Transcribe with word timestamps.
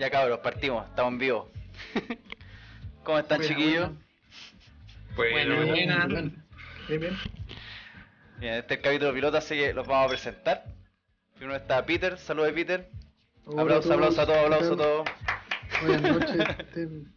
Ya 0.00 0.08
cabros, 0.10 0.38
partimos, 0.40 0.86
estamos 0.88 1.12
en 1.12 1.18
vivo. 1.18 1.50
¿Cómo 3.04 3.18
están 3.18 3.38
Buena, 3.38 3.54
chiquillos? 3.54 3.90
buena. 5.14 5.54
Bueno, 5.54 5.66
Buena. 5.66 6.06
Bien, 6.88 7.00
bien. 7.00 7.16
Bien, 8.38 8.54
este 8.54 8.72
es 8.74 8.78
el 8.78 8.82
capítulo 8.84 9.12
piloto, 9.12 9.36
así 9.36 9.54
que 9.56 9.74
los 9.74 9.86
vamos 9.86 10.06
a 10.06 10.08
presentar. 10.08 10.64
Primero 11.36 11.58
está 11.58 11.84
Peter, 11.84 12.16
saludos 12.16 12.48
de 12.48 12.54
Peter. 12.54 12.90
Hola 13.44 13.62
Aplauso, 13.62 13.92
aplauso 13.92 14.22
a 14.22 14.26
todos, 14.26 14.38
aplauso 14.44 14.72
a 14.72 14.76
todos. 14.78 15.08
Buenas 15.82 16.02
noches. 16.14 16.36
estén- 16.58 17.12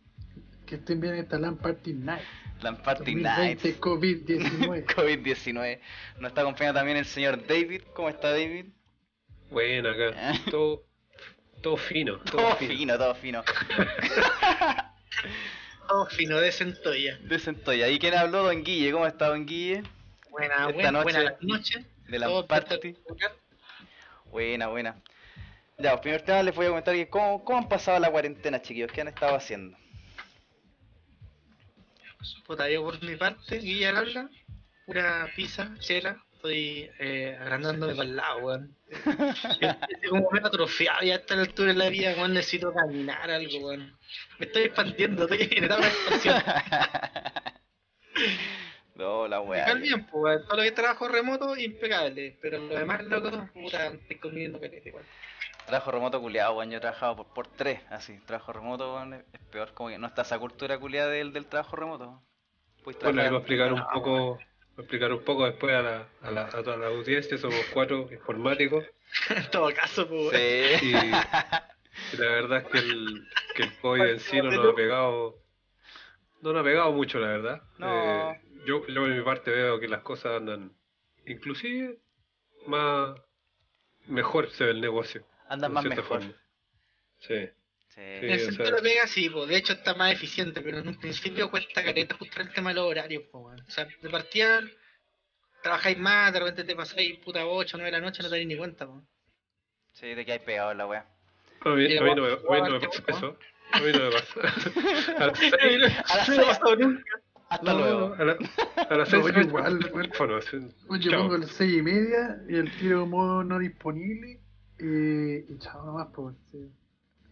que 0.66 0.76
estén 0.76 1.00
bien 1.00 1.16
esta 1.16 1.40
LAN 1.40 1.56
Party 1.58 1.94
Night. 1.94 2.24
Lamparty 2.62 3.16
2020 3.16 3.68
Nights. 3.70 3.80
COVID-19. 3.82 4.86
COVID-19. 4.96 5.80
Nos 6.20 6.30
está 6.32 6.42
acompañando 6.42 6.80
también 6.80 6.98
el 6.98 7.06
señor 7.06 7.46
David. 7.48 7.84
¿Cómo 7.94 8.10
está 8.10 8.32
David? 8.32 8.66
Bueno, 9.52 9.90
acá. 9.90 10.34
Todo, 10.52 10.84
todo 11.64 11.78
fino. 11.78 12.18
Todo, 12.20 12.38
Todo 12.44 12.56
fino. 12.58 12.74
fino, 12.78 12.98
todo 12.98 13.16
fino. 13.16 13.44
Todo 15.88 16.06
fino 16.08 16.40
de 16.40 16.52
centolla. 16.52 17.18
De 17.18 17.38
Centolla. 17.40 17.88
¿Y 17.90 18.00
quién 18.00 18.14
habló? 18.16 18.44
Don 18.44 18.64
Guille. 18.64 18.92
¿Cómo 18.92 19.06
está 19.06 19.28
Don 19.28 19.46
Guille? 19.46 19.84
Buena, 20.30 20.54
Esta 20.56 20.72
buena, 20.72 20.92
noche- 20.92 21.04
buena 21.04 21.36
noche. 21.42 21.86
De 22.08 22.20
Lamparty. 22.20 22.74
espectacular. 22.76 23.34
Buena, 24.32 24.68
buena. 24.68 24.96
Ya, 25.78 25.92
pues 25.92 26.02
primer 26.02 26.22
tema 26.24 26.42
les 26.42 26.56
voy 26.56 26.66
a 26.66 26.70
comentar 26.70 26.96
que 26.96 27.10
cómo, 27.10 27.44
cómo 27.44 27.60
han 27.60 27.68
pasado 27.70 28.00
la 28.00 28.10
cuarentena, 28.12 28.62
chiquillos. 28.62 28.92
¿Qué 28.92 29.02
han 29.02 29.10
estado 29.10 29.36
haciendo? 29.36 29.78
Puta, 32.48 32.70
yo 32.70 32.84
por 32.84 33.02
mi 33.04 33.16
parte, 33.16 33.58
Guilla 33.60 33.90
al 33.90 33.98
habla, 33.98 34.30
pura 34.86 35.30
pizza, 35.36 35.76
chela. 35.80 36.24
Estoy 36.44 36.92
eh, 37.00 37.38
agrandándome 37.40 37.96
para 37.96 38.10
el 38.10 38.18
lado, 38.18 38.38
weón. 38.40 38.76
Estoy 38.90 40.10
como 40.10 40.30
medio 40.30 40.48
atrofiado 40.48 41.02
ya 41.02 41.14
a 41.14 41.18
esta 41.20 41.36
altura 41.36 41.72
de 41.72 41.80
la 41.80 41.88
vida, 41.88 42.16
weón. 42.18 42.34
Necesito 42.34 42.74
caminar 42.74 43.32
algo, 43.32 43.60
weón. 43.60 43.98
Me 44.40 44.48
estoy 44.48 44.64
expandiendo, 44.64 45.24
estoy 45.24 45.48
de 45.48 45.66
expansión. 45.66 46.36
no, 48.96 49.26
la 49.30 49.40
weá. 49.40 49.64
cae 49.64 49.76
bien, 49.76 50.06
pues, 50.08 50.22
weón. 50.22 50.46
Todo 50.46 50.58
lo 50.58 50.64
que 50.64 50.68
es 50.68 50.76
trabajo 50.76 51.08
remoto, 51.08 51.56
impecable. 51.56 52.38
Pero 52.42 52.58
lo 52.58 52.78
demás, 52.78 53.06
loco, 53.06 53.32
puta, 53.54 53.88
estoy 53.88 54.18
comiendo 54.18 54.60
calete, 54.60 54.92
weón. 54.92 55.06
Trabajo 55.66 55.92
remoto 55.92 56.20
culiado, 56.20 56.58
weón. 56.58 56.72
Yo 56.72 56.80
he 56.80 56.82
trabajado 56.82 57.16
por, 57.16 57.28
por 57.28 57.48
tres, 57.48 57.80
así. 57.90 58.20
Trabajo 58.26 58.52
remoto, 58.52 58.96
weón, 58.96 59.14
es 59.14 59.24
es 59.32 59.40
peor. 59.50 59.74
Como 59.74 59.92
que 59.92 59.98
no 59.98 60.08
está 60.08 60.24
esa 60.24 60.38
cultura 60.38 60.78
culiada 60.78 61.10
del, 61.10 61.32
del 61.32 61.46
trabajo 61.46 61.78
remoto. 61.78 62.22
Puedes 62.84 63.02
Bueno, 63.02 63.22
a 63.22 63.28
explicar 63.28 63.72
un 63.72 63.82
poco. 63.94 64.40
Voy 64.76 64.78
a 64.78 64.82
explicar 64.82 65.14
un 65.14 65.24
poco 65.24 65.46
después 65.46 65.74
a, 65.76 65.82
la, 65.82 66.08
a, 66.22 66.32
la, 66.32 66.46
a 66.46 66.64
toda 66.64 66.78
la 66.78 66.88
audiencia. 66.88 67.38
Somos 67.38 67.66
cuatro 67.74 68.10
informáticos. 68.12 68.86
En 69.30 69.52
todo 69.52 69.72
caso, 69.76 70.08
pues. 70.08 70.80
Sí. 70.80 70.88
Y, 70.88 70.96
y 70.96 72.18
la 72.18 72.26
verdad 72.32 72.58
es 72.60 72.68
que 72.68 72.80
el, 72.80 73.28
que 73.56 73.64
el 73.64 73.78
COVID 73.78 74.02
en 74.06 74.20
sí 74.20 74.38
no 74.38 74.50
nos 74.50 74.74
ha 74.74 74.76
pegado. 74.76 75.36
No 76.42 76.52
nos 76.52 76.62
ha 76.62 76.64
pegado 76.64 76.92
mucho, 76.92 77.20
la 77.20 77.28
verdad. 77.28 77.62
No. 77.78 78.32
Eh, 78.32 78.42
yo, 78.66 78.88
yo, 78.88 79.02
por 79.02 79.10
mi 79.10 79.22
parte, 79.22 79.52
veo 79.52 79.80
que 79.80 79.88
las 79.88 80.02
cosas 80.02 80.38
andan. 80.38 80.76
Inclusive, 81.28 82.00
más. 82.66 83.16
Mejor 84.08 84.50
se 84.50 84.66
ve 84.66 84.72
el 84.72 84.82
negocio. 84.82 85.26
Andan 85.48 85.72
más 85.74 85.86
mejor. 85.86 86.04
forma. 86.04 86.34
Sí. 87.20 87.50
Sí. 87.96 88.02
En 88.02 88.30
el 88.32 88.40
centro 88.40 88.66
sea- 88.66 88.76
de 88.76 88.82
pega 88.82 89.08
sí, 89.08 89.30
pues, 89.30 89.48
de 89.50 89.58
hecho 89.58 89.74
está 89.74 89.94
más 89.94 90.12
eficiente, 90.14 90.62
pero 90.62 90.80
en 90.80 90.88
un 90.88 91.00
principio 91.00 91.52
cuesta 91.52 91.84
careta 91.84 92.16
justo 92.18 92.42
el 92.42 92.52
tema 92.52 92.70
de 92.72 92.76
los 92.76 92.86
horarios, 92.90 93.24
pues, 93.32 93.44
weón. 93.46 93.60
O 93.62 93.72
sea, 93.72 93.86
de 94.02 94.10
partida 94.10 94.62
trabajáis 95.62 95.98
más, 96.00 96.34
de 96.34 96.40
repente 96.40 96.64
te 96.64 96.76
pasáis 96.76 97.18
puta 97.20 97.46
8 97.46 97.78
o 97.78 97.80
9 97.80 97.92
de 97.96 98.00
la 98.02 98.06
noche, 98.06 98.24
no 98.24 98.30
te 98.30 98.36
dais 98.36 98.48
ni 98.48 98.58
cuenta, 98.58 98.88
pues. 98.88 99.04
Sí, 99.94 100.08
de 100.16 100.26
que 100.26 100.32
hay 100.34 100.40
pegado 100.40 100.74
la 100.74 100.88
weá. 100.88 101.06
A 101.62 101.70
mí, 101.70 101.86
a 101.96 102.00
no 102.02 102.06
me, 102.06 102.12
a 102.12 102.16
mí 102.16 102.16
no 102.16 102.24
me 102.28 102.34
igual, 102.34 102.80
pasa 102.82 103.04
¿no? 103.12 103.16
eso. 103.18 103.38
A 103.72 103.80
mí 103.80 103.92
no 103.94 104.00
me 104.00 104.12
pasa. 104.12 104.40
A 105.24 105.28
las 105.28 105.38
seis- 105.40 105.54
A 105.54 106.18
las 106.18 106.30
No 106.30 106.36
me 106.36 106.36
seis- 106.36 106.40
ha 106.40 106.46
pasado 106.60 106.76
nunca. 106.76 107.04
Hasta 107.50 107.74
no, 107.74 107.80
luego. 107.80 108.16
A, 108.18 108.24
la- 108.26 108.38
a 108.90 108.96
las 108.98 109.10
No, 109.14 109.22
seis 109.24 109.36
yo 109.36 109.42
igual, 109.42 109.80
yo 111.00 111.12
chao. 111.12 111.22
pongo 111.22 111.38
las 111.38 111.52
6 111.52 111.78
y 111.78 111.82
media 111.84 112.42
y 112.50 112.56
el 112.56 112.72
tiro 112.78 113.06
modo 113.06 113.44
no 113.44 113.60
disponible. 113.60 114.40
eh, 114.80 115.46
y 115.48 115.58
chao 115.60 115.86
nomás, 115.86 116.08
pues. 116.16 116.36
sí. 116.52 116.58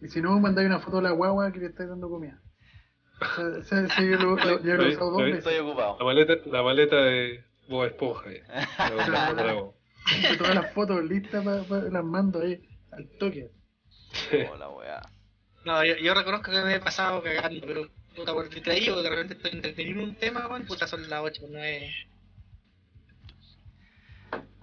Y 0.02 0.08
si 0.08 0.20
no, 0.20 0.38
mandáis 0.40 0.66
una 0.66 0.80
foto 0.80 0.98
a 0.98 1.02
la 1.02 1.10
guagua 1.12 1.52
que 1.52 1.60
le 1.60 1.66
estáis 1.66 1.88
dando 1.88 2.08
comida. 2.10 2.40
O 3.20 3.24
sea, 3.34 3.44
o 3.46 3.62
sea, 3.62 3.88
sí, 3.96 4.10
yo 4.10 4.16
lo, 4.16 4.36
lo- 4.36 4.62
ya 4.62 4.74
lo 4.74 4.82
he 4.84 4.88
usado 4.96 5.10
dos 5.12 5.22
Estoy 5.28 5.58
ocupado. 5.58 5.96
La 5.98 6.04
maleta, 6.04 6.34
la 6.46 6.62
maleta 6.62 6.96
de 6.96 7.44
Bob 7.68 7.84
Esponja. 7.84 8.30
eh. 8.30 8.42
Todas 10.38 10.54
las 10.56 10.72
fotos 10.72 11.04
listas 11.04 11.44
para 11.44 11.82
las 11.90 12.04
mando 12.04 12.40
ahí 12.40 12.60
al 12.90 13.06
toque. 13.18 13.50
Oh, 14.52 14.56
la 14.56 14.68
weá. 14.70 15.00
No, 15.64 15.84
yo, 15.84 15.94
yo 15.96 16.12
reconozco 16.14 16.50
que 16.50 16.60
me 16.62 16.74
he 16.74 16.80
pasado 16.80 17.22
cagando, 17.22 17.64
pero 17.64 17.88
puta 18.16 18.32
por 18.32 18.48
distraído, 18.48 19.00
de 19.02 19.08
repente 19.08 19.34
estoy 19.34 19.52
entretenido 19.52 20.00
en 20.02 20.08
un 20.08 20.14
tema, 20.16 20.48
weón, 20.48 20.66
puta 20.66 20.88
son 20.88 21.08
las 21.08 21.20
8 21.22 21.44
o 21.44 21.48
9. 21.48 21.90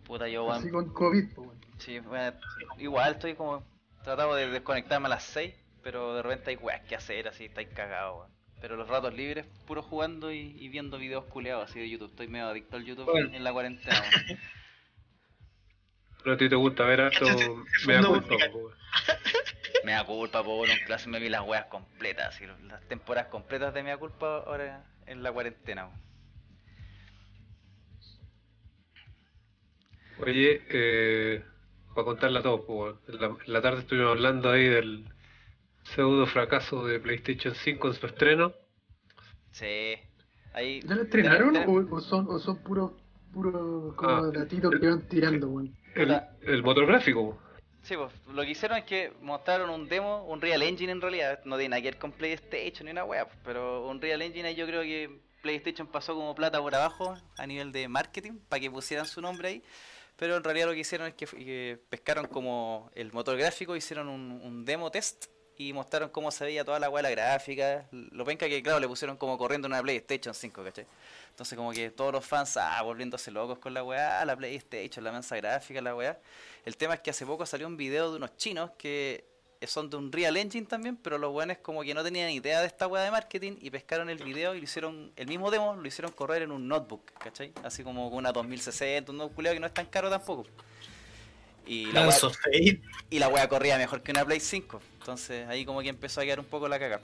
Puta, 0.05 0.27
yo, 0.27 0.43
weón. 0.45 0.57
Así 0.59 0.69
con 0.69 0.91
COVID, 0.93 1.25
weón. 1.37 1.59
Sí, 1.77 1.99
bueno, 1.99 2.33
igual 2.77 3.13
estoy 3.13 3.35
como 3.35 3.63
tratando 4.03 4.35
de 4.35 4.47
desconectarme 4.49 5.07
a 5.07 5.09
las 5.09 5.23
6, 5.23 5.53
pero 5.83 6.15
de 6.15 6.21
repente 6.21 6.49
hay 6.51 6.55
weas 6.57 6.81
que 6.81 6.95
hacer, 6.95 7.27
así, 7.27 7.45
estáis 7.45 7.69
cagados, 7.69 8.17
weón. 8.19 8.31
Pero 8.61 8.75
los 8.75 8.87
ratos 8.89 9.13
libres, 9.13 9.45
puro 9.65 9.81
jugando 9.81 10.31
y, 10.33 10.55
y 10.59 10.67
viendo 10.67 10.97
videos 10.97 11.23
culeados 11.25 11.69
así 11.69 11.79
de 11.79 11.89
YouTube. 11.89 12.09
Estoy 12.09 12.27
medio 12.27 12.47
adicto 12.47 12.75
al 12.75 12.83
YouTube 12.83 13.05
Bueno. 13.05 13.33
en 13.33 13.43
la 13.43 13.53
cuarentena, 13.53 14.01
weón. 14.01 14.39
Pero 16.21 16.35
a 16.35 16.37
ti 16.37 16.49
te 16.49 16.55
gusta 16.55 16.83
ver 16.83 16.99
harto. 17.01 17.25
Me 17.87 17.93
da 17.93 18.03
culpa. 18.05 18.35
po. 18.51 18.71
Me 19.85 19.93
da 19.93 20.03
culpa, 20.05 20.43
po, 20.43 20.65
en 20.65 20.71
un 20.71 20.77
clase 20.85 21.07
me 21.07 21.19
vi 21.19 21.29
las 21.29 21.41
weas 21.43 21.65
completas, 21.67 22.35
así, 22.35 22.45
las 22.67 22.85
temporadas 22.89 23.29
completas 23.29 23.73
de 23.73 23.81
me 23.83 23.91
da 23.91 23.97
culpa 23.97 24.39
ahora 24.45 24.83
en 25.05 25.23
la 25.23 25.31
cuarentena, 25.31 25.85
weón. 25.87 26.01
Oye, 30.21 30.61
eh, 30.69 31.43
para 31.99 32.13
contarle 32.13 32.39
a 32.39 32.41
todos, 32.41 32.61
po, 32.61 32.73
weón. 32.83 32.99
en, 33.07 33.19
la, 33.21 33.27
en 33.27 33.53
la 33.53 33.61
tarde 33.61 33.79
estuvimos 33.81 34.11
hablando 34.11 34.49
ahí 34.51 34.65
del 34.65 35.05
pseudo 35.83 36.25
fracaso 36.27 36.85
de 36.85 36.99
PlayStation 36.99 37.53
5 37.53 37.87
en 37.87 37.93
su 37.93 38.05
estreno. 38.05 38.53
Sí. 39.51 39.95
Ahí. 40.53 40.81
¿Ya 40.81 40.95
lo 40.95 41.03
estrenaron 41.03 41.55
o, 41.57 41.95
o 41.95 41.99
son, 42.01 42.27
o 42.29 42.39
son 42.39 42.57
puros 42.63 42.91
puros 43.33 43.93
como 43.95 44.11
Ah. 44.11 44.31
datitos 44.33 44.71
que 44.79 44.87
van 44.87 45.07
tirando, 45.07 45.47
weón? 45.49 45.75
El, 45.95 46.63
motor 46.63 46.85
gráfico. 46.85 47.37
Sí, 47.81 47.95
pues 47.95 48.11
lo 48.33 48.41
que 48.43 48.51
hicieron 48.51 48.77
es 48.77 48.83
que 48.85 49.13
mostraron 49.21 49.69
un 49.69 49.87
demo, 49.87 50.23
un 50.25 50.41
Real 50.41 50.61
Engine 50.61 50.91
en 50.91 51.01
realidad, 51.01 51.39
no 51.45 51.57
tiene 51.57 51.69
nada 51.69 51.81
que 51.81 51.89
ver 51.89 51.97
con 51.97 52.11
PlayStation 52.11 52.85
ni 52.85 52.91
una 52.91 53.03
wea, 53.05 53.25
pues, 53.25 53.37
pero 53.43 53.87
un 53.87 54.01
Real 54.01 54.21
Engine 54.21 54.47
ahí 54.49 54.55
yo 54.55 54.65
creo 54.65 54.81
que 54.83 55.19
PlayStation 55.41 55.87
pasó 55.87 56.13
como 56.13 56.35
plata 56.35 56.59
por 56.61 56.75
abajo 56.75 57.15
a 57.37 57.47
nivel 57.47 57.71
de 57.71 57.87
marketing 57.87 58.33
para 58.49 58.59
que 58.59 58.69
pusieran 58.69 59.05
su 59.05 59.21
nombre 59.21 59.47
ahí, 59.47 59.63
pero 60.19 60.35
en 60.35 60.43
realidad 60.43 60.67
lo 60.67 60.73
que 60.73 60.81
hicieron 60.81 61.07
es 61.07 61.13
que, 61.13 61.79
pescaron 61.89 62.27
como 62.27 62.91
el 62.93 63.13
motor 63.13 63.37
gráfico, 63.37 63.73
hicieron 63.77 64.09
un, 64.09 64.65
demo 64.65 64.91
test 64.91 65.27
y 65.55 65.71
mostraron 65.71 66.09
cómo 66.09 66.29
se 66.29 66.43
veía 66.43 66.65
toda 66.65 66.77
la 66.77 66.89
wea, 66.89 67.01
la 67.01 67.09
gráfica, 67.09 67.87
lo 67.91 68.25
penca 68.25 68.47
que 68.49 68.61
claro 68.61 68.81
le 68.81 68.87
pusieron 68.87 69.15
como 69.15 69.37
corriendo 69.37 69.67
una 69.69 69.81
PlayStation 69.81 70.33
5, 70.33 70.63
¿cachai? 70.63 70.85
Entonces 71.29 71.57
como 71.57 71.71
que 71.71 71.89
todos 71.89 72.11
los 72.11 72.25
fans, 72.25 72.57
ah, 72.57 72.81
volviéndose 72.81 73.31
locos 73.31 73.59
con 73.59 73.73
la 73.73 73.81
weá, 73.81 74.23
la 74.25 74.35
PlayStation, 74.35 75.05
la 75.05 75.13
mensa 75.13 75.37
gráfica, 75.37 75.81
la 75.81 75.95
weá. 75.95 76.19
El 76.65 76.75
tema 76.75 76.95
es 76.95 76.99
que 76.99 77.11
hace 77.11 77.25
poco 77.25 77.45
salió 77.45 77.67
un 77.67 77.77
video 77.77 78.11
de 78.11 78.17
unos 78.17 78.35
chinos 78.35 78.71
que 78.77 79.23
son 79.67 79.89
de 79.89 79.97
un 79.97 80.11
Real 80.11 80.37
Engine 80.37 80.65
también, 80.65 80.95
pero 80.95 81.17
los 81.17 81.33
weones 81.33 81.57
como 81.57 81.81
que 81.83 81.93
no 81.93 82.03
tenían 82.03 82.29
idea 82.29 82.61
de 82.61 82.67
esta 82.67 82.87
weá 82.87 83.03
de 83.03 83.11
marketing 83.11 83.57
y 83.61 83.69
pescaron 83.69 84.09
el 84.09 84.17
video 84.23 84.55
y 84.55 84.59
lo 84.59 84.63
hicieron, 84.63 85.11
el 85.17 85.27
mismo 85.27 85.51
demo 85.51 85.75
lo 85.75 85.85
hicieron 85.87 86.11
correr 86.13 86.43
en 86.43 86.51
un 86.51 86.67
notebook, 86.67 87.11
¿cachai? 87.17 87.51
Así 87.63 87.83
como 87.83 88.07
una 88.07 88.31
2060, 88.31 89.11
un 89.11 89.17
notebook 89.17 89.35
culiao 89.35 89.53
que 89.53 89.59
no 89.59 89.67
es 89.67 89.73
tan 89.73 89.85
caro 89.87 90.09
tampoco. 90.09 90.47
Y 91.65 91.91
la, 91.91 92.09
Fate. 92.11 92.81
y 93.09 93.19
la 93.19 93.27
weá 93.27 93.47
corría 93.47 93.77
mejor 93.77 94.01
que 94.01 94.11
una 94.11 94.25
Play 94.25 94.39
5. 94.39 94.81
Entonces 94.99 95.47
ahí 95.47 95.65
como 95.65 95.81
que 95.81 95.89
empezó 95.89 96.21
a 96.21 96.23
quedar 96.23 96.39
un 96.39 96.45
poco 96.45 96.67
la 96.67 96.79
caga. 96.79 96.99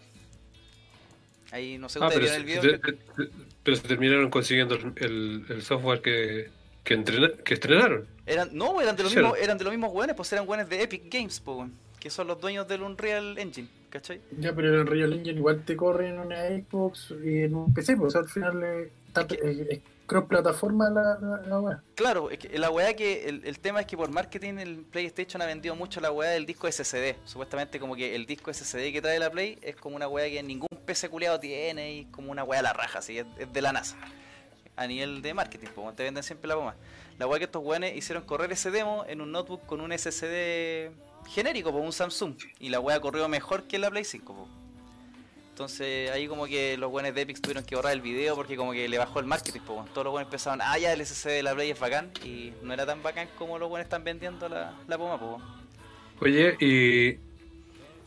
Ahí 1.52 1.78
no 1.78 1.88
sé, 1.90 2.00
Ah, 2.02 2.08
ustedes 2.08 2.32
pero, 2.32 2.44
vieron 2.46 2.64
se, 2.64 2.70
el 2.70 2.80
video. 2.80 3.38
pero 3.64 3.78
se 3.78 3.84
terminaron 3.84 4.30
consiguiendo 4.30 4.76
el, 4.96 5.62
software 5.62 6.02
que, 6.02 6.50
que, 6.84 6.96
entrena- 6.96 7.32
que 7.44 7.54
estrenaron. 7.54 8.08
Eran, 8.26 8.50
no, 8.54 8.82
eran 8.82 8.96
de 8.96 9.04
los 9.04 9.14
mismos, 9.16 9.38
eran 9.38 9.58
de 9.58 9.64
los 9.64 9.72
mismos 9.74 9.92
weones, 9.94 10.16
pues 10.16 10.32
eran 10.34 10.48
weones 10.50 10.68
de 10.68 10.82
Epic 10.82 11.04
Games, 11.14 11.42
weón, 11.46 11.72
que 12.06 12.12
son 12.12 12.28
los 12.28 12.40
dueños 12.40 12.68
del 12.68 12.84
Unreal 12.84 13.36
Engine, 13.40 13.68
¿cachai? 13.90 14.22
Ya, 14.38 14.54
pero 14.54 14.80
en 14.80 14.86
Real 14.86 15.12
Engine 15.12 15.40
igual 15.40 15.66
te 15.66 15.76
corre 15.76 16.10
en 16.10 16.20
una 16.20 16.50
Xbox 16.50 17.12
y 17.24 17.42
en 17.42 17.56
un 17.56 17.74
PC, 17.74 17.98
pues 17.98 18.10
o 18.10 18.12
sea, 18.12 18.22
al 18.22 18.30
final 18.30 18.64
es, 18.64 18.92
es 19.72 19.80
cross 20.06 20.26
plataforma 20.26 20.88
la, 20.92 21.18
la, 21.20 21.42
la 21.48 21.60
weá. 21.60 21.84
Claro, 21.96 22.30
es 22.30 22.38
que 22.38 22.60
la 22.60 22.70
weá 22.70 22.96
que 22.96 23.28
el, 23.28 23.42
el 23.44 23.58
tema 23.58 23.80
es 23.80 23.88
que 23.88 23.98
por 23.98 24.12
marketing 24.12 24.60
el 24.60 24.86
PlayStation 24.86 25.42
ha 25.42 25.48
vendido 25.48 25.76
mucho 25.76 26.00
la 26.00 26.12
weá 26.12 26.30
del 26.30 26.46
disco 26.46 26.72
SSD. 26.72 27.16
Supuestamente 27.26 27.80
como 27.80 27.96
que 27.96 28.14
el 28.14 28.28
disco 28.28 28.54
SSD 28.54 28.94
que 28.94 29.02
trae 29.02 29.18
la 29.18 29.32
Play 29.32 29.58
es 29.64 29.76
como 29.76 29.96
una 29.96 30.08
weá 30.08 30.30
que 30.30 30.44
ningún 30.44 30.70
PC 30.86 31.10
culiado 31.10 31.40
tiene 31.40 31.92
y 31.92 32.06
como 32.06 32.32
una 32.32 32.44
weá 32.44 32.60
a 32.60 32.62
la 32.62 32.74
raja, 32.74 33.00
así, 33.00 33.18
es, 33.18 33.26
es 33.40 33.52
de 33.52 33.62
la 33.64 33.74
NASA. 33.74 33.98
A 34.76 34.86
nivel 34.86 35.24
de 35.24 35.34
marketing, 35.34 35.70
pues 35.74 35.96
te 35.96 36.04
venden 36.04 36.22
siempre 36.22 36.50
la 36.50 36.54
bomba. 36.54 36.76
La 37.18 37.26
weá 37.26 37.40
que 37.40 37.46
estos 37.46 37.64
weones 37.64 37.98
hicieron 37.98 38.24
correr 38.26 38.52
ese 38.52 38.70
demo 38.70 39.06
en 39.08 39.22
un 39.22 39.32
notebook 39.32 39.66
con 39.66 39.82
un 39.82 39.92
SSD 39.92 40.92
genérico, 41.28 41.72
pues 41.72 41.84
un 41.84 41.92
Samsung. 41.94 42.36
Y 42.60 42.70
la 42.70 42.80
wea 42.80 43.00
corrió 43.00 43.28
mejor 43.28 43.64
que 43.64 43.78
la 43.80 43.90
Play 43.90 44.04
5, 44.04 44.34
pues. 44.34 44.48
Entonces 45.52 46.12
ahí 46.12 46.28
como 46.28 46.46
que 46.48 46.78
los 46.78 46.92
buenos 46.92 47.16
de 47.16 47.22
Epic 47.22 47.40
tuvieron 47.40 47.64
que 47.64 47.76
borrar 47.78 47.94
el 47.94 48.02
video 48.02 48.36
porque 48.36 48.58
como 48.58 48.74
que 48.74 48.90
le 48.90 48.98
bajó 48.98 49.20
el 49.20 49.26
marketing, 49.26 49.62
pues. 49.66 49.86
Todos 49.94 50.04
los 50.06 50.12
buenos 50.12 50.28
empezaban, 50.28 50.60
ah 50.62 50.78
ya 50.78 50.92
el 50.92 51.06
SSD 51.06 51.30
de 51.30 51.44
la 51.44 51.56
Play 51.56 51.72
es 51.72 51.80
bacán. 51.80 52.12
Y 52.26 52.52
no 52.62 52.74
era 52.74 52.86
tan 52.86 53.02
bacán 53.02 53.30
como 53.38 53.58
los 53.58 53.70
buenos 53.70 53.86
están 53.86 54.04
vendiendo 54.04 54.50
la, 54.50 54.74
la 54.88 54.98
poma, 54.98 55.20
pues. 55.20 55.42
Oye, 56.22 56.56
y, 56.60 57.18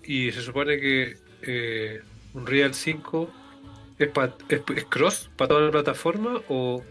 y 0.03 0.32
se 0.32 0.43
supone 0.43 0.79
que 0.79 1.17
eh, 1.43 2.03
Unreal 2.35 2.75
5 2.75 3.31
es, 3.99 4.09
pa- 4.09 4.35
es, 4.49 4.62
es 4.76 4.85
cross 4.85 5.31
para 5.37 5.49
toda 5.49 5.61
la 5.62 5.71
plataforma 5.71 6.41
o, 6.49 6.82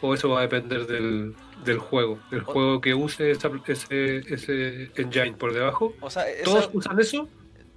o 0.00 0.14
eso 0.14 0.28
va 0.30 0.38
a 0.40 0.42
depender 0.42 0.86
del, 0.86 1.34
del 1.64 1.78
juego, 1.78 2.18
el 2.30 2.40
O- 2.40 2.44
juego 2.44 2.80
que 2.80 2.94
use 2.94 3.30
esa- 3.30 3.50
ese, 3.66 4.18
ese 4.32 4.90
engine 4.96 5.32
por 5.36 5.52
debajo. 5.52 5.94
O 6.00 6.10
sea, 6.10 6.28
esa- 6.28 6.44
¿Todos 6.44 6.70
usan 6.72 7.00
eso? 7.00 7.28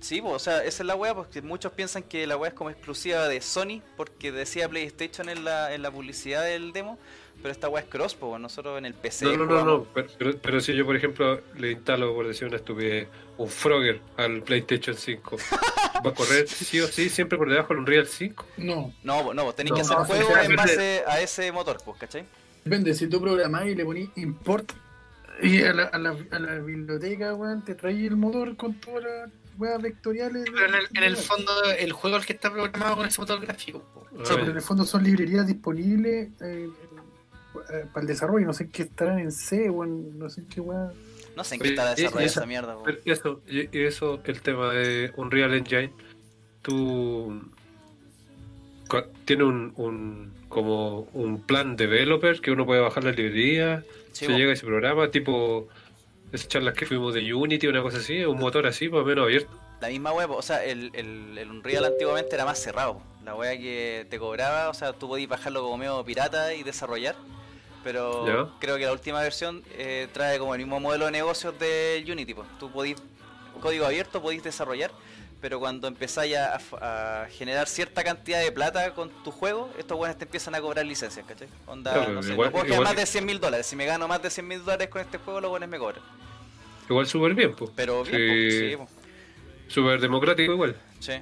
Sí, 0.02 0.22
o 0.24 0.40
sea, 0.40 0.64
esa 0.64 0.84
es 0.84 0.88
la 0.88 0.96
weá, 0.96 1.14
porque 1.14 1.42
muchos 1.42 1.74
piensan 1.74 2.04
que 2.04 2.26
la 2.26 2.38
weá 2.38 2.50
es 2.50 2.54
como 2.56 2.70
exclusiva 2.70 3.28
de 3.28 3.42
Sony, 3.42 3.82
porque 3.98 4.32
decía 4.32 4.70
PlayStation 4.70 5.28
en 5.28 5.44
la, 5.44 5.74
en 5.74 5.82
la 5.82 5.92
publicidad 5.92 6.44
del 6.46 6.72
demo, 6.72 6.98
pero 7.42 7.52
esta 7.52 7.68
weá 7.68 7.84
es 7.84 7.90
cross, 7.90 8.16
pues, 8.16 8.40
nosotros 8.40 8.78
en 8.78 8.86
el 8.86 8.94
PC. 8.94 9.26
No, 9.26 9.32
no, 9.32 9.38
no, 9.40 9.46
jugamos- 9.48 9.66
no. 9.66 9.84
Pero, 9.94 10.08
pero, 10.18 10.38
pero 10.42 10.62
si 10.62 10.74
yo, 10.74 10.86
por 10.86 10.96
ejemplo, 10.96 11.42
le 11.58 11.72
instalo, 11.72 12.14
por 12.14 12.28
decir 12.28 12.48
una 12.48 12.56
estupidez, 12.58 13.10
un 13.38 13.50
Frogger 13.50 14.00
al 14.16 14.42
PlayStation 14.42 14.96
5, 14.96 15.38
¿va 16.06 16.12
a 16.12 16.14
correr 16.14 16.48
sí 16.48 16.80
o 16.80 16.88
sí 16.88 17.10
siempre 17.10 17.38
por 17.38 17.50
debajo 17.50 17.70
del 17.74 17.80
Unreal 17.80 18.08
5? 18.08 18.46
No, 18.58 18.94
No, 19.04 19.34
no, 19.34 19.52
tenéis 19.54 19.74
que 19.76 19.82
hacer 19.82 19.98
no, 19.98 20.06
juegos 20.06 20.34
sí, 20.34 20.46
en 20.50 20.56
base 20.56 21.04
a 21.08 21.20
ese 21.20 21.52
motor, 21.52 21.78
pues, 21.84 21.98
¿cachai? 21.98 22.24
Depende, 22.64 22.94
si 22.94 23.08
tú 23.08 23.22
programás 23.22 23.66
y 23.68 23.76
le 23.76 23.86
ponís 23.86 24.10
import 24.16 24.72
y 25.42 25.62
a 25.64 25.74
la, 25.74 25.84
a 25.86 25.98
la, 25.98 26.16
a 26.32 26.40
la 26.40 26.60
biblioteca, 26.60 27.34
weón, 27.34 27.64
te 27.64 27.76
trae 27.76 28.06
el 28.06 28.18
motor 28.18 28.56
con 28.58 28.74
todas 28.76 29.04
las 29.04 29.30
weas 29.58 29.82
vectoriales. 29.82 30.46
Pero 30.54 30.66
en 30.68 30.76
el, 30.76 30.88
en 30.96 31.04
el 31.04 31.16
fondo, 31.18 31.52
el 31.78 31.92
juego 31.94 32.18
es 32.18 32.24
el 32.24 32.28
que 32.28 32.34
está 32.34 32.52
programado 32.52 32.98
con 32.98 33.06
ese 33.08 33.22
motor 33.22 33.40
gráfico. 33.42 33.84
Sí, 34.24 34.34
pero 34.36 34.52
en 34.52 34.56
el 34.58 34.62
fondo 34.62 34.86
son 34.86 35.04
librerías 35.04 35.48
disponibles 35.48 36.30
eh, 36.42 36.70
eh, 37.72 37.86
para 37.94 38.02
el 38.02 38.08
desarrollo. 38.08 38.46
No 38.48 38.54
sé 38.54 38.64
en 38.66 38.72
qué 38.72 38.84
estarán 38.84 39.20
en 39.20 39.32
C 39.32 39.70
o 39.70 39.84
en 39.86 40.20
no 40.20 40.30
sé 40.30 40.42
en 40.42 40.48
qué 40.48 40.60
weá. 40.62 40.92
No 41.38 41.44
sé 41.46 41.56
en 41.56 41.62
qué 41.62 41.70
está 41.70 41.90
desarrollada 41.96 42.26
esa 42.26 42.40
esa- 42.42 42.46
mierda. 42.46 42.76
Pero 42.84 42.98
eso, 43.06 43.42
y 43.48 43.70
eso, 43.84 44.22
el 44.26 44.42
tema 44.42 44.74
de 44.74 45.14
Unreal 45.16 45.54
Engine, 45.54 45.94
tú 46.62 47.42
tiene 49.26 49.44
un, 49.44 49.74
un 49.78 50.34
como 50.50 51.02
un 51.14 51.42
plan 51.42 51.76
developer 51.76 52.42
que 52.42 52.52
uno 52.52 52.66
puede 52.66 52.82
bajar 52.82 53.04
la 53.04 53.12
librería, 53.12 53.84
Sí, 54.12 54.26
se 54.26 54.34
llega 54.34 54.50
a 54.50 54.54
ese 54.54 54.66
programa, 54.66 55.10
tipo 55.12 55.68
esas 56.34 56.48
charlas 56.48 56.74
que 56.74 56.86
fuimos 56.86 57.14
de 57.14 57.34
Unity, 57.34 57.68
una 57.68 57.82
cosa 57.82 57.98
así, 57.98 58.26
un 58.26 58.38
motor 58.40 58.66
así, 58.68 58.90
más 58.90 59.02
o 59.02 59.06
menos 59.06 59.24
abierto. 59.26 59.50
La 59.82 59.88
misma 59.90 60.12
web, 60.12 60.32
o 60.32 60.42
sea, 60.42 60.64
el, 60.66 60.92
el, 60.94 61.38
el 61.38 61.50
Unreal 61.50 61.86
antiguamente 61.86 62.36
era 62.36 62.46
más 62.46 62.60
cerrado. 62.60 63.02
La 63.24 63.36
wea 63.36 63.58
que 63.58 64.06
te 64.10 64.18
cobraba, 64.20 64.70
o 64.70 64.74
sea, 64.74 64.94
tú 64.94 65.08
podías 65.08 65.30
bajarlo 65.30 65.62
como 65.62 65.78
medio 65.78 66.04
pirata 66.04 66.54
y 66.54 66.64
desarrollar. 66.64 67.16
Pero 67.84 68.28
Ya. 68.28 68.50
creo 68.60 68.78
que 68.78 68.86
la 68.86 68.92
última 68.92 69.22
versión 69.22 69.64
eh, 69.78 70.08
trae 70.12 70.38
como 70.38 70.54
el 70.54 70.60
mismo 70.60 70.80
modelo 70.80 71.06
de 71.06 71.12
negocios 71.12 71.58
de 71.60 72.04
Unity. 72.12 72.34
Pues. 72.34 72.48
Tú 72.60 72.70
podís, 72.72 72.98
código 73.62 73.86
abierto, 73.86 74.22
podís 74.22 74.44
desarrollar, 74.44 74.92
pero 75.42 75.60
cuando 75.60 75.88
empezáis 75.88 76.36
a, 76.36 77.28
generar 77.32 77.68
cierta 77.68 78.04
cantidad 78.04 78.42
de 78.42 78.52
plata 78.52 78.94
con 78.94 79.10
tu 79.24 79.32
juego, 79.32 79.70
estos 79.78 79.98
buenos 79.98 80.18
te 80.18 80.26
empiezan 80.26 80.56
a 80.56 80.62
cobrar 80.62 80.86
licencias, 80.86 81.26
¿cachai? 81.26 81.48
Onda, 81.66 81.94
Claro, 81.94 82.12
no 82.14 82.24
sé, 82.24 82.32
igual- 82.34 82.50
no 82.50 82.52
puedo 82.54 82.66
igual- 82.66 82.84
más 82.84 82.96
de 82.96 83.06
100 83.06 83.26
mil 83.26 83.40
dólares. 83.40 83.66
Si 83.66 83.76
me 83.76 83.86
gano 83.86 84.08
más 84.08 84.22
de 84.22 84.30
100 84.30 84.48
mil 84.48 84.60
dólares 84.60 84.90
con 84.90 85.02
este 85.02 85.18
juego, 85.18 85.40
los 85.42 85.50
buenos 85.50 85.70
me 85.70 85.78
cobran. 85.78 86.02
Igual 86.90 87.08
súper 87.08 87.34
bien, 87.36 87.54
pues. 87.56 87.72
Pero 87.76 88.04
bien, 88.04 88.16
Sí, 88.18 88.28
pues, 88.28 88.72
sí, 88.72 88.76
pues. 88.78 89.74
Súper 89.74 90.00
democrático 90.02 90.52
igual. 90.54 90.76
Sí. 91.00 91.14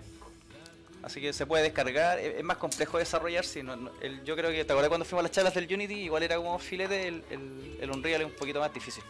Así 1.03 1.21
que 1.21 1.31
se 1.31 1.45
puede 1.45 1.63
descargar, 1.63 2.19
es 2.19 2.35
es 2.37 2.43
más 2.43 2.57
complejo 2.57 2.97
de 2.97 3.03
desarrollar. 3.03 3.45
Si 3.45 3.61
no, 3.63 3.75
no- 3.75 3.91
el- 4.01 4.23
yo 4.25 4.35
creo 4.35 4.49
que, 4.49 4.65
¿te 4.65 4.71
acuerdas 4.73 4.89
cuando 4.89 5.05
fuimos 5.05 5.21
a 5.21 5.23
las 5.23 5.31
charlas 5.31 5.53
del 5.53 5.71
Unity? 5.73 5.93
Igual 5.93 6.23
era 6.23 6.35
como 6.37 6.57
filete, 6.59 7.07
el, 7.07 7.23
el, 7.29 7.77
el 7.81 7.91
Unreal 7.91 8.21
es 8.21 8.27
un 8.27 8.33
poquito 8.33 8.59
más 8.59 8.73
difícil. 8.73 9.03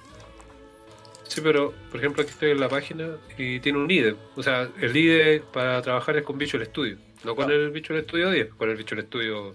Sí, 1.27 1.41
pero 1.41 1.73
por 1.91 1.99
ejemplo 1.99 2.23
aquí 2.23 2.31
estoy 2.31 2.51
en 2.51 2.59
la 2.59 2.69
página 2.69 3.17
y 3.37 3.59
tiene 3.59 3.77
un 3.79 3.89
IDE. 3.91 4.15
O 4.35 4.43
sea, 4.43 4.69
el 4.79 4.95
IDE 4.95 5.41
para 5.53 5.81
trabajar 5.81 6.17
es 6.17 6.23
con 6.23 6.37
Visual 6.37 6.65
Studio. 6.65 6.97
No 7.23 7.35
con 7.35 7.49
Ah. 7.51 7.53
el 7.53 7.71
Visual 7.71 8.01
Studio 8.03 8.31
10, 8.31 8.53
con 8.55 8.69
el 8.69 8.77
Visual 8.77 9.01
Studio 9.03 9.53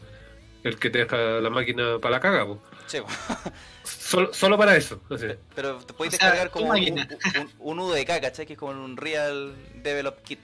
el 0.65 0.79
que 0.79 0.91
te 0.91 0.99
deja 0.99 1.17
la 1.17 1.51
máquina 1.51 1.99
para 2.01 2.17
la 2.17 2.21
caga. 2.21 2.47
po. 2.47 2.63
Sí, 2.87 2.99
po. 3.01 3.07
Solo, 3.85 4.33
solo 4.35 4.59
para 4.59 4.77
eso. 4.77 5.01
así. 5.11 5.27
pero 5.55 5.79
te 5.79 5.93
puedes 5.95 6.15
O 6.15 6.17
sea, 6.19 6.31
descargar 6.31 6.51
como 6.53 6.71
un, 6.73 6.79
un, 6.81 7.51
un 7.59 7.79
UDK, 7.81 8.21
¿cachai? 8.21 8.47
Que 8.47 8.53
es 8.53 8.59
como 8.59 8.73
un 8.73 8.79
Unreal 8.79 9.55
Develop 9.83 10.23
Kit. 10.23 10.39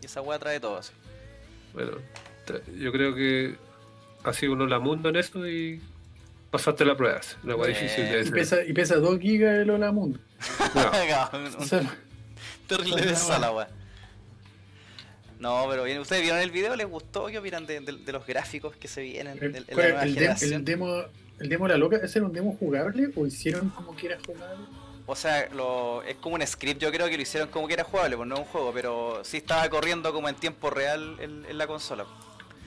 Y 0.00 0.06
esa 0.06 0.20
weá 0.22 0.38
trae 0.38 0.60
todo 0.60 0.76
así. 0.78 0.92
Bueno, 1.72 1.92
yo 2.78 2.92
creo 2.92 3.14
que 3.14 3.56
así 4.22 4.46
uno 4.46 4.66
la 4.66 4.78
mundo 4.78 5.08
en 5.08 5.16
eso 5.16 5.46
y 5.48 5.80
pasaste 6.54 6.84
la 6.84 6.96
prueba. 6.96 7.20
hueá 7.42 7.56
Bien. 7.56 7.68
difícil 7.80 8.04
de 8.04 8.16
Y 8.18 8.20
hacer. 8.20 8.32
pesa, 8.32 8.64
y 8.64 8.72
pesa 8.72 8.94
2 8.96 9.18
gigas 9.18 9.54
el 9.58 9.70
Hola 9.70 9.90
Mundo. 9.90 10.20
No. 10.74 10.90
Terrible 12.68 13.14
sala, 13.16 13.50
weá. 13.50 13.68
No, 15.40 15.66
pero 15.68 15.82
bien, 15.84 15.98
¿ustedes 15.98 16.22
vieron 16.22 16.40
el 16.40 16.50
video? 16.52 16.76
¿Les 16.76 16.86
gustó? 16.88 17.26
¿Qué 17.26 17.38
opinan 17.38 17.66
de, 17.66 17.80
de- 17.80 17.92
de 17.98 18.12
los 18.12 18.24
gráficos 18.24 18.76
que 18.76 18.86
se 18.88 19.02
vienen 19.02 19.38
de, 19.38 19.48
de 19.48 19.60
la 19.60 19.66
¿cuál- 19.66 19.76
nueva 19.88 20.02
el, 20.04 20.10
dem- 20.10 20.14
generación? 20.14 20.52
el 20.54 20.64
demo, 20.64 21.02
el 21.40 21.48
demo 21.48 21.68
la 21.68 21.76
loca, 21.76 21.96
¿ese 21.96 22.18
era 22.20 22.26
un 22.26 22.32
demo 22.32 22.56
jugable 22.58 23.10
o 23.16 23.26
hicieron 23.26 23.68
como 23.70 23.94
que 23.96 24.06
era 24.06 24.18
jugable? 24.24 24.64
O 25.06 25.16
sea, 25.16 25.48
lo, 25.52 26.02
es 26.04 26.14
como 26.16 26.36
un 26.36 26.46
script, 26.46 26.80
yo 26.80 26.90
creo 26.92 27.08
que 27.08 27.16
lo 27.16 27.22
hicieron 27.22 27.48
como 27.50 27.66
que 27.66 27.74
era 27.74 27.84
jugable, 27.84 28.16
pues 28.16 28.28
no 28.28 28.36
es 28.36 28.40
un 28.42 28.46
juego, 28.46 28.72
pero 28.72 29.20
sí 29.24 29.38
estaba 29.38 29.68
corriendo 29.68 30.12
como 30.14 30.28
en 30.30 30.36
tiempo 30.36 30.70
real 30.70 31.16
en, 31.20 31.44
en 31.46 31.58
la 31.58 31.66
consola. 31.66 32.06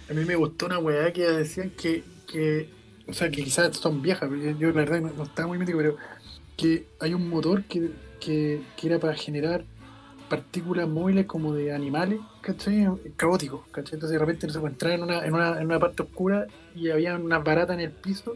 A 0.10 0.14
mí 0.14 0.24
me 0.26 0.36
gustó 0.36 0.68
una 0.68 0.78
weá 0.78 1.12
que 1.14 1.24
decían 1.24 1.72
que, 1.72 2.04
que 2.32 2.70
o 3.08 3.14
sea, 3.14 3.30
que 3.30 3.44
quizás 3.44 3.76
son 3.78 4.02
viejas, 4.02 4.30
yo, 4.60 4.68
la 4.70 4.74
verdad 4.74 5.02
no, 5.02 5.12
no 5.16 5.24
estaba 5.24 5.48
muy 5.48 5.58
metido, 5.58 5.78
pero 5.78 5.96
que 6.56 6.86
hay 7.00 7.14
un 7.14 7.30
motor 7.30 7.64
que, 7.66 7.92
que, 8.20 8.62
que 8.76 8.88
era 8.88 9.00
para 9.00 9.14
generar 9.16 9.64
partículas 10.30 10.88
móviles 10.90 11.26
como 11.26 11.54
de 11.54 11.72
animales, 11.74 12.20
¿cachai? 12.42 12.88
Caóticos, 13.16 13.62
¿cachai? 13.72 13.94
Entonces 13.94 14.12
de 14.12 14.20
repente 14.20 14.50
se 14.50 14.58
encontraba 14.58 14.96
en 14.96 15.04
una, 15.04 15.26
en, 15.26 15.34
una, 15.34 15.60
en 15.62 15.66
una 15.68 15.80
parte 15.80 16.04
oscura 16.04 16.48
y 16.76 16.90
había 16.90 17.16
unas 17.16 17.44
baratas 17.44 17.76
en 17.76 17.82
el 17.82 17.92
piso 17.92 18.36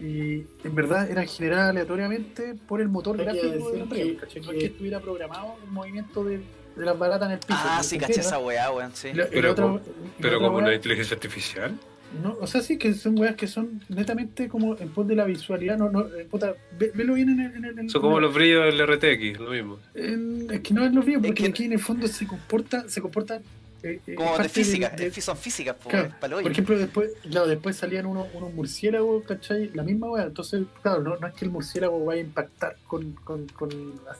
y 0.00 0.44
en 0.64 0.74
verdad 0.74 1.08
eran 1.08 1.26
generadas 1.28 1.70
aleatoriamente 1.70 2.54
por 2.66 2.80
el 2.80 2.88
motor 2.88 3.20
Hay 3.20 3.26
que 3.26 3.32
gráfico 3.40 3.70
del 3.70 3.82
Unreal, 3.82 4.08
que- 4.08 4.16
¿cachai? 4.16 4.42
No 4.42 4.50
que- 4.50 4.56
es 4.56 4.60
que 4.62 4.66
estuviera 4.70 4.98
programado 5.00 5.54
el 5.64 5.70
movimiento 5.70 6.24
de, 6.24 6.38
de 6.38 6.84
las 6.84 6.98
baratas 6.98 7.26
en 7.28 7.32
el 7.34 7.38
piso. 7.38 7.60
Ah, 7.62 7.76
¿me 7.78 7.84
sí, 7.84 7.98
caché 7.98 8.14
no? 8.16 8.20
esa 8.20 8.38
weá, 8.40 8.70
weón, 8.72 8.90
sí. 8.94 9.12
La- 9.12 9.24
la 9.24 9.30
Pero 9.30 9.52
otra- 9.52 9.66
la 9.66 9.80
Pero 10.20 10.38
como 10.40 10.56
una 10.56 10.66
weá- 10.68 10.74
inteligencia 10.74 11.14
artificial. 11.14 11.78
No, 12.22 12.36
o 12.40 12.46
sea, 12.46 12.60
sí 12.60 12.78
que 12.78 12.92
son 12.94 13.18
weas 13.18 13.36
que 13.36 13.46
son 13.46 13.80
netamente 13.88 14.48
como 14.48 14.76
en 14.78 14.88
pos 14.90 15.06
de 15.06 15.14
la 15.16 15.24
visualidad. 15.24 15.78
No, 15.78 15.90
no, 15.90 16.00
eh, 16.14 16.26
puta, 16.30 16.54
ve- 16.78 16.90
velo 16.94 17.14
bien 17.14 17.28
en 17.30 17.40
el. 17.40 17.64
En 17.64 17.78
el 17.78 17.90
Son 17.90 18.00
como 18.02 18.18
los 18.20 18.34
brillos 18.34 18.64
del 18.64 18.80
RTX, 18.86 19.38
lo 19.40 19.50
mismo. 19.50 19.78
en- 19.94 20.48
es 20.50 20.60
que 20.60 20.74
no 20.74 20.84
es 20.84 20.92
lo 20.92 21.02
bien, 21.02 21.20
Es 21.20 21.26
porque 21.26 21.42
que- 21.44 21.48
aquí 21.48 21.64
en 21.64 21.72
el 21.72 21.78
fondo 21.78 22.06
se 22.08 22.26
comporta. 22.26 22.88
Se 22.88 23.00
comporta 23.00 23.40
eh, 23.84 23.98
eh, 24.06 24.14
Como 24.14 24.38
de 24.38 24.48
física, 24.48 24.90
de- 24.90 25.10
son 25.20 25.36
físicas, 25.36 25.74
po, 25.74 25.88
Claro, 25.88 26.06
es 26.06 26.14
pa'l 26.14 26.32
hoyo. 26.34 26.42
por 26.44 26.52
ejemplo, 26.52 26.78
después, 26.78 27.10
claro, 27.28 27.48
después 27.48 27.74
salían 27.74 28.06
unos, 28.06 28.28
unos 28.32 28.54
murciélagos, 28.54 29.24
¿cachai? 29.24 29.70
La 29.74 29.82
misma 29.82 30.08
wea. 30.08 30.22
Entonces, 30.24 30.62
claro, 30.82 31.02
no, 31.02 31.16
no 31.16 31.26
es 31.26 31.34
que 31.34 31.44
el 31.46 31.50
murciélago 31.50 32.04
vaya 32.04 32.20
a 32.22 32.24
impactar 32.24 32.76
con, 32.86 33.12
con, 33.24 33.48
con 33.48 33.70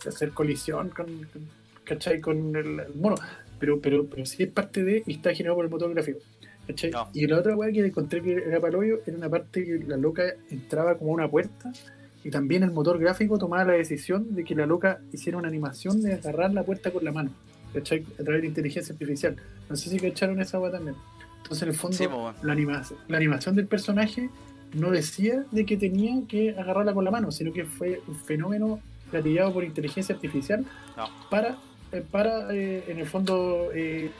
hacer 0.05 0.31
colisión 0.33 0.89
con, 0.91 1.07
con- 1.07 1.49
¿cachai? 1.85 2.21
Con 2.21 2.57
el, 2.57 2.81
el 2.81 2.95
mono. 2.97 3.15
Pero, 3.61 3.79
pero, 3.79 4.05
pero 4.07 4.27
sí 4.27 4.43
es 4.43 4.49
parte 4.51 4.83
de 4.83 5.05
y 5.07 5.13
está 5.15 5.33
generado 5.33 5.55
por 5.55 5.65
el 5.65 5.71
motor 5.71 5.95
gráfico. 5.95 6.19
Y 7.13 7.27
la 7.27 7.39
otra 7.39 7.57
weá 7.57 7.73
que 7.73 7.85
encontré 7.85 8.23
que 8.23 8.33
era 8.35 8.61
para 8.61 8.71
el 8.71 8.77
hoyo 8.77 9.01
era 9.07 9.17
una 9.17 9.29
parte 9.29 9.65
que 9.65 9.79
la 9.87 9.97
loca 9.97 10.23
entraba 10.51 10.97
como 10.97 11.11
a 11.13 11.15
una 11.15 11.29
puerta 11.29 11.73
y 12.25 12.31
también 12.31 12.63
el 12.63 12.71
motor 12.71 12.99
gráfico 12.99 13.37
tomaba 13.39 13.65
la 13.65 13.73
decisión 13.73 14.35
de 14.35 14.45
que 14.45 14.55
la 14.55 14.65
loca 14.67 15.01
hiciera 15.13 15.39
una 15.39 15.49
animación 15.49 16.01
de 16.03 16.15
agarrar 16.15 16.55
la 16.55 16.63
puerta 16.63 16.91
con 16.93 17.05
la 17.05 17.11
mano, 17.13 17.31
¿cachai? 17.75 18.07
A 18.21 18.23
través 18.23 18.43
de 18.43 18.49
inteligencia 18.49 18.93
artificial. 18.93 19.37
No 19.69 19.77
sé 19.77 19.91
si 19.91 19.99
cacharon 19.99 20.41
esa 20.41 20.61
weá 20.61 20.71
también. 20.71 20.95
Entonces, 21.43 21.63
en 21.65 21.69
el 21.71 21.75
fondo, 21.75 21.97
Sí, 21.97 22.07
weón. 22.07 22.35
la, 22.43 22.53
anima- 22.53 22.83
la 23.09 23.17
animación 23.17 23.57
del 23.57 23.67
personaje 23.67 24.31
no 24.75 24.91
decía 24.93 25.45
de 25.51 25.67
que 25.67 25.77
tenía 25.77 26.15
que 26.29 26.51
agarrarla 26.51 26.95
con 26.95 27.05
la 27.05 27.11
mano, 27.11 27.33
sino 27.33 27.53
que 27.53 27.65
fue 27.65 28.01
un 28.07 28.15
fenómeno 28.15 28.79
gatillado 29.11 29.53
por 29.53 29.65
inteligencia 29.65 30.15
artificial 30.15 30.65
No. 30.97 31.09
para, 31.29 31.59
eh, 31.91 32.03
para 32.09 32.55
eh, 32.55 32.85
en 32.87 32.99
el 33.01 33.07
fondo, 33.07 33.69
eh, 33.75 34.11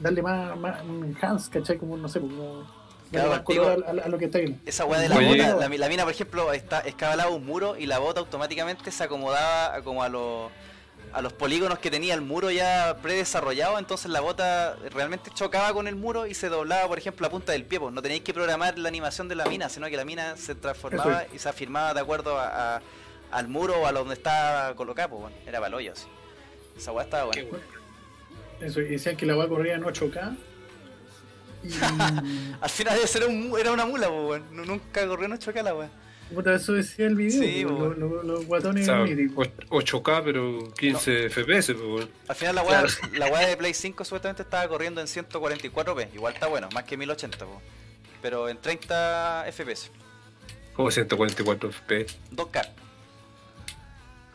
darle 0.00 0.22
más, 0.22 0.56
más 0.58 0.82
un 0.82 1.04
enhance, 1.04 1.50
¿cachai? 1.50 1.78
Como, 1.78 1.96
no 1.96 2.08
sé, 2.08 2.20
como 2.20 2.58
darle 2.58 2.68
Claro, 3.10 3.30
más 3.30 3.40
color 3.40 3.84
a, 3.86 3.90
a- 3.90 4.04
a 4.06 4.08
lo 4.08 4.18
que 4.18 4.24
está. 4.26 4.38
Esa 4.66 4.84
weá 4.84 5.00
de 5.00 5.08
la 5.08 5.16
Oye. 5.16 5.28
bota, 5.42 5.68
la, 5.68 5.76
la 5.76 5.88
mina, 5.88 6.02
por 6.04 6.12
ejemplo, 6.12 6.52
está 6.52 6.80
escalaba 6.80 7.30
un 7.30 7.44
muro 7.46 7.76
y 7.76 7.86
la 7.86 7.98
bota 7.98 8.20
automáticamente 8.20 8.90
se 8.90 9.04
acomodaba 9.04 9.80
como 9.82 10.02
a 10.02 10.08
los 10.08 10.50
a 11.12 11.22
los 11.22 11.32
polígonos 11.32 11.80
que 11.80 11.90
tenía 11.90 12.14
el 12.14 12.20
muro 12.20 12.52
ya 12.52 12.98
predesarrollado, 13.02 13.80
entonces 13.80 14.12
la 14.12 14.20
bota 14.20 14.76
realmente 14.90 15.32
chocaba 15.34 15.72
con 15.72 15.88
el 15.88 15.96
muro 15.96 16.26
y 16.28 16.34
se 16.34 16.48
doblaba, 16.48 16.86
por 16.86 16.98
ejemplo, 16.98 17.26
la 17.26 17.30
punta 17.30 17.50
del 17.50 17.64
pie. 17.64 17.80
pues. 17.80 17.92
No 17.92 18.00
tenéis 18.00 18.22
que 18.22 18.32
programar 18.32 18.78
la 18.78 18.88
animación 18.88 19.26
de 19.26 19.34
la 19.34 19.44
mina, 19.46 19.68
sino 19.68 19.88
que 19.88 19.96
la 19.96 20.04
mina 20.04 20.36
se 20.36 20.54
transformaba 20.54 21.24
y 21.34 21.38
se 21.40 21.48
afirmaba 21.48 21.94
de 21.94 22.00
acuerdo 22.00 22.38
a, 22.38 22.76
a- 22.76 22.82
al 23.32 23.48
muro 23.48 23.80
o 23.80 23.86
a 23.86 23.92
donde 23.92 24.14
estaba 24.14 24.72
colocado, 24.76 25.18
pues. 25.18 25.34
Era 25.46 25.58
para 25.58 25.66
el 25.68 25.74
hoyo, 25.74 25.92
así. 25.94 26.06
Esa 26.76 26.92
weá 26.92 27.02
estaba 27.04 27.30
Qué 27.32 27.42
buena. 27.42 27.64
Eso, 28.60 28.80
y 28.80 28.88
decían 28.88 29.16
que 29.16 29.26
la 29.26 29.36
weá 29.36 29.48
corría 29.48 29.74
en 29.74 29.82
8K. 29.82 30.36
Y. 31.62 31.68
Al 32.60 32.70
final 32.70 32.98
era, 33.14 33.26
un, 33.26 33.54
era 33.58 33.72
una 33.72 33.86
mula, 33.86 34.08
weón. 34.10 34.44
Nu- 34.54 34.64
Nunca 34.64 35.06
corrió 35.06 35.26
en 35.26 35.32
8K 35.32 35.62
la 35.62 35.74
weá. 35.74 35.90
puta, 36.34 36.54
eso 36.54 36.72
decía 36.74 37.06
el 37.06 37.16
video. 37.16 37.42
Sí, 37.42 37.62
los, 37.64 37.96
los- 37.98 38.24
los 38.24 38.40
O 38.40 38.44
guatones 38.46 38.86
sea, 38.86 38.96
míticos. 38.98 39.48
8K, 39.68 40.22
pero 40.24 40.72
15 40.74 41.28
FPS, 41.30 41.74
pues. 41.74 42.06
Al 42.28 42.36
final 42.36 42.54
la 42.54 42.62
weá, 42.62 42.84
la 43.14 43.26
weá 43.26 43.46
de 43.48 43.56
Play 43.56 43.74
5 43.74 44.04
supuestamente 44.04 44.42
estaba 44.42 44.66
corriendo 44.68 45.00
en 45.00 45.06
144p. 45.06 46.14
Igual 46.14 46.34
está 46.34 46.46
bueno, 46.46 46.68
más 46.72 46.84
que 46.84 46.96
1080, 46.96 47.38
pues. 47.44 47.58
Pero 48.22 48.48
en 48.48 48.58
30 48.58 49.46
FPS. 49.52 49.90
Como 50.74 50.90
144 50.90 51.72
FPS. 51.72 52.18
2K. 52.32 52.68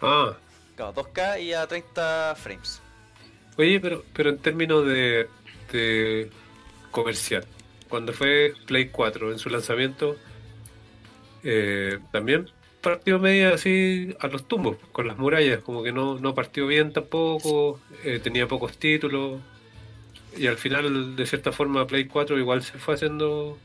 Ah, 0.01 0.36
Claro, 0.75 0.94
2K 0.94 1.41
y 1.41 1.53
a 1.53 1.65
30 1.65 2.36
frames. 2.36 2.82
Oye, 3.57 3.79
pero, 3.79 4.03
pero 4.13 4.29
en 4.29 4.38
términos 4.38 4.85
de, 4.85 5.27
comercial, 6.91 7.45
cuando 7.89 8.13
fue 8.13 8.53
Play 8.65 8.89
4 8.89 9.31
en 9.31 9.39
su 9.39 9.50
lanzamiento, 9.50 10.15
eh, 11.43 12.00
también 12.12 12.50
partió 12.81 13.19
media 13.19 13.53
así 13.53 14.15
a 14.19 14.27
los 14.27 14.47
tumbos, 14.47 14.77
con 14.91 15.07
las 15.07 15.17
murallas, 15.17 15.63
como 15.63 15.83
que 15.83 15.91
no, 15.91 16.19
no 16.19 16.35
partió 16.35 16.67
bien 16.67 16.93
tampoco, 16.93 17.79
eh, 18.03 18.19
tenía 18.24 18.47
pocos 18.47 18.77
títulos, 18.77 19.41
y 20.38 20.47
al 20.47 20.57
final, 20.57 21.15
de 21.15 21.25
cierta 21.25 21.51
forma, 21.51 21.88
Play 21.88 22.05
4 22.05 22.38
igual 22.38 22.62
se 22.62 22.77
fue 22.77 22.95
haciendo... 22.95 23.57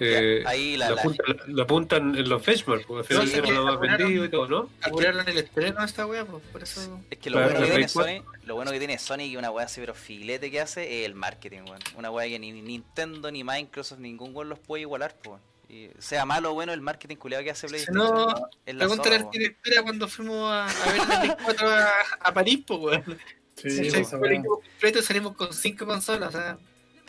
Ya, 0.00 0.48
ahí 0.48 0.76
la- 0.78 0.90
la, 0.90 1.02
punta, 1.02 1.22
la, 1.26 1.36
la 1.46 1.66
punta 1.66 1.96
en, 1.98 2.28
los 2.28 2.44
benchmarks, 2.44 2.86
porque 2.86 3.00
al 3.00 3.04
final 3.04 3.28
sí, 3.28 3.40
que 3.42 3.52
lo 3.52 3.64
más 3.66 3.80
vendido 3.80 4.24
y 4.24 4.28
todo, 4.30 4.48
¿no? 4.48 4.70
Apuraron 4.80 5.28
el 5.28 5.36
estreno 5.38 5.80
a 5.80 5.84
esta 5.84 6.06
wea, 6.06 6.24
pues 6.24 6.42
por 6.50 6.62
eso. 6.62 7.00
Es 7.10 7.18
que 7.18 7.28
lo 7.28 7.38
bueno 7.42 7.60
que 7.60 7.66
tiene 7.66 7.88
Sony, 7.88 8.24
lo 8.44 8.54
bueno 8.54 8.70
que 8.72 8.78
tiene 8.78 8.98
Sony 8.98 9.30
que 9.30 9.36
una 9.36 9.50
weá 9.50 9.66
así 9.66 9.80
pero 9.80 9.94
filete 9.94 10.50
que 10.50 10.60
hace 10.60 11.00
es 11.00 11.06
el 11.06 11.14
marketing, 11.14 11.62
weón. 11.66 11.80
Una 11.96 12.10
weá 12.10 12.26
que 12.28 12.38
ni 12.38 12.50
Nintendo 12.50 13.30
ni 13.30 13.44
Microsoft 13.44 13.98
ningún 13.98 14.34
weón 14.34 14.48
los 14.48 14.58
puede 14.58 14.82
igualar, 14.82 15.14
pues. 15.22 15.38
Y 15.68 15.90
sea 15.98 16.24
malo 16.24 16.50
o 16.50 16.54
bueno 16.54 16.72
el 16.72 16.80
marketing 16.80 17.16
culiado 17.16 17.44
que 17.44 17.50
hace 17.50 17.68
PlayStation. 17.68 17.96
no, 18.02 18.26
la 18.66 18.78
pregúntale 18.78 19.16
al 19.16 19.30
director 19.30 19.82
cuando 19.82 20.08
fuimos 20.08 20.50
a, 20.50 20.64
a 20.66 20.92
ver 20.92 21.08
la 21.08 21.20
Play 21.20 21.32
4 21.44 21.68
a, 21.68 21.88
a 22.20 22.34
París, 22.34 22.60
pues 22.66 22.80
weón. 22.80 23.18
Sí, 23.56 23.70
Sí, 23.70 23.88
equipo 23.88 24.60
completo 24.62 25.02
salimos 25.02 25.36
con 25.36 25.52
5 25.52 25.84
consolas, 25.84 26.30
o 26.34 26.38
sea. 26.38 26.58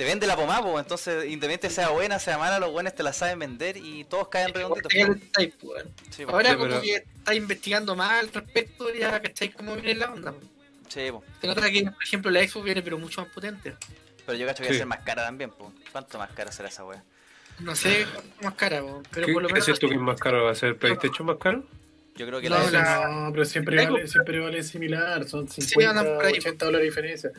Te 0.02 0.06
vende 0.08 0.26
la 0.26 0.36
pomada, 0.36 0.64
pues. 0.64 0.82
Entonces, 0.84 1.26
independiente 1.26 1.70
sea 1.70 1.90
buena, 1.90 2.18
sea 2.18 2.36
mala, 2.40 2.58
los 2.58 2.72
buenos 2.72 2.96
te 2.96 3.04
la 3.04 3.14
saben 3.14 3.38
vender 3.38 3.78
y 3.78 4.04
todos 4.06 4.30
caen 4.30 4.52
redonditos. 4.52 4.92
pues. 4.92 5.86
Sí. 6.10 6.24
Ahora 6.28 6.50
Sí, 6.50 6.56
como 6.56 6.70
pero- 6.70 6.82
que 6.82 6.96
está 6.96 7.36
investigando 7.36 7.96
más 7.96 8.12
al 8.14 8.34
respecto, 8.34 8.92
ya 8.92 9.22
cacháis 9.22 9.54
cómo 9.54 9.76
viene 9.76 9.94
la 10.00 10.12
onda. 10.12 10.32
pues. 10.32 10.46
Sí, 10.88 11.12
po. 11.12 11.24
Se 11.40 11.46
nota 11.46 11.70
que, 11.70 11.84
por 11.84 12.04
ejemplo, 12.04 12.32
la 12.32 12.40
Xbox 12.48 12.66
viene 12.66 12.82
pero 12.82 12.98
mucho 12.98 13.22
más 13.22 13.30
potente. 13.32 13.76
Pero 14.26 14.38
yo 14.40 14.48
cacho 14.48 14.64
que 14.64 14.70
Sí. 14.70 14.74
va 14.74 14.76
a 14.76 14.80
ser 14.80 14.88
más 14.88 15.00
cara 15.02 15.24
también, 15.24 15.52
pues. 15.52 15.70
¿Cuánto 15.92 16.18
más 16.18 16.32
cara 16.32 16.52
será 16.52 16.70
esa 16.70 16.84
weá? 16.84 17.04
No 17.60 17.76
sé 17.76 18.08
cuánto 18.12 18.44
más 18.44 18.54
cara, 18.56 18.82
po, 18.82 19.04
pero 19.12 19.28
¿Qué, 19.28 19.34
por 19.34 19.44
lo 19.44 19.50
qué 19.50 19.54
menos. 19.54 19.66
siento 19.66 19.88
que 19.88 19.94
es 19.94 20.00
más 20.02 20.20
caro? 20.20 20.46
¿Va 20.46 20.52
a 20.52 20.56
ser 20.56 20.78
PlayStation 20.78 21.28
más 21.28 21.38
caro? 21.38 21.64
Yo 22.16 22.26
creo 22.26 22.42
que 22.42 22.50
No, 22.50 22.58
la, 22.58 22.64
No, 22.66 22.72
la- 22.72 23.30
pero 23.34 23.46
siempre 23.46 23.86
vale, 23.86 24.08
siempre 24.08 24.40
vale 24.40 24.64
similar, 24.64 25.28
son 25.30 25.48
Sí, 25.48 25.62
50, 25.62 25.92
andan 25.92 26.16
por 26.16 26.26
ahí. 26.26 26.34
80 26.40 26.66
dólares 26.66 26.86
de 26.86 26.90
diferencia. 26.90 27.32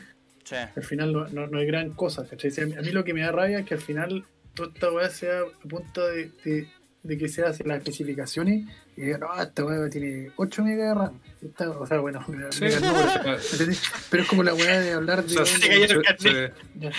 Al 0.53 0.83
final 0.83 1.13
no, 1.13 1.47
no, 1.47 1.57
hay 1.57 1.65
gran 1.65 1.91
cosa, 1.91 2.25
¿cachai? 2.25 2.51
A 2.61 2.65
mí, 2.65 2.73
a 2.75 2.81
mí 2.81 2.91
lo 2.91 3.03
que 3.03 3.13
me 3.13 3.21
da 3.21 3.31
rabia 3.31 3.59
es 3.59 3.65
que 3.65 3.73
al 3.73 3.81
final 3.81 4.25
toda 4.53 4.69
esta 4.73 4.91
weá 4.91 5.09
sea 5.09 5.39
a 5.41 5.67
punto 5.67 6.07
de, 6.07 6.67
de 7.03 7.17
que 7.17 7.27
se 7.27 7.43
hacen 7.43 7.67
las 7.67 7.79
especificaciones 7.79 8.65
y 8.95 9.01
digan, 9.01 9.19
no, 9.21 9.41
esta 9.41 9.65
weá 9.65 9.89
tiene 9.89 10.31
8 10.37 10.63
megas 10.63 10.87
de 10.87 10.93
RAM. 10.95 11.19
Esta- 11.41 11.69
o 11.71 11.85
sea, 11.85 11.99
bueno, 11.99 12.21
Sí. 12.51 12.65
¿entendés? 13.51 13.81
pero 14.09 14.23
es 14.23 14.29
como 14.29 14.43
la 14.43 14.53
weá 14.53 14.79
de 14.79 14.93
hablar 14.93 15.25
de. 15.25 15.37
O 15.39 15.45
sea, 15.45 15.45
Se 15.45 15.87
se, 15.87 15.87
se- 16.17 16.51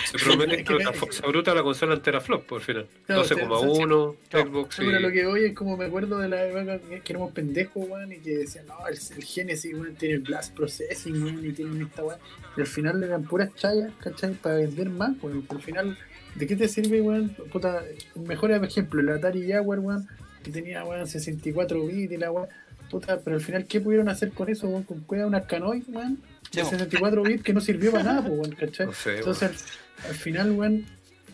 se 0.05 0.17
promete 0.23 0.57
que 0.63 0.77
que- 0.77 1.11
se 1.11 1.25
abruta 1.25 1.55
la 1.55 1.63
consola 1.63 1.95
entera 1.95 2.21
flop 2.21 2.45
por 2.45 2.61
final. 2.61 2.85
Claro, 3.07 3.23
12,1, 3.25 4.15
claro. 4.29 4.47
Xbox 4.51 4.75
Sí, 4.75 4.83
pero 4.85 4.99
lo 4.99 5.11
que 5.11 5.25
hoy 5.25 5.45
es 5.45 5.53
como 5.55 5.75
me 5.77 5.85
acuerdo 5.85 6.19
de 6.19 6.29
la 6.29 6.45
época 6.45 6.79
que, 6.87 7.01
que 7.01 7.13
éramos 7.13 7.31
pendejos, 7.31 7.87
weón, 7.89 8.11
y 8.11 8.17
que 8.17 8.37
decían, 8.37 8.67
no, 8.67 8.87
el, 8.87 8.97
el 9.17 9.23
Genesis, 9.23 9.73
weón, 9.73 9.95
tiene 9.95 10.15
el 10.15 10.21
Blast 10.21 10.53
Processing, 10.55 11.23
weón, 11.23 11.45
y 11.45 11.51
tienen 11.51 11.81
esta 11.81 12.03
weón. 12.03 12.19
Y 12.57 12.61
al 12.61 12.67
final 12.67 12.99
le 12.99 13.07
dan 13.07 13.23
puras 13.23 13.49
chayas, 13.55 13.91
¿cachai? 14.01 14.33
Para 14.33 14.55
vender 14.57 14.89
más, 14.89 15.11
weón. 15.21 15.45
Al 15.49 15.61
final, 15.61 15.97
¿de 16.35 16.47
qué 16.47 16.55
te 16.55 16.67
sirve, 16.67 17.01
weón? 17.01 17.29
Puta, 17.51 17.83
mejor 18.15 18.51
ejemplo, 18.51 19.01
el 19.01 19.09
Atari 19.09 19.49
Jaguar, 19.49 19.79
weón, 19.79 20.07
que 20.43 20.51
tenía, 20.51 20.83
weón, 20.83 21.07
64 21.07 21.85
bits 21.85 22.11
y 22.13 22.17
la 22.17 22.31
weón. 22.31 22.47
Puta, 22.89 23.19
pero 23.19 23.35
al 23.37 23.41
final, 23.41 23.65
¿qué 23.65 23.81
pudieron 23.81 24.09
hacer 24.09 24.31
con 24.31 24.49
eso, 24.49 24.67
weón? 24.67 24.83
Con 24.83 25.01
cueva 25.01 25.25
unas 25.25 25.45
Canoy, 25.45 25.83
weón, 25.87 26.21
de 26.51 26.61
po. 26.63 26.69
64 26.69 27.23
bits 27.23 27.43
que 27.43 27.53
no 27.53 27.61
sirvió 27.61 27.91
para 27.91 28.03
nada, 28.03 28.21
pues, 28.21 28.33
weón, 28.39 28.51
¿cachai? 28.55 28.85
No 28.87 28.93
sé, 28.93 29.09
weón. 29.09 29.17
Entonces, 29.19 29.51
al, 30.03 30.09
al 30.09 30.15
final, 30.15 30.51
weón, 30.51 30.85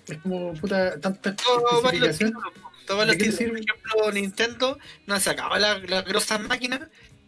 es 0.08 0.18
como, 0.20 0.54
puta, 0.54 1.00
tanta 1.00 1.32
los 1.32 1.84
especificación. 1.84 2.30
títulos, 2.32 2.54
po. 2.62 2.72
Todo 2.88 2.98
vale 2.98 3.16
¿De 3.16 3.18
los 3.18 3.38
títulos. 3.38 3.52
Por 3.52 3.60
sirve? 3.60 3.60
ejemplo, 3.60 4.12
Nintendo 4.12 4.80
no 5.06 5.20
sacaba 5.20 5.60
las 5.60 5.90
la 5.90 6.02
grosas 6.02 6.42
máquinas. 6.42 6.82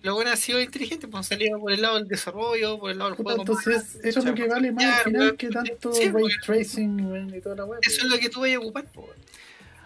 Lo 0.04 0.14
bueno 0.16 0.32
ha 0.32 0.36
sido 0.36 0.62
inteligente, 0.62 1.08
pues 1.08 1.20
han 1.20 1.24
salido 1.24 1.60
por 1.60 1.72
el 1.72 1.82
lado 1.82 1.96
del 1.96 2.08
desarrollo, 2.08 2.78
por 2.78 2.92
el 2.92 2.98
lado 3.00 3.10
del 3.12 3.18
Puta, 3.18 3.30
juego. 3.36 3.42
entonces, 3.42 3.96
eso 4.04 4.20
es 4.20 4.26
lo 4.26 4.36
que 4.36 4.48
vale 4.48 4.72
más 4.72 4.98
al 5.00 5.04
final 5.06 5.38
que 5.38 5.48
tanto 5.50 5.94
Sí, 5.94 6.10
ray 6.10 6.26
tracing 6.46 7.32
y 7.34 7.40
toda 7.42 7.56
la 7.56 7.66
web. 7.66 7.80
Eso 7.82 8.04
es 8.06 8.12
lo 8.12 8.20
que 8.20 8.30
tú 8.30 8.42
vayas 8.42 8.58
a 8.58 8.60
ocupar, 8.60 8.86
po. 8.92 9.10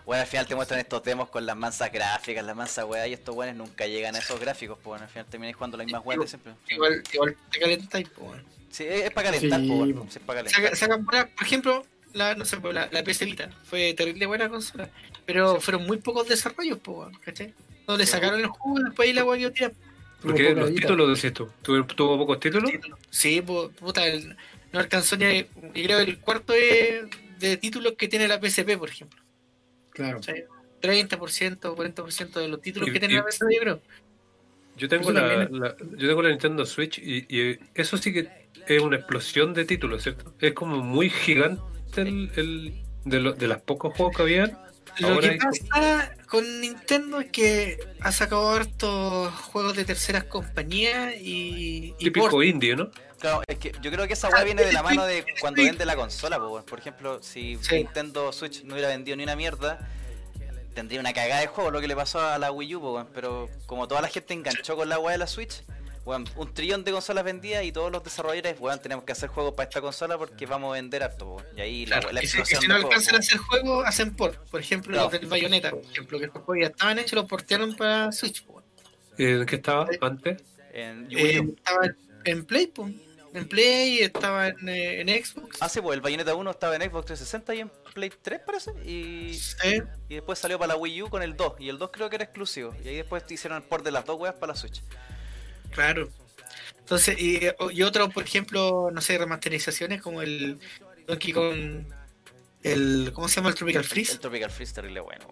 Bueno, 0.07 0.21
al 0.21 0.27
final 0.27 0.47
te 0.47 0.55
muestran 0.55 0.79
estos 0.79 1.03
demos 1.03 1.29
con 1.29 1.45
las 1.45 1.55
mansas 1.55 1.91
gráficas, 1.91 2.43
las 2.43 2.55
mansas 2.55 2.85
weá, 2.85 3.07
y 3.07 3.13
estos 3.13 3.35
weones 3.35 3.55
nunca 3.57 3.85
llegan 3.85 4.15
a 4.15 4.19
esos 4.19 4.39
gráficos, 4.39 4.77
pues 4.83 5.01
al 5.01 5.07
final 5.09 5.25
termináis 5.27 5.55
jugando 5.55 5.77
las 5.77 5.85
mismas 5.85 6.03
weas 6.05 6.19
de 6.21 6.27
siempre. 6.27 6.53
Igual, 6.69 7.03
igual 7.13 7.35
te 7.51 7.59
calentáis, 7.59 8.09
po. 8.09 8.23
weón. 8.23 8.43
Sí, 8.71 8.85
es, 8.87 9.11
para 9.11 9.31
calentar, 9.31 9.59
Sí, 9.61 9.67
po, 9.67 9.73
weón. 9.75 9.93
po. 9.93 10.07
Sí, 10.09 10.17
es 10.17 10.25
para 10.25 10.39
Saca- 10.45 10.51
calentar. 10.51 10.77
sacan 10.77 11.05
buenas- 11.05 11.27
por 11.27 11.43
ejemplo, 11.45 11.85
la, 12.13 12.33
no 12.35 12.43
sé, 12.45 12.57
pues, 12.57 12.73
la, 12.73 12.89
la 12.91 13.03
PS 13.03 13.23
Vita 13.25 13.49
fue 13.69 13.93
terrible 13.93 14.25
buena 14.25 14.49
consola, 14.49 14.89
pero 15.27 15.61
fueron 15.61 15.85
muy 15.85 15.97
pocos 15.97 16.27
desarrollos, 16.27 16.79
po, 16.79 16.93
weón, 17.01 17.13
¿cachai? 17.23 17.53
No 17.87 17.97
le 17.97 18.05
sacaron 18.07 18.39
el 18.39 18.47
juego 18.47 18.79
y 18.79 18.83
después 18.85 19.07
ahí 19.07 19.13
la 19.13 19.21
quedó 19.23 19.51
tirada. 19.51 19.73
Porque 20.21 20.53
los 20.55 20.73
títulos 20.73 21.15
decís 21.21 21.33
tú, 21.33 21.49
¿tuvo, 21.61 21.85
tuvo 21.85 22.17
pocos 22.17 22.39
títulos? 22.39 22.71
Sí, 23.09 23.41
puta, 23.41 24.05
el- 24.07 24.35
no 24.73 24.79
alcanzó 24.79 25.15
ni 25.17 25.25
a- 25.25 25.39
y 25.39 25.83
creo 25.83 25.99
el 25.99 26.19
cuarto 26.19 26.53
de, 26.53 27.07
de 27.39 27.57
títulos 27.57 27.93
que 27.97 28.07
tiene 28.07 28.27
la 28.27 28.39
PSP, 28.39 28.77
por 28.77 28.89
ejemplo. 28.89 29.21
Claro. 29.91 30.17
¿cachai? 30.17 30.45
30%, 30.81 31.75
40% 31.75 32.39
de 32.39 32.47
los 32.47 32.61
títulos 32.61 32.89
Y- 32.89 32.91
que 32.93 32.99
tiene 32.99 33.13
y- 33.15 33.17
la 33.17 33.23
PSP, 33.23 33.53
yo 33.55 33.59
creo. 33.61 33.81
Yo 34.75 34.87
tengo 34.87 35.11
la, 35.11 35.47
yo 35.49 36.07
tengo 36.07 36.21
la 36.21 36.29
Nintendo 36.29 36.63
Switch 36.65 36.99
y, 36.99 37.25
y 37.29 37.57
eso 37.73 37.97
sí 37.97 38.13
que 38.13 38.27
es 38.67 38.81
una 38.81 38.97
explosión 38.97 39.53
de 39.55 39.65
títulos, 39.65 40.03
¿cierto? 40.03 40.35
Es 40.39 40.53
como 40.53 40.83
muy 40.83 41.09
gigante 41.09 41.61
el, 41.95 42.29
el- 42.35 42.73
de, 43.05 43.19
lo- 43.19 43.33
de 43.33 43.47
las 43.47 43.61
pocos 43.61 43.95
juegos 43.95 44.15
que 44.15 44.21
habían. 44.21 44.57
Lo 44.99 45.19
que 45.19 45.37
pasa 45.37 46.11
con 46.27 46.61
Nintendo 46.61 47.19
es 47.19 47.27
que 47.31 47.77
ha 48.01 48.11
sacado 48.11 48.49
hartos 48.51 49.33
juegos 49.33 49.75
de 49.75 49.85
terceras 49.85 50.23
compañías 50.25 51.13
y, 51.21 51.93
y 51.99 52.05
Típico 52.05 52.29
port. 52.29 52.45
indie, 52.45 52.75
¿no? 52.75 52.89
Claro, 53.19 53.41
es 53.47 53.57
que 53.57 53.71
yo 53.81 53.91
creo 53.91 54.05
que 54.07 54.13
esa 54.13 54.29
weá 54.29 54.43
viene 54.43 54.63
de 54.63 54.73
la 54.73 54.83
mano 54.83 55.05
de 55.05 55.25
cuando 55.41 55.63
vende 55.63 55.85
la 55.85 55.95
consola, 55.95 56.37
po, 56.37 56.49
weón. 56.49 56.65
Por 56.65 56.79
ejemplo, 56.79 57.21
si 57.23 57.57
Sí. 57.61 57.75
Nintendo 57.77 58.31
Switch 58.31 58.63
no 58.63 58.73
hubiera 58.73 58.89
vendido 58.89 59.17
ni 59.17 59.23
una 59.23 59.35
mierda, 59.35 59.79
tendría 60.75 60.99
una 60.99 61.13
cagada 61.13 61.41
de 61.41 61.47
juego, 61.47 61.71
lo 61.71 61.81
que 61.81 61.87
le 61.87 61.95
pasó 61.95 62.19
a 62.19 62.37
la 62.37 62.51
Wii 62.51 62.75
U, 62.75 62.79
po, 62.81 62.93
weón. 62.93 63.07
Pero 63.13 63.49
como 63.65 63.87
toda 63.87 64.01
la 64.01 64.07
gente 64.07 64.33
enganchó 64.33 64.75
con 64.75 64.87
la 64.89 64.99
weá 64.99 65.13
de 65.13 65.17
la 65.17 65.27
Switch, 65.27 65.63
weón, 66.07 66.25
un 66.35 66.53
trillón 66.53 66.83
de 66.83 66.91
consolas 66.91 67.23
vendidas 67.23 67.63
y 67.63 67.71
todos 67.71 67.91
los 67.91 68.03
desarrolladores, 68.03 68.59
weón, 68.59 68.81
tenemos 68.81 69.03
que 69.03 69.11
hacer 69.11 69.29
juegos 69.29 69.53
para 69.53 69.67
esta 69.69 69.81
consola 69.81 70.17
porque 70.17 70.45
vamos 70.45 70.71
a 70.71 70.73
vender 70.73 71.03
harto, 71.03 71.25
weón. 71.35 71.45
Y 71.55 71.61
ahí 71.61 71.85
la, 71.85 71.99
Claro, 71.99 72.13
la 72.13 72.23
y 72.23 72.27
si, 72.27 72.37
y 72.37 72.39
explosión 72.39 72.61
si 72.61 72.67
no 72.67 72.75
alcanzan 72.75 73.15
a 73.15 73.19
hacer 73.19 73.37
juegos, 73.37 73.85
hacen 73.85 74.15
port. 74.15 74.37
Por 74.49 74.61
ejemplo, 74.61 74.93
Claro. 74.93 75.09
los 75.11 75.19
del 75.19 75.29
Bayonetta, 75.29 75.71
por 75.71 75.83
ejemplo, 75.83 76.19
que 76.19 76.25
estos 76.25 76.43
juegos 76.43 76.63
ya 76.63 76.69
estaban 76.71 76.99
hechos, 76.99 77.13
los 77.13 77.25
portearon 77.25 77.75
para 77.75 78.11
Switch. 78.11 78.43
¿En 79.17 79.45
qué 79.45 79.55
estaba 79.55 79.87
antes? 80.01 80.41
En 80.73 81.07
Wii 81.07 81.17
Eh, 81.35 81.39
U. 81.41 81.55
estaba 81.57 81.87
en 82.25 82.45
Play, 82.45 82.67
po. 82.67 82.89
en 83.33 83.47
Play, 83.49 83.99
estaba 83.99 84.47
en, 84.47 84.69
eh, 84.69 85.01
en 85.01 85.09
Xbox. 85.25 85.57
Ah, 85.59 85.69
sí, 85.69 85.81
pues 85.81 85.95
el 85.95 86.01
Bayonetta 86.01 86.33
1 86.35 86.51
estaba 86.51 86.75
en 86.75 86.81
Xbox 86.83 87.05
360 87.07 87.53
y 87.55 87.59
en 87.61 87.71
Play 87.93 88.11
3 88.21 88.39
parece, 88.45 88.71
y, 88.85 89.33
Sí. 89.33 89.81
y 90.09 90.15
después 90.15 90.39
salió 90.39 90.57
para 90.57 90.73
la 90.73 90.79
Wii 90.79 91.03
U 91.03 91.09
con 91.09 91.21
el 91.23 91.35
2, 91.35 91.53
y 91.59 91.69
el 91.69 91.77
2 91.77 91.89
creo 91.91 92.09
que 92.09 92.15
era 92.15 92.25
exclusivo, 92.25 92.73
y 92.83 92.87
ahí 92.87 92.95
después 92.95 93.23
hicieron 93.29 93.57
el 93.61 93.67
port 93.67 93.83
de 93.83 93.91
las 93.91 94.05
dos 94.05 94.19
weas 94.19 94.35
para 94.35 94.53
la 94.53 94.55
Switch. 94.59 94.81
Claro. 95.71 96.09
Entonces, 96.79 97.19
y, 97.21 97.41
y 97.71 97.83
otros, 97.83 98.13
por 98.13 98.23
ejemplo, 98.23 98.89
no 98.91 99.01
sé, 99.01 99.17
remasterizaciones 99.17 100.01
como 100.01 100.21
el 100.21 100.57
Donkey 101.05 101.33
Kong, 101.33 101.83
el, 102.63 103.11
¿cómo 103.13 103.27
se 103.27 103.35
llama? 103.35 103.49
El 103.49 103.55
Tropical 103.55 103.81
El, 103.83 103.87
Freeze, 103.87 104.17
Tropical 104.17 104.49
Freeze 104.51 104.73
terrible 104.73 105.01
bueno, 105.01 105.25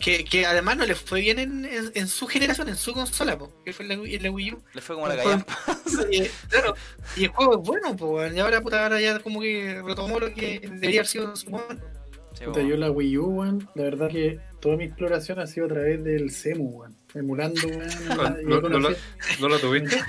que, 0.00 0.24
que 0.24 0.46
además 0.46 0.76
no 0.78 0.86
le 0.86 0.94
fue 0.94 1.20
bien 1.20 1.38
en, 1.38 1.64
en, 1.66 1.92
en 1.94 2.08
su 2.08 2.26
generación, 2.26 2.68
en 2.68 2.76
su 2.76 2.92
consola, 2.94 3.38
po, 3.38 3.52
que 3.64 3.72
fue 3.72 3.84
en 3.84 3.88
la, 3.90 3.94
Wii- 3.96 4.14
en 4.16 4.22
la 4.22 4.30
Wii 4.30 4.52
U. 4.52 4.62
Le 4.74 4.80
fue 4.80 4.94
como 4.96 5.08
la. 5.08 5.44
Y, 6.10 6.22
claro, 6.48 6.74
y 7.16 7.24
el 7.24 7.30
juego 7.30 7.54
es 7.60 7.68
bueno, 7.68 7.96
po, 7.96 8.26
y 8.26 8.38
ahora, 8.38 8.60
puta, 8.60 8.82
ahora 8.82 9.00
ya 9.00 9.18
como 9.20 9.40
que 9.40 9.80
retomó 9.84 10.18
lo 10.20 10.32
que 10.34 10.60
debería 10.60 11.00
haber 11.00 11.06
sido 11.06 11.30
en 11.30 11.36
su 11.36 11.50
momento. 11.50 11.86
Sí, 12.34 12.44
Puta, 12.44 12.58
weón. 12.58 12.68
yo 12.70 12.76
la 12.76 12.90
Wii 12.90 13.18
U, 13.18 13.24
weón, 13.26 13.68
la 13.74 13.82
verdad 13.84 14.10
que 14.10 14.38
toda 14.60 14.76
mi 14.76 14.84
exploración 14.84 15.38
ha 15.38 15.46
sido 15.46 15.66
a 15.66 15.68
través 15.70 16.02
del 16.04 16.30
CEMU, 16.30 16.80
weón. 16.80 16.96
Emulando. 17.16 17.60
Ah, 18.10 18.34
¿No, 18.42 18.60
no 18.60 18.78
la, 18.78 18.90
¿No 19.40 19.48
la 19.48 19.58
tuviste? 19.58 20.00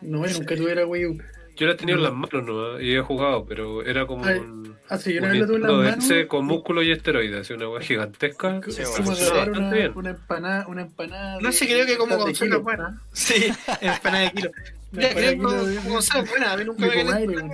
No, 0.00 0.26
yo 0.26 0.38
nunca 0.38 0.56
tuve 0.56 0.74
la 0.74 0.86
Wii 0.86 1.06
U. 1.06 1.18
Yo 1.56 1.66
la 1.68 1.76
tenía 1.76 1.94
en 1.94 2.02
las 2.02 2.12
manos 2.12 2.44
nomás 2.44 2.82
y 2.82 2.94
he 2.94 3.00
jugado, 3.00 3.46
pero 3.46 3.84
era 3.84 4.06
como 4.06 4.24
Ay, 4.24 4.38
un, 4.38 4.76
Ah, 4.88 4.98
sí, 4.98 5.14
yo 5.14 5.22
vez 5.22 5.38
la 5.38 5.46
tuve 5.46 5.56
en 5.56 5.62
las 5.62 5.98
manos. 5.98 6.26
Con 6.28 6.44
músculo 6.46 6.82
y 6.82 6.90
esteroides, 6.90 7.40
así 7.42 7.52
una 7.52 7.68
weá 7.68 7.80
gigantesca. 7.80 8.60
Es 8.66 8.74
Sí, 8.74 8.82
como 8.82 8.90
bueno, 8.92 9.04
funcionaba 9.06 9.36
agarrar 9.42 9.48
bastante 9.48 9.58
una, 9.60 9.76
bien. 9.76 9.92
una 9.94 10.10
empanada, 10.10 10.66
una 10.66 10.82
empanada. 10.82 11.40
No 11.40 11.52
sé, 11.52 11.66
creo 11.66 11.86
que 11.86 11.96
como 11.96 12.24
kilo. 12.32 12.56
es 12.58 12.62
buena. 12.62 13.00
Sí, 13.12 13.46
empanada 13.80 14.24
de 14.24 14.32
kilo. 14.32 14.50
Mira, 14.92 15.08
creo 15.14 15.30
que 15.30 15.36
como 15.38 15.50
como 15.50 15.94
consola 15.94 16.22
es 16.24 16.30
buena. 16.30 16.52
A 16.52 16.56
mí 16.56 16.64
nunca 16.64 16.86
me 16.86 17.04
weón. 17.04 17.52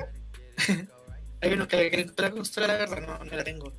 A 1.43 1.47
mí 1.47 1.57
nunca 1.57 1.77
me 1.77 1.91
calentó 1.91 2.23
la 2.23 2.31
consola, 2.31 2.67
la 2.67 2.77
verdad, 2.79 3.01
no, 3.07 3.25
no 3.25 3.37
la 3.37 3.45
tengo. 3.45 3.73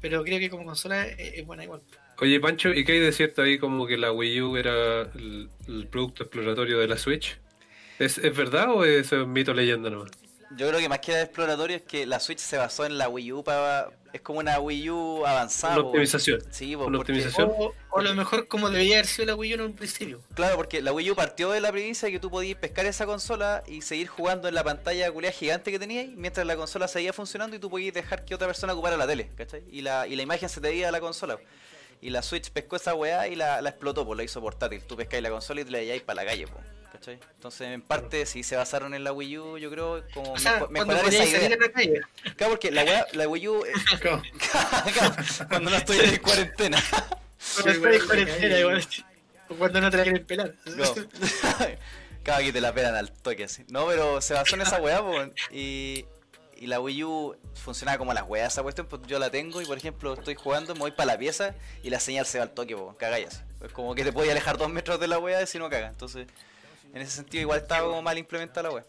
Pero 0.00 0.22
creo 0.24 0.38
que 0.38 0.50
como 0.50 0.64
consola 0.64 1.06
es, 1.06 1.34
es 1.34 1.46
buena 1.46 1.64
igual. 1.64 1.80
Oye, 2.20 2.38
Pancho, 2.40 2.68
¿y 2.70 2.84
qué 2.84 2.92
hay 2.92 2.98
de 3.00 3.12
cierto 3.12 3.42
ahí 3.42 3.58
como 3.58 3.86
que 3.86 3.96
la 3.96 4.12
Wii 4.12 4.42
U 4.42 4.56
era 4.56 5.02
el, 5.14 5.48
el 5.68 5.86
producto 5.88 6.24
exploratorio 6.24 6.78
de 6.78 6.86
la 6.88 6.98
Switch? 6.98 7.38
¿Es, 7.98 8.18
¿Es 8.18 8.36
verdad 8.36 8.70
o 8.70 8.84
es 8.84 9.10
un 9.12 9.32
mito 9.32 9.54
leyenda 9.54 9.88
nomás? 9.90 10.10
Yo 10.56 10.66
creo 10.68 10.80
que 10.80 10.88
más 10.88 10.98
que 10.98 11.12
era 11.12 11.22
exploratorio 11.22 11.76
es 11.76 11.82
que 11.82 12.06
la 12.06 12.18
Switch 12.20 12.38
se 12.40 12.56
basó 12.58 12.84
en 12.84 12.98
la 12.98 13.08
Wii 13.08 13.32
U 13.32 13.44
para... 13.44 13.90
Es 14.12 14.20
como 14.22 14.40
una 14.40 14.58
Wii 14.58 14.90
U 14.90 15.24
avanzada. 15.24 15.74
Una 15.78 15.86
optimización. 15.86 16.40
Sí, 16.50 16.74
Una 16.74 16.84
porque- 16.98 16.98
optimización. 17.12 17.52
O, 17.56 17.72
o 17.90 17.98
a 18.00 18.02
lo 18.02 18.12
mejor 18.16 18.48
como 18.48 18.68
debería 18.68 18.96
haber 18.96 19.06
sido 19.06 19.26
la 19.26 19.36
Wii 19.36 19.52
U 19.52 19.54
en 19.54 19.60
un 19.60 19.72
principio. 19.74 20.20
Claro, 20.34 20.56
porque 20.56 20.82
la 20.82 20.92
Wii 20.92 21.12
U 21.12 21.14
partió 21.14 21.52
de 21.52 21.60
la 21.60 21.70
premisa 21.70 22.06
de 22.06 22.12
que 22.12 22.18
tú 22.18 22.28
podías 22.28 22.58
pescar 22.58 22.84
esa 22.86 23.06
consola 23.06 23.62
y 23.68 23.82
seguir 23.82 24.08
jugando 24.08 24.48
en 24.48 24.54
la 24.56 24.64
pantalla 24.64 25.10
culiada 25.12 25.32
gigante 25.32 25.70
que 25.70 25.78
tenías 25.78 26.08
mientras 26.16 26.44
la 26.44 26.56
consola 26.56 26.88
seguía 26.88 27.12
funcionando 27.12 27.54
y 27.54 27.60
tú 27.60 27.70
podías 27.70 27.94
dejar 27.94 28.24
que 28.24 28.34
otra 28.34 28.48
persona 28.48 28.72
ocupara 28.72 28.96
la 28.96 29.06
tele, 29.06 29.30
¿cachai? 29.36 29.62
Y 29.70 29.82
la, 29.82 30.08
y 30.08 30.16
la 30.16 30.22
imagen 30.22 30.48
se 30.48 30.60
te 30.60 30.68
veía 30.68 30.88
a 30.88 30.92
la 30.92 30.98
consola. 31.00 31.38
Y 32.02 32.10
la 32.10 32.22
Switch 32.22 32.50
pescó 32.50 32.76
esa 32.76 32.94
weá 32.94 33.28
y 33.28 33.36
la, 33.36 33.60
la 33.60 33.70
explotó, 33.70 34.06
pues 34.06 34.16
la 34.16 34.22
hizo 34.24 34.40
portátil. 34.40 34.82
Tú 34.82 34.96
pescáis 34.96 35.22
la 35.22 35.30
consola 35.30 35.60
y 35.60 35.64
te 35.64 35.70
la 35.70 35.80
lleváis 35.80 36.02
para 36.02 36.22
la 36.22 36.30
calle, 36.30 36.46
pues. 36.46 36.64
¿Cachai? 36.92 37.18
Entonces, 37.36 37.68
en 37.68 37.82
parte, 37.82 38.26
sí 38.26 38.42
se 38.42 38.56
basaron 38.56 38.94
en 38.94 39.04
la 39.04 39.12
Wii 39.12 39.38
U, 39.38 39.58
yo 39.58 39.70
creo, 39.70 40.02
como 40.12 40.32
O 40.32 40.38
sea, 40.38 40.66
mejorar 40.70 41.04
esa 41.06 41.18
salir 41.24 41.36
idea. 41.36 41.56
a 41.56 41.66
la 41.66 41.72
calle. 41.72 42.00
Claro, 42.36 42.52
porque 42.52 42.70
la, 42.70 42.84
weá, 42.84 43.06
la 43.12 43.28
Wii 43.28 43.48
U, 43.48 43.64
eh, 43.64 43.72
Claro. 44.00 45.14
cuando 45.48 45.70
no 45.70 45.76
estoy 45.76 45.98
en 46.00 46.16
cuarentena. 46.16 46.82
Cuando 47.54 47.70
estás 47.72 47.94
en 47.94 48.06
cuarentena, 48.06 48.58
igual. 48.58 48.86
O 49.48 49.54
cuando 49.54 49.80
no 49.80 49.90
te 49.90 49.96
la 49.98 50.02
quieren 50.02 50.26
pelar. 50.26 50.54
No. 50.66 50.84
Cada 52.22 52.40
que 52.40 52.52
te 52.52 52.60
la 52.60 52.74
pelan 52.74 52.94
al 52.96 53.10
toque 53.12 53.44
así. 53.44 53.64
No, 53.68 53.86
pero 53.86 54.20
se 54.20 54.34
basó 54.34 54.56
en 54.56 54.62
esa 54.62 54.80
weá, 54.80 55.00
po, 55.00 55.14
y, 55.52 56.04
y 56.60 56.66
la 56.66 56.78
Wii 56.80 57.04
U 57.04 57.36
funcionaba 57.54 57.98
como 57.98 58.12
las 58.14 58.24
weas 58.28 58.52
esa 58.52 58.62
cuestión, 58.62 58.86
pues 58.86 59.02
yo 59.08 59.18
la 59.18 59.30
tengo 59.30 59.60
y 59.62 59.66
por 59.66 59.76
ejemplo 59.78 60.14
estoy 60.14 60.34
jugando, 60.36 60.74
me 60.74 60.80
voy 60.80 60.90
para 60.92 61.14
la 61.14 61.18
pieza 61.18 61.54
y 61.82 61.90
la 61.90 61.98
señal 61.98 62.26
se 62.26 62.38
va 62.38 62.44
al 62.44 62.50
toque, 62.52 62.76
po, 62.76 62.94
cagáis 62.98 63.28
así. 63.28 63.40
Es 63.64 63.72
como 63.72 63.94
que 63.94 64.04
te 64.04 64.12
podía 64.12 64.32
alejar 64.32 64.56
dos 64.58 64.70
metros 64.70 65.00
de 65.00 65.08
la 65.08 65.18
wea 65.18 65.44
si 65.46 65.58
no 65.58 65.68
caga. 65.70 65.88
Entonces, 65.88 66.26
en 66.94 67.02
ese 67.02 67.10
sentido 67.10 67.42
igual 67.42 67.60
estaba 67.60 67.86
como 67.88 68.02
mal 68.02 68.16
implementada 68.18 68.68
la 68.68 68.74
wea. 68.74 68.84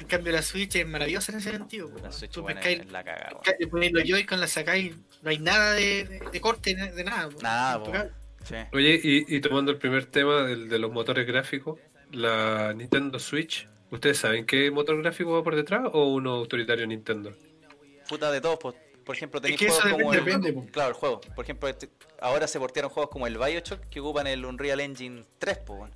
En 0.00 0.06
cambio, 0.06 0.32
la 0.32 0.42
Switch 0.42 0.76
es 0.76 0.86
maravillosa 0.86 1.32
en 1.32 1.38
ese 1.38 1.50
sentido. 1.50 1.90
La 2.02 2.12
Switch 2.12 2.30
Tú 2.30 2.42
buena 2.42 2.60
pescáis- 2.60 2.80
es 2.80 2.90
la 2.92 3.02
caga, 3.04 3.28
weón. 3.32 3.42
pescáis- 3.42 3.68
ponéis 3.70 3.92
los 3.92 4.04
Joy-Con, 4.04 4.40
la 4.40 4.46
sacáis, 4.46 4.94
no 5.22 5.30
hay 5.30 5.38
nada 5.38 5.72
de, 5.74 6.04
de, 6.04 6.20
de 6.32 6.40
corte, 6.40 6.74
de, 6.74 7.04
nada. 7.04 7.28
po. 7.28 7.42
Nada, 7.42 7.82
po. 7.82 7.92
Sí. 8.44 8.54
Oye, 8.72 9.00
y, 9.02 9.36
y 9.36 9.40
tomando 9.40 9.72
el 9.72 9.78
primer 9.78 10.06
tema 10.06 10.42
del 10.44 10.68
de 10.68 10.78
los 10.78 10.90
motores 10.92 11.26
gráficos, 11.26 11.78
la 12.12 12.72
Nintendo 12.74 13.18
Switch, 13.18 13.68
¿ustedes 13.90 14.18
saben 14.18 14.46
qué 14.46 14.70
motor 14.70 15.00
gráfico 15.02 15.32
va 15.32 15.42
por 15.42 15.56
detrás 15.56 15.88
o 15.92 16.06
uno 16.12 16.32
autoritario 16.34 16.86
Nintendo? 16.86 17.32
Puta 18.08 18.30
de 18.30 18.40
todos, 18.40 18.58
por 18.58 19.14
ejemplo, 19.16 19.40
tenéis 19.40 19.58
que 19.60 19.68
juegos 19.68 19.90
como 19.92 20.12
el, 20.14 20.24
depende, 20.24 20.52
po. 20.52 20.66
Claro, 20.72 20.88
el 20.90 20.94
juego. 20.94 21.20
Por 21.34 21.44
ejemplo, 21.44 21.68
este- 21.68 21.88
ahora 22.20 22.46
se 22.48 22.58
portearon 22.58 22.90
juegos 22.90 23.10
como 23.10 23.26
el 23.26 23.36
Bioshock 23.38 23.80
que 23.90 24.00
ocupan 24.00 24.26
el 24.26 24.44
Unreal 24.44 24.80
Engine 24.80 25.24
3, 25.38 25.58
pues, 25.58 25.78
weón. 25.80 25.92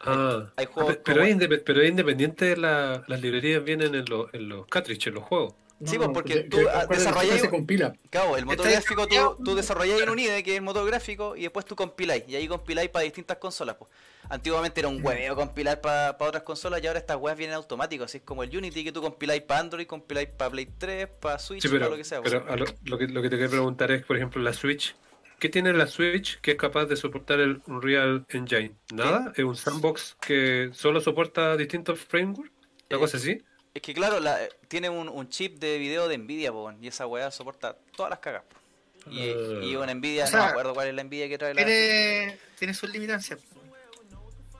Ah, 0.00 0.52
hay 0.56 0.66
juegos 0.66 0.98
pero, 1.04 1.20
como- 1.20 1.26
es 1.28 1.36
indep- 1.36 1.62
pero 1.64 1.80
es 1.80 1.88
independiente 1.88 2.44
de 2.44 2.56
la, 2.58 3.02
las 3.08 3.20
librerías 3.20 3.64
vienen 3.64 3.94
en, 3.94 4.04
los 4.08 4.32
en 4.34 4.48
los 4.48 4.66
cartridges, 4.66 5.06
en 5.08 5.14
los 5.14 5.24
juegos. 5.24 5.54
Sí, 5.84 5.98
pues, 5.98 6.08
porque 6.14 6.34
que- 6.34 6.40
tú, 6.44 6.58
ah, 6.72 6.86
siempre 6.90 7.38
se 7.38 7.50
compila. 7.50 7.92
Claro, 8.08 8.36
el 8.38 8.46
motor 8.46 8.66
gráfico 8.70 9.06
tú, 9.06 9.36
tú 9.44 9.54
desarrolláis 9.54 10.00
en 10.02 10.08
Unide, 10.08 10.42
que 10.42 10.52
es 10.52 10.56
el 10.56 10.62
motor 10.62 10.86
gráfico, 10.86 11.36
y 11.36 11.42
después 11.42 11.66
tú 11.66 11.76
compiláis. 11.76 12.24
Y 12.26 12.34
ahí 12.36 12.48
compiláis 12.48 12.88
para 12.88 13.02
distintas 13.04 13.36
consolas. 13.36 13.76
Pues. 13.76 13.90
Antiguamente 14.30 14.80
era 14.80 14.88
un 14.88 15.04
hueveo 15.04 15.36
compilar 15.36 15.80
para 15.82 16.16
otras 16.18 16.42
consolas 16.44 16.82
y 16.82 16.86
ahora 16.86 16.98
estas 16.98 17.18
weas 17.18 17.36
vienen 17.36 17.54
automáticos. 17.56 18.06
Así 18.06 18.18
es 18.18 18.24
como 18.24 18.42
el 18.42 18.56
Unity 18.56 18.84
que 18.84 18.92
tú 18.92 19.02
compiláis 19.02 19.42
para 19.42 19.60
Android, 19.60 19.86
compiláis 19.86 20.28
para 20.30 20.50
Play 20.50 20.66
3, 20.78 21.08
para 21.20 21.38
Switch, 21.38 21.62
Sí, 21.62 21.68
para 21.68 21.88
lo 21.90 21.96
que 21.96 22.04
sea. 22.04 22.22
pues. 22.22 22.32
pero 22.32 22.50
a 22.50 22.56
lo, 22.56 22.64
lo 22.84 22.96
que, 22.98 23.06
lo 23.08 23.20
que 23.22 23.28
te 23.28 23.36
quería 23.36 23.50
preguntar 23.50 23.90
es, 23.92 24.02
por 24.04 24.16
ejemplo, 24.16 24.40
la 24.42 24.54
Switch. 24.54 24.96
¿Qué 25.38 25.50
tiene 25.50 25.74
la 25.74 25.86
Switch 25.86 26.40
que 26.40 26.52
es 26.52 26.56
capaz 26.56 26.86
de 26.86 26.96
soportar 26.96 27.38
el 27.40 27.60
Unreal 27.66 28.24
Engine? 28.30 28.72
¿Nada? 28.94 29.32
¿Es 29.36 29.44
un 29.44 29.54
sandbox 29.54 30.16
que 30.26 30.70
solo 30.72 31.02
soporta 31.02 31.54
distintos 31.58 32.00
frameworks? 32.00 32.50
¿Una 32.88 32.96
Eh, 32.96 33.00
cosa 33.00 33.18
así? 33.18 33.42
Es 33.76 33.82
que 33.82 33.92
claro, 33.92 34.20
la, 34.20 34.38
tiene 34.68 34.88
un, 34.88 35.06
un 35.06 35.28
chip 35.28 35.58
de 35.58 35.76
video 35.76 36.08
de 36.08 36.16
Nvidia, 36.16 36.50
po, 36.50 36.72
y 36.80 36.88
esa 36.88 37.06
weá 37.06 37.30
soporta 37.30 37.76
todas 37.94 38.08
las 38.08 38.20
cagas. 38.20 38.42
po. 38.44 39.10
Y, 39.10 39.20
y 39.70 39.76
una 39.76 39.92
Nvidia, 39.92 40.24
O 40.24 40.26
sea, 40.28 40.38
no 40.38 40.44
me 40.46 40.50
acuerdo 40.52 40.72
cuál 40.72 40.88
es 40.88 40.94
la 40.94 41.04
Nvidia 41.04 41.28
que 41.28 41.36
trae 41.36 41.52
la... 41.52 41.62
Tiene, 41.62 42.38
tiene 42.58 42.72
sus 42.72 42.88
limitancias. 42.88 43.38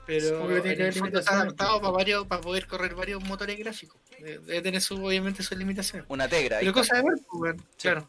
Pero 0.05 0.61
tiene 0.61 0.75
que 0.75 0.83
haber 0.83 0.93
fondo 0.93 1.17
está 1.17 1.31
limitaciones. 1.31 1.41
adaptado 1.41 1.81
para, 1.81 1.91
varios, 1.93 2.27
para 2.27 2.41
poder 2.41 2.67
correr 2.67 2.93
varios 2.93 3.23
motores 3.23 3.57
gráficos. 3.57 3.99
Debe 4.19 4.61
tener 4.61 4.81
su, 4.81 5.03
obviamente 5.03 5.41
sus 5.41 5.57
limitaciones. 5.57 6.05
Una 6.09 6.27
Tegra. 6.27 6.57
ahí 6.57 6.65
Pero 6.65 6.73
cosa 6.73 6.97
de 6.97 7.01
ver, 7.01 7.13
pues, 7.27 7.41
weón. 7.41 7.57
Sí. 7.57 7.63
Claro. 7.81 8.07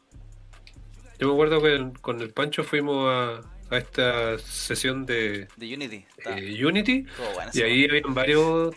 Yo 1.19 1.27
me 1.29 1.33
acuerdo 1.33 1.63
que 1.63 2.01
con 2.03 2.21
el 2.21 2.35
Pancho 2.35 2.65
fuimos 2.65 3.09
a, 3.11 3.41
a 3.75 3.79
esta 3.79 4.39
sesión 4.39 5.07
de 5.07 5.49
De 5.57 5.75
Unity. 5.75 6.05
Eh, 6.27 6.67
Unity 6.67 7.07
bueno. 7.35 7.51
y 7.55 7.63
ahí 7.63 7.85
habían 7.87 8.13
varios 8.15 8.77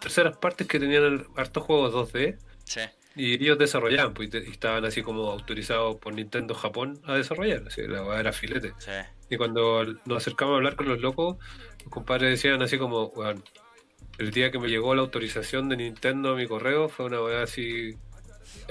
terceras 0.00 0.36
partes 0.36 0.66
que 0.66 0.78
tenían 0.80 1.26
hartos 1.36 1.62
juegos 1.64 1.92
2D 1.94 2.14
weá. 2.14 2.38
Sí. 2.64 2.80
y 3.16 3.34
ellos 3.34 3.58
desarrollaban 3.58 4.14
pues, 4.14 4.30
y, 4.32 4.36
estaban 4.50 4.84
así 4.84 5.02
como 5.02 5.30
autorizados 5.30 5.96
por 5.96 6.14
Nintendo 6.14 6.54
Japón 6.54 7.00
a 7.04 7.14
desarrollar, 7.14 7.64
así, 7.66 7.82
la 7.86 8.18
era 8.18 8.32
filete. 8.32 8.74
Sí. 8.78 8.90
Y 9.30 9.36
cuando 9.36 9.84
nos 10.04 10.18
acercamos 10.18 10.54
a 10.54 10.56
hablar 10.56 10.76
con 10.76 10.88
los 10.88 11.00
locos, 11.00 11.36
los 11.84 11.92
compadres 11.92 12.30
decían 12.30 12.62
así 12.62 12.78
como, 12.78 13.06
"Weón, 13.08 13.42
el 14.18 14.30
día 14.30 14.50
que 14.50 14.58
me 14.58 14.68
llegó 14.68 14.94
la 14.94 15.02
autorización 15.02 15.68
de 15.68 15.76
Nintendo 15.76 16.30
a 16.30 16.34
mi 16.36 16.46
correo 16.46 16.88
fue 16.88 17.06
una 17.06 17.22
weá 17.22 17.42
así 17.42 17.96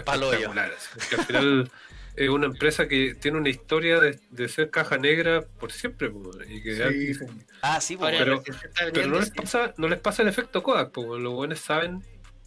Palo 0.06 0.28
yo. 0.28 0.34
espectacular. 0.34 0.72
así. 0.76 1.10
Que 1.10 1.16
al 1.16 1.26
final 1.26 1.72
es 2.18 2.30
una 2.30 2.48
empresa 2.48 2.88
que 2.88 3.16
tiene 3.16 3.38
una 3.38 3.50
historia 3.50 4.00
de, 4.00 4.20
de 4.32 4.50
ser 4.50 4.70
caja 4.72 4.98
negra 4.98 5.42
por 5.60 5.72
siempre. 5.72 6.10
po, 6.10 6.32
y 6.50 6.62
que 6.62 6.76
Sí, 6.90 7.14
sí. 7.14 7.26
Ah, 7.62 7.80
sí. 7.80 7.96
Ahora, 8.00 8.18
pero- 8.18 9.08
no 9.08 9.20
les 9.20 9.30
pasa, 9.32 9.74
no 9.78 9.88
les 9.88 10.00
pasa 10.00 10.24
el 10.24 10.28
efecto 10.28 10.62
Kodak, 10.64 10.92
porque 10.92 11.22
los 11.22 11.34
buenos 11.34 11.60
saben, 11.60 12.04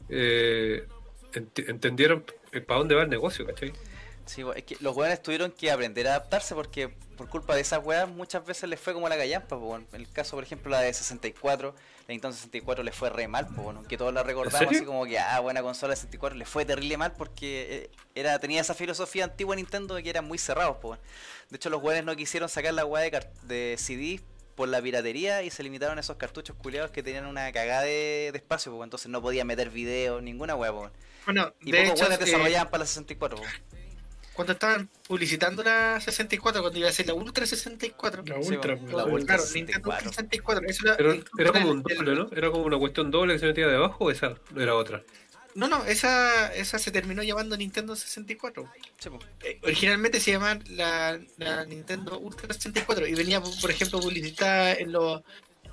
eh, 0.08 0.84
ent- 1.32 1.68
entendieron 1.68 2.24
para 2.66 2.78
dónde 2.80 2.94
va 2.96 3.04
el 3.04 3.10
negocio, 3.10 3.46
¿cachai? 3.46 3.72
Sí, 4.26 4.44
es 4.54 4.64
que 4.64 4.76
los 4.80 4.96
weones 4.96 5.22
tuvieron 5.22 5.50
que 5.50 5.70
aprender 5.70 6.06
a 6.06 6.10
adaptarse 6.10 6.54
porque 6.54 6.88
por 7.16 7.28
culpa 7.28 7.54
de 7.54 7.60
esas 7.60 7.84
weas 7.84 8.08
muchas 8.08 8.44
veces 8.46 8.68
les 8.68 8.80
fue 8.80 8.94
como 8.94 9.08
la 9.08 9.16
gallampa. 9.16 9.58
po. 9.58 9.76
En 9.76 9.86
el 9.92 10.10
caso, 10.10 10.36
por 10.36 10.44
ejemplo, 10.44 10.70
la 10.70 10.80
de 10.80 10.92
64, 10.94 11.74
la 12.08 12.12
Nintendo 12.12 12.34
64 12.34 12.82
les 12.82 12.94
fue 12.94 13.10
re 13.10 13.28
mal, 13.28 13.46
po, 13.48 13.70
aunque 13.70 13.98
todos 13.98 14.14
la 14.14 14.22
recordamos 14.22 14.74
así 14.74 14.84
como 14.84 15.04
que, 15.04 15.18
ah, 15.18 15.40
buena 15.40 15.62
consola 15.62 15.94
64, 15.94 16.38
les 16.38 16.48
fue 16.48 16.64
terrible 16.64 16.96
mal 16.96 17.12
porque 17.12 17.90
eh, 17.90 17.90
era 18.14 18.38
tenía 18.38 18.60
esa 18.60 18.74
filosofía 18.74 19.24
antigua 19.24 19.54
de 19.54 19.62
Nintendo 19.62 19.94
de 19.94 20.02
que 20.02 20.10
eran 20.10 20.24
muy 20.24 20.38
cerrados. 20.38 20.78
po. 20.78 20.96
De 21.50 21.56
hecho, 21.56 21.68
los 21.68 21.82
weones 21.82 22.04
no 22.04 22.14
quisieron 22.16 22.48
sacar 22.48 22.72
la 22.72 22.84
wea 22.84 23.02
de, 23.02 23.26
de 23.42 23.76
CD 23.76 24.20
por 24.54 24.68
la 24.68 24.80
piratería 24.80 25.42
y 25.42 25.50
se 25.50 25.62
limitaron 25.62 25.98
a 25.98 26.00
esos 26.00 26.16
cartuchos 26.16 26.56
culiados 26.56 26.90
que 26.90 27.02
tenían 27.02 27.26
una 27.26 27.50
cagada 27.52 27.82
de, 27.82 28.30
de 28.32 28.36
espacio, 28.38 28.72
po, 28.72 28.84
entonces 28.84 29.08
no 29.08 29.20
podían 29.20 29.46
meter 29.46 29.70
videos, 29.70 30.22
ninguna 30.22 30.54
weón. 30.54 30.92
Bueno, 31.24 31.52
Y 31.60 31.70
de 31.70 31.84
pocos 31.84 32.00
hecho, 32.00 32.12
eh, 32.12 32.16
desarrollaban 32.16 32.70
para 32.70 32.84
la 32.84 32.86
64. 32.86 33.38
po. 33.38 33.44
Cuando 34.40 34.54
estaban 34.54 34.88
publicitando 35.06 35.62
la 35.62 36.00
64, 36.00 36.62
cuando 36.62 36.78
iba 36.78 36.88
a 36.88 36.92
ser 36.92 37.06
la 37.08 37.12
Ultra 37.12 37.44
64, 37.44 38.22
La 38.24 38.42
Sí, 38.42 38.54
ultra, 38.54 38.74
bueno, 38.74 38.90
pues, 38.90 38.96
la 38.96 39.04
Ultra. 39.12 39.36
claro, 39.36 39.50
Nintendo 39.52 39.90
64. 39.90 40.08
64, 40.08 40.66
eso 40.66 40.86
era, 40.86 40.96
Pero 40.96 41.12
era 41.38 41.52
como 41.52 41.70
un 41.72 41.84
el- 41.86 41.96
doble, 41.98 42.14
¿no? 42.14 42.30
Era 42.34 42.50
como 42.50 42.64
una 42.64 42.78
cuestión 42.78 43.10
doble 43.10 43.34
que 43.34 43.40
se 43.40 43.46
metía 43.46 43.66
debajo 43.68 44.04
o 44.06 44.10
esa 44.10 44.34
era 44.56 44.74
otra. 44.74 45.02
No, 45.54 45.68
no, 45.68 45.84
esa, 45.84 46.54
esa 46.54 46.78
se 46.78 46.90
terminó 46.90 47.22
llamando 47.22 47.54
Nintendo 47.54 47.94
64. 47.94 48.66
Sí. 48.98 49.10
Eh, 49.42 49.58
originalmente 49.62 50.20
se 50.20 50.32
llamaba 50.32 50.58
la, 50.70 51.20
la 51.36 51.64
Nintendo 51.66 52.18
Ultra 52.18 52.54
64 52.54 53.06
y 53.06 53.14
venía, 53.14 53.42
por 53.42 53.70
ejemplo, 53.70 54.00
publicitada 54.00 54.72
en, 54.72 54.92
los 54.92 55.20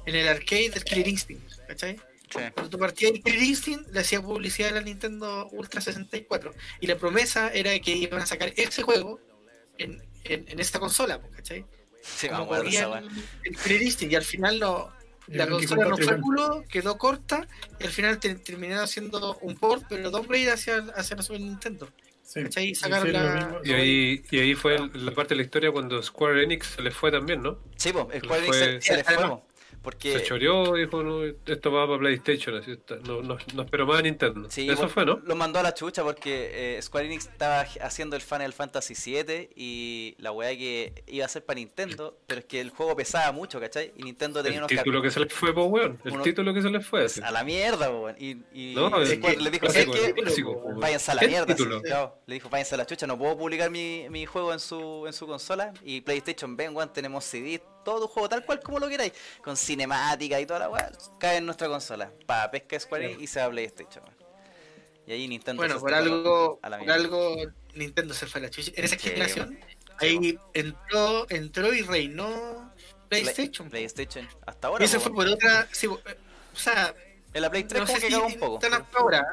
en 0.06 0.16
el 0.16 0.28
arcade 0.28 0.72
del 0.72 0.84
Killer 0.84 1.08
Instinct, 1.08 1.44
¿cachai? 1.68 2.02
Sí. 2.30 2.40
Cuando 2.54 2.70
tú 2.70 2.78
partías 2.78 3.12
Killer 3.24 3.42
Instinct, 3.44 3.90
le 3.94 4.00
hacía 4.02 4.22
publicidad 4.22 4.72
a 4.72 4.76
la 4.76 4.82
Nintendo 4.82 5.48
Ultra 5.52 5.80
64 5.82 6.54
y 6.82 6.88
la 6.88 6.98
promesa 6.98 7.50
era 7.54 7.78
que 7.80 7.92
iban 7.92 8.22
a 8.22 8.26
sacar 8.26 8.52
ese 8.58 8.84
juego 8.84 9.20
en, 9.78 10.02
en, 10.26 10.46
en 10.50 10.60
esta 10.60 10.80
consola, 10.80 11.22
pues, 11.22 11.34
¿cachai? 11.36 11.66
Sí, 12.04 12.28
Como 12.30 12.54
de 12.62 12.70
esa 12.70 13.00
el, 13.00 13.58
el 13.76 13.82
Instinct 13.82 14.12
y 14.14 14.16
al 14.16 14.24
final 14.24 14.60
no, 14.60 14.92
la 15.28 15.48
consola 15.48 15.86
no 15.86 15.98
fue 15.98 16.20
culo, 16.22 16.64
quedó 16.70 16.98
corta 16.98 17.48
y 17.80 17.84
al 17.86 17.92
final 17.92 18.20
te- 18.20 18.36
terminaron 18.36 18.84
haciendo 18.84 19.38
un 19.42 19.56
port, 19.56 19.84
pero 19.90 20.10
downgrade 20.10 20.52
hacia, 20.52 20.78
hacia 20.96 21.16
la 21.18 21.24
Super 21.24 21.42
Nintendo. 21.42 21.90
Sí. 22.24 22.44
¿Cachai? 22.44 22.68
Sí, 22.68 22.76
Sacaron 22.76 23.08
sí, 23.08 23.14
la-. 23.14 23.62
Y 23.64 23.72
ahí, 23.74 24.24
y 24.32 24.40
ahí 24.40 24.54
fue 24.54 24.78
la 24.96 25.12
parte 25.12 25.30
de 25.34 25.38
la 25.38 25.44
historia 25.44 25.72
cuando 25.72 26.02
Square 26.04 26.44
Enix 26.44 26.68
se 26.76 26.82
les 26.82 26.94
fue 26.94 27.10
también, 27.12 27.42
¿no? 27.42 27.60
Sí, 27.78 27.90
el 27.90 27.96
Pero 28.06 28.20
Square 28.26 28.40
Enix 28.42 28.48
fue- 28.58 28.82
se, 28.82 28.82
se 28.82 28.98
le 28.98 29.04
fue. 29.06 29.16
Porque 29.88 30.20
Se 30.20 30.24
choreó, 30.26 30.74
dijo, 30.74 31.02
no, 31.02 31.24
esto 31.24 31.72
va 31.72 31.88
para 31.88 31.98
PlayStation, 32.00 32.58
así 32.58 32.72
está, 32.72 32.98
no, 32.98 33.22
no, 33.22 33.38
no 33.54 33.62
espero 33.64 33.88
más 33.88 34.00
a 34.00 34.02
Nintendo. 34.02 34.50
Sí, 34.52 34.70
Eso 34.70 34.90
fue, 34.90 35.06
¿no? 35.06 35.22
Lo 35.24 35.34
mandó 35.38 35.60
a 35.60 35.64
la 35.64 35.74
chucha 35.74 36.04
porque 36.04 36.76
eh, 36.78 36.82
Square 36.82 37.06
Enix 37.06 37.28
estaba 37.28 37.62
haciendo 37.82 38.18
el 38.18 38.22
Final 38.22 38.52
Fantasy 38.52 38.96
VII 38.96 39.50
y 39.56 40.16
la 40.20 40.34
weá 40.34 40.50
que 40.58 41.06
iba 41.08 41.26
a 41.26 41.30
ser 41.30 41.46
para 41.46 41.56
Nintendo, 41.60 42.18
pero 42.28 42.40
es 42.42 42.46
que 42.48 42.60
el 42.60 42.72
juego 42.72 42.98
pesaba 42.98 43.32
mucho, 43.32 43.62
¿cachai? 43.62 43.94
Y 43.96 44.04
Nintendo 44.04 44.44
tenía 44.44 44.58
El 44.58 44.64
unos 44.66 44.72
título 44.78 45.02
que 45.02 45.10
se 45.10 45.22
les 45.22 45.32
fue, 45.32 45.54
pues, 45.54 45.68
weón. 45.70 46.00
El 46.04 46.22
título 46.22 46.54
que 46.54 46.62
se 46.62 46.70
les 46.70 46.86
fue. 46.86 47.06
así. 47.06 47.22
a 47.24 47.32
la 47.32 47.46
mierda, 47.46 47.90
po, 47.90 48.02
weón. 48.02 48.18
Y, 48.20 48.32
y 48.52 48.76
No, 48.76 48.90
Square 48.90 49.22
que- 49.38 49.38
le 49.42 49.52
dijo, 49.52 49.68
clásico, 49.68 49.94
¿sabes 49.94 50.14
qué? 50.14 50.22
clásico, 50.22 50.64
Váyanse 50.76 51.12
a 51.12 51.16
la 51.16 51.22
¿Qué 51.22 51.28
mierda. 51.30 51.46
título? 51.56 51.78
sí, 51.78 51.84
claro. 51.86 52.18
Le 52.26 52.34
dijo, 52.34 52.50
váyanse 52.50 52.76
a 52.76 52.78
la 52.80 52.86
chucha, 52.86 53.08
no 53.08 53.18
puedo 53.18 53.38
publicar 53.38 53.72
mi, 53.72 54.06
mi 54.10 54.26
juego 54.26 54.52
en 54.52 54.60
su, 54.60 55.06
en 55.08 55.14
su 55.14 55.26
consola. 55.28 55.72
Y 55.82 56.02
PlayStation, 56.02 56.58
ven, 56.58 56.76
weón, 56.76 56.92
tenemos 56.92 57.24
CD, 57.24 57.62
todo 57.88 58.02
tu 58.02 58.08
juego 58.10 58.28
tal 58.28 58.44
cual 58.46 58.60
como 58.60 58.80
lo 58.80 58.90
queráis, 58.90 59.14
con 59.42 59.56
cinemática 59.56 60.38
y 60.42 60.46
toda 60.46 60.60
la 60.60 60.70
weá, 60.70 60.92
cae 61.20 61.38
en 61.38 61.46
nuestra 61.46 61.70
consola. 61.70 62.12
Pa, 62.26 62.52
pesca 62.52 62.78
Square 62.78 63.16
y 63.18 63.28
se 63.28 63.40
va 63.40 63.46
a 63.46 63.50
PlayStation. 63.50 64.04
Y 65.06 65.14
ahí 65.14 65.26
Nintendo 65.30 65.62
Bueno, 65.62 65.76
se 65.76 65.80
por 65.80 65.94
algo, 65.94 66.60
a 66.62 66.70
la 66.70 66.80
por 66.80 66.92
algo 66.92 67.38
Nintendo 67.76 68.14
se 68.14 68.28
fue 68.28 68.42
a 68.42 68.44
la 68.44 68.50
chucha. 68.50 68.72
En 68.76 68.84
esa 68.84 68.98
Sí, 69.00 69.10
generación, 69.10 69.58
Sí, 69.62 70.06
ahí 70.06 70.40
entró, 70.54 71.26
entró 71.30 71.74
y 71.74 71.82
reinó 71.84 72.74
Play- 73.08 73.22
PlayStation. 73.24 73.70
PlayStation. 73.70 74.28
Hasta 74.46 74.68
y 74.68 74.72
ahora. 74.72 74.84
eso 74.84 74.98
po, 74.98 75.04
fue 75.06 75.14
por 75.14 75.28
otra. 75.28 75.70
sí, 75.72 75.88
o 75.88 75.98
sea, 76.54 76.94
En 77.34 77.42
la 77.42 77.50
Play 77.50 77.64
3 77.64 77.80
no 77.82 77.88
como 77.88 78.00
sé 78.00 78.06
que 78.08 78.14
si 78.14 78.20
un 78.20 78.34
poco. 78.38 78.56
están 78.56 78.82
hasta 78.82 79.00
ahora. 79.00 79.26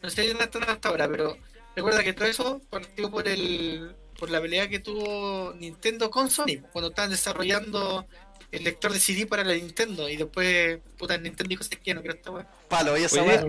No 0.00 0.10
sé 0.10 0.22
si 0.22 0.30
están 0.30 0.62
hasta 0.70 0.88
ahora, 0.88 1.08
pero 1.08 1.36
recuerda 1.74 2.04
que 2.04 2.12
todo 2.12 2.26
eso 2.28 2.60
partió 2.70 3.10
por 3.10 3.26
el 3.26 3.96
por 4.22 4.30
la 4.30 4.40
pelea 4.40 4.68
que 4.68 4.78
tuvo 4.78 5.52
Nintendo 5.58 6.08
con 6.08 6.30
Sony 6.30 6.62
cuando 6.70 6.90
estaban 6.90 7.10
desarrollando 7.10 8.06
el 8.52 8.62
lector 8.62 8.92
de 8.92 9.00
CD 9.00 9.26
para 9.26 9.42
la 9.42 9.52
Nintendo 9.54 10.08
y 10.08 10.14
después 10.16 10.78
puta 10.96 11.18
Nintendo 11.18 11.48
dijo 11.48 11.62
"Es 11.64 11.68
que 11.70 11.92
no 11.92 12.02
quiero 12.02 12.14
esta 12.14 12.30
weá". 12.30 12.46
Palo, 12.68 12.96
y 12.96 13.02
esa 13.02 13.20
weá. 13.24 13.44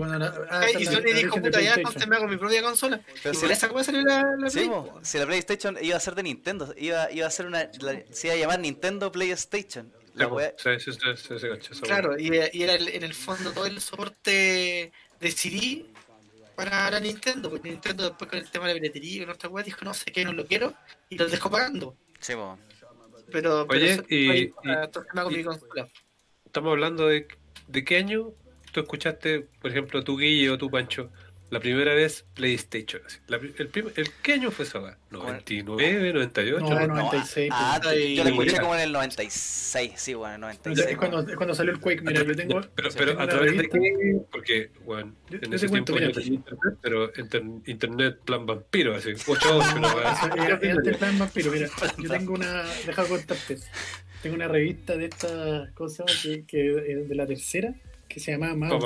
Ah, 0.50 0.66
y 0.76 0.84
Sony 0.84 1.02
dijo 1.14 1.40
puta 1.40 1.60
ya 1.60 1.74
entonces 1.74 2.08
me 2.08 2.16
hago 2.16 2.26
mi 2.26 2.36
propia 2.38 2.60
consola 2.60 3.00
Pero 3.22 3.32
y 3.32 3.34
si 3.36 3.40
por 3.42 3.48
la- 3.50 3.54
esa 3.54 3.70
weá 3.70 3.84
salió 3.84 4.02
la, 4.02 4.24
la 4.36 4.50
Sí, 4.50 4.66
Play, 4.66 4.70
si 5.04 5.18
la 5.18 5.26
PlayStation 5.26 5.78
iba 5.80 5.96
a 5.96 6.00
ser 6.00 6.16
de 6.16 6.24
Nintendo, 6.24 6.74
iba, 6.76 7.08
iba 7.12 7.28
a 7.28 7.30
ser 7.30 7.46
una. 7.46 7.70
la- 7.80 8.02
se 8.10 8.26
iba 8.26 8.34
a 8.34 8.38
llamar 8.38 8.58
Nintendo 8.58 9.12
PlayStation. 9.12 9.92
La 10.16 10.24
Sí, 10.24 10.30
weá- 10.32 10.54
sí, 10.58 10.70
sí, 10.80 10.90
sí, 10.92 11.38
sí, 11.38 11.48
sí, 11.72 11.80
Claro, 11.82 12.18
y, 12.18 12.30
y 12.52 12.62
era 12.64 12.74
el- 12.74 12.88
en 12.88 13.04
el 13.04 13.14
fondo 13.14 13.52
todo 13.52 13.66
el 13.66 13.80
soporte 13.80 14.90
de 15.20 15.30
CD 15.30 15.86
para 16.56 16.90
la 16.90 17.00
Nintendo, 17.00 17.50
porque 17.50 17.70
Nintendo 17.70 18.08
después 18.08 18.30
con 18.30 18.38
el 18.38 18.50
tema 18.50 18.66
de 18.68 18.74
la 18.74 18.80
piratería 18.80 19.16
y 19.16 19.20
con 19.20 19.30
otra 19.34 19.48
weá 19.48 19.64
dijo 19.64 19.84
no 19.84 19.94
sé 19.94 20.12
qué, 20.12 20.24
no 20.24 20.32
lo 20.32 20.46
quiero, 20.46 20.74
y 21.08 21.18
lo 21.18 21.26
dejó 21.28 21.50
pagando. 21.50 21.96
Sí. 22.20 22.32
Pero, 23.32 23.66
pero 23.66 23.66
Oye, 23.68 23.92
eso- 23.92 24.04
y- 24.08 24.30
ahí, 24.30 24.40
y- 24.42 24.46
para- 24.48 24.84
entonces 24.84 25.12
me 25.14 25.20
hago 25.20 25.30
y- 25.30 25.36
mi 25.36 25.44
consola. 25.44 25.88
Estamos 26.44 26.70
hablando 26.72 27.08
de, 27.08 27.26
de 27.68 27.84
qué 27.84 27.96
año 27.96 28.32
tú 28.72 28.80
escuchaste, 28.80 29.40
por 29.60 29.70
ejemplo, 29.70 30.02
tú 30.04 30.16
Guille 30.18 30.50
o 30.50 30.58
tú 30.58 30.70
Pancho, 30.70 31.10
la 31.50 31.60
primera 31.60 31.94
vez 31.94 32.24
PlayStation. 32.34 33.00
La 33.28 33.36
el, 33.36 33.52
el- 33.96 34.10
¿Qué 34.22 34.32
año 34.32 34.50
fue 34.50 34.64
esa? 34.64 34.80
weá? 34.80 34.98
¿99, 35.10 36.12
98? 36.12 36.60
No, 36.64 36.68
¿no? 36.70 36.86
no, 36.88 36.94
96, 36.96 37.50
ah, 37.52 37.74
antes, 37.76 38.08
yo 38.16 38.24
la 38.24 38.30
escuché 38.30 38.58
como 38.60 38.74
en 38.74 38.80
el 38.80 38.92
96, 38.92 39.92
sí, 39.94 40.14
bueno, 40.14 40.34
en 40.34 40.42
el 40.42 40.56
Es 40.56 40.58
96. 40.64 40.96
cuando, 40.98 41.20
es 41.20 41.36
cuando 41.36 41.54
salió 41.54 41.72
el 41.72 41.80
Quake, 41.80 42.00
mira, 42.02 42.24
yo 42.24 42.34
tengo. 42.34 42.60
Pero, 42.74 42.88
pero 42.96 43.10
tengo 43.12 43.20
a 43.22 43.28
través 43.28 43.52
de 43.52 43.58
revista- 43.58 43.78
qué, 43.78 44.20
porque, 44.32 44.70
bueno, 44.84 45.14
Yo- 45.30 45.38
en 45.42 45.50
yo 45.50 45.56
ese 45.56 45.66
te 45.66 45.70
cuento, 45.70 45.92
tiempo 45.94 46.18
yo 46.20 46.34
internet, 46.34 46.78
pero 46.82 47.12
inter- 47.16 47.42
internet 47.66 48.18
plan 48.24 48.46
vampiro, 48.46 48.96
así, 48.96 49.10
8 49.26 49.48
a 49.48 49.56
8, 49.56 49.76
una 49.76 49.94
weá 49.94 50.10
así. 50.12 50.26
Era- 50.36 50.58
era 50.60 50.72
antes 50.72 50.86
el 50.92 50.96
plan 50.98 51.18
vampiro, 51.18 51.52
mira, 51.52 51.68
yo 51.98 52.08
tengo 52.10 52.32
una, 52.34 52.64
deja 52.86 53.04
contarte, 53.06 53.58
tengo 54.22 54.34
una 54.36 54.48
revista 54.48 54.96
de 54.96 55.04
esta 55.06 55.70
cosa 55.74 56.04
que, 56.22 56.44
que 56.46 56.70
es 57.00 57.08
de 57.08 57.14
la 57.14 57.26
tercera, 57.26 57.74
que 58.14 58.20
se 58.20 58.30
llamaba 58.32 58.54
Mouse. 58.54 58.80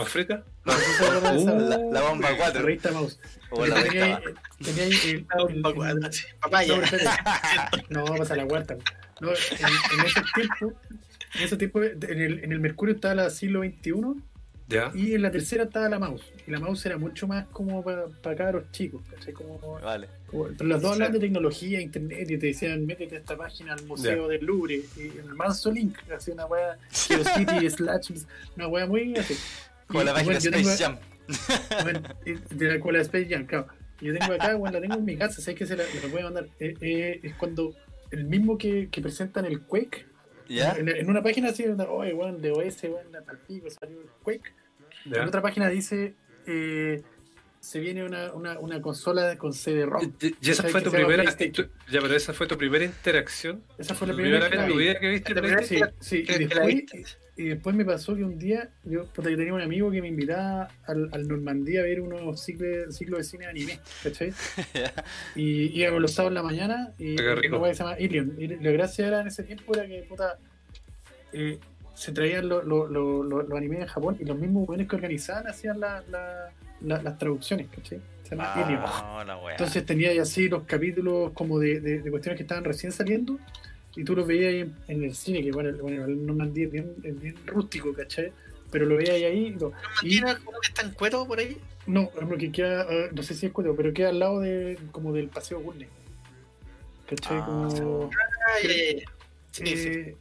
Esa- 0.64 1.52
Uh, 1.52 1.68
La, 1.68 1.76
la 1.78 2.00
bomba 2.08 2.30
la 2.30 2.36
4. 2.38 2.62
revista 2.62 2.90
Mouse. 2.92 3.18
O 3.50 3.66
la 3.66 3.82
tenía, 3.82 4.20
el, 4.60 4.78
el- 4.78 4.92
el- 5.04 5.62
Papaya. 6.40 6.74
No, 7.90 8.04
pasa 8.06 8.34
la 8.36 8.46
cuarta. 8.46 8.76
No, 9.20 9.30
en, 9.30 9.98
en 10.00 10.06
ese 10.06 10.22
tiempo, 10.34 10.80
en 11.34 11.42
ese 11.42 11.56
tiempo, 11.56 11.82
en 11.82 12.20
el, 12.20 12.44
en 12.44 12.52
el 12.52 12.60
Mercurio 12.60 12.94
estaba 12.94 13.14
la 13.14 13.30
siglo 13.30 13.60
XXI 13.62 13.92
Ya. 14.68 14.92
y 14.94 15.14
en 15.14 15.22
la 15.22 15.30
tercera 15.30 15.64
estaba 15.64 15.88
la 15.88 15.98
mouse. 15.98 16.22
Y 16.46 16.50
la 16.50 16.60
mouse 16.60 16.84
era 16.86 16.98
mucho 16.98 17.26
más 17.26 17.46
como 17.48 17.82
para 17.82 18.36
cabros 18.36 18.70
chicos, 18.70 19.00
¿cachai? 19.10 19.32
Como, 19.32 19.58
Vale. 19.82 20.08
como- 20.26 20.44
pero 20.56 20.66
las 20.68 20.82
dos 20.82 20.92
hablan 20.92 21.12
de 21.12 21.20
tecnología, 21.20 21.80
internet, 21.80 22.30
y 22.30 22.36
te 22.38 22.46
decían, 22.48 22.84
métete 22.84 23.16
a 23.16 23.18
esta 23.20 23.36
página 23.36 23.72
al 23.72 23.84
Museo 23.86 24.28
del 24.28 24.44
Louvre, 24.44 24.82
y 24.96 25.00
el 25.18 25.34
manso 25.34 25.70
link, 25.72 25.96
hacía 26.14 26.34
una 26.34 26.44
wea, 26.46 26.76
Geocity 26.90 27.70
slash, 27.70 28.10
una 28.56 28.68
wea 28.68 28.86
muy 28.86 29.16
así. 29.16 29.34
Como 29.86 30.02
Y, 30.02 30.04
la 30.04 30.12
página 30.12 30.38
bueno, 30.38 30.56
Space 30.58 30.84
Jam. 30.84 30.98
bueno, 31.82 32.02
de 32.50 32.66
la 32.68 32.80
cola 32.80 32.98
de 32.98 33.04
Space 33.04 33.26
Jam, 33.30 33.46
claro. 33.46 33.66
Yo 34.00 34.16
tengo 34.16 34.34
acá, 34.34 34.54
bueno, 34.54 34.74
la 34.74 34.80
tengo 34.82 34.94
en 34.96 35.04
mi 35.04 35.16
casa, 35.16 35.40
sé 35.40 35.54
que 35.54 35.66
se 35.66 35.76
la, 35.76 35.82
la 35.84 36.08
voy 36.12 36.20
a 36.20 36.24
mandar. 36.24 36.46
Eh, 36.60 36.74
eh, 36.80 37.20
es 37.22 37.34
cuando 37.36 37.74
el 38.10 38.24
mismo 38.24 38.56
que, 38.58 38.88
que 38.90 39.00
presentan 39.00 39.44
el 39.44 39.62
Quake, 39.62 40.06
¿Ya? 40.48 40.72
en, 40.72 40.88
en 40.88 41.10
una 41.10 41.22
página 41.22 41.48
así, 41.48 41.64
oye, 41.64 42.14
weón, 42.14 42.40
de 42.40 42.52
OS, 42.52 42.82
weón, 42.84 43.10
la 43.12 43.22
tal 43.22 43.38
pico, 43.38 43.68
salió 43.70 44.00
el 44.00 44.06
Quake. 44.22 44.52
En 45.16 45.28
otra 45.28 45.42
página 45.42 45.68
dice, 45.68 46.14
eh, 46.46 47.02
se 47.60 47.80
viene 47.80 48.04
una, 48.04 48.32
una, 48.32 48.58
una 48.60 48.80
consola 48.80 49.36
con 49.36 49.52
CD-ROM. 49.52 50.12
Y, 50.20 50.50
esa 50.50 50.62
¿Sabes 50.62 50.72
fue 50.72 50.82
tu 50.82 50.90
primera, 50.90 51.24
tu- 51.36 51.62
ya, 51.90 52.00
pero 52.00 52.14
esa 52.14 52.32
fue 52.32 52.46
tu 52.46 52.56
primera 52.56 52.84
interacción, 52.84 53.62
Esa 53.76 53.94
fue 53.94 54.06
la 54.06 54.12
la 54.14 54.16
primera, 54.22 54.48
vez 54.48 54.58
en 54.60 54.68
tu 54.68 54.76
vida 54.76 54.98
que 55.00 55.08
viste 55.10 55.34
La 55.34 55.40
primera. 55.42 55.92
Sí, 56.00 56.24
y 56.26 56.38
después, 56.38 56.66
viste. 56.66 57.04
y 57.36 57.44
después 57.48 57.74
me 57.74 57.84
pasó 57.84 58.14
que 58.14 58.22
un 58.24 58.38
día, 58.38 58.70
yo, 58.84 59.04
yo 59.12 59.22
tenía 59.22 59.52
un 59.52 59.60
amigo 59.60 59.90
que 59.90 60.00
me 60.00 60.08
invitaba 60.08 60.68
al, 60.86 61.08
al 61.12 61.26
Normandía 61.28 61.80
a 61.80 61.82
ver 61.82 62.00
unos 62.00 62.40
ciclos 62.40 62.96
ciclos 62.96 63.18
de 63.18 63.24
cine 63.24 63.44
de 63.46 63.50
anime, 63.50 63.80
¿cachai? 64.02 64.32
Y 65.34 65.78
íbamos 65.80 66.00
los 66.00 66.12
sábados 66.12 66.30
en 66.30 66.34
la 66.36 66.42
mañana 66.42 66.92
y 66.98 67.20
una 67.20 67.34
que 67.68 67.74
se 67.74 67.82
llama 67.82 67.98
Ilion. 68.00 68.34
Y 68.38 68.46
la 68.48 68.70
gracia 68.70 69.08
era 69.08 69.20
en 69.20 69.26
ese 69.26 69.42
tiempo 69.42 69.74
era 69.74 69.86
que 69.86 70.04
puta, 70.08 70.38
eh, 71.32 71.58
se 71.98 72.12
traían 72.12 72.48
lo- 72.48 72.62
lo- 72.62 72.86
lo- 72.86 73.24
lo- 73.24 73.42
los 73.42 73.58
animes 73.58 73.80
de 73.80 73.86
Japón 73.88 74.16
y 74.20 74.24
los 74.24 74.38
mismos 74.38 74.66
buenos 74.66 74.86
que 74.86 74.94
organizaban 74.94 75.48
hacían 75.48 75.80
la- 75.80 76.02
la- 76.10 76.50
la- 76.80 77.02
las 77.02 77.18
traducciones, 77.18 77.66
¿cachai? 77.74 78.00
Se. 78.22 78.36
Ah, 78.38 79.24
la. 79.26 79.50
Entonces 79.50 79.84
tenía 79.84 80.10
ahí 80.10 80.18
así 80.18 80.48
los 80.48 80.62
capítulos 80.62 81.32
como 81.32 81.58
de, 81.58 81.80
de- 81.80 81.98
de 82.00 82.10
cuestiones 82.10 82.36
que 82.36 82.44
estaban 82.44 82.62
recién 82.62 82.92
saliendo 82.92 83.36
y 83.96 84.04
tú 84.04 84.14
los 84.14 84.26
veías 84.28 84.50
ahí 84.52 84.60
en, 84.60 84.74
en 84.86 85.02
el 85.04 85.14
cine, 85.16 85.42
que 85.42 85.50
bueno, 85.50 85.70
el- 85.70 85.76
bueno, 85.82 86.04
el 86.04 86.24
Normandía 86.24 86.66
es 86.66 86.72
bien, 86.72 86.94
bien 87.02 87.34
rústico, 87.46 87.92
¿cachai? 87.92 88.32
Pero 88.70 88.86
lo 88.86 88.96
veías 88.96 89.16
ahí 89.16 89.46
y 89.46 89.50
lo- 89.58 89.72
y 90.02 90.10
¿Tiene 90.10 90.30
alguno 90.30 90.58
que 90.60 90.68
está 90.68 90.82
en 90.82 90.92
cuero 90.92 91.26
por 91.26 91.38
ahí? 91.40 91.56
no, 91.86 92.10
es 92.20 92.28
lo 92.28 92.36
que 92.36 92.52
queda, 92.52 92.86
eh, 92.90 93.08
no 93.12 93.22
sé 93.24 93.34
si 93.34 93.46
es 93.46 93.52
cuento, 93.52 93.74
pero 93.74 93.92
queda 93.92 94.10
al 94.10 94.18
lado 94.20 94.38
de 94.40 94.78
como 94.92 95.12
del 95.12 95.28
paseo 95.28 95.58
Gurney. 95.60 95.88
¿Cachai? 97.08 97.38
Ah, 97.38 97.44
como 97.46 97.68
ya, 98.62 98.68
ya. 98.68 99.04
Sí, 99.50 99.76
sí. 99.76 100.14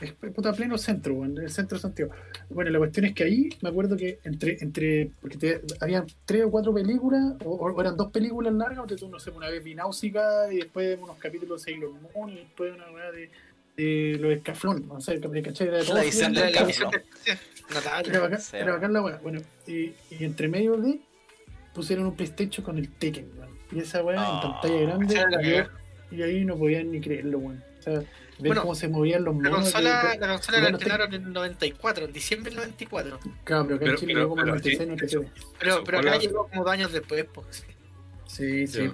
Es 0.00 0.12
puta 0.12 0.52
pleno 0.52 0.78
centro, 0.78 1.14
weón, 1.14 1.36
el 1.38 1.50
centro 1.50 1.76
de 1.76 1.82
Santiago. 1.82 2.12
Bueno, 2.50 2.70
la 2.70 2.78
cuestión 2.78 3.06
es 3.06 3.14
que 3.14 3.24
ahí 3.24 3.48
me 3.62 3.68
acuerdo 3.70 3.96
que 3.96 4.18
entre, 4.24 4.56
entre 4.60 5.10
porque 5.20 5.36
te, 5.38 5.60
habían 5.80 6.06
tres 6.24 6.44
o 6.44 6.50
cuatro 6.50 6.72
películas, 6.72 7.34
o, 7.44 7.50
o 7.56 7.80
eran 7.80 7.96
dos 7.96 8.10
películas 8.12 8.52
largas, 8.54 8.78
o 8.80 8.86
tú 8.86 9.08
no 9.08 9.18
sé, 9.18 9.30
una 9.30 9.48
vez 9.50 9.62
vi 9.64 9.74
Náusica 9.74 10.52
y 10.52 10.56
después 10.58 10.98
unos 11.00 11.16
capítulos 11.18 11.64
de 11.64 11.72
Sailor 11.72 11.92
Moon 12.14 12.30
y 12.30 12.36
después 12.36 12.72
una 12.74 12.90
weá 12.92 13.10
de, 13.10 13.30
de 13.76 14.18
los 14.20 14.32
escaflón, 14.32 14.86
no 14.88 15.00
sé, 15.00 15.20
¿cachai? 15.20 15.68
Era 15.68 15.82
todo 15.84 15.94
La 15.96 16.02
edición 16.04 16.32
del 16.32 16.52
de- 16.52 16.58
era 18.10 18.20
bacán, 18.20 18.40
Sí, 18.40 18.56
era 18.56 18.64
weón. 18.66 18.76
bacán 18.76 18.92
la 18.92 19.02
weá. 19.02 19.18
Bueno, 19.22 19.40
y, 19.66 19.92
y 20.10 20.24
entre 20.24 20.48
medio 20.48 20.76
de 20.76 21.00
pusieron 21.74 22.06
un 22.06 22.14
PlayStation 22.16 22.64
con 22.64 22.78
el 22.78 22.88
Tekken, 22.90 23.30
weón. 23.38 23.50
Y 23.72 23.80
esa 23.80 24.02
weá 24.02 24.16
Ah, 24.20 24.40
en 24.42 24.50
pantalla 24.52 24.80
grande, 24.82 25.66
y, 26.10 26.16
y 26.16 26.22
ahí 26.22 26.44
no 26.44 26.56
podían 26.56 26.90
ni 26.90 27.00
creerlo, 27.00 27.38
weón. 27.38 27.62
O 27.78 27.82
sea, 27.82 28.02
ver 28.38 28.48
Bueno, 28.48 28.62
cómo 28.62 28.74
se 28.74 28.88
movían 28.88 29.24
los 29.24 29.34
La 29.36 29.42
monos. 29.50 29.60
consola, 29.72 30.02
de- 30.12 30.18
la 30.18 30.28
consola 30.28 30.60
la 30.60 30.68
estrenaron 30.70 31.14
en 31.14 31.24
el 31.24 31.32
94, 31.32 32.04
en 32.04 32.12
diciembre 32.12 32.50
del 32.50 32.56
94. 32.60 33.18
Claro, 33.44 33.64
pero 33.66 33.76
acá 33.76 33.84
en 33.86 33.96
Chile 33.96 34.12
pero- 34.14 34.18
llegó 34.20 34.28
como 34.30 34.36
pero 34.42 34.46
96, 34.48 34.80
aquí- 34.80 34.86
97. 34.86 35.32
Pero, 35.58 35.84
pero 35.84 35.98
¿cuál 35.98 36.08
acá 36.08 36.18
llegó 36.18 36.48
como 36.48 36.64
dos 36.64 36.72
años 36.72 36.92
después. 36.92 37.26
Pues. 37.32 37.64
Sí, 38.26 38.66
sí. 38.66 38.90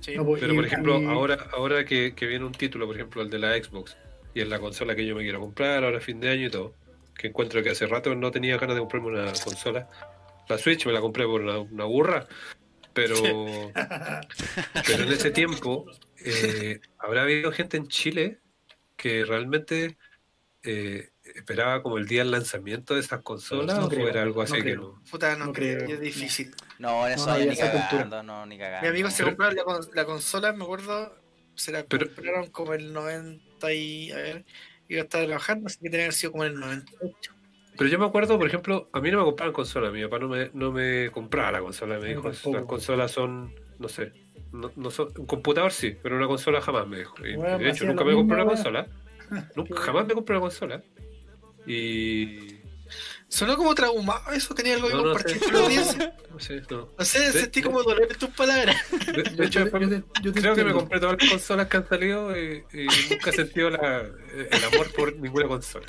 Sí. 0.00 0.14
No, 0.16 0.24
pues, 0.26 0.40
Pero 0.40 0.54
por 0.54 0.66
ejemplo, 0.66 0.94
ahora, 1.08 1.46
ahora 1.52 1.84
que, 1.86 2.14
que 2.14 2.26
viene 2.26 2.44
un 2.44 2.52
título, 2.52 2.86
por 2.86 2.94
ejemplo, 2.94 3.22
el 3.22 3.30
de 3.30 3.38
la 3.38 3.54
Xbox, 3.56 3.96
y 4.34 4.40
es 4.42 4.48
la 4.48 4.58
consola 4.58 4.94
que 4.94 5.06
yo 5.06 5.16
me 5.16 5.22
quiero 5.22 5.40
comprar 5.40 5.82
ahora 5.82 5.96
a 5.96 6.00
fin 6.00 6.20
de 6.20 6.28
año 6.28 6.46
y 6.46 6.50
todo, 6.50 6.74
que 7.16 7.28
encuentro 7.28 7.62
que 7.62 7.70
hace 7.70 7.86
rato 7.86 8.14
no 8.14 8.30
tenía 8.30 8.58
ganas 8.58 8.76
de 8.76 8.80
comprarme 8.80 9.08
una 9.08 9.32
consola. 9.32 9.88
La 10.48 10.58
Switch 10.58 10.84
me 10.84 10.92
la 10.92 11.00
compré 11.00 11.24
por 11.24 11.40
una, 11.40 11.58
una 11.58 11.84
burra, 11.84 12.26
pero, 12.92 13.14
pero 14.86 15.04
en 15.04 15.12
ese 15.12 15.30
tiempo 15.30 15.86
eh, 16.22 16.80
habrá 16.98 17.22
habido 17.22 17.50
gente 17.52 17.76
en 17.78 17.88
Chile 17.88 18.38
que 19.04 19.22
realmente 19.26 19.98
eh, 20.62 21.10
esperaba 21.34 21.82
como 21.82 21.98
el 21.98 22.06
día 22.08 22.20
del 22.22 22.30
lanzamiento 22.30 22.94
de 22.94 23.00
esas 23.00 23.20
consolas 23.20 23.78
No 23.78 23.84
o 23.84 23.88
creo, 23.90 24.08
era 24.08 24.22
algo 24.22 24.40
así 24.40 24.56
no 24.56 24.64
que 24.64 24.76
no. 24.76 25.02
Puta, 25.10 25.36
no, 25.36 25.44
No 25.46 25.52
creo, 25.52 25.84
creo, 25.84 25.96
es 25.96 26.00
difícil. 26.00 26.54
No, 26.78 27.06
eso 27.06 27.26
No, 27.26 27.36
ni 27.38 27.54
cagando, 27.54 28.22
no, 28.22 28.46
ni 28.46 28.56
cagando. 28.56 28.80
Mi 28.80 28.88
amigo 28.88 29.10
se 29.10 29.22
Pero- 29.22 29.36
compraron 29.36 29.56
la, 29.56 29.88
la 29.94 30.04
consola, 30.06 30.54
me 30.54 30.64
acuerdo, 30.64 31.14
se 31.54 31.70
la 31.70 31.84
Pero- 31.84 32.06
compraron 32.14 32.46
como 32.50 32.72
el 32.72 32.94
90 32.94 33.72
y, 33.74 34.10
a 34.12 34.16
ver, 34.16 34.44
Iba 34.88 35.00
a 35.00 35.04
estar 35.04 35.24
trabajando, 35.24 35.66
así 35.66 35.76
que 35.78 35.84
tenía 35.90 35.98
que 35.98 36.02
haber 36.04 36.12
sido 36.14 36.32
como 36.32 36.44
en 36.44 36.52
el 36.52 36.60
98. 36.60 37.32
Pero 37.76 37.90
yo 37.90 37.98
me 37.98 38.06
acuerdo, 38.06 38.38
por 38.38 38.46
ejemplo, 38.46 38.88
a 38.92 39.00
mí 39.00 39.10
no 39.10 39.18
me 39.18 39.24
compraban 39.24 39.52
consola, 39.52 39.90
mi 39.90 40.02
papá 40.04 40.18
no 40.18 40.28
me, 40.28 40.50
no 40.54 40.72
me 40.72 41.10
compraba 41.10 41.52
la 41.52 41.60
consola, 41.60 41.98
me 41.98 42.08
dijo, 42.08 42.28
las 42.28 42.64
consolas 42.66 43.10
son, 43.10 43.54
no 43.78 43.88
sé, 43.88 44.12
no, 44.54 44.72
no 44.76 44.90
son, 44.90 45.08
un 45.18 45.26
computador 45.26 45.72
sí, 45.72 45.96
pero 46.02 46.16
una 46.16 46.26
consola 46.26 46.60
jamás 46.60 46.86
me 46.86 46.98
dijo. 46.98 47.14
Y, 47.26 47.34
Bueno, 47.36 47.58
de 47.58 47.70
hecho, 47.70 47.84
nunca 47.84 48.04
me 48.04 48.14
compré 48.14 48.36
una 48.42 48.46
consola, 48.46 48.86
nunca, 49.56 49.80
jamás 49.80 50.06
me 50.06 50.14
compré 50.14 50.36
una 50.36 50.42
consola. 50.42 50.82
Y... 51.66 52.60
Sonó 53.28 53.56
como 53.56 53.74
traumado, 53.74 54.30
eso 54.32 54.54
tenía 54.54 54.74
algo 54.74 54.86
que 54.88 54.94
No, 54.94 55.02
no 55.02 55.12
compartir 55.14 55.38
sé. 55.38 55.44
con 55.46 55.54
la 55.54 55.60
audiencia. 55.60 56.16
No 56.30 56.38
sé, 56.38 56.62
no. 56.70 56.90
No 56.96 57.04
sé, 57.04 57.18
De- 57.20 57.32
sentí 57.32 57.60
de- 57.62 57.66
como 57.66 57.82
dolor 57.82 58.06
en 58.12 58.16
tus 58.18 58.28
palabras. 58.30 58.76
De, 59.12 59.46
hecho, 59.46 59.60
yo- 59.60 59.64
después- 59.64 59.88
yo 59.90 60.02
yo 60.22 60.32
creo 60.32 60.54
que 60.54 60.64
me 60.64 60.72
compré 60.72 61.00
todas 61.00 61.16
las 61.20 61.30
consolas 61.30 61.66
que 61.66 61.76
han 61.78 61.88
salido 61.88 62.38
y, 62.38 62.62
y 62.72 62.86
nunca 63.10 63.30
he 63.30 63.32
sentido 63.32 63.70
la- 63.70 64.02
el 64.02 64.64
amor 64.72 64.92
por 64.92 65.16
ninguna 65.16 65.48
consola. 65.48 65.86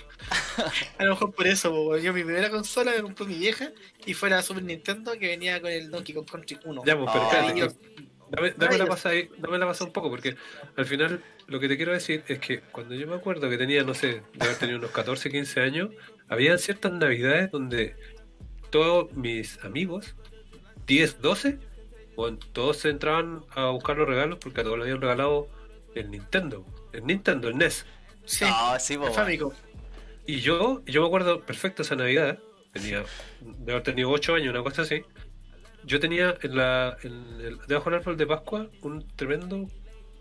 A 0.97 1.03
lo 1.03 1.11
mejor 1.11 1.35
por 1.35 1.45
eso, 1.45 1.69
po, 1.71 1.97
yo 1.97 2.13
mi 2.13 2.23
primera 2.23 2.49
consola 2.49 2.93
me 2.95 3.03
compró 3.03 3.25
mi 3.27 3.35
vieja 3.37 3.71
y 4.05 4.13
fue 4.15 4.29
la 4.29 4.41
Super 4.41 4.63
Nintendo 4.63 5.11
que 5.19 5.27
venía 5.27 5.61
con 5.61 5.69
el 5.69 5.91
Donkey 5.91 6.15
Kong 6.15 6.27
Country 6.31 6.57
1. 6.63 6.83
Ya, 6.85 6.97
pues, 6.97 7.11
pero 7.13 7.55
yo- 7.55 7.67
que- 7.67 8.05
dame, 8.35 8.53
dame 8.57 8.77
la 8.77 8.85
Vaya. 8.85 8.85
pasa 8.85 9.09
ahí, 9.09 9.29
dame 9.37 9.57
la 9.57 9.65
pasa 9.65 9.83
un 9.83 9.91
poco, 9.93 10.09
porque 10.09 10.35
al 10.75 10.85
final 10.85 11.23
lo 11.47 11.59
que 11.59 11.67
te 11.67 11.77
quiero 11.77 11.91
decir 11.93 12.23
es 12.27 12.39
que 12.39 12.61
cuando 12.61 12.95
yo 12.95 13.07
me 13.07 13.15
acuerdo 13.15 13.49
que 13.49 13.57
tenía, 13.57 13.83
no 13.83 13.93
sé, 13.93 14.23
de 14.33 14.45
haber 14.45 14.57
tenido 14.57 14.79
unos 14.79 14.91
14, 14.91 15.29
15 15.31 15.61
años, 15.61 15.89
había 16.27 16.57
ciertas 16.57 16.91
navidades 16.91 17.51
donde 17.51 17.95
todos 18.69 19.11
mis 19.13 19.63
amigos, 19.63 20.15
10, 20.87 21.21
12, 21.21 21.59
bueno, 22.15 22.37
todos 22.53 22.77
se 22.77 22.89
entraban 22.89 23.43
a 23.51 23.69
buscar 23.69 23.97
los 23.97 24.07
regalos 24.07 24.39
porque 24.39 24.61
a 24.61 24.63
todos 24.63 24.77
le 24.77 24.83
habían 24.83 25.01
regalado 25.01 25.47
el 25.95 26.11
Nintendo, 26.11 26.65
el 26.93 27.05
Nintendo, 27.05 27.47
el 27.49 27.57
NES. 27.57 27.85
Sí, 28.25 28.45
No, 28.45 28.79
sí, 28.79 28.93
el 28.93 28.99
weón. 28.99 29.13
Famicom. 29.13 29.53
Y 30.25 30.39
yo, 30.39 30.83
yo 30.85 31.01
me 31.01 31.07
acuerdo 31.07 31.41
perfecto 31.45 31.83
esa 31.83 31.95
Navidad, 31.95 32.39
tenía, 32.73 33.03
de 33.41 33.71
haber 33.71 33.83
tenido 33.83 34.09
8 34.09 34.35
años, 34.35 34.49
una 34.49 34.63
cosa 34.63 34.81
así. 34.81 35.03
Yo 35.85 35.99
tenía 35.99 36.35
en 36.41 36.55
la, 36.57 36.97
en 37.03 37.13
el- 37.41 37.59
debajo 37.67 37.89
del 37.89 37.99
árbol 37.99 38.17
de 38.17 38.27
Pascua 38.27 38.67
un 38.81 39.05
tremendo, 39.15 39.69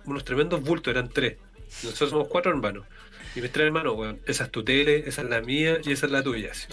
unos 0.05 0.25
tremendos 0.25 0.63
bultos, 0.63 0.91
eran 0.93 1.09
tres. 1.09 1.39
Nosotros 1.83 2.11
somos 2.11 2.29
cuatro 2.29 2.53
hermanos. 2.53 2.87
Y 3.35 3.41
mis 3.41 3.51
tres 3.51 3.67
hermanos, 3.67 3.95
weón, 3.97 4.21
esa 4.27 4.45
es 4.45 4.51
tu 4.51 4.63
tele, 4.63 5.05
esa 5.09 5.23
es 5.23 5.29
la 5.29 5.41
mía 5.41 5.79
y 5.83 5.93
esa 5.93 6.07
es 6.07 6.13
la 6.13 6.23
tuya. 6.23 6.53
así. 6.53 6.69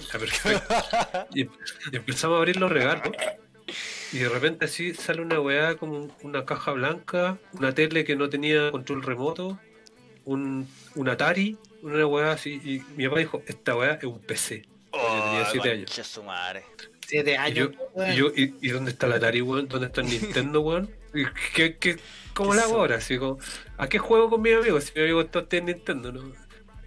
Y, 1.33 1.41
y 1.43 1.95
empezamos 1.95 2.35
a 2.35 2.39
abrir 2.39 2.57
los 2.57 2.71
regalos. 2.71 3.09
Y 4.11 4.17
de 4.19 4.29
repente 4.29 4.65
así 4.65 4.93
sale 4.93 5.21
una 5.21 5.39
weá 5.39 5.75
como 5.75 6.15
una 6.23 6.45
caja 6.45 6.71
blanca, 6.73 7.37
una 7.53 7.73
tele 7.73 8.03
que 8.03 8.15
no 8.15 8.29
tenía 8.29 8.69
control 8.71 9.01
remoto, 9.03 9.57
un, 10.25 10.67
un 10.95 11.09
Atari, 11.09 11.57
una 11.81 12.05
weá 12.05 12.33
así. 12.33 12.61
Y 12.63 12.81
mi 12.97 13.07
papá 13.07 13.19
dijo, 13.19 13.41
esta 13.47 13.75
weá 13.75 13.93
es 13.93 14.03
un 14.03 14.19
PC. 14.19 14.63
yo 14.91 15.23
tenía 15.23 15.45
siete 15.49 15.69
Oh, 15.69 15.71
años. 15.71 15.91
su 15.91 16.23
madre. 16.23 16.63
Siete 17.11 17.31
Y 17.31 17.35
años. 17.35 17.71
yo, 17.71 17.89
weón. 17.93 18.11
y, 18.11 18.15
yo, 18.15 18.27
¿y, 18.35 18.55
y 18.61 18.69
dónde 18.69 18.91
está 18.91 19.05
el 19.07 19.13
Atari, 19.13 19.41
weón? 19.41 19.67
¿Dónde 19.67 19.87
está 19.87 19.99
el 20.01 20.07
Nintendo, 20.07 20.61
weón? 20.61 20.89
¿Y 21.13 21.25
¿Qué, 21.53 21.75
qué, 21.77 21.97
¿Cómo 22.33 22.51
¿Qué 22.51 22.57
le 22.57 22.63
hago 22.63 22.75
ahora? 22.77 22.95
Así 22.95 23.17
como, 23.17 23.37
¿A 23.77 23.89
qué 23.89 23.99
juego 23.99 24.29
con 24.29 24.41
mis 24.41 24.55
amigos? 24.55 24.85
Si 24.85 24.91
mis 24.95 25.03
amigos 25.03 25.29
todos 25.29 25.49
tienen 25.49 25.75
Nintendo, 25.75 26.13
¿no? 26.13 26.31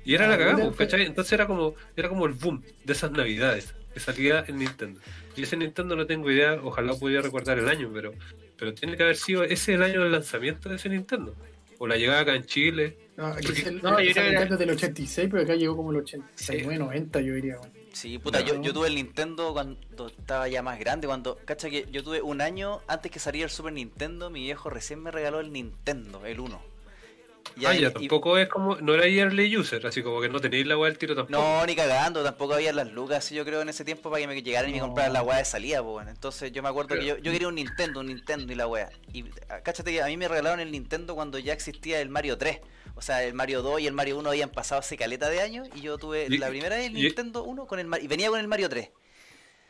Y 0.02 0.14
era 0.14 0.24
Ah, 0.24 0.28
la 0.28 0.38
cagada, 0.38 0.56
mira, 0.56 0.66
pues, 0.68 0.78
¿cachai? 0.78 1.06
Entonces 1.06 1.32
era 1.34 1.46
como, 1.46 1.74
era 1.96 2.08
como 2.08 2.24
el 2.26 2.32
boom 2.32 2.62
de 2.84 2.92
esas 2.94 3.10
navidades 3.12 3.74
que 3.92 4.00
salía 4.00 4.44
en 4.48 4.58
Nintendo. 4.58 4.98
Y 5.36 5.42
ese 5.42 5.56
Nintendo 5.58 5.94
no 5.94 6.06
tengo 6.06 6.30
idea, 6.30 6.58
ojalá 6.62 6.94
pudiera 6.94 7.20
recordar 7.22 7.58
el 7.58 7.68
año, 7.68 7.90
pero, 7.92 8.12
pero 8.58 8.72
tiene 8.72 8.96
que 8.96 9.02
haber 9.02 9.16
sido 9.16 9.44
ese 9.44 9.74
el 9.74 9.82
año 9.82 10.02
del 10.02 10.12
lanzamiento 10.12 10.68
de 10.70 10.76
ese 10.76 10.88
Nintendo. 10.88 11.34
O 11.78 11.86
la 11.86 11.96
llegada 11.96 12.20
acá 12.20 12.34
en 12.34 12.44
Chile. 12.44 12.96
No, 13.16 13.26
aquí 13.26 13.46
Porque- 13.46 13.60
es 13.60 13.66
el, 13.66 13.82
no, 13.82 14.00
yo 14.00 14.10
era- 14.10 14.56
del 14.56 14.70
86, 14.70 15.28
pero 15.30 15.42
acá 15.42 15.54
llegó 15.54 15.76
como 15.76 15.90
el 15.90 15.98
89, 15.98 16.78
90, 16.78 17.20
yo 17.20 17.34
diría. 17.34 17.58
weón. 17.60 17.83
Sí, 17.94 18.18
puta, 18.18 18.40
No. 18.40 18.46
yo, 18.46 18.60
yo 18.60 18.72
tuve 18.72 18.88
el 18.88 18.96
Nintendo 18.96 19.52
cuando 19.52 20.08
estaba 20.08 20.48
ya 20.48 20.62
más 20.62 20.78
grande, 20.78 21.06
cuando, 21.06 21.36
cacha 21.44 21.70
que 21.70 21.86
yo 21.90 22.02
tuve 22.02 22.20
un 22.20 22.40
año 22.40 22.80
antes 22.88 23.10
que 23.10 23.20
saliera 23.20 23.46
el 23.46 23.50
Super 23.50 23.72
Nintendo, 23.72 24.30
mi 24.30 24.40
viejo 24.42 24.68
recién 24.68 25.00
me 25.00 25.10
regaló 25.12 25.38
el 25.40 25.52
Nintendo, 25.52 26.26
el 26.26 26.40
1. 26.40 26.73
Y 27.56 27.64
ah, 27.66 27.74
ya, 27.74 27.88
y- 27.88 27.92
tampoco 27.92 28.36
es 28.38 28.48
como, 28.48 28.76
no 28.76 28.94
era 28.94 29.06
early 29.06 29.56
user, 29.56 29.86
así 29.86 30.02
como 30.02 30.20
que 30.20 30.28
no 30.28 30.40
tenéis 30.40 30.66
la 30.66 30.76
weá 30.76 30.90
del 30.90 30.98
tiro 30.98 31.14
tampoco. 31.14 31.38
No, 31.38 31.64
ni 31.66 31.74
cagando, 31.76 32.22
tampoco 32.22 32.54
había 32.54 32.72
las 32.72 32.90
lucas, 32.92 33.30
yo 33.30 33.44
creo, 33.44 33.62
en 33.62 33.68
ese 33.68 33.84
tiempo 33.84 34.10
para 34.10 34.20
que 34.22 34.26
me 34.28 34.42
llegaran 34.42 34.70
y 34.70 34.74
me 34.74 34.80
compraran 34.80 35.12
la 35.12 35.22
weá 35.22 35.38
de 35.38 35.44
salida, 35.44 35.82
pues 35.82 35.92
bueno. 35.92 36.10
Entonces 36.10 36.50
yo 36.52 36.62
me 36.62 36.68
acuerdo 36.68 36.96
que 36.96 37.04
yo, 37.04 37.16
yo 37.18 37.32
quería 37.32 37.48
un 37.48 37.54
Nintendo, 37.54 38.00
un 38.00 38.06
Nintendo 38.06 38.52
y 38.52 38.56
la 38.56 38.66
weá. 38.66 38.90
Y 39.12 39.24
ah, 39.48 39.60
cáchate 39.62 39.92
que 39.92 40.02
a 40.02 40.06
mí 40.06 40.16
me 40.16 40.26
regalaron 40.28 40.60
el 40.60 40.70
Nintendo 40.72 41.14
cuando 41.14 41.38
ya 41.38 41.52
existía 41.52 42.00
el 42.00 42.08
Mario 42.08 42.36
3. 42.38 42.58
O 42.96 43.02
sea, 43.02 43.24
el 43.24 43.34
Mario 43.34 43.62
2 43.62 43.80
y 43.80 43.86
el 43.86 43.92
Mario 43.92 44.18
1 44.18 44.28
habían 44.30 44.50
pasado 44.50 44.78
hace 44.80 44.96
caleta 44.96 45.28
de 45.28 45.40
años 45.40 45.68
y 45.74 45.80
yo 45.80 45.98
tuve 45.98 46.26
Y- 46.30 46.38
la 46.38 46.48
primera 46.48 46.76
vez 46.76 46.86
el 46.86 46.94
Nintendo 46.94 47.42
1 47.42 47.66
con 47.66 47.78
el 47.80 47.86
Mar- 47.86 48.02
y 48.02 48.06
venía 48.06 48.28
con 48.30 48.38
el 48.38 48.46
Mario 48.48 48.68
3. 48.68 48.90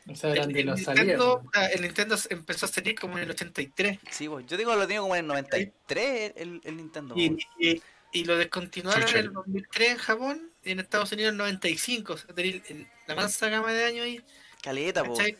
O 0.06 0.14
sea, 0.14 0.32
eran 0.32 0.54
El. 0.54 0.66
Nintendo, 0.66 1.42
ah, 1.54 1.66
el 1.66 1.80
Nintendo 1.82 2.16
empezó 2.30 2.66
a 2.66 2.68
salir 2.68 2.94
como 2.94 3.16
en 3.16 3.24
el 3.24 3.30
83 3.30 3.98
Sí, 4.10 4.28
pues, 4.28 4.46
yo 4.46 4.56
digo 4.56 4.74
lo 4.74 4.86
tengo 4.86 5.02
como 5.02 5.14
en 5.16 5.20
el 5.22 5.26
93 5.28 6.32
el, 6.36 6.60
el 6.64 6.76
Nintendo. 6.76 7.14
y, 7.16 7.36
y, 7.58 7.82
y 8.12 8.24
lo 8.24 8.36
descontinuaron 8.36 9.08
en 9.08 9.16
el 9.16 9.32
2003 9.32 9.90
en 9.90 9.96
Japón 9.96 10.50
y 10.62 10.70
en 10.72 10.80
Estados 10.80 11.10
Unidos 11.12 11.30
en 11.30 11.34
el 11.34 11.38
95. 11.38 12.12
O 12.12 12.16
sea, 12.18 12.26
el- 12.36 12.86
la 13.06 13.14
mansa 13.14 13.48
gama 13.48 13.72
de 13.72 13.84
años 13.84 14.04
ahí. 14.04 14.20
Caleta. 14.62 15.02
¿cachai? 15.02 15.36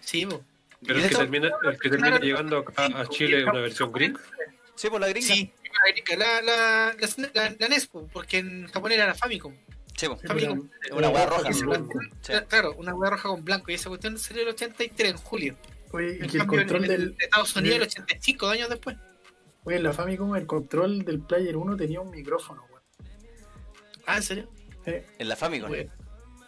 Sí, 0.00 0.24
po. 0.26 0.42
Pero 0.86 1.00
el 1.00 1.08
que, 1.08 1.14
termina, 1.16 1.50
el 1.64 1.78
que 1.78 1.90
termina 1.90 2.18
llegando 2.20 2.58
acá 2.58 2.86
a 2.86 3.06
Chile 3.08 3.38
es 3.40 3.44
una 3.44 3.60
versión 3.60 3.90
gringa. 3.92 4.20
Sí, 4.76 4.88
por 4.88 5.00
la 5.00 5.08
gringa. 5.08 5.26
Sí, 5.26 5.52
la, 6.16 6.16
la, 6.16 6.42
la, 6.42 6.96
la, 7.34 7.56
la 7.58 7.68
NES, 7.68 7.86
po, 7.88 8.08
porque 8.12 8.38
en 8.38 8.68
Japón 8.68 8.92
era 8.92 9.06
la 9.06 9.14
Famicom. 9.14 9.54
Sí, 9.98 10.06
pues. 10.06 10.20
Una 10.92 11.08
hueá 11.10 11.22
era 11.24 11.26
roja. 11.26 11.50
y. 11.50 12.44
Claro, 12.46 12.74
una 12.78 12.94
hueá 12.94 13.10
roja 13.10 13.28
con 13.28 13.44
blanco 13.44 13.70
y 13.70 13.74
esa 13.74 13.88
cuestión 13.88 14.16
salió 14.16 14.42
el 14.42 14.48
83 14.50 15.10
en 15.10 15.16
julio. 15.16 15.56
Oye, 15.92 16.18
y 16.20 16.24
En 16.24 16.30
que 16.30 16.36
el 16.38 16.46
control 16.46 16.84
en, 16.84 16.90
en 16.92 16.98
del. 17.00 17.16
Estados 17.18 17.56
Unidos 17.56 17.74
el 17.74 17.80
del- 17.80 17.88
85, 17.88 18.46
dos 18.46 18.54
años 18.54 18.68
después. 18.68 18.96
Oye, 19.64 19.76
en 19.78 19.82
la 19.82 19.92
Famicom, 19.92 20.36
el 20.36 20.46
control 20.46 21.04
del 21.04 21.20
Player 21.20 21.56
1 21.56 21.76
tenía 21.76 22.00
un 22.00 22.10
micrófono, 22.10 22.64
weón. 22.70 22.82
Ah, 24.06 24.16
¿en 24.16 24.22
serio? 24.22 24.48
Sí, 24.84 24.92
En 25.18 25.28
la 25.28 25.36
Famicom. 25.36 25.72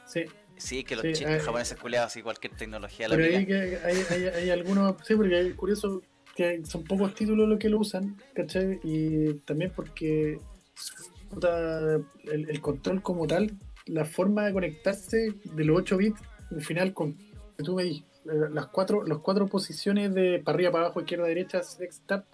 Sí. 0.06 0.24
Sí, 0.56 0.84
que 0.84 0.94
los 0.94 1.02
Sí, 1.04 1.12
chinos 1.14 1.32
eh, 1.34 1.40
japoneses 1.40 1.76
culeados 1.78 2.16
y 2.16 2.22
cualquier 2.22 2.54
tecnología 2.54 3.08
la 3.08 3.16
Pero 3.16 3.36
ahí 3.36 3.44
pillan. 3.46 3.46
que 3.70 3.78
hay, 3.84 4.04
hay, 4.10 4.24
hay 4.28 4.50
algunos, 4.50 4.94
sí, 5.06 5.14
porque 5.16 5.40
es 5.40 5.54
curioso 5.54 6.02
que 6.36 6.62
son 6.66 6.84
pocos 6.84 7.14
títulos 7.14 7.48
los 7.48 7.58
que 7.58 7.68
lo 7.70 7.78
usan, 7.78 8.16
¿cachai? 8.34 8.78
Y 8.84 9.34
también 9.46 9.72
porque 9.74 10.38
el, 12.24 12.48
el 12.50 12.60
control 12.60 13.02
como 13.02 13.26
tal, 13.26 13.52
la 13.86 14.04
forma 14.04 14.46
de 14.46 14.52
conectarse 14.52 15.34
de 15.44 15.64
los 15.64 15.78
8 15.78 15.96
bits, 15.96 16.20
al 16.50 16.62
final 16.62 16.92
con 16.94 17.16
tú 17.64 17.78
las 18.24 18.66
cuatro, 18.68 19.04
las 19.06 19.18
cuatro 19.18 19.46
posiciones 19.46 20.14
de 20.14 20.40
para 20.44 20.56
arriba, 20.56 20.70
para 20.72 20.84
abajo, 20.86 21.00
izquierda, 21.00 21.26
derecha, 21.26 21.60
tab, 22.06 22.24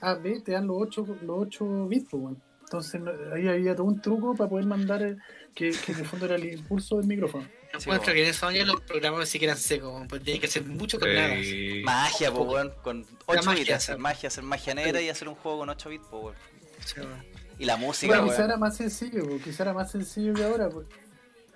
A, 0.00 0.14
B, 0.14 0.40
te 0.40 0.52
dan 0.52 0.66
los 0.66 0.76
8, 0.80 1.06
los 1.22 1.36
8 1.46 1.86
bits, 1.88 2.06
pues, 2.10 2.22
bueno. 2.22 2.36
Entonces 2.62 3.00
no- 3.00 3.12
ahí 3.34 3.46
había 3.46 3.74
todo 3.76 3.86
un 3.86 4.00
truco 4.00 4.34
para 4.34 4.48
poder 4.50 4.66
mandar 4.66 5.02
eh, 5.02 5.16
que, 5.54 5.70
que 5.70 5.92
en 5.92 5.98
el 5.98 6.06
fondo 6.06 6.26
era 6.26 6.36
el 6.36 6.44
impulso 6.52 6.96
del 6.96 7.06
micrófono. 7.06 7.44
Sí, 7.78 7.84
encuentro 7.90 8.12
que 8.14 8.22
en 8.22 8.30
esos 8.30 8.42
años 8.44 8.66
los 8.66 8.80
programas 8.82 9.28
sí 9.28 9.38
que 9.38 9.44
eran 9.46 9.56
secos, 9.58 10.06
pues 10.08 10.22
tenía 10.22 10.40
que 10.40 10.46
hacer 10.46 10.64
mucho 10.64 10.98
con 10.98 11.12
nada. 11.12 11.34
Eh, 11.36 11.82
Magia, 11.84 12.32
pues. 12.32 12.70
Con 12.82 13.04
8 13.26 13.42
magia, 13.44 13.60
bits, 13.64 13.72
hacer 13.72 13.98
magia, 13.98 14.28
hacer 14.28 14.44
magia 14.44 14.74
negra 14.74 15.00
y 15.00 15.08
hacer 15.08 15.28
un 15.28 15.34
juego 15.34 15.58
con 15.58 15.68
8 15.68 15.88
bits, 15.90 16.04
pues, 16.10 16.22
weón. 16.22 16.34
Sí, 16.84 16.94
bueno. 17.00 17.16
Y 17.58 17.64
la 17.64 17.76
música, 17.76 18.16
Bueno, 18.20 18.30
quizá 18.32 18.44
era 18.44 18.56
más 18.56 18.76
sencillo, 18.76 19.24
pues, 19.26 19.42
quizá 19.42 19.62
era 19.64 19.72
más 19.72 19.90
sencillo 19.90 20.34
que 20.34 20.44
ahora, 20.44 20.68
pues. 20.68 20.86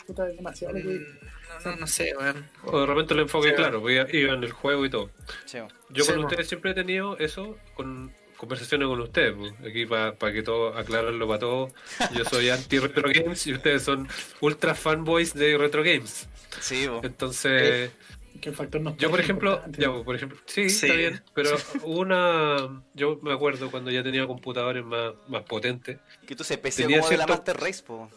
Puta, 0.07 0.29
es 0.29 0.37
demasiado 0.37 0.75
que- 0.75 0.83
Mm, 0.85 1.19
No, 1.65 1.71
no, 1.73 1.77
no 1.79 1.87
sé, 1.87 2.15
weón. 2.19 2.47
o 2.65 2.81
de 2.81 2.87
repente 2.87 3.15
el 3.15 3.21
enfoque, 3.21 3.49
Sí. 3.51 3.55
claro, 3.57 3.91
iba 3.91 4.05
en 4.35 4.45
el 4.45 4.53
juego 4.53 4.85
y 4.87 4.91
todo. 4.91 5.11
Sí. 5.47 5.59
Yo 5.91 6.05
Sí, 6.05 6.13
con 6.13 6.25
ustedes 6.25 6.47
siempre 6.49 6.71
he 6.71 6.75
tenido 6.75 7.17
eso, 7.19 7.57
con 7.75 8.13
conversaciones 8.37 8.87
con 8.87 9.01
ustedes, 9.01 9.35
pues, 9.37 9.53
aquí 9.69 9.85
para 9.87 10.33
que 10.33 10.43
todo, 10.43 10.77
aclararlo 10.77 11.27
para 11.27 11.41
todos. 11.41 11.73
Yo 12.15 12.25
soy 12.25 12.49
anti 12.51 12.79
retro 12.79 13.11
games 13.13 13.47
y 13.49 13.53
ustedes 13.55 13.83
son 13.83 14.07
ultra 14.41 14.75
fanboys 14.75 15.35
de 15.35 15.59
retro 15.59 15.83
games. 15.83 16.29
Sí, 16.61 16.87
po. 16.87 17.01
Entonces, 17.03 17.91
que 18.39 18.49
el 18.51 18.55
factor 18.55 18.81
no 18.81 18.97
yo 18.97 19.11
por 19.11 19.21
ejemplo, 19.21 19.63
ya, 19.79 19.93
por 19.93 20.15
ejemplo, 20.17 20.39
sí, 20.47 20.69
Sí. 20.71 20.87
está 20.87 20.97
bien, 20.97 21.23
pero 21.35 21.51
hubo 21.83 22.01
una, 22.01 22.83
yo 22.95 23.19
me 23.23 23.33
acuerdo 23.33 23.71
cuando 23.71 23.91
ya 23.91 24.03
tenía 24.03 24.27
computadores 24.27 24.85
más, 24.85 25.13
más 25.29 25.43
potentes. 25.45 25.99
Que 26.27 26.35
tú 26.37 26.45
se 26.45 26.59
PC 26.59 26.83
Tenía 26.83 26.99
como 27.01 27.11
de 27.11 27.17
la 27.17 27.25
cierto- 27.25 27.33
Master 27.43 27.57
Race, 27.61 27.83
po. 27.85 28.11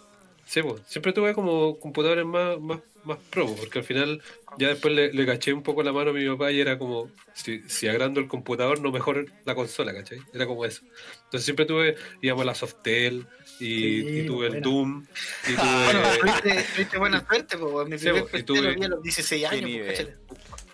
Sí, 0.51 0.61
pues, 0.61 0.81
siempre 0.85 1.13
tuve 1.13 1.33
como 1.33 1.79
computadores 1.79 2.25
más, 2.25 2.59
más, 2.59 2.81
más 3.05 3.17
pro, 3.29 3.45
pues, 3.45 3.61
porque 3.61 3.79
al 3.79 3.85
final 3.85 4.21
ya 4.57 4.67
después 4.67 4.93
le, 4.93 5.13
le 5.13 5.25
caché 5.25 5.53
un 5.53 5.63
poco 5.63 5.81
la 5.81 5.93
mano 5.93 6.09
a 6.09 6.13
mi 6.13 6.27
papá 6.27 6.51
y 6.51 6.59
era 6.59 6.77
como, 6.77 7.09
si, 7.33 7.61
si 7.69 7.87
agrando 7.87 8.19
el 8.19 8.27
computador, 8.27 8.81
no 8.81 8.91
mejor 8.91 9.27
la 9.45 9.55
consola, 9.55 9.93
¿cachai? 9.93 10.19
Era 10.33 10.45
como 10.45 10.65
eso. 10.65 10.81
Entonces 11.23 11.45
siempre 11.45 11.63
tuve, 11.65 11.95
íbamos 12.21 12.41
a 12.41 12.45
la 12.47 12.55
Softel 12.55 13.25
y, 13.61 14.01
Sí, 14.01 14.05
y 14.23 14.25
tuve 14.25 14.47
el. 14.47 14.61
Doom 14.61 15.05
y 15.47 15.53
Ah, 15.57 15.83
Bueno, 15.85 16.01
tuve... 16.01 16.19
tuviste, 16.19 16.65
tuviste 16.75 16.97
buena 16.97 17.25
suerte, 17.25 17.57
pues 17.57 17.87
mi 17.87 17.97
Sí, 17.97 18.03
primer 18.07 18.23
y 18.23 18.25
PC 18.25 18.43
tuve- 18.43 18.75
lo 18.77 18.85
a 18.85 18.89
los 18.89 19.03
16 19.03 19.45
años, 19.45 19.69
pues. 19.85 20.07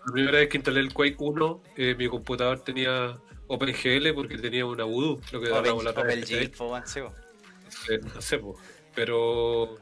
La 0.08 0.12
primera 0.12 0.38
vez 0.40 0.50
que 0.50 0.58
instalé 0.58 0.80
el 0.80 0.92
Quake 0.92 1.18
1, 1.20 1.62
eh, 1.76 1.94
mi 1.96 2.08
computador 2.08 2.64
tenía 2.64 3.16
OpenGL 3.46 4.12
porque 4.16 4.40
tenía 4.40 4.66
una 4.66 4.86
Voodoo, 4.86 5.22
lo 5.32 5.40
que 5.40 5.52
Open, 5.52 5.84
la 5.84 5.92
Open 5.92 6.24
no 8.16 8.22
sé, 8.22 8.40
pues. 8.40 8.58
Pero. 8.98 9.78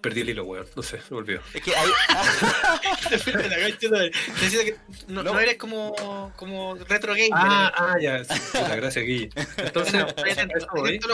Perdí 0.00 0.22
el 0.22 0.30
hilo, 0.30 0.44
weón. 0.44 0.66
No 0.74 0.82
sé, 0.82 0.98
me 1.10 1.18
olvidó. 1.18 1.42
Es 1.52 1.60
que 1.60 1.76
ahí. 1.76 1.90
La 3.10 3.68
no, 3.88 4.02
no, 5.08 5.22
No. 5.22 5.34
no 5.34 5.40
eres 5.40 5.56
como, 5.58 6.32
como 6.36 6.76
retro 6.76 7.12
gamer. 7.12 7.30
Ah, 7.34 7.70
ah, 7.76 7.96
ya. 8.00 8.24
sí, 8.24 8.40
puta, 8.52 8.76
gracias, 8.76 9.04
Guille. 9.04 9.28
Entonces, 9.58 9.92
No, 9.92 10.06
a 10.06 10.28
eso 10.28 10.66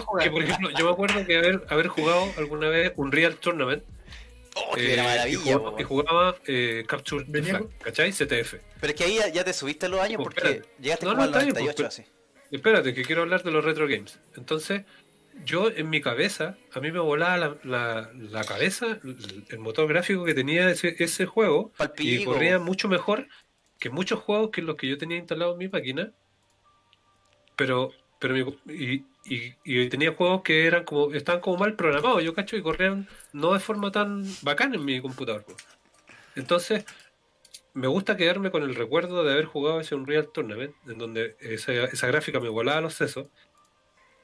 jugaste. 0.04 0.24
que 0.24 0.30
por 0.30 0.42
ejemplo, 0.44 0.70
yo 0.70 0.84
me 0.84 0.92
acuerdo 0.92 1.26
que 1.26 1.36
haber, 1.36 1.66
haber 1.68 1.88
jugado 1.88 2.32
alguna 2.38 2.68
vez 2.68 2.92
un 2.94 3.10
Real 3.10 3.34
Tournament 3.36 3.82
Oh, 4.54 4.74
que 4.74 4.94
eh, 4.94 4.94
y 4.94 5.02
maravilla, 5.02 5.58
jugaba, 5.58 5.80
y 5.80 5.84
jugaba 5.84 6.36
eh, 6.46 6.84
Capture 6.86 7.24
the 7.24 7.30
Venía 7.32 7.58
Flag, 7.58 7.78
¿cachai? 7.78 8.12
CTF. 8.12 8.54
Pero 8.80 8.90
es 8.90 8.94
que 8.94 9.04
ahí 9.04 9.16
ya, 9.16 9.28
ya 9.28 9.44
te 9.44 9.52
subiste 9.52 9.88
los 9.88 10.00
años 10.00 10.16
Pues, 10.22 10.34
porque 10.34 10.48
espérate. 10.48 10.68
llegaste 10.80 11.04
No, 11.06 11.14
no, 11.14 11.24
está 11.24 11.38
bien, 11.40 11.48
98 11.50 11.76
pues, 11.76 11.88
así. 11.88 12.04
Espérate, 12.52 12.94
que 12.94 13.02
quiero 13.02 13.22
hablar 13.22 13.42
de 13.42 13.50
los 13.50 13.64
retro 13.64 13.86
games. 13.88 14.18
Entonces, 14.36 14.82
yo 15.44 15.70
en 15.70 15.90
mi 15.90 16.00
cabeza, 16.00 16.56
a 16.72 16.80
mí 16.80 16.90
me 16.90 16.98
volaba 16.98 17.36
la, 17.36 17.56
la, 17.64 18.10
la 18.14 18.44
cabeza 18.44 19.00
el, 19.04 19.58
motor 19.58 19.86
gráfico 19.88 20.24
que 20.24 20.34
tenía 20.34 20.70
ese, 20.70 20.96
ese 20.98 21.26
juego 21.26 21.72
y 21.98 22.24
corría 22.24 22.58
mucho 22.58 22.88
mejor 22.88 23.28
que 23.78 23.90
muchos 23.90 24.20
juegos 24.20 24.50
que 24.50 24.62
los 24.62 24.76
que 24.76 24.88
yo 24.88 24.98
tenía 24.98 25.18
instalados 25.18 25.54
en 25.54 25.58
mi 25.58 25.68
máquina. 25.68 26.12
Pero, 27.56 27.92
pero 28.18 28.34
mi- 28.34 28.58
y, 28.74 29.04
y, 29.24 29.54
y 29.64 29.88
tenía 29.88 30.12
juegos 30.12 30.42
que 30.42 30.66
eran 30.66 30.84
como, 30.84 31.12
estaban 31.12 31.40
como 31.40 31.56
mal 31.58 31.74
programados, 31.74 32.22
yo 32.22 32.34
cacho, 32.34 32.56
y 32.56 32.62
corrían 32.62 33.08
no 33.32 33.52
de 33.52 33.60
forma 33.60 33.90
tan 33.90 34.24
bacán 34.42 34.74
en 34.74 34.84
mi 34.84 35.00
computador. 35.00 35.44
Entonces, 36.34 36.84
me 37.72 37.86
gusta 37.88 38.16
quedarme 38.16 38.50
con 38.50 38.62
el 38.62 38.74
recuerdo 38.74 39.24
de 39.24 39.32
haber 39.32 39.44
jugado 39.46 39.80
ese 39.80 39.94
Unreal 39.94 40.30
Tournament, 40.32 40.74
en 40.86 40.98
donde 40.98 41.36
esa, 41.40 41.72
esa 41.72 42.06
gráfica 42.06 42.40
me 42.40 42.48
volaba 42.48 42.80
los 42.80 42.94
sesos. 42.94 43.26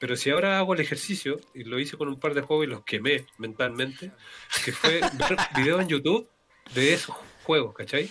Pero 0.03 0.17
si 0.17 0.31
ahora 0.31 0.57
hago 0.57 0.73
el 0.73 0.81
ejercicio, 0.81 1.39
y 1.53 1.63
lo 1.63 1.79
hice 1.79 1.95
con 1.95 2.09
un 2.09 2.19
par 2.19 2.33
de 2.33 2.41
juegos 2.41 2.65
y 2.65 2.69
los 2.69 2.83
quemé 2.83 3.25
mentalmente, 3.37 4.11
que 4.65 4.73
fue 4.73 4.99
ver 5.29 5.37
videos 5.55 5.81
en 5.81 5.87
YouTube 5.87 6.27
de 6.75 6.93
esos 6.93 7.15
juegos, 7.43 7.73
¿cachai? 7.73 8.09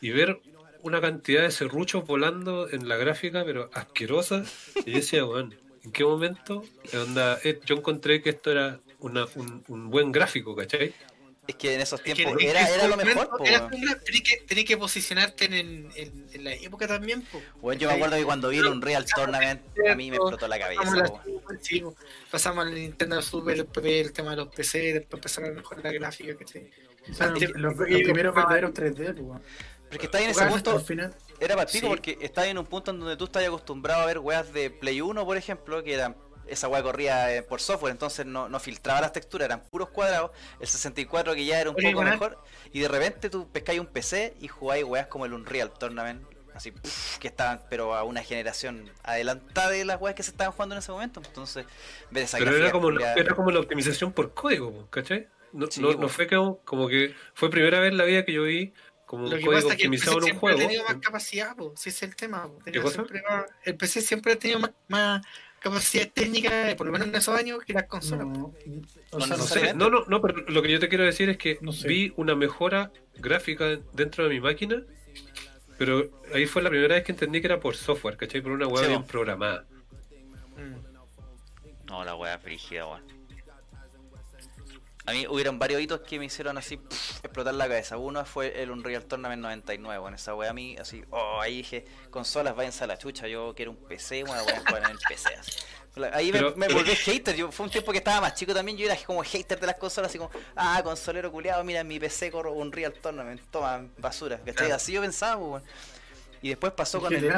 Y 0.00 0.08
ver 0.08 0.40
una 0.80 1.02
cantidad 1.02 1.42
de 1.42 1.50
serruchos 1.50 2.06
volando 2.06 2.70
en 2.70 2.88
la 2.88 2.96
gráfica, 2.96 3.44
pero 3.44 3.68
asquerosa. 3.74 4.42
Y 4.86 4.92
yo 4.92 4.96
decía, 4.96 5.24
bueno, 5.24 5.50
¿en 5.82 5.92
qué 5.92 6.02
momento 6.02 6.64
onda, 6.98 7.38
eh, 7.44 7.60
yo 7.66 7.76
encontré 7.76 8.22
que 8.22 8.30
esto 8.30 8.50
era 8.50 8.80
una- 9.00 9.26
un, 9.34 9.62
un 9.68 9.90
buen 9.90 10.12
gráfico, 10.12 10.56
¿cachai? 10.56 10.94
Es 11.46 11.56
que 11.56 11.74
en 11.74 11.80
esos 11.82 12.00
Es 12.00 12.04
que- 12.06 12.14
tiempos 12.14 12.38
es 12.40 12.44
que 12.44 12.50
era, 12.50 12.66
era 12.68 12.88
lo 12.88 12.96
mejor, 12.96 13.28
po, 13.28 13.44
era 13.44 13.68
Tenés 13.68 14.22
que, 14.22 14.36
tenés 14.46 14.64
que 14.64 14.76
posicionarte 14.78 15.44
en, 15.44 15.90
en, 15.94 16.26
en 16.32 16.44
la 16.44 16.54
época 16.54 16.86
también, 16.86 17.20
po. 17.22 17.42
Weón, 17.60 17.78
yo 17.78 17.88
me 17.88 17.94
acuerdo 17.94 18.16
que 18.16 18.24
cuando 18.24 18.48
vi 18.48 18.58
el 18.58 18.66
Unreal 18.66 19.04
Tournament, 19.14 19.60
a 19.90 19.94
mí 19.94 20.10
me 20.10 20.16
explotó 20.16 20.48
la 20.48 20.58
cabeza, 20.58 20.82
Pasamos, 20.82 21.10
po, 21.10 21.16
la 21.18 21.22
weón. 21.24 21.40
Super, 21.42 21.58
sí, 21.62 21.80
po. 21.80 21.94
pasamos 22.30 22.66
al 22.66 22.74
Nintendo 22.74 23.20
Super, 23.20 23.56
después 23.58 23.84
el 23.86 24.12
tema 24.12 24.30
de 24.30 24.36
los 24.36 24.48
PC, 24.48 24.78
después 24.94 25.18
empezaron 25.20 25.50
a 25.50 25.54
mejorar 25.54 25.84
la 25.84 25.92
gráfica, 25.92 26.34
¿cachai? 26.36 26.70
O 27.10 27.12
sea, 27.14 27.26
Ah, 27.26 27.30
los, 27.30 27.50
los 27.56 27.74
primeros 27.74 28.34
verdaderos 28.34 28.72
3D, 28.72 28.94
pues, 29.12 29.20
weón. 29.20 29.42
Pero 29.90 29.92
es 29.92 29.98
que 29.98 30.06
está 30.06 30.20
en 30.22 30.30
ese 30.30 30.46
punto, 30.46 30.80
final, 30.80 31.14
era 31.38 31.54
para 31.56 31.66
pico 31.70 31.80
Sí. 31.80 31.86
porque 31.88 32.18
estás 32.22 32.46
en 32.46 32.56
un 32.56 32.64
punto 32.64 32.90
en 32.90 33.00
donde 33.00 33.18
tú 33.18 33.24
estás 33.24 33.44
acostumbrado 33.46 34.00
a 34.02 34.06
ver 34.06 34.18
weas 34.18 34.50
de 34.54 34.70
Play 34.70 35.02
1, 35.02 35.24
por 35.26 35.36
ejemplo, 35.36 35.84
que 35.84 35.92
eran 35.92 36.16
esa 36.46 36.68
wea 36.68 36.82
corría 36.82 37.34
eh, 37.34 37.42
por 37.42 37.60
software, 37.60 37.92
entonces 37.92 38.26
no, 38.26 38.48
no 38.48 38.60
filtraba 38.60 39.00
las 39.00 39.12
texturas, 39.12 39.46
eran 39.46 39.62
puros 39.64 39.88
cuadrados, 39.90 40.30
el 40.60 40.66
64 40.66 41.34
que 41.34 41.44
ya 41.44 41.60
era 41.60 41.70
un 41.70 41.76
Oye, 41.76 41.90
poco 41.92 42.02
mejor, 42.04 42.38
y 42.72 42.80
de 42.80 42.88
repente 42.88 43.30
tú 43.30 43.48
pescáis 43.50 43.80
un 43.80 43.86
PC 43.86 44.34
y 44.40 44.48
jugáis 44.48 44.84
weas 44.84 45.06
como 45.06 45.24
el 45.26 45.32
Unreal 45.32 45.72
Tournament, 45.72 46.22
así 46.54 46.70
pff, 46.70 47.18
que 47.18 47.28
estaban 47.28 47.60
pero 47.68 47.94
a 47.94 48.04
una 48.04 48.22
generación 48.22 48.90
adelantada 49.02 49.70
de 49.70 49.84
las 49.84 50.00
weas 50.00 50.14
que 50.14 50.22
se 50.22 50.30
estaban 50.30 50.52
jugando 50.52 50.74
en 50.74 50.78
ese 50.80 50.92
momento, 50.92 51.20
entonces 51.24 51.66
ver 52.10 52.24
esa 52.24 52.38
Pero 52.38 52.56
era 52.56 52.70
como, 52.70 52.88
culiada- 52.88 53.14
era 53.14 53.34
como 53.34 53.50
la 53.50 53.60
optimización 53.60 54.12
por 54.12 54.34
código, 54.34 54.88
¿cachai? 54.90 55.28
No, 55.52 55.66
Sí, 55.70 55.80
no, 55.80 56.08
fue 56.08 56.26
como, 56.26 56.58
como 56.64 56.88
que 56.88 57.14
fue 57.34 57.48
primera 57.50 57.78
vez 57.80 57.92
en 57.92 57.96
la 57.98 58.04
vida 58.04 58.24
que 58.24 58.32
yo 58.32 58.42
vi 58.42 58.72
como 59.06 59.24
un 59.24 59.30
Lo 59.30 59.36
código 59.36 59.52
pasa 59.52 59.68
es 59.68 59.76
que 59.76 59.84
el 59.84 59.90
PC 59.90 60.10
optimizado 60.10 60.12
en 60.12 60.16
un 60.16 60.24
siempre 60.24 60.40
juego. 60.40 60.58
ha 60.58 60.62
tenido 60.62 60.84
más 60.84 60.96
capacidad, 60.96 61.56
po. 61.56 61.72
si 61.76 61.88
es 61.90 62.02
el 62.02 62.16
tema. 62.16 62.48
po. 62.48 62.58
El 63.64 63.76
PC 63.76 64.00
siempre 64.00 64.32
ha 64.32 64.36
tenido 64.38 64.60
más, 64.60 64.70
más 64.88 65.22
capacidad 65.64 66.08
técnica, 66.12 66.70
eh, 66.70 66.76
por 66.76 66.86
lo 66.86 66.92
menos 66.92 67.08
en 67.08 67.14
esos 67.16 67.36
años, 67.36 67.58
que 67.64 67.72
las 67.72 67.84
consolas. 67.84 68.26
no, 68.26 68.52
o 69.10 69.18
No, 69.18 69.26
sea, 69.26 69.36
no 69.36 69.42
sé. 69.44 69.74
no, 69.74 69.90
no, 69.90 70.04
no, 70.06 70.20
pero 70.20 70.36
lo 70.48 70.62
que 70.62 70.70
yo 70.70 70.78
te 70.78 70.88
quiero 70.88 71.04
decir 71.04 71.28
es 71.28 71.36
que 71.38 71.58
No 71.60 71.72
sé. 71.72 71.88
vi 71.88 72.12
una 72.16 72.36
mejora 72.36 72.92
gráfica 73.16 73.78
dentro 73.92 74.24
de 74.24 74.30
mi 74.30 74.40
máquina, 74.40 74.82
pero 75.78 76.08
ahí 76.32 76.46
fue 76.46 76.62
la 76.62 76.70
primera 76.70 76.94
vez 76.94 77.04
que 77.04 77.12
entendí 77.12 77.40
que 77.40 77.46
era 77.48 77.58
por 77.60 77.74
software, 77.76 78.16
¿cachai? 78.16 78.40
Por 78.42 78.52
una 78.52 78.68
web 78.68 78.84
Sí, 78.84 78.90
bien 78.90 79.04
programada. 79.04 79.66
Mm. 80.56 81.86
No, 81.86 82.04
la 82.04 82.14
wea 82.14 82.38
frígida, 82.38 82.86
weón. 82.86 83.02
A 85.06 85.12
mí 85.12 85.26
hubieron 85.26 85.58
varios 85.58 85.82
hitos 85.82 86.00
que 86.00 86.18
me 86.18 86.24
hicieron 86.24 86.56
así 86.56 86.78
pff, 86.78 87.24
explotar 87.24 87.52
la 87.54 87.68
cabeza. 87.68 87.98
Uno 87.98 88.24
fue 88.24 88.62
el 88.62 88.70
Unreal 88.70 89.04
Tournament 89.04 89.42
99, 89.42 89.98
bueno, 89.98 90.16
esa 90.16 90.34
wea 90.34 90.50
a 90.50 90.54
mí, 90.54 90.76
así, 90.78 91.04
oh, 91.10 91.40
ahí 91.42 91.58
dije, 91.58 91.84
consolas, 92.10 92.56
váyanse 92.56 92.84
a 92.84 92.86
la 92.86 92.96
chucha, 92.96 93.26
yo 93.28 93.52
quiero 93.54 93.72
un 93.72 93.76
PC, 93.76 94.24
bueno, 94.24 94.42
voy 94.44 94.52
a 94.54 94.60
jugar 94.60 94.82
en 94.84 94.90
el 94.92 94.98
PC. 95.06 95.34
así. 95.34 95.52
Ahí 96.12 96.32
me- 96.32 96.38
Pero- 96.38 96.56
me, 96.56 96.68
volví 96.68 96.90
hater, 96.96 97.36
yo, 97.36 97.52
fue 97.52 97.66
un 97.66 97.70
tiempo 97.70 97.92
que 97.92 97.98
estaba 97.98 98.20
más 98.22 98.34
chico 98.34 98.52
también, 98.54 98.78
yo 98.78 98.86
era 98.86 98.96
como 99.04 99.22
hater 99.22 99.60
de 99.60 99.66
las 99.66 99.76
consolas, 99.76 100.10
así 100.10 100.18
como, 100.18 100.30
ah, 100.56 100.80
consolero 100.82 101.30
culiado, 101.30 101.62
mira, 101.64 101.80
en 101.80 101.86
mi 101.86 102.00
PC 102.00 102.30
corro 102.30 102.52
Unreal 102.52 102.94
Tournament, 102.94 103.40
toma, 103.50 103.86
basura, 103.98 104.40
¿cachai? 104.44 104.70
Así 104.72 104.92
yo 104.92 105.02
pensaba, 105.02 105.36
pues, 105.38 105.50
weón. 105.50 105.62
Y 106.40 106.48
después 106.48 106.72
pasó 106.72 107.00
con 107.00 107.14
el. 107.14 107.30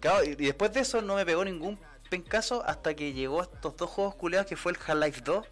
Claro, 0.00 0.24
y 0.24 0.34
después 0.34 0.72
de 0.72 0.80
eso 0.80 1.00
no 1.02 1.14
me 1.14 1.24
pegó 1.26 1.44
ningún 1.44 1.78
pencazo 2.10 2.62
hasta 2.66 2.94
que 2.94 3.12
llegó 3.12 3.42
estos 3.42 3.76
dos 3.76 3.90
juegos 3.90 4.14
culeados 4.14 4.46
que 4.46 4.56
fue 4.56 4.72
el 4.72 4.78
Half-Life 4.86 5.20
2 5.24 5.44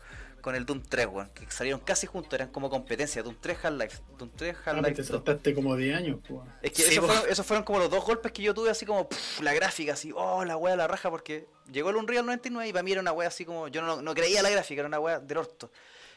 con 0.45 0.55
el 0.55 0.67
Doom 0.67 0.83
3, 0.87 1.07
weón, 1.07 1.31
que 1.33 1.51
salieron 1.51 1.81
casi 1.81 2.07
juntos, 2.07 2.35
eran 2.35 2.51
como 2.51 2.69
competencia, 2.69 3.23
Doom 3.23 3.37
3 3.41 3.65
Half-Life, 3.65 3.99
Doom 4.19 4.31
3 4.37 4.55
Ah, 4.55 4.71
Half-Life 4.73 4.91
te 4.97 5.03
2. 5.03 5.07
saltaste 5.09 5.55
como 5.55 5.75
10 5.75 5.97
años, 5.97 6.21
weón. 6.29 6.47
Es 6.61 6.71
que 6.73 6.83
Sí, 6.83 6.93
esos, 6.93 7.07
fueron, 7.07 7.25
esos 7.31 7.47
fueron 7.47 7.65
como 7.65 7.79
los 7.79 7.89
dos 7.91 8.05
golpes 8.05 8.31
que 8.31 8.43
yo 8.43 8.53
tuve 8.53 8.69
así 8.69 8.85
como 8.85 9.09
pff, 9.09 9.41
la 9.41 9.55
gráfica, 9.55 9.95
así, 9.95 10.13
oh, 10.15 10.45
la 10.45 10.59
wea 10.59 10.77
la 10.77 10.87
raja, 10.87 11.11
porque 11.11 11.47
llegó 11.73 11.89
el 11.89 11.97
Unreal 11.97 12.27
99 12.27 12.69
y 12.69 12.73
para 12.75 12.83
mí 12.83 12.93
era 12.93 13.01
una 13.01 13.13
wea 13.13 13.29
así 13.29 13.47
como, 13.47 13.69
yo 13.69 13.81
no, 13.81 14.03
no 14.03 14.13
creía 14.15 14.43
la 14.43 14.51
gráfica, 14.51 14.81
era 14.83 14.89
una 14.89 15.01
wea 15.01 15.19
del 15.19 15.39
orto. 15.39 15.71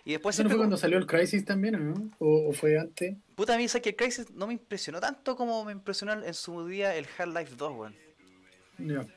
Y 0.03 0.11
después 0.11 0.35
¿Eso 0.35 0.43
no 0.43 0.49
fue 0.49 0.55
como- 0.57 0.63
cuando 0.63 0.77
salió 0.77 0.97
el 0.97 1.05
Crisis 1.05 1.45
también, 1.45 1.75
o 1.75 1.79
no? 1.79 2.11
¿O, 2.19 2.49
o 2.49 2.53
fue 2.53 2.77
antes? 2.77 3.15
puta, 3.35 3.55
a 3.55 3.57
mí 3.57 3.67
sé 3.69 3.81
que 3.81 3.89
el 3.91 3.95
Crisis 3.95 4.29
no 4.31 4.45
me 4.47 4.53
impresionó 4.53 4.99
tanto 4.99 5.37
como 5.37 5.63
me 5.63 5.71
impresionó 5.71 6.11
en 6.13 6.33
su 6.33 6.67
día 6.67 6.95
el 6.95 7.07
Half-Life 7.17 7.55
2, 7.55 7.71
weón. 7.77 7.95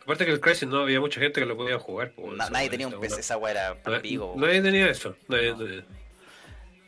Aparte 0.02 0.24
que 0.26 0.32
el 0.32 0.40
Crisis 0.40 0.68
no 0.68 0.80
había 0.80 1.00
mucha 1.00 1.20
gente 1.20 1.40
que 1.40 1.46
lo 1.46 1.56
podía 1.56 1.78
jugar. 1.78 2.12
Na- 2.36 2.48
nadie 2.50 2.70
tenía 2.70 2.86
un 2.88 2.94
una- 2.94 3.00
PC, 3.02 3.20
esa 3.20 3.36
wea 3.36 3.50
era 3.52 3.74
palpico, 3.82 4.26
weón. 4.32 4.40
Nadie 4.40 4.62
tenía 4.62 4.88
eso. 4.88 5.14
nadie 5.28 5.50
No. 5.52 5.58
tenía. 5.58 5.84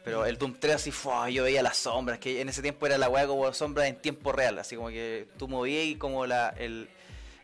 Pero 0.05 0.27
el 0.27 0.37
Doom 0.37 0.55
3 0.59 0.75
así 0.77 0.91
fue, 0.91 1.33
yo 1.33 1.45
veía 1.45 1.63
las 1.63 1.77
sombras, 1.77 2.19
que 2.19 2.41
en 2.41 2.49
ese 2.49 2.61
tiempo 2.61 2.87
era 2.87 2.99
la 2.99 3.09
weá 3.09 3.27
como 3.27 3.53
sombras 3.53 3.87
en 3.89 3.97
tiempo 3.97 4.33
real, 4.33 4.59
así 4.59 4.75
como 4.75 4.89
que 4.89 5.29
tú 5.39 5.47
movías 5.47 5.85
y 5.85 5.95
como 5.97 6.27
la, 6.27 6.49
el, 6.59 6.89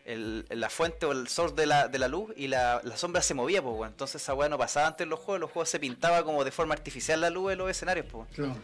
el- 0.03 0.45
la 0.49 0.69
fuente 0.69 1.05
o 1.05 1.13
el 1.13 1.27
source 1.29 1.55
de 1.55 1.65
la, 1.67 1.87
de 1.87 1.99
la 1.99 2.07
luz 2.09 2.31
y 2.35 2.47
la, 2.47 2.81
la 2.83 2.97
sombra 2.97 3.21
se 3.21 3.33
movía, 3.33 3.61
pues. 3.61 3.89
Entonces 3.89 4.21
esa 4.21 4.33
weá 4.33 4.49
no 4.49 4.57
pasaba 4.57 4.87
antes 4.87 5.05
en 5.05 5.09
los 5.09 5.19
juegos, 5.19 5.39
los 5.39 5.51
juegos 5.51 5.69
se 5.69 5.79
pintaba 5.79 6.23
como 6.25 6.43
de 6.43 6.51
forma 6.51 6.73
artificial 6.73 7.21
la 7.21 7.29
luz 7.29 7.49
de 7.51 7.55
los 7.55 7.69
escenarios, 7.69 8.07
pues. 8.11 8.27
Claro. 8.35 8.55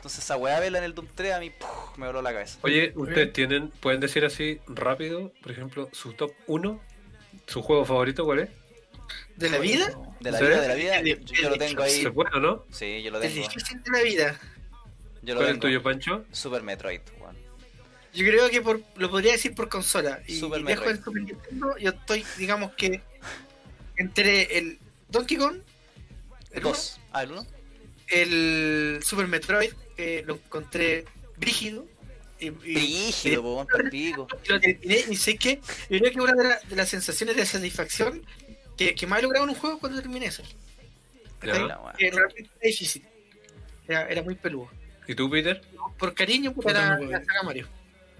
Entonces 0.00 0.24
esa 0.24 0.38
weá 0.38 0.58
verla 0.60 0.78
en 0.78 0.84
el 0.84 0.94
Doom 0.94 1.08
3 1.14 1.32
a 1.34 1.40
mí 1.40 1.50
¡puf! 1.50 1.98
me 1.98 2.06
voló 2.06 2.22
la 2.22 2.32
cabeza. 2.32 2.58
Oye, 2.62 2.92
ustedes 2.96 3.34
tienen, 3.34 3.68
pueden 3.68 4.00
decir 4.00 4.24
así 4.24 4.58
rápido, 4.66 5.30
por 5.42 5.52
ejemplo, 5.52 5.90
su 5.92 6.14
top 6.14 6.32
1, 6.46 6.80
su 7.46 7.60
juego 7.60 7.84
favorito, 7.84 8.24
¿cuál 8.24 8.38
es? 8.40 8.48
¿De 9.36 9.50
la 9.50 9.58
vida? 9.58 9.92
De 10.20 10.30
la 10.30 10.38
¿Sí? 10.38 10.44
vida, 10.46 10.60
de 10.62 10.68
la 10.68 10.74
vida, 10.74 11.02
yo, 11.02 11.16
yo 11.18 11.50
lo 11.50 11.56
tengo 11.58 11.82
ahí. 11.82 12.02
¿Se 12.02 12.10
puede 12.10 12.30
o 12.34 12.40
no? 12.40 12.64
Sí, 12.72 13.02
yo 13.02 13.10
lo 13.10 13.20
Es 13.20 13.34
tengo. 13.34 13.46
difícil 13.46 13.82
de 13.82 13.90
la 13.90 14.02
vida. 14.02 14.40
Yo 15.22 15.34
lo 15.34 15.40
¿Cuál 15.40 15.48
es 15.50 15.54
el 15.56 15.60
tuyo, 15.60 15.82
Pancho? 15.82 16.24
Super 16.32 16.62
Metroid, 16.62 17.00
weón. 17.20 17.36
Yo 18.14 18.24
creo 18.24 18.48
que 18.48 18.62
por, 18.62 18.80
lo 18.96 19.10
podría 19.10 19.32
decir 19.32 19.54
por 19.54 19.68
consola. 19.68 20.20
Y 20.26 20.38
Super 20.40 20.62
dejo 20.64 20.80
Metroid. 20.80 20.96
el 20.96 21.04
Super 21.04 21.22
Nintendo, 21.24 21.76
yo 21.76 21.90
estoy, 21.90 22.24
digamos 22.38 22.72
que, 22.72 23.02
entre 23.96 24.56
el 24.56 24.78
Donkey 25.10 25.36
Kong, 25.36 25.56
el, 26.52 26.60
uno, 26.60 26.68
Dos. 26.70 26.98
Ah, 27.12 27.22
el 27.24 27.32
uno. 27.32 27.46
el 28.08 29.00
Super 29.02 29.26
Metroid, 29.26 29.72
lo 30.26 30.34
encontré 30.34 31.04
brígido. 31.36 31.86
Y, 32.38 32.46
y- 32.46 32.50
Brígido, 32.50 33.42
po, 33.42 33.66
palpico. 33.70 34.26
y 34.44 34.48
lo 34.52 34.60
terminé 34.60 35.04
y 35.10 35.16
sé 35.16 35.36
que 35.36 35.60
yo 35.90 35.98
creo 35.98 36.10
que 36.12 36.20
una 36.20 36.32
de, 36.32 36.44
la- 36.48 36.60
de 36.68 36.76
las 36.76 36.88
sensaciones 36.88 37.36
de 37.36 37.44
satisfacción 37.44 38.24
que, 38.78 38.94
que 38.94 39.06
más 39.06 39.18
he 39.18 39.22
logrado 39.22 39.44
en 39.44 39.50
un 39.50 39.56
juego 39.56 39.78
cuando 39.78 40.00
terminé 40.00 40.26
eso. 40.26 40.42
Realmente 41.40 42.06
era 42.06 42.18
difícil. 42.62 43.04
Era, 43.88 44.08
era 44.08 44.22
muy 44.22 44.34
peludo. 44.34 44.70
¿Y 45.06 45.14
tú, 45.14 45.28
Peter? 45.30 45.60
Por 45.98 46.14
cariño, 46.14 46.52
puta, 46.52 46.68
Puta, 46.68 46.80
la, 46.80 46.86
no 46.96 47.00
la 47.02 47.06
puedo. 47.18 47.24
saga 47.26 47.42
Mario. 47.42 47.68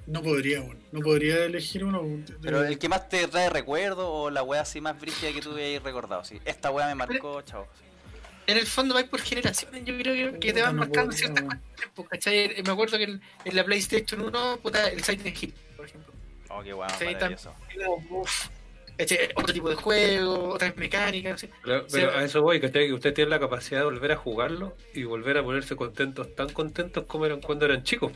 No 0.07 0.22
podría. 0.22 0.64
No 0.93 1.01
podría 1.01 1.45
elegir 1.45 1.85
uno. 1.85 2.03
Pero 2.43 2.64
el 2.64 2.78
que 2.78 2.89
más 2.89 3.09
te 3.09 3.26
trae 3.28 3.49
recuerdo 3.49 4.11
o 4.12 4.31
la 4.31 4.43
wea 4.43 4.62
así 4.62 4.81
más 4.81 4.99
brígida 5.01 5.33
que 5.33 5.41
tú 5.41 5.55
hayas 5.55 5.83
recordado, 5.83 6.24
sí. 6.24 6.41
Esta 6.45 6.70
wea 6.70 6.87
me 6.89 6.95
marcó, 6.95 7.41
chao. 7.43 7.66
En 8.51 8.59
el 8.59 8.66
fondo 8.66 8.96
va 8.96 9.05
por 9.05 9.20
generaciones, 9.20 9.84
yo 9.84 9.96
creo 9.96 10.32
que, 10.32 10.40
que 10.40 10.53
te 10.53 10.61
van 10.61 10.74
no 10.74 10.80
marcando 10.80 11.12
ciertas 11.12 11.44
cuestiones. 11.44 11.90
pues, 11.94 12.09
¿cachai? 12.09 12.62
Me 12.64 12.72
acuerdo 12.72 12.98
que 12.98 13.05
en, 13.05 13.20
en 13.44 13.57
la 13.57 13.62
PlayStation 13.64 14.22
1, 14.22 14.59
puta, 14.61 14.88
el 14.88 15.05
Silent 15.05 15.40
Hill, 15.40 15.55
por 15.76 15.86
ejemplo. 15.86 16.12
Oh, 16.48 16.61
qué 16.61 16.74
uf, 16.74 18.48
¿cachai? 18.98 19.28
Otro 19.36 19.55
tipo 19.55 19.68
de 19.68 19.76
juego, 19.76 20.48
otras 20.48 20.76
mecánicas. 20.76 21.46
Pero, 21.62 21.86
pero 21.92 22.11
a 22.11 22.24
eso 22.24 22.42
voy, 22.42 22.61
¿cachai? 22.61 22.88
Que 22.88 22.92
usted 22.92 23.14
tiene 23.14 23.30
la 23.30 23.38
capacidad 23.38 23.82
de 23.82 23.84
volver 23.84 24.11
a 24.11 24.16
jugarlo 24.16 24.76
y 24.94 25.05
volver 25.05 25.38
a 25.38 25.44
ponerse 25.44 25.76
contentos, 25.76 26.34
tan 26.34 26.48
contentos 26.53 27.05
como 27.05 27.26
eran 27.26 27.40
cuando 27.40 27.66
eran 27.66 27.84
chicos. 27.84 28.11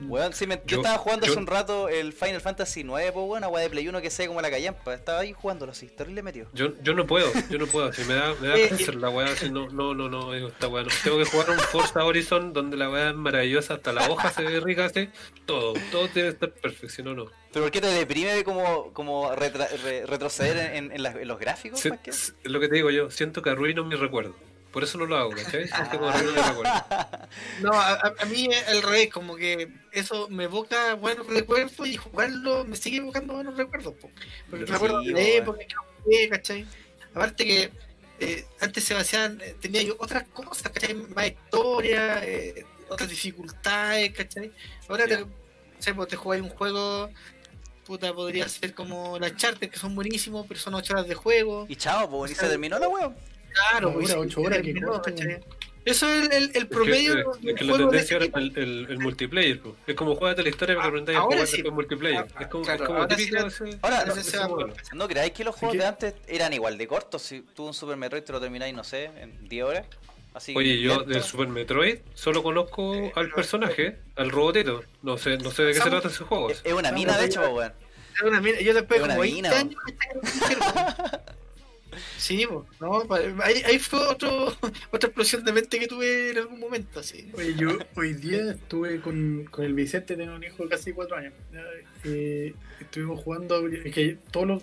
Weón, 0.00 0.32
sí, 0.32 0.46
me- 0.46 0.56
yo, 0.56 0.62
Yo- 0.66 0.76
estaba 0.78 0.96
jugando 0.98 1.26
yo- 1.26 1.32
hace 1.32 1.40
un 1.40 1.46
rato 1.46 1.88
el 1.88 2.12
Final 2.12 2.40
Fantasy 2.40 2.84
9, 2.84 3.10
pues 3.12 3.26
weón, 3.28 3.44
agua 3.44 3.60
de 3.60 3.68
Play 3.68 3.88
1 3.88 4.00
que 4.00 4.10
sea 4.10 4.26
como 4.28 4.40
la 4.40 4.50
callampa. 4.50 4.94
Estaba 4.94 5.20
ahí 5.20 5.32
jugándolo 5.32 5.72
así, 5.72 5.86
terrible 5.88 6.22
metido. 6.22 6.48
Yo, 6.54 6.72
yo 6.82 6.94
no 6.94 7.06
puedo, 7.06 7.30
yo 7.50 7.58
no 7.58 7.66
puedo, 7.66 7.92
si 7.92 8.04
me 8.04 8.14
da, 8.14 8.34
me 8.40 8.48
da 8.48 8.56
Eh, 8.56 8.68
cáncer 8.68 8.94
la 8.94 9.10
weá, 9.10 9.26
así 9.26 9.50
no, 9.50 9.68
no, 9.68 9.94
no, 9.94 10.08
no, 10.08 10.32
digo, 10.32 10.48
esta 10.48 10.68
weá 10.68 10.84
no. 10.84 10.90
Tengo 11.02 11.18
que 11.18 11.24
jugar 11.24 11.50
un 11.50 11.58
Forza 11.58 12.04
Horizon 12.04 12.52
donde 12.52 12.76
la 12.76 12.88
weá 12.90 13.08
es 13.10 13.14
maravillosa, 13.16 13.74
hasta 13.74 13.92
la 13.92 14.08
hoja 14.08 14.30
se 14.30 14.42
ve 14.42 14.60
rica, 14.60 14.84
así, 14.86 15.08
todo, 15.46 15.74
todo 15.90 16.08
debe 16.14 16.28
estar 16.28 16.50
perfecto, 16.50 16.88
si 16.88 17.02
no, 17.02 17.14
no. 17.14 17.26
¿Pero 17.52 17.64
por 17.64 17.72
qué 17.72 17.80
te 17.80 17.86
deprime 17.88 18.44
como, 18.44 18.92
como 18.92 19.32
retra- 19.32 19.68
re- 19.82 20.06
retroceder 20.06 20.74
en, 20.76 20.92
en 20.92 21.02
las- 21.02 21.16
en 21.16 21.26
los 21.26 21.38
gráficos? 21.38 21.82
Que? 21.82 22.10
es 22.10 22.34
lo 22.44 22.60
que 22.60 22.68
te 22.68 22.76
digo 22.76 22.90
yo, 22.90 23.10
siento 23.10 23.42
que 23.42 23.50
arruino 23.50 23.84
mi 23.84 23.96
recuerdo. 23.96 24.34
Por 24.78 24.84
eso 24.84 24.96
no 24.96 25.06
lo 25.06 25.16
hago, 25.16 25.30
¿cachai? 25.30 25.68
No, 27.60 27.72
a, 27.72 27.94
a- 28.20 28.24
mí 28.26 28.48
es 28.48 28.68
al 28.68 28.80
revés, 28.80 29.10
como 29.10 29.34
que 29.34 29.72
eso 29.90 30.28
me 30.28 30.44
evoca 30.44 30.94
buenos 30.94 31.26
recuerdos 31.26 31.84
y 31.88 31.96
jugarlo 31.96 32.64
me 32.64 32.76
sigue 32.76 32.98
evocando 32.98 33.34
buenos 33.34 33.56
recuerdos. 33.56 33.94
po. 33.94 34.08
Porque 34.48 34.66
Sí, 34.66 34.70
me 34.70 34.76
acuerdo 34.76 35.00
de 35.00 35.10
la 35.10 35.20
época 35.20 35.58
que 35.58 35.74
lo 35.74 35.82
jugué, 36.04 36.28
¿cachai? 36.28 36.64
Aparte 37.12 37.44
que 37.44 37.72
eh, 38.20 38.46
antes 38.60 38.84
Sebastián 38.84 39.40
eh, 39.42 39.56
tenía 39.60 39.82
yo 39.82 39.96
otras 39.98 40.28
cosas, 40.28 40.70
¿cachai? 40.70 40.94
Más 40.94 41.26
historia, 41.26 42.24
eh, 42.24 42.64
otras 42.88 43.08
dificultades, 43.10 44.12
¿cachai? 44.12 44.52
Ahora 44.88 45.06
te, 45.08 45.24
sé, 45.80 45.92
pues, 45.92 46.06
te 46.06 46.14
jugáis 46.14 46.40
un 46.40 46.50
juego, 46.50 47.10
puta, 47.84 48.14
podría 48.14 48.48
ser 48.48 48.74
como 48.74 49.18
las 49.18 49.34
charter 49.34 49.68
que 49.68 49.76
son 49.76 49.96
buenísimos, 49.96 50.46
pero 50.46 50.60
son 50.60 50.74
8 50.74 50.92
horas 50.92 51.08
de 51.08 51.16
juego. 51.16 51.66
Y 51.68 51.74
chao, 51.74 52.08
pues, 52.08 52.30
y 52.30 52.34
se 52.36 52.46
terminó 52.46 52.78
la 52.78 52.88
weón. 52.88 53.16
Claro, 53.70 53.92
pues, 53.92 54.06
hora, 54.10 54.14
sí, 54.14 54.20
ocho 54.28 54.40
horas, 54.40 54.58
terminó, 54.62 54.80
qué 54.80 54.86
costo, 54.86 55.02
¿cachai? 55.10 55.40
Eso 55.84 56.06
es 56.12 56.24
el, 56.26 56.32
el, 56.32 56.42
el 56.42 56.48
Es 56.48 56.52
que, 56.58 56.66
promedio 56.66 57.10
es, 57.12 57.16
de 57.16 57.20
es 57.22 57.26
un 57.26 57.40
que 57.56 57.64
la 57.64 57.72
de 57.72 57.78
tendencia 57.78 58.00
ese 58.00 58.14
ahora 58.14 58.24
es 58.26 58.32
tipo. 58.32 58.38
el, 58.38 58.58
el, 58.58 58.86
el 58.90 58.98
multiplayer, 58.98 59.60
po. 59.62 59.76
es 59.86 59.94
como 59.94 60.14
juegate 60.16 60.42
la 60.42 60.48
historia 60.50 60.76
para 60.76 60.90
que 60.90 60.98
Ah, 60.98 61.16
a 61.16 61.20
ahora 61.20 61.34
jugar 61.36 61.46
sí. 61.46 61.52
después 61.56 61.74
multiplayer. 61.74 62.26
Ah, 62.34 62.42
Es 62.42 62.46
como, 62.48 62.64
claro, 62.64 62.82
es 62.82 62.86
como 62.86 62.98
ahora 62.98 63.16
sí 63.16 63.24
típico 63.24 63.40
la- 63.42 63.48
ese- 63.48 63.78
Ahora, 63.80 64.02
ese 64.02 64.08
no 64.16 64.22
se 64.22 64.38
va 64.38 64.48
modelo. 64.48 64.74
¿No 64.94 65.08
creáis 65.08 65.32
que 65.32 65.44
los 65.44 65.54
juegos 65.54 65.72
que- 65.76 65.78
de 65.82 65.86
antes 65.86 66.14
eran 66.26 66.52
igual 66.52 66.76
de 66.76 66.86
cortos? 66.86 67.22
Si 67.22 67.40
tú 67.40 67.64
un 67.66 67.72
Super 67.74 67.96
Metroid 67.96 68.22
te 68.22 68.32
lo 68.32 68.40
termináis, 68.40 68.74
no 68.74 68.84
sé, 68.84 69.04
en 69.18 69.48
10 69.48 69.64
horas. 69.64 69.86
Así 70.34 70.52
Oye, 70.54 70.78
yo 70.78 70.90
lento. 70.96 71.04
del 71.10 71.22
Super 71.22 71.48
Metroid 71.48 71.98
solo 72.12 72.42
conozco 72.42 72.94
Eh, 72.94 73.12
al 73.16 73.30
personaje, 73.30 73.98
al 74.16 74.30
robotito. 74.30 74.82
No 75.02 75.16
sé, 75.16 75.38
no 75.38 75.50
sé 75.50 75.62
de 75.62 75.72
qué 75.72 75.80
se 75.80 75.88
trata 75.88 76.08
ese 76.08 76.22
juego. 76.22 76.50
Es 76.50 76.60
es 76.64 76.72
una 76.74 76.92
mina, 76.92 77.16
de 77.16 77.24
hecho, 77.26 77.40
weón. 77.50 77.72
Es 78.14 78.22
una 78.22 78.40
mina- 78.42 78.60
Yo 78.60 78.74
después 78.74 79.00
Es 79.00 79.06
de 79.06 79.08
como 79.08 79.20
20 79.22 79.34
mina, 79.36 79.50
años 79.56 79.74
Sí, 82.16 82.46
po, 82.46 82.66
no, 82.80 83.02
ahí, 83.42 83.62
ahí 83.64 83.78
fue 83.78 84.00
otro, 84.00 84.46
otra 84.92 85.08
explosión 85.08 85.44
de 85.44 85.52
mente 85.52 85.78
que 85.78 85.86
tuve 85.86 86.30
en 86.30 86.38
algún 86.38 86.60
momento, 86.60 87.00
así. 87.00 87.30
Oye, 87.34 87.54
yo 87.54 87.78
hoy 87.96 88.14
día 88.14 88.52
estuve 88.52 89.00
con, 89.00 89.44
con 89.50 89.64
el 89.64 89.74
Vicente, 89.74 90.16
tengo 90.16 90.34
un 90.34 90.44
hijo 90.44 90.62
de 90.62 90.68
casi 90.68 90.92
cuatro 90.92 91.16
años. 91.16 91.34
Eh, 92.04 92.54
estuvimos 92.80 93.22
jugando, 93.22 93.62
que 93.92 94.18
todos 94.30 94.62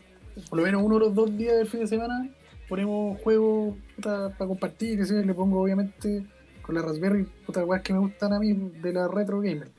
por 0.50 0.60
lo 0.60 0.66
menos 0.66 0.84
uno 0.84 0.96
de 0.96 1.06
los 1.06 1.16
dos 1.16 1.38
días 1.38 1.58
del 1.58 1.68
fin 1.68 1.82
de 1.82 1.88
semana, 1.88 2.30
ponemos 2.68 3.20
juegos 3.22 3.76
puta, 3.96 4.36
para 4.38 4.48
compartir, 4.48 5.00
le 5.00 5.34
pongo 5.34 5.62
obviamente 5.62 6.26
con 6.62 6.76
la 6.76 6.82
Raspberry, 6.82 7.26
puta 7.46 7.64
weas 7.64 7.82
que 7.82 7.94
me 7.94 8.00
gustan 8.00 8.34
a 8.34 8.40
mí 8.40 8.54
de 8.54 8.94
la 8.94 9.08
retro 9.08 9.40
gamer. 9.40 9.70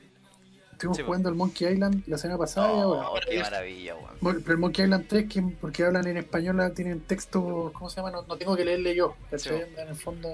Estuvimos 0.77 0.97
Sí, 0.97 1.03
jugando 1.03 1.29
el 1.29 1.33
Monkey 1.35 1.73
Island 1.73 2.03
la 2.05 2.19
semana 2.19 2.37
pasada 2.37 2.67
y 2.67 2.79
ahora. 2.81 3.09
Oh, 3.09 3.19
qué 3.27 3.39
maravilla, 3.39 3.95
weón. 3.95 4.41
Pero 4.43 4.51
el 4.53 4.57
Monkey 4.59 4.85
Island 4.85 5.05
3, 5.09 5.27
que 5.27 5.41
porque 5.59 5.83
hablan 5.83 6.05
en 6.05 6.17
español, 6.17 6.71
tienen 6.75 6.99
texto, 6.99 7.71
¿cómo 7.73 7.89
se 7.89 7.95
llama? 7.95 8.11
No, 8.11 8.21
no 8.21 8.37
tengo 8.37 8.55
que 8.55 8.63
leerle 8.63 8.93
yo. 8.93 9.15
Sí. 9.37 9.49
En 9.49 9.87
el 9.87 9.95
fondo, 9.95 10.29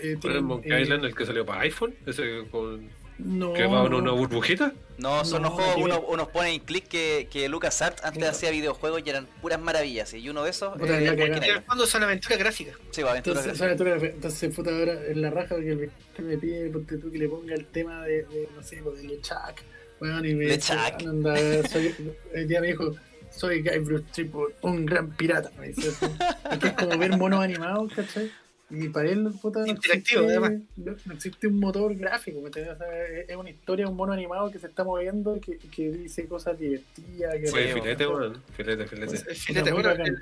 eh, 0.00 0.16
¿Cuál 0.20 0.32
es 0.32 0.36
el 0.38 0.42
Monkey 0.44 0.70
eh, 0.72 0.82
Island, 0.82 1.04
el 1.04 1.16
que 1.16 1.26
salió 1.26 1.44
para 1.44 1.62
iPhone? 1.62 1.96
Ese 2.06 2.44
con, 2.48 2.88
no, 3.18 3.52
que 3.54 3.66
va 3.66 3.84
en 3.86 3.90
no. 3.90 3.98
una 3.98 4.12
burbujita. 4.12 4.72
No, 4.98 5.24
son 5.24 5.42
No, 5.42 5.48
los 5.48 5.56
juegos, 5.58 5.76
uno, 5.82 6.00
unos 6.08 6.28
ponen 6.28 6.60
clic 6.60 6.86
que, 6.86 7.26
que 7.30 7.48
LucasArts 7.48 8.04
antes 8.04 8.18
Claro. 8.18 8.36
hacía 8.36 8.50
videojuegos 8.52 9.02
y 9.04 9.10
eran 9.10 9.26
puras 9.42 9.60
maravillas. 9.60 10.14
Y 10.14 10.28
uno 10.28 10.44
de 10.44 10.50
esos 10.50 10.78
Puta, 10.78 10.96
es 10.96 11.16
la 11.18 11.24
el 11.24 11.62
fondo 11.64 11.86
son 11.86 12.04
aventuras 12.04 12.38
gráficas. 12.38 12.76
Sí, 12.92 13.02
aventuras 13.02 13.16
Entonces, 13.44 13.44
gráficas. 13.44 13.58
¿sabes 13.58 13.76
tú 13.76 13.84
que- 13.84 14.12
entonces 14.14 14.54
puta, 14.54 14.70
ahora 14.70 15.06
en 15.06 15.22
la 15.22 15.30
raja 15.30 15.56
que 15.56 15.90
me, 16.22 16.36
pide 16.38 16.70
ponte 16.70 16.98
tú, 16.98 17.10
que 17.10 17.18
le 17.18 17.28
ponga 17.28 17.54
el 17.54 17.66
tema 17.66 18.04
de, 18.04 18.22
de, 18.24 18.48
no 18.54 18.62
sé, 18.62 18.80
pues, 18.84 19.02
de 19.02 19.08
LeChuck. 19.08 19.62
Bueno, 20.00 20.24
y 20.24 20.34
me 20.34 20.58
anda, 21.06 21.36
soy, 21.68 21.94
el 22.32 22.48
día 22.48 22.60
me 22.60 22.68
dijo, 22.68 22.94
soy 23.30 23.62
Guy 23.62 23.78
Bruce 23.78 24.04
Triple, 24.12 24.46
un 24.62 24.86
gran 24.86 25.10
pirata. 25.10 25.50
Me 25.58 25.68
dice. 25.68 25.88
Es 26.50 26.58
que 26.58 26.66
es 26.68 26.72
como 26.74 26.96
ver 26.98 27.16
monos 27.16 27.40
animados, 27.40 27.92
¿cachai? 27.92 28.30
Y 28.70 28.88
para 28.90 29.08
él, 29.08 29.30
puta, 29.40 29.60
no 29.60 29.66
Interactivo, 29.66 30.22
existe, 30.24 30.38
además. 30.38 30.62
no, 30.76 30.94
no 31.06 31.14
existe 31.14 31.46
un 31.46 31.58
motor 31.58 31.94
gráfico, 31.96 32.40
¿me 32.40 32.48
entiendes? 32.48 32.74
O 32.74 32.78
sea, 32.78 33.06
es 33.26 33.34
una 33.36 33.48
historia 33.48 33.86
de 33.86 33.90
un 33.90 33.96
mono 33.96 34.12
animado 34.12 34.50
que 34.50 34.58
se 34.58 34.66
está 34.66 34.84
moviendo 34.84 35.36
y 35.36 35.40
que, 35.40 35.56
que 35.56 35.90
dice 35.90 36.26
cosas 36.26 36.58
divertidas. 36.58 37.34
Que 37.36 37.46
Fue 37.46 37.72
Sí, 37.72 37.80
filete, 37.80 38.06
weón. 38.06 38.42
Filete, 38.54 38.86
filete. 38.86 39.16
Eh, 39.16 40.14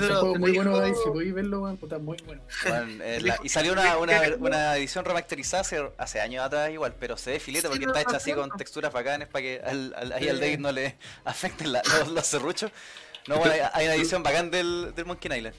De 0.00 0.08
los- 0.08 0.18
juego 0.20 0.34
muy 0.36 0.52
bueno, 0.52 0.84
si 0.86 1.10
podéis 1.10 1.34
verlo, 1.34 1.60
bueno, 1.60 1.78
muy 2.00 2.16
bueno. 2.24 2.42
Bueno, 2.66 3.04
eh, 3.04 3.20
la- 3.22 3.38
y 3.42 3.48
salió 3.48 3.72
una, 3.72 3.98
una, 3.98 4.20
una 4.38 4.76
edición 4.76 5.04
remasterizada 5.04 5.60
hace, 5.60 5.82
hace 5.98 6.20
años 6.20 6.44
atrás 6.44 6.70
igual, 6.70 6.94
pero 6.98 7.16
se 7.16 7.32
ve 7.32 7.40
filete 7.40 7.66
Sí, 7.66 7.70
porque 7.70 7.86
no, 7.86 7.92
está 7.94 8.08
hecha 8.08 8.16
así 8.16 8.32
con 8.32 8.50
texturas 8.56 8.92
bacanes 8.92 9.28
para 9.28 9.42
que 9.42 9.60
al, 9.64 9.92
al- 9.96 10.12
ahí 10.12 10.28
al. 10.28 10.40
David 10.40 10.58
no 10.58 10.72
le 10.72 10.96
afecten 11.24 11.72
la- 11.72 11.82
los, 12.00 12.08
los 12.08 12.26
serruchos. 12.26 12.70
No, 13.28 13.36
bueno, 13.38 13.52
hay, 13.52 13.60
hay 13.72 13.84
una 13.86 13.94
edición 13.94 14.22
bacán 14.22 14.50
del, 14.50 14.92
del 14.96 15.04
Monkey 15.04 15.30
Island. 15.36 15.54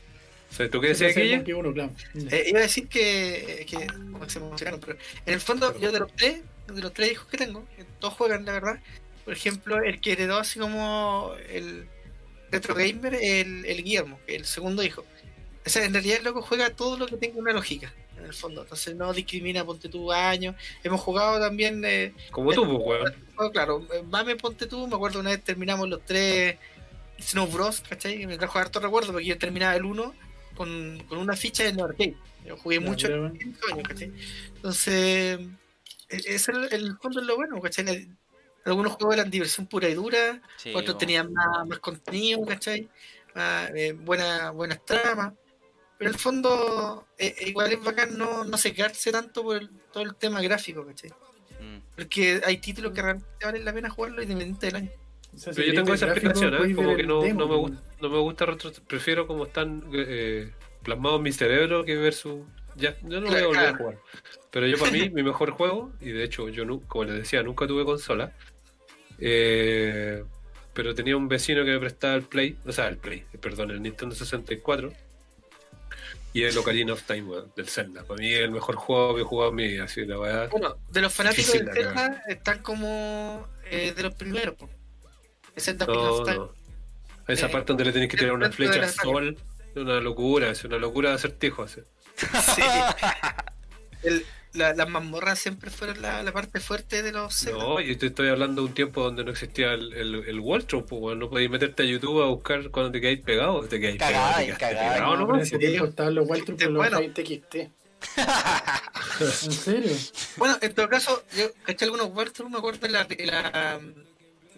¿Tú 0.71 0.79
qué 0.81 0.89
decías, 0.89 1.11
es 1.11 1.15
Guille? 1.15 1.43
Claro. 1.43 1.89
Eh, 2.29 2.43
iba 2.47 2.59
a 2.59 2.61
decir 2.61 2.87
que, 2.87 3.65
que 3.67 3.87
como 4.11 4.29
se 4.29 4.37
emocionaron, 4.37 4.79
pero 4.79 4.97
en 5.25 5.33
el 5.33 5.39
fondo 5.41 5.79
yo 5.79 5.91
de 5.91 5.99
los 5.99 6.13
tres, 6.15 6.41
de 6.67 6.81
los 6.81 6.93
tres 6.93 7.11
hijos 7.13 7.27
que 7.27 7.37
tengo, 7.37 7.65
que 7.75 7.83
todos 7.99 8.13
juegan 8.13 8.45
la 8.45 8.51
verdad, 8.51 8.79
por 9.25 9.33
ejemplo, 9.33 9.81
el 9.81 9.99
que 9.99 10.11
heredó 10.11 10.37
así 10.37 10.59
como 10.59 11.33
el 11.49 11.87
retro 12.53 12.73
gamer, 12.75 13.13
el, 13.15 13.65
el 13.65 13.83
Guillermo, 13.83 14.19
el 14.27 14.45
segundo 14.45 14.81
hijo. 14.83 15.03
O 15.65 15.69
sea, 15.69 15.83
en 15.85 15.93
realidad 15.93 16.17
el 16.19 16.23
loco 16.25 16.41
juega 16.41 16.69
todo 16.69 16.97
lo 16.97 17.05
que 17.07 17.17
tenga 17.17 17.37
una 17.39 17.51
lógica, 17.53 17.93
en 18.17 18.25
el 18.25 18.33
fondo, 18.33 18.61
entonces 18.63 18.95
no 18.95 19.11
discrimina, 19.13 19.65
ponte 19.65 19.89
tú 19.89 20.11
años. 20.11 20.55
Hemos 20.83 21.01
jugado 21.01 21.39
también, 21.39 21.83
eh, 21.85 22.13
Como 22.31 22.51
tú, 22.53 22.65
pues, 22.83 23.01
weón. 23.01 23.15
oh, 23.37 23.49
claro, 23.51 23.85
eh, 23.93 24.03
Mame, 24.09 24.35
ponte 24.35 24.65
tú, 24.67 24.87
me 24.87 24.95
acuerdo 24.95 25.19
una 25.19 25.31
vez 25.31 25.43
terminamos 25.43 25.87
los 25.89 26.03
tres 26.05 26.57
Snow 27.19 27.47
Bros, 27.47 27.81
¿cachai? 27.87 28.19
Que 28.19 28.27
me 28.27 28.37
trajo 28.37 28.59
harto 28.59 28.79
recuerdo 28.79 29.11
porque 29.13 29.27
yo 29.27 29.37
terminaba 29.37 29.75
el 29.75 29.85
1 29.85 30.13
con, 30.55 31.01
con 31.07 31.17
una 31.19 31.35
ficha 31.35 31.65
en 31.65 31.75
el 31.79 31.85
arcade. 31.85 32.15
Yo 32.45 32.57
jugué 32.57 32.79
Ya, 32.79 32.81
mucho 32.81 33.07
pero- 33.07 33.27
en 33.27 33.39
cinco 33.39 33.59
años, 33.71 33.87
¿cachai? 33.87 34.11
Entonces, 34.55 35.39
e- 36.09 36.17
ese 36.17 36.35
es 36.35 36.47
el, 36.49 36.67
el 36.73 36.97
fondo 36.97 37.21
es 37.21 37.25
lo 37.25 37.35
bueno, 37.37 37.61
¿cachai? 37.61 38.09
Algunos 38.65 38.93
juegos 38.93 39.15
eran 39.15 39.29
diversión 39.29 39.67
pura 39.67 39.89
y 39.89 39.93
dura, 39.93 40.41
Sí, 40.57 40.69
otros 40.69 40.85
bueno. 40.85 40.97
tenían 40.97 41.33
más, 41.33 41.67
más 41.67 41.79
contenido, 41.79 42.45
¿cachai? 42.45 42.89
Más, 43.35 43.69
eh, 43.75 43.93
buena, 43.93 44.51
buenas 44.51 44.83
tramas. 44.85 45.33
Pero 45.97 46.09
en 46.09 46.15
el 46.15 46.19
fondo, 46.19 47.07
eh, 47.17 47.35
eh, 47.39 47.49
igual 47.49 47.71
es 47.71 47.83
bacán 47.83 48.17
no, 48.17 48.43
no 48.45 48.57
secarse 48.57 49.11
tanto 49.11 49.43
por 49.43 49.57
el- 49.57 49.69
todo 49.91 50.03
el 50.03 50.15
tema 50.15 50.41
gráfico, 50.41 50.85
¿cachai? 50.85 51.11
Mm. 51.59 51.77
Porque 51.95 52.41
hay 52.45 52.57
títulos 52.57 52.91
que 52.93 53.01
realmente 53.01 53.27
valen 53.45 53.63
la 53.65 53.73
pena 53.73 53.89
jugarlo 53.89 54.21
independiente 54.21 54.65
del 54.67 54.75
año. 54.75 54.89
O 55.33 55.37
sea, 55.37 55.53
Pero 55.53 55.65
si 55.65 55.71
yo 55.71 55.75
tengo 55.81 55.93
esa 55.93 56.05
explicación, 56.07 56.53
¿eh? 56.53 56.75
Como 56.75 56.95
que 56.95 57.03
no, 57.03 57.21
demo, 57.21 57.39
no, 57.39 57.47
me 57.47 57.57
pues. 57.57 57.71
gusta, 57.81 57.95
no 58.01 58.09
me 58.09 58.17
gusta 58.19 58.45
retro... 58.45 58.71
Prefiero 58.87 59.27
como 59.27 59.45
están 59.45 59.83
eh, 59.93 60.51
plasmados 60.83 61.17
en 61.17 61.23
mi 61.23 61.31
cerebro 61.31 61.83
que 61.83 61.95
ver 61.95 62.13
su... 62.13 62.45
Ya, 62.75 62.95
yo 63.03 63.21
no 63.21 63.27
voy 63.29 63.39
a 63.39 63.45
volver 63.47 63.67
a 63.69 63.77
jugar. 63.77 63.99
Pero 64.51 64.67
yo 64.67 64.77
para 64.77 64.91
mí, 64.91 65.09
mi 65.13 65.23
mejor 65.23 65.51
juego, 65.51 65.93
y 66.01 66.11
de 66.11 66.23
hecho 66.23 66.49
yo, 66.49 66.65
nu- 66.65 66.81
como 66.87 67.05
les 67.05 67.15
decía, 67.15 67.41
nunca 67.43 67.65
tuve 67.67 67.85
consola, 67.85 68.35
eh, 69.25 70.23
pero 70.73 70.93
tenía 70.93 71.15
un 71.15 71.27
vecino 71.29 71.63
que 71.63 71.71
me 71.71 71.79
prestaba 71.79 72.15
el 72.15 72.23
Play, 72.23 72.57
o 72.65 72.71
sea, 72.71 72.87
el 72.87 72.97
Play, 72.97 73.25
perdón, 73.39 73.71
el 73.71 73.81
Nintendo 73.81 74.13
64, 74.15 74.91
y 76.33 76.43
el 76.43 76.57
Ocarina 76.57 76.93
of 76.93 77.03
Time, 77.03 77.31
del 77.55 77.67
Zelda. 77.69 78.03
Para 78.03 78.19
mí 78.19 78.33
es 78.33 78.41
el 78.41 78.51
mejor 78.51 78.75
juego 78.75 79.15
que 79.15 79.21
he 79.21 79.23
jugado 79.23 79.51
en 79.51 79.55
mi 79.55 79.67
vida, 79.67 79.83
así 79.85 80.03
la 80.05 80.17
verdad. 80.17 80.49
Bueno, 80.49 80.75
de 80.89 81.01
los 81.01 81.13
fanáticos 81.13 81.45
Difícil 81.53 81.65
de 81.67 81.73
de 81.73 81.83
Zelda 81.83 82.23
están 82.27 82.59
como 82.63 83.47
eh, 83.69 83.93
de 83.95 84.03
los 84.03 84.13
primeros. 84.15 84.55
po. 84.55 84.69
El 85.55 85.61
Zelda 85.61 85.85
No, 85.85 85.93
Ocarina 85.93 86.11
of 86.11 86.23
Time. 86.25 86.37
no. 86.37 86.53
Esa 87.27 87.45
Eh, 87.45 87.49
parte 87.49 87.67
donde 87.67 87.85
le 87.85 87.91
tenés 87.93 88.09
que 88.09 88.17
tirar 88.17 88.33
una 88.33 88.51
flecha 88.51 88.81
al 88.83 88.89
sol, 88.89 89.37
es 89.75 89.77
una 89.81 89.99
locura, 90.01 90.49
es 90.49 90.63
una 90.65 90.77
locura 90.77 91.09
de 91.09 91.15
acertijo. 91.15 91.63
así. 91.63 91.81
Sí. 92.55 92.61
El- 94.03 94.25
la- 94.53 94.73
las 94.73 94.87
mazmorras 94.89 95.39
siempre 95.39 95.69
fueron 95.69 96.01
la, 96.01 96.23
la 96.23 96.31
parte 96.31 96.59
fuerte 96.59 97.01
de 97.01 97.11
los 97.11 97.35
Zelda. 97.35 97.57
No, 97.59 97.79
yo 97.79 97.97
te 97.97 98.07
estoy 98.07 98.29
hablando 98.29 98.61
de 98.61 98.67
un 98.67 98.73
tiempo 98.73 99.01
donde 99.03 99.23
no 99.23 99.31
existía 99.31 99.73
el, 99.73 99.93
el, 99.93 100.15
el 100.25 100.39
pues, 100.85 101.17
no 101.17 101.29
podías 101.29 101.51
meterte 101.51 101.83
a 101.83 101.85
YouTube 101.85 102.21
a 102.23 102.27
buscar 102.27 102.69
cuando 102.69 102.91
te 102.91 103.01
quedáis 103.01 103.21
pegado, 103.21 103.61
te 103.63 103.79
quedáis 103.79 103.97
pegado, 103.97 104.31
Cagáis, 104.31 104.51
te 104.53 104.57
cagáis. 104.57 104.93
pegado 104.93 105.17
No, 105.17 105.25
pero 105.25 105.35
en 105.37 105.41
ese 105.43 105.57
tiempo 105.57 105.85
estaban 105.85 106.15
los 106.15 106.27
Sí, 106.27 106.65
por 106.75 106.91
los 106.91 107.13
TXT. 107.13 107.55
¿En 109.19 109.51
serio? 109.51 109.91
Bueno, 110.37 110.57
en 110.61 110.73
todo 110.73 110.89
caso, 110.89 111.23
yo 111.35 111.45
caché 111.63 111.85
algunos 111.85 112.07
walkthroughs, 112.13 112.51
me 112.51 112.57
acuerdo 112.57 112.79
de 112.87 112.89
la, 112.89 113.03
de 113.05 113.25
la 113.25 113.79
um, 113.81 113.93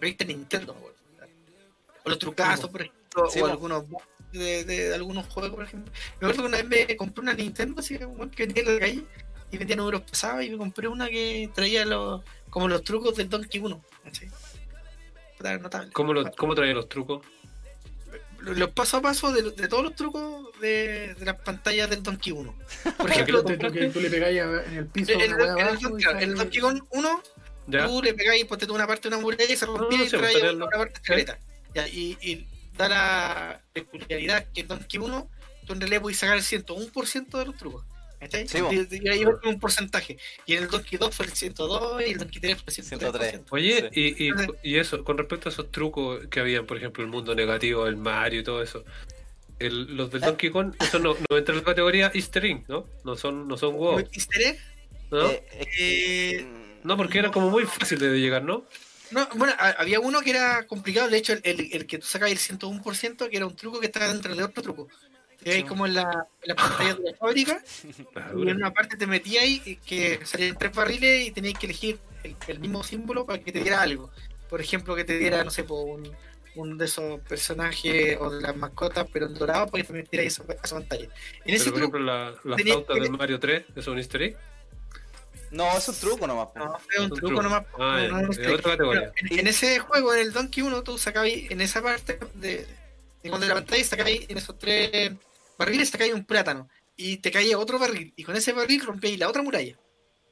revista 0.00 0.24
Nintendo. 0.24 0.76
O 2.04 2.08
los 2.08 2.18
trucazos, 2.18 2.70
por 2.70 2.82
ejemplo. 2.82 3.24
o 3.24 3.30
Sí, 3.30 3.40
po. 3.40 3.46
algunos 3.46 3.88
bugs 3.88 4.04
de, 4.32 4.64
de, 4.64 4.88
de 4.88 4.94
algunos 4.94 5.26
juegos, 5.28 5.54
por 5.54 5.64
ejemplo. 5.64 5.92
Me 6.20 6.26
acuerdo 6.28 6.42
que 6.42 6.48
una 6.48 6.62
vez 6.62 6.88
me 6.88 6.96
compré 6.96 7.22
una 7.22 7.34
Nintendo 7.34 7.80
así, 7.80 7.96
que 7.98 8.06
vendía 8.46 8.62
en 8.64 8.74
la 8.74 8.80
calle 8.80 9.02
y 9.50 9.58
vendía 9.58 9.76
números 9.76 10.02
pesados 10.02 10.44
y 10.44 10.50
me 10.50 10.58
compré 10.58 10.88
una 10.88 11.08
que 11.08 11.50
traía 11.54 11.84
los 11.84 12.22
como 12.50 12.68
los 12.68 12.82
trucos 12.84 13.16
del 13.16 13.28
Donkey 13.28 13.60
1. 13.60 13.84
¿cachai? 14.04 14.28
Puta, 15.36 15.58
notable. 15.58 15.92
¿Cómo, 15.92 16.12
lo, 16.14 16.30
¿Cómo 16.32 16.54
traía 16.54 16.72
los 16.74 16.88
trucos? 16.88 17.24
Los 18.40 18.56
los 18.58 18.70
paso 18.70 18.98
a 18.98 19.02
paso 19.02 19.32
de, 19.32 19.42
de 19.50 19.68
todos 19.68 19.82
los 19.82 19.94
trucos 19.94 20.46
de, 20.60 21.14
de 21.14 21.24
las 21.24 21.36
pantallas 21.40 21.90
del 21.90 22.02
Donkey 22.02 22.32
1. 22.32 22.54
Por 22.98 23.10
ejemplo, 23.10 23.44
tú, 23.44 23.56
que 23.72 23.88
tú 23.88 24.00
le 24.00 24.10
pegáis 24.10 24.38
en 24.40 24.76
el 24.78 24.86
piso 24.86 25.12
en 25.12 25.20
el, 25.20 25.34
una 25.34 25.44
el 25.70 25.78
Donkey- 25.78 25.86
en 25.86 25.96
el 25.96 26.02
sale- 26.02 26.34
Donkey 26.34 26.60
Kong 26.60 26.82
1 26.90 27.22
¿Ya? 27.68 27.86
tú 27.88 28.00
le 28.02 28.14
pegáis, 28.14 28.44
ponte 28.44 28.66
tú 28.66 28.74
una 28.74 28.86
parte 28.86 29.08
de 29.08 29.14
una 29.16 29.22
muralla 29.22 29.52
y 29.52 29.56
se 29.56 29.66
rompía 29.66 29.98
no, 29.98 30.04
y 30.04 30.08
sí, 30.10 30.16
traía 30.16 30.38
una 30.52 30.52
lo- 30.52 30.68
parte 30.70 31.00
secreta. 31.02 31.38
Ya, 31.74 31.88
y, 31.88 32.16
y 32.22 32.46
da 32.76 32.88
la 32.88 33.60
peculiaridad 33.72 34.46
que 34.54 34.60
en 34.62 34.68
Donkey 34.68 35.00
1 35.00 35.30
tú 35.66 35.72
en 35.72 35.80
realidad 35.80 36.00
puedes 36.02 36.18
sacar 36.18 36.36
el 36.36 36.42
101% 36.44 37.38
de 37.38 37.44
los 37.46 37.56
trucos. 37.56 37.84
¿Cachai? 38.18 38.48
Sí, 38.48 38.60
bo. 38.60 38.72
y, 38.72 38.86
y 38.90 39.08
ahí 39.08 39.24
va 39.24 39.38
un 39.44 39.60
porcentaje. 39.60 40.16
Y 40.46 40.54
en 40.54 40.62
el 40.64 40.68
Donkey 40.70 40.98
2 40.98 41.14
fue 41.14 41.26
el 41.26 41.32
102 41.32 42.00
y 42.06 42.12
el 42.12 42.18
Donkey 42.18 42.40
3 42.40 42.56
fue 42.56 42.64
el 42.68 42.72
103. 42.74 43.30
103. 43.30 43.40
Oye, 43.50 43.90
Sí. 43.92 44.14
y, 44.18 44.28
y, 44.28 44.32
y 44.62 44.78
eso, 44.78 45.04
con 45.04 45.18
respecto 45.18 45.48
a 45.48 45.52
esos 45.52 45.70
trucos 45.70 46.26
que 46.28 46.40
habían, 46.40 46.64
por 46.66 46.76
ejemplo, 46.78 47.04
el 47.04 47.10
mundo 47.10 47.34
negativo, 47.34 47.86
el 47.86 47.96
Mario 47.96 48.40
y 48.40 48.44
todo 48.44 48.62
eso, 48.62 48.84
el- 49.58 49.96
los 49.96 50.10
del 50.10 50.22
Donkey 50.22 50.50
Kong, 50.50 50.74
eso 50.80 50.98
no, 50.98 51.14
no 51.28 51.36
entra 51.36 51.52
en 51.54 51.58
la 51.60 51.64
categoría 51.64 52.10
Easter 52.14 52.44
egg, 52.44 52.64
¿no? 52.68 52.86
No 53.04 53.16
son, 53.16 53.46
no 53.48 53.56
son 53.58 53.74
huevos, 53.74 54.04
¿Easter 54.12 54.42
egg? 54.42 54.58
¿no? 55.10 55.30
Eh, 55.30 55.44
Eh, 55.78 56.46
No, 56.84 56.96
porque 56.96 57.18
era 57.18 57.30
como 57.30 57.50
muy 57.50 57.64
fácil 57.64 57.98
de 57.98 58.18
llegar, 58.18 58.42
¿no? 58.44 58.64
No, 59.10 59.28
bueno, 59.34 59.52
ha- 59.58 59.70
había 59.78 60.00
uno 60.00 60.20
que 60.20 60.30
era 60.30 60.66
complicado, 60.66 61.08
de 61.08 61.16
hecho, 61.18 61.32
el, 61.32 61.40
el, 61.44 61.68
el 61.72 61.86
que 61.86 61.98
tú 61.98 62.06
sacabas 62.06 62.32
el 62.32 62.38
101%, 62.38 63.28
que 63.30 63.36
era 63.36 63.46
un 63.46 63.54
truco 63.54 63.78
que 63.78 63.86
estaba 63.86 64.08
dentro 64.08 64.34
de 64.34 64.42
otro 64.42 64.62
truco. 64.62 64.88
Sí. 65.54 65.62
como 65.64 65.86
en 65.86 65.94
la, 65.94 66.26
en 66.42 66.48
la 66.48 66.54
pantalla 66.54 66.94
de 66.94 67.10
la 67.10 67.16
fábrica, 67.16 67.62
La 68.14 68.32
y 68.36 68.48
en 68.48 68.56
una 68.56 68.72
parte 68.72 68.96
te 68.96 69.06
metías 69.06 69.42
ahí 69.44 69.62
y 69.64 69.76
que 69.76 70.20
salían 70.24 70.56
tres 70.58 70.72
barriles 70.72 71.28
y 71.28 71.30
tenías 71.30 71.58
que 71.58 71.66
elegir 71.66 71.98
el, 72.24 72.34
el 72.48 72.58
mismo 72.58 72.82
símbolo 72.82 73.24
para 73.26 73.40
que 73.42 73.52
te 73.52 73.60
diera 73.60 73.80
algo. 73.82 74.10
Por 74.48 74.60
ejemplo, 74.60 74.94
que 74.96 75.04
te 75.04 75.18
diera, 75.18 75.42
no 75.44 75.50
sé, 75.50 75.64
po, 75.64 75.82
un, 75.82 76.10
un 76.56 76.78
de 76.78 76.84
esos 76.86 77.20
personajes 77.20 78.16
o 78.20 78.30
de 78.30 78.40
las 78.42 78.56
mascotas, 78.56 79.06
pero 79.12 79.26
en 79.26 79.34
dorado, 79.34 79.66
para 79.68 79.82
que 79.82 79.86
te 79.88 79.92
metieras 79.92 80.26
esa, 80.26 80.44
esa 80.62 80.76
pantalla. 80.76 81.04
En 81.04 81.10
Pero, 81.44 81.56
ese 81.56 81.70
por 81.70 81.80
truco, 81.80 81.96
ejemplo, 81.98 82.00
la, 82.00 82.32
flautas 82.64 82.96
que- 82.96 83.02
del 83.02 83.10
Mario 83.12 83.38
3, 83.40 83.64
¿eso 83.70 83.80
es 83.80 83.86
un 83.88 83.98
Easter 83.98 84.22
egg? 84.22 84.36
No, 85.50 85.78
es 85.78 85.88
un 85.88 85.94
truco 85.94 86.26
nomás. 86.26 86.48
no, 86.56 86.76
es 86.92 86.98
un 87.00 87.08
truco 87.10 87.26
truco. 87.28 87.42
nomás. 87.42 87.64
Ah, 87.78 87.96
no, 87.98 88.02
ya, 88.02 88.08
no, 88.08 88.22
no 88.22 88.30
es 88.30 88.36
sé. 88.36 88.48
otra 88.48 88.72
categoría. 88.72 89.12
Pero 89.14 89.32
en, 89.34 89.38
en 89.40 89.46
ese 89.46 89.78
juego, 89.78 90.12
en 90.14 90.20
el 90.20 90.32
Donkey 90.32 90.62
1, 90.62 90.82
tú 90.82 90.98
sacabas 90.98 91.30
en 91.32 91.60
esa 91.60 91.82
parte 91.82 92.18
de, 92.34 92.66
de 93.22 93.28
cuando 93.30 93.46
la 93.46 93.54
pantalla 93.54 93.84
sacabas 93.84 94.12
en 94.28 94.36
esos 94.38 94.58
tres 94.58 95.12
barriles, 95.58 95.90
sacabas 95.90 96.14
un 96.14 96.24
plátano 96.24 96.68
y 96.96 97.18
te 97.18 97.30
caía 97.30 97.58
otro 97.58 97.78
barril 97.78 98.12
y 98.16 98.24
con 98.24 98.36
ese 98.36 98.52
barril 98.52 98.84
rompías 98.84 99.18
la 99.18 99.28
otra 99.28 99.42
muralla. 99.42 99.78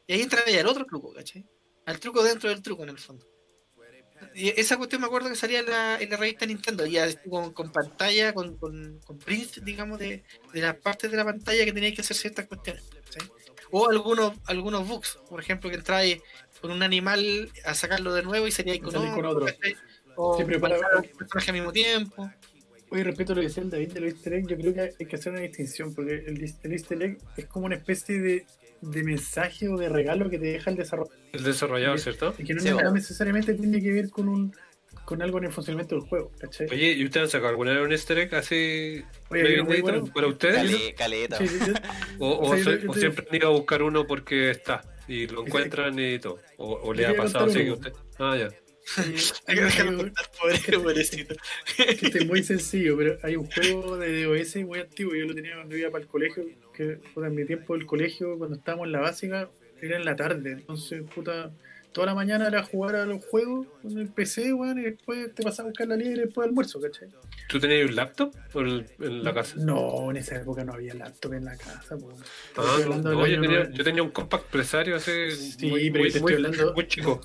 Y 0.06 0.12
ahí 0.12 0.22
entraba 0.22 0.46
ya 0.50 0.60
el 0.60 0.66
otro 0.66 0.84
truco, 0.84 1.12
¿cachai? 1.12 1.46
Al 1.86 1.98
truco 1.98 2.22
dentro 2.22 2.48
del 2.48 2.62
truco 2.62 2.82
en 2.82 2.90
el 2.90 2.98
fondo. 2.98 3.26
Y 4.34 4.48
esa 4.60 4.76
cuestión 4.76 5.00
me 5.00 5.06
acuerdo 5.06 5.28
que 5.28 5.36
salía 5.36 5.60
en 5.60 5.66
la, 5.66 6.00
en 6.00 6.10
la 6.10 6.16
revista 6.16 6.46
Nintendo, 6.46 6.86
ya 6.86 7.06
con, 7.28 7.52
con 7.52 7.70
pantalla, 7.72 8.32
con, 8.32 8.56
con, 8.56 9.00
con 9.00 9.18
print, 9.18 9.58
digamos, 9.58 9.98
de, 9.98 10.24
de 10.52 10.60
las 10.60 10.76
partes 10.76 11.10
de 11.10 11.16
la 11.16 11.24
pantalla 11.24 11.64
que 11.64 11.72
tenías 11.72 11.94
que 11.94 12.00
hacer 12.00 12.16
ciertas 12.16 12.46
cuestiones. 12.46 12.84
O 13.70 13.90
algunos, 13.90 14.34
algunos 14.46 14.86
bugs, 14.86 15.18
por 15.28 15.40
ejemplo, 15.40 15.68
que 15.68 15.76
entráis 15.76 16.20
con 16.60 16.70
un 16.70 16.82
animal 16.82 17.50
a 17.64 17.74
sacarlo 17.74 18.14
de 18.14 18.22
nuevo 18.22 18.46
y 18.46 18.52
sería 18.52 18.80
con, 18.80 18.92
Salís 18.92 19.10
con 19.10 19.26
otro. 19.26 19.46
un 20.16 21.18
personaje 21.18 21.50
al 21.50 21.56
mismo 21.56 21.72
tiempo. 21.72 22.30
Oye, 22.94 23.04
respecto 23.04 23.32
a 23.32 23.36
lo 23.36 23.42
que 23.42 23.48
decía 23.48 23.62
el 23.64 23.70
David 23.70 23.92
de 23.92 24.00
los 24.00 24.12
easter 24.12 24.32
eggs, 24.34 24.48
yo 24.48 24.56
creo 24.56 24.74
que 24.74 24.80
hay 25.00 25.06
que 25.06 25.16
hacer 25.16 25.32
una 25.32 25.42
distinción, 25.42 25.94
porque 25.94 26.14
el, 26.14 26.54
el 26.62 26.72
easter 26.72 27.02
egg 27.02 27.18
es 27.36 27.46
como 27.46 27.66
una 27.66 27.74
especie 27.74 28.20
de, 28.20 28.46
de 28.80 29.02
mensaje 29.02 29.68
o 29.68 29.76
de 29.76 29.88
regalo 29.88 30.30
que 30.30 30.38
te 30.38 30.46
deja 30.46 30.70
el 30.70 30.76
desarrollador, 30.76 31.18
El 31.32 31.42
desarrollador, 31.44 31.98
¿cierto? 31.98 32.34
y 32.38 32.44
que 32.44 32.54
no, 32.54 32.60
Sí, 32.62 32.68
no 32.68 32.74
bueno. 32.76 32.92
necesariamente 32.92 33.54
tiene 33.54 33.82
que 33.82 33.90
ver 33.92 34.10
con 34.10 34.28
un 34.28 34.54
con 35.04 35.20
algo 35.20 35.36
en 35.38 35.44
el 35.44 35.52
funcionamiento 35.52 35.96
del 35.96 36.04
juego, 36.08 36.30
¿cachai? 36.38 36.66
Oye, 36.70 36.92
¿y 36.92 37.04
ustedes 37.04 37.24
han 37.24 37.30
sacado 37.30 37.50
alguna 37.50 37.72
vez 37.74 37.82
un 37.84 37.92
Easter 37.92 38.16
egg 38.16 38.34
así 38.36 39.02
Oye, 39.28 39.60
bueno. 39.60 40.04
para 40.14 40.28
ustedes? 40.28 40.54
Cale- 40.56 40.94
caleta. 40.94 41.36
Sí, 41.38 41.48
sí, 41.48 41.58
sí. 41.58 41.72
¿O, 42.20 42.28
o, 42.30 42.40
O 42.52 42.54
sea, 42.56 42.64
se- 42.64 42.70
yo- 42.70 42.76
yo 42.84 42.90
o 42.90 42.94
te- 42.94 43.00
siempre 43.00 43.26
han 43.28 43.36
ido 43.36 43.48
a 43.48 43.50
buscar 43.50 43.82
uno 43.82 44.06
porque 44.06 44.50
está 44.50 44.82
y 45.06 45.26
lo 45.26 45.44
encuentran 45.44 45.98
y 45.98 46.18
todo? 46.20 46.38
¿O, 46.56 46.94
le 46.94 47.06
ha 47.06 47.14
pasado 47.14 47.46
así 47.46 47.64
que 47.64 47.72
usted? 47.72 47.92
Ah, 48.18 48.34
ya. 48.38 48.48
Hay 49.46 49.54
que 49.56 49.62
dejarlo 49.62 49.90
Hay- 49.92 49.96
contar, 49.96 50.26
pobre, 50.40 50.78
pobrecito. 50.78 51.34
que 51.76 51.82
este 51.90 52.18
es 52.18 52.26
muy 52.26 52.42
sencillo, 52.42 52.96
pero 52.96 53.18
hay 53.22 53.36
un 53.36 53.46
juego 53.50 53.96
de 53.96 54.24
DOS 54.24 54.56
muy 54.64 54.80
antiguo, 54.80 55.14
yo 55.14 55.24
lo 55.26 55.34
tenía 55.34 55.54
cuando 55.54 55.76
iba 55.76 55.90
para 55.90 56.02
el 56.04 56.08
colegio, 56.10 56.44
que 56.74 56.98
puta, 57.14 57.26
en 57.28 57.34
mi 57.34 57.44
tiempo 57.44 57.74
del 57.76 57.86
colegio, 57.86 58.36
cuando 58.38 58.56
estábamos 58.56 58.86
en 58.86 58.92
la 58.92 59.00
básica, 59.00 59.48
era 59.80 59.96
en 59.96 60.04
la 60.04 60.16
tarde, 60.16 60.52
entonces 60.52 61.02
puta, 61.14 61.50
toda 61.92 62.08
la 62.08 62.14
mañana 62.14 62.48
era 62.48 62.62
jugar 62.64 62.96
a 62.96 63.06
los 63.06 63.24
juegos 63.24 63.66
con 63.82 63.96
el 63.98 64.08
PC, 64.08 64.52
weón, 64.52 64.78
y 64.78 64.82
después 64.82 65.34
te 65.34 65.42
pasaba 65.42 65.68
a 65.68 65.70
buscar 65.70 65.86
la 65.88 65.96
libre 65.96 66.22
después 66.24 66.44
del 66.44 66.50
almuerzo, 66.50 66.80
¿cachai? 66.80 67.08
¿Tú 67.48 67.60
tenías 67.60 67.88
un 67.88 67.94
laptop 67.94 68.34
o 68.52 68.60
el- 68.60 68.86
en 69.00 69.22
la 69.22 69.32
casa? 69.34 69.56
No, 69.58 70.10
en 70.10 70.16
esa 70.16 70.36
época 70.36 70.64
no 70.64 70.72
había 70.72 70.94
laptop 70.94 71.34
en 71.34 71.44
la 71.44 71.56
casa, 71.56 71.96
po. 71.96 72.12
Ah, 72.56 72.78
no, 73.02 73.26
yo, 73.26 73.40
tenía, 73.40 73.70
yo 73.70 73.84
tenía 73.84 74.02
un 74.02 74.10
compact 74.10 74.46
presario 74.46 74.96
hace 74.96 75.30
Sí, 75.30 75.66
muy, 75.68 75.90
pero 75.90 76.02
muy, 76.04 76.10
te 76.12 76.18
estoy 76.18 76.22
muy- 76.22 76.32
hablando- 76.46 76.74
muy 76.74 76.86
chico. 76.88 77.20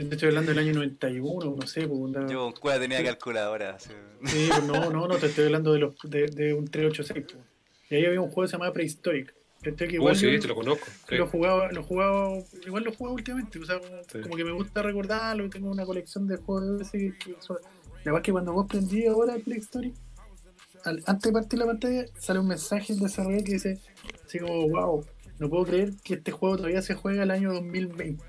Yo 0.00 0.08
te 0.08 0.14
estoy 0.14 0.28
hablando 0.28 0.50
del 0.54 0.58
año 0.60 0.72
91, 0.74 1.56
no 1.60 1.66
sé, 1.66 1.84
onda- 1.84 2.26
Yo 2.26 2.44
con 2.44 2.52
cueva 2.54 2.80
tenía 2.80 3.04
calculadora. 3.04 3.74
así. 3.74 3.90
Sí, 4.24 4.48
pues 4.48 4.64
no, 4.64 4.90
no, 4.90 5.06
no, 5.06 5.16
te 5.16 5.26
estoy 5.26 5.44
hablando 5.46 5.72
de, 5.74 5.78
los, 5.80 5.94
de, 6.04 6.26
de 6.28 6.54
un 6.54 6.66
386. 6.66 7.26
po. 7.32 7.44
Y 7.90 7.96
ahí 7.96 8.06
había 8.06 8.20
un 8.20 8.28
juego 8.30 8.42
que 8.42 8.48
se 8.48 8.52
llamaba 8.52 8.72
Prehistoric. 8.72 9.34
Que 9.62 9.70
Uh, 9.72 9.90
igual 9.92 10.16
sí, 10.16 10.32
yo 10.32 10.40
te 10.40 10.48
lo 10.48 10.54
conozco. 10.54 10.86
sí. 11.06 11.16
lo 11.16 11.26
jugaba, 11.26 11.70
lo 11.70 11.82
jugaba, 11.82 12.30
igual 12.64 12.82
lo 12.84 12.92
jugaba 12.94 13.14
últimamente. 13.14 13.58
O 13.58 13.64
sea, 13.66 13.78
como, 13.78 14.02
Sí. 14.10 14.20
como 14.22 14.36
que 14.36 14.44
me 14.44 14.52
gusta 14.52 14.80
recordarlo, 14.82 15.50
tengo 15.50 15.70
una 15.70 15.84
colección 15.84 16.26
de 16.26 16.36
juegos 16.38 16.78
de 16.78 16.84
ese 16.84 16.98
que, 16.98 17.18
que 17.18 17.36
son- 17.40 17.58
La 17.60 18.04
verdad 18.12 18.20
es 18.20 18.22
que 18.22 18.32
cuando 18.32 18.54
vos 18.54 18.66
prendí 18.66 19.06
ahora 19.06 19.34
el 19.34 19.42
Prehistoric, 19.42 19.94
al- 20.86 21.02
antes 21.04 21.24
de 21.24 21.32
partir 21.32 21.58
la 21.58 21.66
pantalla, 21.66 22.06
sale 22.18 22.38
un 22.38 22.48
mensaje 22.48 22.94
del 22.94 23.02
desarrollador 23.02 23.44
que 23.44 23.52
dice, 23.52 23.78
así 24.24 24.38
como, 24.38 24.66
wow, 24.70 25.04
no 25.38 25.50
puedo 25.50 25.64
creer 25.66 25.90
que 26.02 26.14
este 26.14 26.32
juego 26.32 26.56
todavía 26.56 26.80
se 26.80 26.94
juega 26.94 27.22
el 27.24 27.30
año 27.30 27.52
2020. 27.52 28.24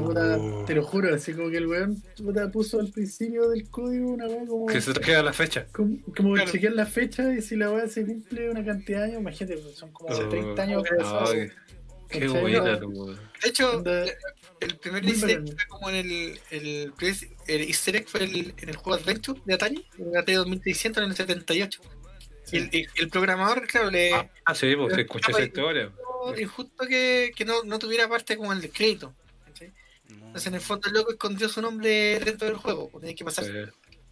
Puta- 0.00 0.38
te 0.66 0.74
lo 0.74 0.82
juro, 0.84 1.14
así 1.14 1.32
como 1.32 1.50
que 1.50 1.56
el 1.58 1.66
weón 1.66 2.02
puta, 2.16 2.50
puso 2.50 2.80
al 2.80 2.90
principio 2.90 3.48
del 3.48 3.68
código 3.70 4.10
una 4.12 4.26
weá 4.26 4.46
como, 4.46 4.66
Que 4.66 4.80
se 4.80 4.92
te 4.92 5.00
queda 5.00 5.22
la 5.22 5.32
fecha. 5.32 5.66
como, 5.72 5.96
como 6.16 6.34
Claro. 6.34 6.50
chequear 6.50 6.72
la 6.74 6.86
fecha 6.86 7.32
y 7.34 7.42
si 7.42 7.56
la 7.56 7.70
weá 7.70 7.88
se 7.88 8.04
cumple 8.06 8.50
una 8.50 8.64
cantidad 8.64 9.00
de 9.00 9.04
años, 9.06 9.20
imagínate, 9.20 9.56
pues, 9.58 9.74
son 9.76 9.92
como 9.92 10.14
Oh, 10.14 10.28
30 10.28 10.62
años 10.62 10.82
no, 10.82 10.88
atrasados. 10.94 11.30
Ay, 11.30 11.50
qué 12.10 12.28
buena, 12.28 12.62
weón. 12.86 13.16
De 13.42 13.48
hecho, 13.48 13.76
Onda- 13.78 14.04
el 14.60 14.76
primer 14.78 15.04
easter 15.06 15.30
egg 15.30 15.44
fue 15.54 15.66
como 15.68 15.90
en 15.90 15.96
el, 15.96 16.40
el, 16.50 16.92
el 17.46 17.60
easter 17.62 17.96
egg 17.96 18.08
fue 18.08 18.24
el- 18.24 18.54
en 18.56 18.68
el 18.68 18.76
juego 18.76 18.98
Adventure 19.00 19.40
de 19.44 19.54
Atari, 19.54 19.86
en 19.98 20.08
el 20.08 20.16
Atari 20.16 20.34
2600 20.34 21.02
en 21.04 21.10
el 21.10 21.16
78. 21.16 21.80
Y 22.50 22.56
el, 22.56 22.68
el- 22.72 22.88
el 22.96 23.08
programador, 23.10 23.66
claro, 23.66 23.90
le 23.90 24.12
Ah, 24.14 24.28
ah, 24.46 24.54
sí, 24.54 24.74
pues 24.74 24.94
se 24.94 25.02
escucha 25.02 25.30
esa 25.32 25.42
historia. 25.44 25.92
injusto 26.38 26.86
que, 26.86 27.30
que 27.36 27.44
no, 27.44 27.62
no 27.64 27.78
tuviera 27.78 28.08
parte 28.08 28.36
como 28.36 28.52
el 28.52 28.70
crédito. 28.70 29.14
Entonces, 30.08 30.46
en 30.46 30.54
el 30.54 30.60
fondo, 30.60 30.88
el 30.88 30.94
loco 30.94 31.12
escondió 31.12 31.48
su 31.48 31.60
nombre 31.62 32.18
dentro 32.20 32.46
del 32.48 32.56
juego. 32.56 32.88
pues, 32.90 33.02
Tenía 33.02 33.16
que 33.16 33.24
pasar 33.24 33.44
Sí. 33.44 33.50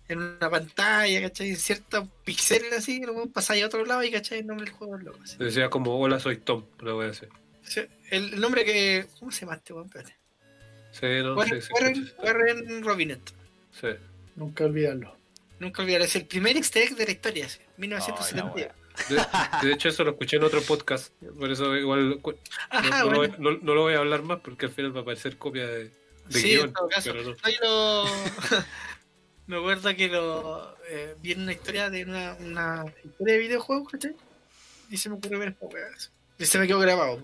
en 0.09 0.18
una 0.18 0.51
pantalla, 0.51 1.20
¿cachai? 1.22 1.51
En 1.51 1.57
ciertos 1.57 2.09
píxeles 2.24 2.72
así, 2.72 3.01
luego 3.01 3.26
pasáis 3.30 3.62
a 3.64 3.66
otro 3.66 3.84
lado 3.84 4.03
y, 4.03 4.11
¿cachai? 4.11 4.40
El 4.40 4.47
nombre 4.47 4.66
del 4.66 4.74
juego 4.74 4.97
del 4.97 5.07
loco. 5.07 5.18
así. 5.22 5.36
Decía 5.38 5.68
como, 5.70 5.99
hola, 5.99 6.18
soy 6.20 6.36
Tom, 6.38 6.64
una 6.80 6.94
wea 6.94 7.11
así. 7.11 7.26
Sí, 7.62 7.80
El, 8.11 8.34
el 8.34 8.40
nombre 8.40 8.64
que. 8.64 9.07
¿Cómo 9.18 9.30
se 9.32 9.40
llama 9.40 9.55
este 9.57 9.72
weón? 9.72 9.86
Espérate. 9.86 10.16
Sí, 10.92 11.07
no, 11.22 11.32
sí, 11.32 11.36
Warren, 11.36 11.62
sí, 11.62 11.68
Warren, 11.72 12.03
escucha. 12.03 12.22
Warren 12.22 12.84
Robinet. 12.84 13.20
Sí. 13.72 13.88
Nunca 14.36 14.64
olvidarlo. 14.64 15.16
Nunca 15.59 15.82
olvidar, 15.82 16.03
es 16.03 16.14
el 16.16 16.26
primer 16.26 16.57
easter 16.57 16.82
egg 16.82 16.97
de 16.97 17.05
la 17.07 17.11
historia, 17.12 17.49
sí, 17.49 17.59
Ay, 17.62 17.66
1970. 17.78 18.74
De, 19.09 19.66
de 19.68 19.74
hecho, 19.74 19.88
eso 19.88 20.05
lo 20.05 20.12
escuché 20.12 20.36
en 20.36 20.44
otro 20.44 20.61
podcast. 20.62 21.12
Por 21.38 21.51
eso 21.51 21.76
igual 21.76 22.18
cu- 22.22 22.32
no, 22.32 22.38
Ajá, 22.70 23.05
no 23.05 23.11
lo 23.11 23.16
bueno. 23.18 23.34
voy, 23.38 23.42
no- 23.53 23.59
no 23.62 23.74
lo 23.74 23.82
voy 23.82 23.94
a 23.94 23.99
hablar 23.99 24.22
más 24.22 24.40
porque 24.40 24.66
al 24.66 24.72
final 24.72 24.94
va 24.94 25.01
a 25.01 25.03
aparecer 25.03 25.36
copia 25.38 25.66
de, 25.66 25.84
de 25.84 25.92
Sí, 26.40 26.49
guion. 26.51 26.68
en 26.68 26.72
todo 26.72 26.88
caso. 26.88 27.12
Pero 27.12 27.34
lo... 27.62 28.05
Me 29.47 29.57
acuerdo 29.59 29.94
que 29.94 30.09
lo 30.09 30.76
eh, 30.88 31.14
vi 31.22 31.32
en 31.32 31.42
una 31.42 31.53
historia 31.53 31.88
de 31.88 32.05
una, 32.05 32.34
una 32.40 32.84
historia 33.05 33.34
de 33.34 33.38
videojuegos, 33.40 33.92
¿cachai? 33.92 34.16
Y 34.90 34.97
se 34.97 35.09
me 35.09 35.16
ocurrió 35.16 35.38
ver 35.38 35.49
esta 35.51 35.66
weá. 35.66 35.86
Y 36.38 36.44
se 36.47 36.59
me 36.59 36.66
quedó 36.66 36.80
grabado. 36.80 37.16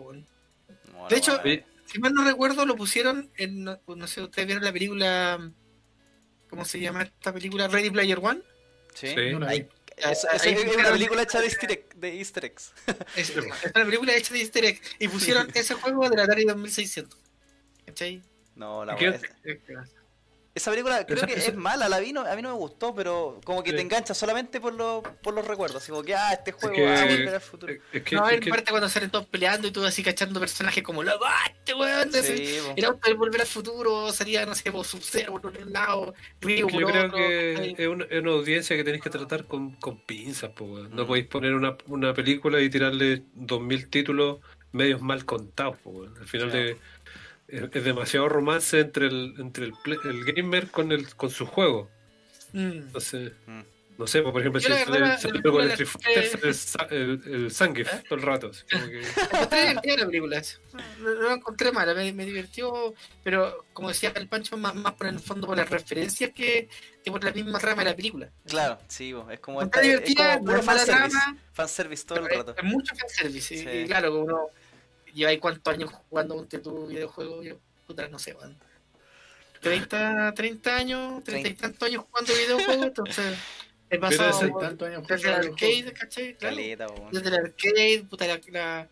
No, 0.93 1.09
De 1.09 1.17
hecho, 1.17 1.41
bueno. 1.43 1.63
Si 1.87 1.99
mal 1.99 2.15
no 2.15 2.25
recuerdo, 2.25 2.65
lo 2.65 2.77
pusieron 2.77 3.29
en. 3.37 3.65
No 3.65 3.79
no 3.87 4.07
sé, 4.07 4.23
ustedes 4.23 4.47
vieron 4.47 4.65
la 4.65 4.73
película. 4.73 5.51
¿Cómo 6.49 6.65
se 6.65 6.79
llama 6.81 7.03
esta 7.03 7.33
película? 7.33 7.67
Ready 7.69 7.91
Player 7.91 8.19
One. 8.23 8.41
Sí. 8.95 9.09
Sí. 9.09 9.33
No 9.33 9.47
es, 10.11 10.25
es- 10.25 10.47
es 10.47 10.77
una 10.77 10.91
película 10.91 11.23
hecha 11.23 11.41
de 11.41 11.47
easter, 11.47 11.71
egg- 11.71 11.95
de 11.95 12.19
easter 12.19 12.45
eggs. 12.45 12.73
Es, 13.17 13.31
es 13.31 13.37
una 13.75 13.85
película 13.85 14.15
hecha 14.15 14.33
de 14.35 14.41
easter 14.41 14.65
egg. 14.65 14.81
Y 14.99 15.09
pusieron 15.09 15.49
ese 15.55 15.75
juego 15.75 16.09
de 16.09 16.17
la 16.17 16.25
Atari 16.25 16.45
2600. 16.45 17.19
¿Cachai? 17.87 18.23
No, 18.55 18.85
la 18.85 18.97
¿Qué? 18.97 19.19
Esa 20.55 20.71
película 20.71 21.07
creo 21.07 21.17
Esa- 21.17 21.27
que 21.27 21.33
esa- 21.33 21.51
es 21.51 21.57
mala, 21.57 21.89
la 21.89 21.99
vi, 21.99 22.13
no- 22.13 22.27
a 22.27 22.37
mí 22.37 22.43
no 22.43 22.51
me 22.51 22.55
gustó, 22.59 22.95
pero 22.95 23.41
como 23.43 23.63
que 23.63 23.71
Sí. 23.71 23.77
te 23.77 23.83
engancha 23.83 24.13
solamente 24.13 24.61
por, 24.61 24.75
los 24.75 25.03
por 25.23 25.33
los 25.33 25.47
recuerdos. 25.47 25.83
Así 25.83 25.91
como 25.91 26.03
que, 26.03 26.15
ah, 26.15 26.33
este 26.35 26.53
juego 26.53 26.75
que- 26.77 26.85
va 26.85 27.01
a 27.01 27.05
volver 27.07 27.35
al 27.35 27.41
futuro. 27.41 27.73
Es 27.91 28.03
que, 28.03 28.17
No, 28.17 28.29
es 28.29 28.35
en 28.35 28.41
que- 28.41 28.51
parte 28.51 28.71
cuando 28.71 28.89
salen 28.91 29.11
todos 29.11 29.25
peleando 29.27 29.67
y 29.67 29.71
tú 29.71 29.83
así 29.83 30.03
cachando 30.03 30.39
personajes 30.41 30.83
como 30.83 31.01
¡ah, 31.01 31.51
este 31.57 31.73
weón! 31.73 32.13
Sí, 32.13 32.59
auto 32.85 33.09
del 33.09 33.17
volver 33.17 33.41
al 33.41 33.47
futuro 33.47 34.13
sería, 34.13 34.45
no 34.45 34.55
sé, 34.55 34.71
Sub-Zero 34.85 35.41
por 35.41 35.57
un 35.57 35.73
lado, 35.73 36.13
yo 36.59 36.69
por 36.69 36.85
creo 36.85 37.07
otro. 37.07 37.17
que 37.17 37.75
es 37.79 37.89
una, 37.89 38.05
es 38.05 38.21
una 38.21 38.33
audiencia 38.33 38.77
que 38.77 38.85
tenéis 38.85 39.03
que 39.03 39.09
tratar 39.11 39.47
con, 39.47 39.73
con 39.77 40.01
pinzas, 40.05 40.51
po, 40.51 40.65
weón. 40.67 40.95
No 40.95 41.05
Mm. 41.05 41.07
podéis 41.07 41.27
poner 41.29 41.55
una, 41.55 41.79
una 41.87 42.13
película 42.13 42.61
y 42.61 42.69
tirarle 42.69 43.23
2000 43.35 43.89
títulos 43.89 44.41
medios 44.73 45.01
mal 45.01 45.25
contados, 45.25 45.79
po, 45.79 45.91
weón. 45.91 46.15
Al 46.19 46.27
final 46.27 46.51
Claro. 46.51 46.65
de- 46.67 46.77
es, 47.53 47.63
es 47.73 47.85
demasiado 47.85 48.29
romance 48.29 48.81
entre 48.81 49.07
el 49.07 49.35
entre 49.39 49.67
el, 49.67 49.73
el 50.05 50.25
gamer 50.25 50.69
con 50.71 50.91
el 50.93 51.15
con 51.15 51.31
su 51.31 51.47
juego. 51.47 51.89
Mm. 52.53 52.61
Entonces, 52.73 53.33
Mm. 53.47 53.61
no 53.99 54.07
sé, 54.07 54.23
por 54.23 54.39
ejemplo, 54.41 54.61
Yo 54.61 54.75
si 54.77 54.85
con 54.85 54.95
el 54.97 55.01
la 55.03 55.15
Street 55.15 55.89
Fighter, 55.89 56.41
el, 56.91 56.99
el, 57.27 57.35
el 57.45 57.51
Zangief 57.51 57.93
¿Eh? 57.93 58.03
todo 58.09 58.19
el 58.19 58.25
rato. 58.25 58.51
así 58.51 58.63
como 58.71 58.87
que- 58.87 59.01
Encontré 59.33 59.61
divertida 59.69 59.97
la 59.99 60.07
película. 60.07 60.43
No, 61.01 61.15
no 61.15 61.23
la 61.29 61.35
encontré 61.35 61.73
mala, 61.73 61.95
me, 61.95 62.13
me 62.13 62.25
divirtió, 62.27 62.95
pero 63.23 63.65
como 63.73 63.89
decía 63.89 64.13
el 64.17 64.29
Pancho, 64.29 64.57
más, 64.57 64.75
más 64.75 64.95
por 64.95 65.07
el 65.07 65.19
fondo 65.21 65.47
por 65.47 65.57
las 65.57 65.69
referencias 65.71 66.31
que, 66.35 66.69
que 67.05 67.11
por 67.11 67.23
la 67.25 67.33
misma 67.33 67.59
trama 67.59 67.85
de 67.85 67.91
la 67.91 67.97
película. 67.97 68.29
Claro, 68.47 68.79
sí, 68.89 69.15
es 69.31 69.41
como, 69.41 69.63
Está 69.63 69.81
esta- 69.81 69.81
es 69.81 69.87
divertida, 69.89 70.39
como 70.39 70.53
no 70.53 70.59
es 70.59 70.67
mala 70.67 70.79
fanservice. 70.81 71.11
trama, 71.19 71.39
Fanservice 71.53 72.07
todo 72.07 72.19
el 72.21 72.25
rato. 72.39 72.53
es, 72.53 72.59
es 72.59 72.65
mucho 72.65 72.95
fanservice. 72.97 73.55
y- 73.55 73.59
Sí. 73.59 73.69
Y, 73.69 73.87
claro, 73.87 74.11
como 74.11 74.25
uno 74.25 74.41
lleva 75.15 75.31
ahí 75.31 75.39
cuántos 75.39 75.73
años 75.73 75.91
jugando 76.09 76.35
un 76.35 76.49
tu 76.49 76.87
videojuego, 76.87 77.43
yo, 77.43 77.59
puta, 77.87 78.09
no 78.09 78.19
sé, 78.19 78.35
weón. 78.35 78.57
30, 79.61 80.35
30 80.35 80.77
años, 80.77 81.23
30 81.25 81.49
y 81.49 81.55
tantos 81.55 81.89
años 81.89 82.05
jugando 82.11 82.33
videojuegos, 82.35 82.87
entonces 82.87 83.39
he 83.91 83.99
pasado 83.99 84.31
ese- 84.31 84.49
por- 84.49 84.63
Tantos 84.63 84.89
años 84.89 85.07
desde 85.07 85.29
el 85.29 85.35
arcade, 85.35 85.93
¿cachai? 85.93 86.35
Claro. 86.37 86.57
Caleta, 86.57 86.87
desde 87.13 87.29
el 87.29 87.35
arcade, 87.35 88.05
puta, 88.11 88.27
la- 88.27 88.41
la- 88.51 88.89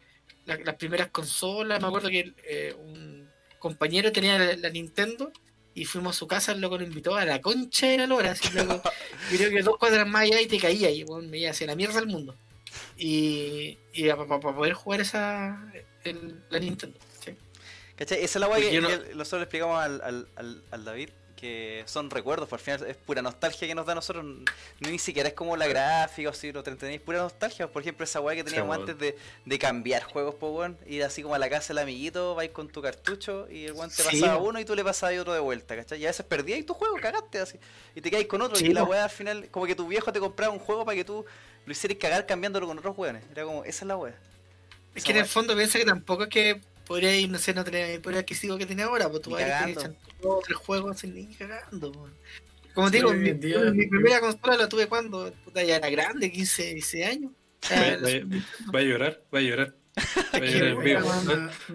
la- 0.47 0.57
las 0.64 0.75
primeras 0.77 1.09
consolas. 1.11 1.81
Me 1.81 1.89
acuerdo 1.89 2.09
que 2.09 2.33
eh, 2.45 2.75
un 2.79 3.29
compañero 3.59 4.12
tenía 4.12 4.39
la, 4.39 4.57
la 4.57 4.71
Nintendo 4.71 5.33
y 5.75 5.85
fuimos 5.85 6.16
a 6.16 6.18
su 6.18 6.27
casa, 6.29 6.53
el 6.53 6.61
loco 6.61 6.79
lo 6.79 6.85
invitó 6.85 7.16
a 7.16 7.25
la 7.25 7.41
concha 7.41 7.89
de 7.89 7.99
la 7.99 8.07
lora. 8.07 8.31
Así, 8.33 8.49
loco, 8.55 8.81
creo 9.31 9.51
que 9.51 9.62
dos 9.62 9.77
cuadras 9.77 10.07
más 10.07 10.23
allá 10.23 10.41
y 10.41 10.47
te 10.47 10.59
caía 10.59 10.91
y 10.91 11.03
bueno, 11.03 11.29
me 11.29 11.39
iba 11.39 11.51
hacia 11.51 11.66
la 11.66 11.75
mierda 11.75 11.95
del 11.99 12.07
mundo. 12.09 12.37
Y, 12.97 13.77
y 13.93 14.09
para 14.09 14.27
poder 14.41 14.75
jugar 14.75 15.01
esa 15.01 15.61
el- 16.05 16.42
la 16.51 16.59
Nintendo. 16.59 16.98
¿sí? 17.24 17.36
¿Cachai? 17.96 18.18
Esa 18.24 18.38
es 18.38 18.40
la 18.40 18.48
weá 18.48 18.57
Porque 18.57 18.70
que, 18.70 18.80
no- 18.80 18.88
que 18.88 19.14
nosotros 19.14 19.40
le 19.40 19.44
explicamos 19.44 19.78
al, 19.82 20.01
al, 20.03 20.28
al, 20.36 20.62
al 20.70 20.84
David, 20.84 21.11
que 21.36 21.82
son 21.86 22.11
recuerdos, 22.11 22.51
por 22.51 22.59
final 22.61 22.84
es 22.86 22.96
pura 22.98 23.22
nostalgia 23.22 23.66
que 23.66 23.74
nos 23.74 23.86
da 23.86 23.92
a 23.92 23.94
nosotros, 23.94 24.26
ni 24.80 24.98
siquiera 24.98 25.30
es 25.30 25.34
como 25.34 25.57
la 25.57 25.66
gráfica 25.68 26.28
o 26.28 26.32
si 26.34 26.53
lo 26.53 26.62
te 26.62 26.68
entretenéis, 26.68 27.01
pura 27.01 27.18
nostalgia, 27.20 27.66
por 27.66 27.80
ejemplo 27.80 28.05
esa 28.05 28.20
weá 28.20 28.36
que 28.36 28.44
teníamos 28.44 28.76
antes 28.76 28.98
de, 28.98 29.16
de 29.46 29.59
cambiar 29.59 30.03
juegos, 30.03 30.34
po 30.34 30.51
weón, 30.51 30.76
ir 30.86 31.03
así 31.03 31.22
como 31.22 31.34
a 31.34 31.38
la 31.38 31.48
casa 31.48 31.68
del 31.68 31.78
amiguito, 31.78 32.34
vais 32.34 32.51
con 32.51 32.68
tu 32.68 32.82
cartucho 32.82 33.48
y 33.51 33.64
el 33.64 33.72
weón 33.72 33.88
te 33.88 34.03
Sí, 34.03 34.20
pasaba 34.20 34.36
uno 34.36 34.61
y 34.61 34.66
tú 34.66 34.74
le 34.74 34.84
pasabas 34.84 35.18
otro 35.18 35.32
de 35.32 35.40
vuelta, 35.40 35.76
¿cachai? 35.76 35.98
Y 36.01 36.05
a 36.05 36.09
veces 36.11 36.26
perdías 36.26 36.62
tu 36.66 36.74
juego, 36.74 36.96
cagaste 37.01 37.38
así, 37.38 37.59
y 37.94 38.03
te 38.03 38.11
caes 38.11 38.26
con 38.26 38.42
otro, 38.42 38.57
Sí, 38.57 38.66
y 38.66 38.74
la 38.74 38.84
weá 38.84 39.05
al 39.05 39.11
final, 39.11 39.48
como 39.51 39.64
que 39.64 39.74
tu 39.74 39.86
viejo 39.88 40.12
te 40.12 40.20
compraba 40.20 40.53
un 40.53 40.59
juego 40.59 40.84
para 40.84 40.94
que 40.96 41.05
tú 41.05 41.24
lo 41.64 41.72
hicieras 41.72 41.96
cagar 41.98 42.26
cambiándolo 42.26 42.66
con 42.66 42.76
otros 42.78 42.96
weones, 42.98 43.24
era 43.32 43.44
como, 43.44 43.64
esa 43.64 43.84
es 43.84 43.88
la 43.88 43.96
weá. 43.96 44.14
Es 44.95 45.05
que 45.05 45.12
en 45.12 45.18
el 45.18 45.26
fondo 45.26 45.55
piensa 45.57 45.78
que 45.78 45.84
tampoco 45.84 46.24
es 46.24 46.28
que 46.28 46.61
podría 46.86 47.14
ir, 47.16 47.30
no 47.30 47.38
sé, 47.38 47.55
no 47.55 47.62
tener 47.64 47.91
el 47.91 48.01
poder 48.01 48.18
adquisitivo 48.20 48.59
que 48.59 48.66
tiene 48.66 48.82
ahora, 48.82 49.09
pues 49.09 49.22
tú 49.22 49.30
vas 49.30 49.43
a 49.43 49.47
ir 49.47 49.51
cagando. 49.53 49.80
echando 49.80 49.99
dos 50.20 50.34
o 50.34 50.41
tres 50.45 50.57
juegos 50.59 50.99
sin 50.99 51.14
ni 51.14 51.26
cagando. 51.34 51.93
po. 51.93 52.09
Como 52.74 52.91
te 52.91 52.99
Sí, 52.99 53.05
digo, 53.05 53.61
mi, 53.72 53.86
primera 53.86 54.20
consola 54.20 54.57
la 54.57 54.68
tuve 54.68 54.86
cuando 54.86 55.32
puta, 55.45 55.62
ya 55.62 55.76
era 55.76 55.91
grande, 55.91 56.30
15, 56.30 56.74
16 56.74 57.07
años. 57.07 57.32
O 57.62 57.66
sea, 57.66 57.99
va 58.74 58.78
a 58.78 58.82
llorar, 58.82 59.20
va 59.34 59.38
a 59.38 59.43
llorar. 59.43 59.74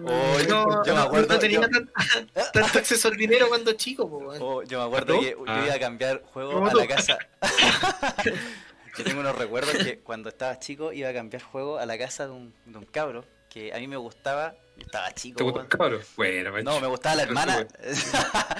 Oh, 0.04 0.38
yo 0.84 0.94
me 0.94 1.00
acuerdo, 1.00 1.34
no 1.34 1.38
tenía 1.38 1.60
yo- 1.60 1.68
tan- 1.68 1.90
tanto 2.52 2.78
acceso 2.78 3.08
al 3.08 3.16
dinero 3.16 3.48
cuando 3.48 3.72
chico, 3.74 4.08
po. 4.08 4.18
Oh, 4.40 4.62
yo 4.62 4.78
me 4.80 4.86
acuerdo 4.86 5.14
¿Tú? 5.16 5.20
que 5.20 5.30
yo 5.30 5.44
Ah. 5.46 5.62
iba 5.66 5.74
a 5.74 5.78
cambiar 5.78 6.22
juego 6.32 6.52
¿Cómo 6.52 6.66
a 6.66 6.70
tú? 6.70 6.78
la 6.78 6.86
casa. 6.88 7.18
yo 8.96 9.04
tengo 9.04 9.20
unos 9.20 9.36
recuerdos 9.36 9.74
que 9.74 9.98
cuando 10.00 10.28
estaba 10.28 10.58
chico 10.58 10.92
iba 10.92 11.08
a 11.08 11.12
cambiar 11.12 11.42
juego 11.42 11.78
a 11.78 11.86
la 11.86 11.98
casa 11.98 12.26
de 12.26 12.32
un, 12.32 12.54
de 12.64 12.78
un 12.78 12.84
cabro 12.84 13.24
que 13.48 13.72
a 13.72 13.78
mí 13.78 13.88
me 13.88 13.96
gustaba. 13.96 14.54
Estaba 14.78 15.10
chico. 15.14 15.52
¿Te 15.52 15.68
cabro? 15.68 16.00
Bueno. 16.16 16.62
No, 16.62 16.80
me 16.80 16.86
gustaba 16.86 17.16
la 17.16 17.22
hermana. 17.22 17.66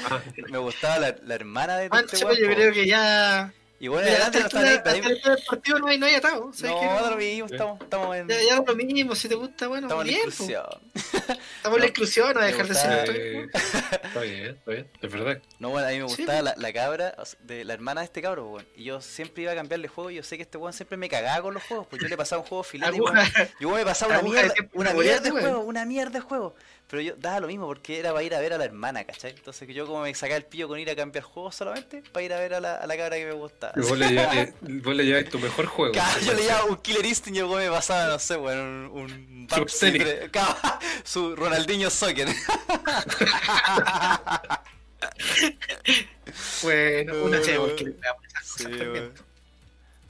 Ah, 0.08 0.22
me 0.50 0.58
gustaba 0.58 0.98
la, 0.98 1.16
la 1.24 1.34
hermana 1.34 1.76
de 1.76 1.86
este 1.86 1.96
Pancho, 1.96 2.26
weón, 2.26 2.38
yo 2.38 2.46
creo 2.54 2.72
que 2.72 2.86
ya. 2.86 3.52
Y 3.78 3.88
bueno, 3.88 4.08
adelante 4.08 4.40
no 4.40 4.46
estaba 4.46 4.64
ahí. 4.66 4.74
hasta 4.76 4.90
ahí- 4.90 5.00
el 5.04 5.20
del 5.22 5.38
partido 5.46 5.78
no 5.78 5.86
hay, 5.88 5.98
no 5.98 6.06
hay 6.06 6.14
atado. 6.14 6.46
No, 6.46 6.52
¿sabes 6.54 6.76
qué? 6.80 6.86
da 6.86 7.10
lo 7.10 7.16
mismo, 7.16 7.46
estamos, 7.46 7.80
estamos 7.82 8.16
en. 8.16 8.28
Ya, 8.28 8.36
ya 8.42 8.62
lo 8.66 8.74
mismo, 8.74 9.14
si 9.14 9.28
te 9.28 9.34
gusta, 9.34 9.66
bueno, 9.68 9.86
Estamos 9.86 10.04
en 10.06 10.10
la 10.12 10.16
bien. 10.16 10.28
inclusión. 10.28 10.64
Estamos 10.94 11.36
en 11.64 11.72
la 11.72 11.78
No, 11.78 11.84
inclusión, 11.84 12.34
no 12.34 12.40
me 12.40 12.46
dejar 12.46 12.68
de 12.68 12.74
ser 12.74 13.10
eh, 13.10 13.48
está 14.02 14.20
bien, 14.20 14.44
está 14.46 14.70
bien, 14.70 14.90
es 15.02 15.12
verdad. 15.12 15.42
No, 15.58 15.70
bueno, 15.70 15.88
a 15.88 15.90
mí 15.90 15.98
me 16.00 16.08
Sí, 16.08 16.16
gustaba 16.22 16.40
la, 16.42 16.54
la 16.56 16.72
cabra 16.72 17.14
o 17.18 17.24
sea, 17.26 17.38
de 17.42 17.64
la 17.64 17.74
hermana 17.74 18.00
de 18.00 18.06
este 18.06 18.22
cabro, 18.22 18.46
weón. 18.48 18.66
Y 18.76 18.84
yo 18.84 19.00
siempre 19.02 19.42
iba 19.42 19.52
a 19.52 19.54
cambiarle 19.54 19.88
juego 19.88 20.10
y 20.10 20.14
yo 20.14 20.22
sé 20.22 20.36
que 20.36 20.42
este 20.44 20.56
weón 20.56 20.72
siempre 20.72 20.96
me 20.96 21.08
cagaba 21.10 21.42
con 21.42 21.52
los 21.54 21.62
juegos, 21.64 21.86
pues 21.90 22.00
yo 22.00 22.08
le 22.08 22.16
pasaba 22.16 22.40
un 22.42 22.48
juego 22.48 22.62
filete, 22.64 22.96
Yo 23.60 23.70
me 23.70 23.84
pasaba 23.84 24.18
una 24.18 24.22
mierda, 24.22 24.54
una 24.72 24.92
mierda 24.94 25.20
de 25.20 25.30
juego, 25.30 25.60
una 25.60 25.84
mierda 25.84 26.12
de 26.12 26.20
juego. 26.20 26.54
Pero 26.88 27.02
yo 27.02 27.14
daba 27.16 27.40
lo 27.40 27.48
mismo 27.48 27.66
porque 27.66 27.98
era 27.98 28.12
para 28.12 28.22
ir 28.22 28.32
a 28.34 28.40
ver 28.40 28.52
a 28.52 28.58
la 28.58 28.64
hermana, 28.64 29.04
¿cachai? 29.04 29.32
Entonces 29.32 29.66
que 29.66 29.74
yo 29.74 29.86
como 29.86 30.02
me 30.02 30.14
sacaba 30.14 30.36
el 30.36 30.44
pillo 30.44 30.68
con 30.68 30.78
ir 30.78 30.88
a 30.88 30.94
cambiar 30.94 31.24
juegos 31.24 31.56
solamente 31.56 32.02
para 32.12 32.24
ir 32.24 32.32
a 32.32 32.38
ver 32.38 32.54
a 32.54 32.60
la, 32.60 32.76
a 32.76 32.86
la 32.86 32.96
cabra 32.96 33.16
que 33.16 33.26
me 33.26 33.32
gustaba. 33.32 33.72
Y 33.76 33.80
vos 33.80 33.98
le 33.98 34.06
lleváis- 34.10 34.52
lleváis 35.04 35.28
tu 35.28 35.38
mejor 35.40 35.66
juego. 35.66 35.92
Claro, 35.92 36.20
yo 36.20 36.32
le 36.34 36.42
llevaba 36.42 36.64
un 36.66 36.76
Killer 36.76 37.04
Instinct 37.04 37.38
y 37.38 37.42
weón 37.42 37.64
me 37.64 37.70
pasaba, 37.70 38.06
no 38.12 38.18
sé, 38.20 38.36
weón, 38.36 38.58
un, 38.92 38.92
un 38.92 39.48
Su 41.04 41.34
Ronaldinho 41.36 41.90
Soccer. 41.90 42.28
Bueno, 46.62 47.12
una 47.24 47.38
Bueno, 47.38 47.44
se 47.44 47.58
bueno. 47.58 47.76
que 47.76 47.84
le 47.84 47.90
pegamos 47.92 48.24
esas 48.26 48.44
Sí, 48.46 48.64
cosas 48.64 48.78
también. 48.78 49.12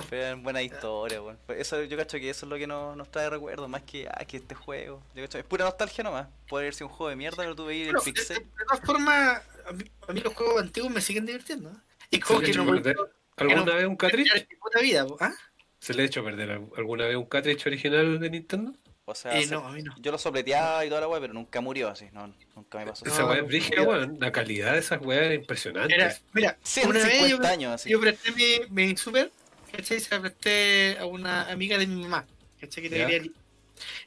Fue 0.09 0.35
buena 0.35 0.63
historia, 0.63 1.23
weón. 1.23 1.39
Eso, 1.49 1.83
yo 1.85 1.97
cacho 1.97 2.19
que 2.19 2.31
eso 2.31 2.47
es 2.47 2.51
lo 2.51 2.57
que 2.57 2.67
nos, 2.67 2.97
nos 2.97 3.11
trae 3.11 3.31
recuerdos, 3.31 3.69
más 3.69 3.83
que, 3.83 4.07
ah, 4.09 4.25
que 4.27 4.37
este 4.37 4.55
juego. 4.55 5.03
Yo 5.15 5.23
cacho, 5.23 5.39
es 5.39 5.45
pura 5.45 5.65
nostalgia 5.65 6.05
nomás. 6.05 6.29
Puede 6.49 6.71
ser 6.73 6.87
un 6.87 6.93
juego 6.93 7.11
de 7.11 7.17
mierda, 7.17 7.39
pero 7.39 7.55
tú 7.57 7.67
veis 7.67 7.89
el 7.89 7.95
pixel. 8.05 8.39
de 8.39 8.65
todas 8.69 8.85
formas, 8.85 9.43
a 9.69 9.73
mí, 9.73 9.85
a 10.09 10.13
mí 10.13 10.21
los 10.21 10.35
juegos 10.35 10.63
antiguos 10.63 10.91
me 10.93 11.01
siguen 11.01 11.25
divirtiendo. 11.27 11.71
¿eh? 11.71 11.75
Y 12.11 12.21
como 12.21 12.41
que 12.41 12.53
no. 12.53 12.63
¿Alguna 13.39 13.75
vez 13.75 13.87
un 13.87 13.97
cartridge? 13.97 14.47
vida. 14.81 15.07
¿ah? 15.21 15.33
¿Se 15.79 15.95
le 15.95 16.03
ha 16.03 16.07
hecho 16.07 16.23
perder 16.25 16.51
al- 16.53 16.69
alguna 16.77 17.07
vez 17.07 17.17
un 17.17 17.27
cartridge 17.27 17.67
original 17.67 18.19
de 18.21 18.31
Nintendo? 18.31 18.73
O 19.09 19.15
sea, 19.15 19.39
Eh, 19.39 19.45
se- 19.47 19.55
no, 19.55 19.67
a 19.67 19.71
mí 19.73 19.83
no. 19.83 19.95
yo 19.99 20.11
lo 20.13 20.19
sopleteaba 20.19 20.85
y 20.85 20.89
toda 20.89 21.01
la 21.03 21.09
weá, 21.09 21.21
pero 21.21 21.33
nunca 21.33 21.61
murió 21.61 21.89
así. 21.89 22.09
No, 22.13 22.33
nunca 22.55 22.79
me 22.79 22.87
pasó. 22.87 23.05
Esa 23.07 23.25
weá 23.27 23.39
es 23.41 23.47
brígida, 23.47 23.83
weón. 23.83 24.19
La 24.21 24.33
calidad 24.33 24.73
de 24.73 24.79
esas 24.81 25.01
weas 25.01 25.23
era 25.27 25.35
impresionante. 25.35 25.95
Era, 25.95 26.15
mira, 26.33 26.59
Sí, 26.63 26.81
una 26.85 26.99
vez 26.99 27.21
yo, 27.21 27.27
50 27.29 27.49
años 27.51 27.73
así. 27.73 27.91
yo 27.91 28.01
presté 28.01 28.33
mi, 28.33 28.59
mi 28.71 28.97
super, 28.97 29.31
¿cachai? 29.73 30.01
Se 30.01 30.15
la 30.15 30.21
presté 30.21 30.97
a 30.99 31.07
una 31.07 31.51
amiga 31.51 31.79
de 31.79 31.87
mi 31.87 32.03
mamá, 32.03 32.27
¿cachai? 32.61 32.89
Que 32.89 33.17
el- 33.17 33.35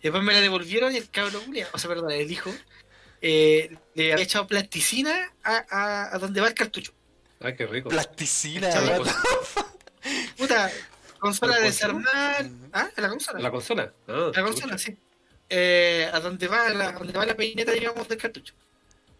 Después 0.01 0.23
me 0.23 0.33
la 0.33 0.41
devolvieron 0.41 0.93
y 0.93 0.97
el 0.97 1.09
culia, 1.45 1.67
o 1.71 1.77
sea, 1.77 1.89
perdón, 1.89 2.11
el 2.11 2.31
hijo, 2.31 2.51
eh, 3.21 3.75
le 3.93 4.13
había 4.13 4.23
echado 4.23 4.47
plasticina 4.47 5.31
a, 5.43 5.65
a, 5.69 6.15
a 6.15 6.19
donde 6.19 6.41
va 6.41 6.47
el 6.47 6.55
cartucho. 6.55 6.91
Ay, 7.39 7.55
qué 7.55 7.67
rico. 7.67 7.89
Plasticina. 7.89 8.69
Puta, 10.37 10.71
consola 11.19 11.53
¿La 11.55 11.59
de 11.59 11.65
desarmar. 11.65 12.49
¿Ah? 12.73 12.89
¿La 12.97 13.09
consola? 13.09 13.39
¿La 13.39 13.51
consola? 13.51 13.93
Ah, 14.07 14.31
La 14.33 14.43
consola, 14.43 14.77
sí. 14.77 14.97
Eh, 15.49 16.09
a 16.11 16.19
donde 16.19 16.47
va 16.47 16.69
la, 16.69 16.89
a 16.89 16.91
donde 16.93 17.13
va 17.13 17.25
la 17.25 17.35
peineta, 17.35 17.71
digamos, 17.71 18.07
del 18.07 18.17
cartucho. 18.17 18.53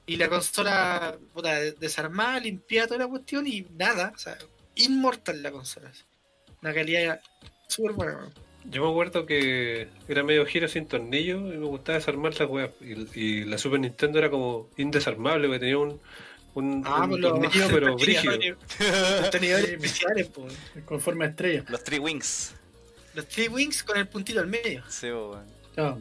Y 0.06 0.16
la 0.16 0.28
consola, 0.30 1.18
puta, 1.34 1.60
desarmada, 1.60 2.40
limpiada 2.40 2.88
toda 2.88 3.00
la 3.02 3.08
cuestión 3.08 3.46
y 3.46 3.68
nada, 3.78 4.12
o 4.16 4.18
sea, 4.18 4.38
inmortal 4.76 5.44
la 5.44 5.52
consola. 5.52 5.92
Una 6.62 6.74
calidad 6.74 7.22
súper 7.68 7.94
buena. 7.94 8.30
Yo 8.66 8.84
me 8.84 8.90
acuerdo 8.90 9.26
que 9.26 9.88
era 10.08 10.24
medio 10.24 10.46
giro 10.46 10.68
sin 10.68 10.86
tornillo 10.86 11.38
y 11.38 11.58
me 11.58 11.66
gustaba 11.66 11.98
desarmar 11.98 12.38
las 12.38 12.50
weas. 12.50 12.72
Y, 12.82 13.20
y 13.20 13.44
la 13.46 13.58
Super 13.58 13.80
Nintendo 13.80 14.20
era 14.20 14.30
como 14.30 14.70
indesarmable, 14.78 15.48
porque 15.48 15.60
tenía 15.60 15.78
un, 15.78 16.00
un, 16.56 16.84
Ah, 16.86 17.04
un 17.04 17.10
pues 17.10 17.22
los 17.22 17.32
tornillo 17.32 17.68
pero 17.72 17.96
brígido. 17.96 18.34
Los 19.22 19.30
tenedores 19.30 19.70
especiales, 19.70 20.28
pues. 20.28 20.54
Con 20.86 21.00
forma 21.00 21.24
de 21.26 21.30
estrella. 21.32 21.66
Los 21.70 21.84
Three 21.84 22.00
Wings. 22.00 22.54
Los 23.16 23.28
three 23.28 23.48
wings 23.48 23.84
con 23.84 23.98
el 23.98 24.08
puntito 24.08 24.40
al 24.40 24.48
medio. 24.48 24.84
Sí, 24.88 25.08
weón. 25.08 25.46
Chao. 25.76 26.00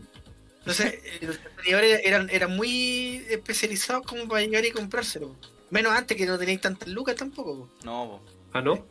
Entonces, 0.58 0.94
eh, 1.04 1.18
los 1.22 1.38
tenedores 1.56 2.00
eran, 2.04 2.28
eran 2.28 2.54
muy 2.54 3.24
especializados 3.30 4.04
como 4.04 4.28
para 4.28 4.42
llegar 4.42 4.64
y 4.66 4.70
comprárselo. 4.72 5.34
Menos 5.70 5.92
antes 5.92 6.16
que 6.16 6.26
no 6.26 6.38
tenéis 6.38 6.60
tantas 6.60 6.88
lucas 6.88 7.16
tampoco. 7.16 7.56
po. 7.56 7.70
No, 7.84 8.08
po. 8.10 8.20
Ah, 8.52 8.60
¿no? 8.60 8.84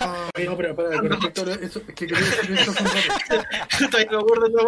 Ah, 0.00 0.28
no, 0.44 0.56
pero 0.56 0.74
para, 0.74 0.98
con 0.98 1.10
respecto 1.10 1.44
a 1.44 1.52
eso, 1.54 1.78
es 1.78 1.84
que 1.86 1.94
quería 1.94 2.18
decir 2.18 2.58
eso 2.58 2.72
un 2.72 2.76
rato. 2.76 2.90
Todavía 3.90 4.10
me 4.10 4.18
acuerdo 4.18 4.48
de 4.48 4.52
la 4.52 4.64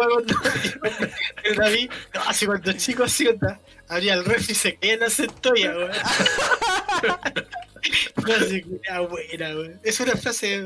cuando 0.79 1.03
el 1.43 1.55
David, 1.55 1.91
no, 2.13 2.21
así 2.21 2.45
cuando 2.45 2.71
chico, 2.73 3.03
así 3.03 3.25
cuando 3.25 3.59
abría 3.89 4.13
el 4.13 4.23
refri 4.23 4.53
y 4.53 4.55
se 4.55 4.75
caía 4.75 4.93
en 4.93 5.01
la 5.01 5.09
centolla, 5.09 5.75
weón. 5.75 5.91
frase 8.21 8.61
culiao 8.61 9.09
buena, 9.09 9.49
weón. 9.49 9.77
Es 9.83 9.99
una 9.99 10.15
frase 10.15 10.47
de, 10.47 10.61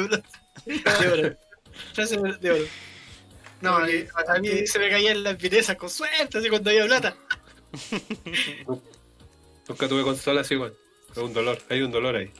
oro. 0.00 0.22
De 0.64 1.08
oro. 1.08 1.36
Frase 1.92 2.16
de 2.40 2.50
oro. 2.50 2.64
No, 3.62 3.76
a 3.76 3.86
mí, 3.86 4.04
a 4.28 4.38
mí 4.38 4.64
se 4.66 4.78
me 4.78 4.90
caían 4.90 5.24
las 5.24 5.34
piezas 5.36 5.76
con 5.76 5.90
suerte, 5.90 6.38
así 6.38 6.48
cuando 6.48 6.70
había 6.70 6.86
plata. 6.86 7.16
Nunca 9.68 9.88
tuve 9.88 10.04
consola 10.04 10.42
así, 10.42 10.54
weón. 10.54 10.72
Es 11.10 11.18
un 11.18 11.32
dolor, 11.32 11.58
hay 11.68 11.82
un 11.82 11.90
dolor 11.90 12.14
ahí. 12.14 12.32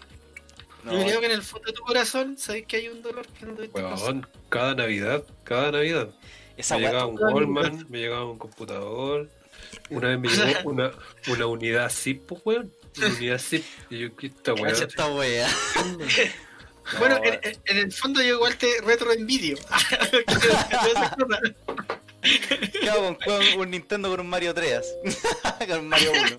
No, 0.85 0.93
Yo 0.93 1.05
creo 1.05 1.21
que 1.21 1.27
en 1.27 1.33
el 1.33 1.43
fondo 1.43 1.67
de 1.67 1.73
tu 1.73 1.83
corazón 1.83 2.39
sabes 2.39 2.67
que 2.67 2.77
hay 2.77 2.89
un 2.89 3.03
dolor 3.03 3.27
que 3.27 3.47
no 3.47 3.55
consola. 3.57 3.95
Weón, 3.97 4.27
cada 4.49 4.75
Navidad, 4.75 5.25
cada 5.45 5.73
Navidad. 5.73 6.11
esa 6.57 6.77
me 6.77 6.83
llegaba 6.87 7.07
un 7.07 7.19
Wallman, 7.23 7.87
me 7.89 7.99
llegaba 7.99 8.31
un 8.31 8.39
computador. 8.39 9.29
Una 9.91 10.09
vez 10.09 10.19
me 10.19 10.29
llegó 10.29 10.71
una, 10.71 10.91
una 11.29 11.47
unidad 11.47 11.91
zip, 11.91 12.27
pues, 12.27 12.41
weón. 12.45 12.73
Una 12.99 13.07
unidad 13.09 13.39
zip. 13.39 13.65
Y 13.91 13.99
yo, 14.01 14.17
¿qué 14.17 14.29
esta 14.29 14.55
weá? 14.55 14.73
Cacha 14.73 14.85
esta 14.85 15.07
weá. 15.09 15.49
Bueno, 16.99 17.19
No, 17.19 17.25
en, 17.25 17.35
en- 17.45 17.59
en 17.67 17.77
el 17.77 17.93
fondo 17.93 18.21
yo 18.21 18.35
igual 18.35 18.57
te 18.57 18.67
retro 18.83 19.13
envidio. 19.13 19.57
Claro, 22.81 23.17
juego 23.25 23.61
un 23.63 23.71
Nintendo 23.71 24.11
con 24.11 24.21
un 24.21 24.29
Mario 24.29 24.55
3. 24.55 24.95
con 25.69 25.79
un 25.81 25.89
Mario 25.89 26.13
1. 26.13 26.39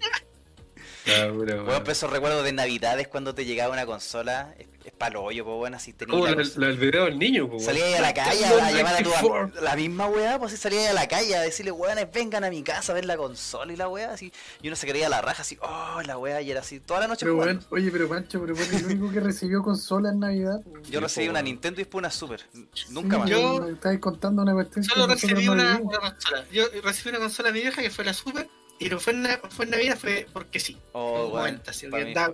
Ah, 1.08 1.28
pura 1.34 1.62
Bueno, 1.64 1.84
esos 1.92 2.10
recuerdos 2.10 2.44
de 2.44 2.54
navidades 2.54 3.08
cuando 3.08 3.34
te 3.34 3.46
llegaba 3.46 3.74
una 3.74 3.86
consola. 3.86 4.54
Es, 4.58 4.68
es 4.86 4.92
palo 4.94 5.24
hoyo, 5.24 5.44
pues 5.46 5.58
bueno, 5.58 5.78
así 5.78 5.94
tenías 5.94 6.12
Como 6.16 6.28
la 6.28 6.44
la 6.56 6.68
del 6.68 6.78
video 6.78 7.06
del 7.06 7.18
niño, 7.20 7.48
pues. 7.50 7.66
Salía 7.66 7.86
ahí 7.86 7.94
a 7.94 8.02
la 8.02 8.14
calle 8.14 8.46
a, 8.46 8.50
a 8.68 8.72
llamar 8.72 8.96
a 8.96 8.98
tu 8.98 9.10
94. 9.10 9.62
La 9.62 9.76
misma 9.76 10.08
weá, 10.08 10.40
pues 10.40 10.52
sí, 10.52 10.58
salía 10.58 10.80
ahí 10.82 10.86
a 10.88 10.94
la 10.94 11.08
calle 11.08 11.36
a 11.36 11.42
decirle, 11.42 11.72
weones, 11.72 12.08
vengan 12.12 12.44
a 12.44 12.50
mi 12.50 12.64
casa 12.64 12.92
a 12.92 12.96
ver 12.96 13.06
la 13.06 13.16
consola 13.18 13.72
y 13.74 13.76
la 13.76 13.88
weá, 13.88 14.12
así. 14.14 14.32
Y 14.62 14.68
uno 14.68 14.76
se 14.76 14.88
creía 14.88 15.08
la 15.10 15.22
raja, 15.22 15.42
así, 15.44 15.58
oh, 15.62 16.02
la 16.06 16.18
weá, 16.18 16.42
y 16.42 16.50
era 16.52 16.62
así, 16.62 16.80
toda 16.80 17.02
la 17.02 17.08
noche 17.08 17.26
Pero 17.26 17.38
weón, 17.38 17.64
oye, 17.70 17.92
pero 17.92 18.08
Pancho, 18.10 18.40
pero 18.42 18.56
weón, 18.56 18.74
el 18.76 18.86
único 18.86 19.12
que 19.12 19.20
recibió 19.20 19.62
consola 19.62 20.10
en 20.10 20.20
Navidad. 20.20 20.62
weón. 20.66 20.84
Yo 20.90 21.00
recibí 21.00 21.28
una 21.30 21.42
Nintendo 21.42 21.80
y 21.80 21.84
después 21.84 22.00
una 22.02 22.12
Super. 22.12 22.42
Nunca 22.90 23.16
Sí, 23.16 23.20
más. 23.22 23.30
Yo- 23.30 23.68
estabas 23.70 24.00
contando 24.00 24.42
una 24.42 24.54
cuestión 24.54 24.84
Solo 24.84 25.08
recibí 25.08 25.48
una 25.48 25.80
consola. 25.80 26.46
Yo 26.52 26.64
recibí 26.84 27.10
una 27.10 27.20
consola 27.20 27.50
de 27.50 27.54
mi 27.54 27.62
vieja 27.62 27.82
que 27.82 27.90
fue 27.92 28.04
la 28.06 28.14
Super. 28.14 28.48
Y 28.82 28.90
no 28.90 29.00
fue 29.00 29.14
en, 29.14 29.28
fue 29.52 29.66
en 29.66 29.72
Navidad, 29.72 29.98
fue 29.98 30.26
porque 30.34 30.60
sí. 30.60 30.76
Oh, 30.94 31.28
weón, 31.28 31.34
momento, 31.38 31.70
así, 31.70 31.86
andaba 31.86 32.34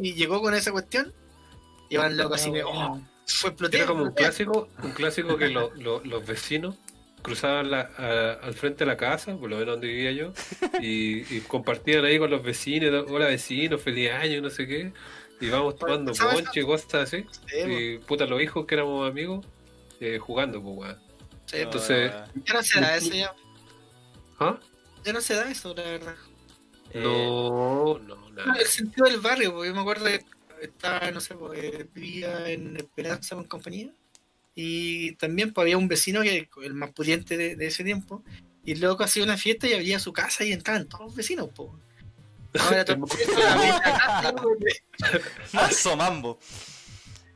y 0.00 0.14
llegó 0.14 0.40
con 0.40 0.54
esa 0.54 0.70
cuestión. 0.70 1.12
Y 1.90 1.96
van 1.96 2.16
locos 2.16 2.40
así, 2.40 2.50
me, 2.52 2.62
oh, 2.62 3.00
fue. 3.26 3.52
Era 3.72 3.86
como 3.86 4.04
un 4.04 4.12
clásico, 4.12 4.68
un 4.82 4.92
clásico 4.92 5.36
que 5.36 5.48
lo- 5.48 5.74
lo- 5.74 6.00
los 6.04 6.24
vecinos 6.24 6.76
cruzaban 7.20 7.70
la- 7.72 7.90
a- 7.98 8.32
al 8.46 8.54
frente 8.54 8.80
de 8.84 8.86
la 8.86 8.96
casa, 8.96 9.36
por 9.36 9.50
lo 9.50 9.56
menos 9.56 9.74
donde 9.74 9.88
vivía 9.88 10.12
yo, 10.12 10.32
y, 10.80 11.36
y 11.36 11.40
compartían 11.40 12.04
ahí 12.04 12.18
con 12.18 12.30
los 12.30 12.42
vecinos, 12.44 13.04
hola 13.10 13.26
vecinos, 13.26 13.80
feliz 13.82 14.10
año, 14.12 14.40
no 14.40 14.50
sé 14.50 14.66
qué, 14.68 14.92
y 15.40 15.48
vamos 15.50 15.76
tomando 15.76 16.12
ponche, 16.44 16.62
cosas 16.64 16.94
así, 16.94 17.24
Sí, 17.48 17.56
y 17.58 17.98
puta 17.98 18.24
los 18.26 18.40
hijos 18.40 18.66
que 18.66 18.74
éramos 18.76 19.08
amigos, 19.08 19.44
eh, 20.00 20.18
jugando, 20.18 20.62
pues 20.62 20.76
weón. 20.78 20.98
sí, 21.46 21.56
entonces- 21.58 22.10
Ah, 22.12 22.26
Ya 22.44 22.54
no 22.54 22.62
se 22.62 22.80
da 22.80 22.96
eso 22.96 23.14
ya. 23.14 23.34
¿Ah? 24.40 24.58
Ya 25.04 25.12
no 25.12 25.20
se 25.20 25.34
da 25.34 25.50
eso, 25.50 25.74
la 25.74 25.82
verdad. 25.82 26.14
eh, 26.92 27.00
No, 27.02 27.98
no, 27.98 28.14
No, 28.16 28.30
nada. 28.30 28.54
el 28.60 28.66
sentido 28.66 29.06
del 29.06 29.20
barrio, 29.20 29.52
porque 29.52 29.68
yo 29.68 29.74
me 29.74 29.80
acuerdo 29.80 30.06
que 30.06 30.24
estaba, 30.62 31.10
no 31.10 31.20
sé, 31.20 31.34
pues, 31.34 31.58
eh, 31.62 31.88
vivía 31.92 32.48
en 32.50 32.76
Esperanza 32.76 33.34
con 33.34 33.44
compañía. 33.44 33.90
Y 34.54 35.14
también 35.16 35.52
pues, 35.52 35.64
había 35.64 35.78
un 35.78 35.88
vecino 35.88 36.22
que 36.22 36.48
el 36.62 36.74
más 36.74 36.92
pudiente 36.92 37.36
de, 37.36 37.56
de 37.56 37.66
ese 37.66 37.84
tiempo. 37.84 38.22
Y 38.64 38.76
luego 38.76 39.02
hacía 39.02 39.24
una 39.24 39.36
fiesta 39.36 39.66
y 39.66 39.72
abría 39.72 39.98
su 39.98 40.12
casa 40.12 40.44
y 40.44 40.52
entraban 40.52 40.88
todos 40.88 41.06
los 41.06 41.14
vecinos, 41.16 41.48
pues. 41.54 41.70
Ahora 42.60 42.84
todo 42.84 42.98
Manso 45.52 45.96
mambo. 45.96 46.38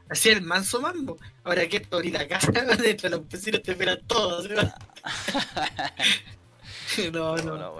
Hacía 0.09 0.35
el 0.35 0.43
manso 0.43 0.81
mambo. 0.81 1.19
Ahora 1.43 1.67
que 1.69 1.79
esto 1.79 1.97
abrí 1.97 2.11
la 2.11 2.29
casa, 2.29 2.53
dentro 2.79 3.09
los 3.09 3.29
vecinos 3.29 3.63
te 3.63 3.73
esperan 3.73 4.07
todos. 4.07 4.49
¿no? 7.13 7.37
No, 7.37 7.79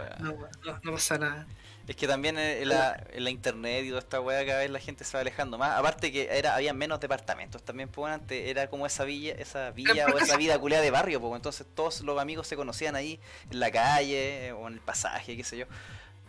no, 0.83 0.93
pasa 0.93 1.19
nada. 1.19 1.47
Es 1.87 1.95
que 1.95 2.09
también 2.09 2.37
en 2.37 2.69
la, 2.69 3.01
en 3.13 3.23
la 3.23 3.31
internet 3.31 3.85
y 3.85 3.89
toda 3.91 4.01
esta 4.01 4.21
weá 4.21 4.45
cada 4.45 4.59
vez 4.59 4.71
la 4.71 4.81
gente 4.81 5.05
se 5.05 5.17
va 5.17 5.21
alejando 5.21 5.57
más. 5.57 5.79
Aparte 5.79 6.11
que 6.11 6.29
era, 6.33 6.57
había 6.57 6.73
menos 6.73 6.99
departamentos 6.99 7.63
también, 7.63 7.89
pues 7.89 8.13
antes 8.13 8.49
era 8.49 8.69
como 8.69 8.87
esa 8.87 9.05
villa, 9.05 9.35
esa 9.39 9.71
villa 9.71 10.07
o 10.13 10.19
esa 10.19 10.37
vida 10.37 10.59
culiada 10.59 10.83
de 10.83 10.91
barrio, 10.91 11.21
pues 11.21 11.37
entonces 11.37 11.65
todos 11.77 12.01
los 12.01 12.19
amigos 12.19 12.49
se 12.49 12.57
conocían 12.57 12.97
ahí 12.97 13.21
en 13.51 13.61
la 13.61 13.71
calle 13.71 14.51
o 14.53 14.67
en 14.67 14.75
el 14.75 14.81
pasaje, 14.81 15.37
qué 15.37 15.45
sé 15.45 15.59
yo. 15.59 15.67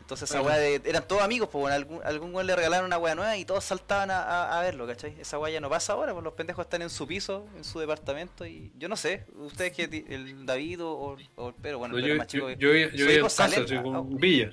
Entonces 0.08 0.30
esa 0.32 0.42
weá 0.42 0.56
de, 0.56 0.82
eran 0.86 1.06
todos 1.06 1.22
amigos, 1.22 1.50
pues 1.52 1.60
bueno, 1.64 1.76
algún, 1.76 2.00
algún 2.06 2.34
weón 2.34 2.48
le 2.48 2.56
regalaron 2.56 2.86
una 2.86 2.98
weá 2.98 3.14
nueva 3.14 3.36
y 3.36 3.44
todos 3.44 3.66
saltaban 3.66 4.10
a, 4.10 4.22
a- 4.24 4.58
a 4.58 4.62
verlo, 4.62 4.88
¿cachai? 4.88 5.14
Esa 5.20 5.38
weá 5.38 5.52
ya 5.52 5.60
no 5.60 5.70
pasa 5.70 5.92
ahora, 5.92 6.14
pues 6.14 6.24
los 6.24 6.32
pendejos 6.32 6.64
están 6.64 6.82
en 6.82 6.90
su 6.90 7.06
piso, 7.06 7.46
en 7.58 7.66
su 7.66 7.78
departamento 7.80 8.46
y 8.46 8.72
yo 8.78 8.88
no 8.88 8.96
sé, 8.96 9.26
ustedes 9.36 9.74
que 9.74 9.84
el 10.08 10.46
David 10.46 10.82
o, 10.82 11.18
o 11.36 11.50
el 11.50 11.56
pero 11.62 11.80
bueno, 11.80 11.92
No, 11.92 11.98
el 12.00 12.04
Pedro 12.06 12.16
yo, 12.16 12.18
más 12.20 12.28
chico 12.28 12.50
yo, 12.52 12.72
que- 12.72 12.90
yo, 12.96 13.06
yo, 13.10 13.24
casa, 13.24 13.44
así 13.48 13.56
a- 13.76 13.80
en 13.82 14.16
Villa. 14.16 14.52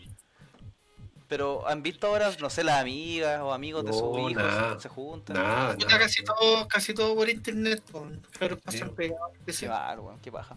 pero 1.29 1.67
han 1.69 1.85
visto 1.85 2.09
ahora, 2.09 2.33
no 2.41 2.51
sé, 2.51 2.65
las 2.65 2.81
amigas 2.81 3.41
o 3.41 3.53
amigos 3.53 3.85
de 3.85 3.93
sus 3.93 4.19
hijos 4.19 4.35
nada. 4.35 4.81
se 4.81 4.89
juntan. 4.89 5.37
Nada, 5.37 5.75
Puta, 5.75 5.87
nada. 5.87 5.99
casi 6.01 6.25
todo, 6.25 6.67
casi 6.67 6.95
todo 6.95 7.15
por 7.15 7.29
internet, 7.31 7.81
pero 8.41 8.59
pasan 8.59 8.89
Sí. 8.89 8.95
pegados. 8.97 9.31
qué 9.61 9.69
mal, 9.69 10.01
weón, 10.01 10.19
qué 10.21 10.33
paja. 10.33 10.57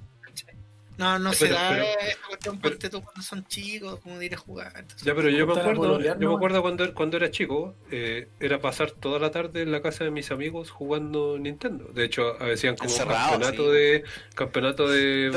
No, 0.98 1.20
no 1.20 1.30
Pero- 1.32 1.34
se 1.46 1.50
da 1.50 1.70
pero- 1.70 1.84
esa 1.84 2.18
cuestión 2.28 2.60
pero- 2.60 2.74
ponte 2.74 2.90
tú 2.90 3.02
cuando 3.04 3.22
son 3.22 3.46
chicos, 3.46 4.00
como 4.00 4.18
de 4.18 4.26
ir 4.26 4.34
a 4.34 4.38
jugar. 4.38 4.74
entonces- 4.76 5.04
Ya, 5.06 5.14
pero 5.14 5.30
yo 5.30 5.46
me 5.46 5.54
acuerdo, 5.60 6.00
yo 6.02 6.30
me 6.30 6.36
acuerdo 6.36 6.62
cuando, 6.64 6.94
cuando 6.96 7.18
era 7.18 7.30
chico, 7.30 7.76
eh, 7.92 8.28
era 8.40 8.60
pasar 8.60 8.92
toda 8.92 9.20
la 9.20 9.30
tarde 9.32 9.62
en 9.62 9.72
la 9.72 9.82
casa 9.82 10.04
de 10.04 10.12
mis 10.12 10.32
amigos 10.32 10.72
jugando 10.72 11.38
Nintendo. 11.38 11.86
De 11.94 12.04
hecho, 12.06 12.36
hacían 12.42 12.76
como 12.76 12.90
Encerrado, 12.90 13.32
campeonato 13.32 13.64
sí. 13.72 13.78
de 13.78 14.04
campeonato 14.34 14.88
de. 14.88 15.30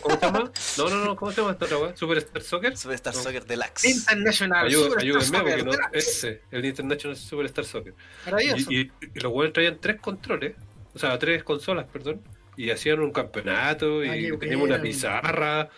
¿Cómo 0.00 0.16
se 0.16 0.20
llama? 0.26 0.50
No, 0.78 0.88
no, 0.88 1.04
no, 1.04 1.16
¿cómo 1.16 1.32
se 1.32 1.40
llama 1.40 1.52
esta 1.52 1.64
otra 1.64 1.78
weá? 1.78 1.96
Superstar 1.96 2.42
Soccer. 2.42 2.76
Superstar 2.76 3.14
No. 3.14 3.20
Soccer 3.22 3.44
Deluxe. 3.46 3.84
International. 3.84 4.66
Ayú- 4.68 4.74
Superstar 4.84 5.02
ayúdenme 5.02 5.24
Soccer, 5.38 5.64
porque 5.64 5.78
no 5.78 5.88
ese, 5.92 6.42
el 6.50 6.64
International 6.64 7.16
Superstar 7.16 7.64
Soccer. 7.64 7.94
Maravilloso. 8.24 8.70
Y, 8.70 8.80
y- 8.80 8.90
y 9.14 9.20
los 9.20 9.32
weones 9.32 9.52
traían 9.52 9.78
tres 9.80 10.00
controles, 10.00 10.54
o 10.94 10.98
sea, 10.98 11.18
tres 11.18 11.42
consolas, 11.42 11.86
perdón, 11.92 12.20
y 12.58 12.70
hacían 12.70 12.98
un 13.00 13.12
campeonato 13.12 14.04
y 14.04 14.08
Ah, 14.28 14.36
teníamos 14.38 14.66
una 14.68 14.82
pizarra 14.82 15.70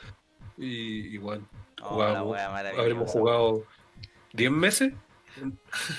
y, 0.59 1.15
y 1.15 1.19
bueno, 1.19 1.47
Oh, 1.83 1.89
jugábamos, 1.91 2.39
habremos 2.77 3.11
jugado 3.11 3.65
10 4.33 4.51
meses. 4.51 4.93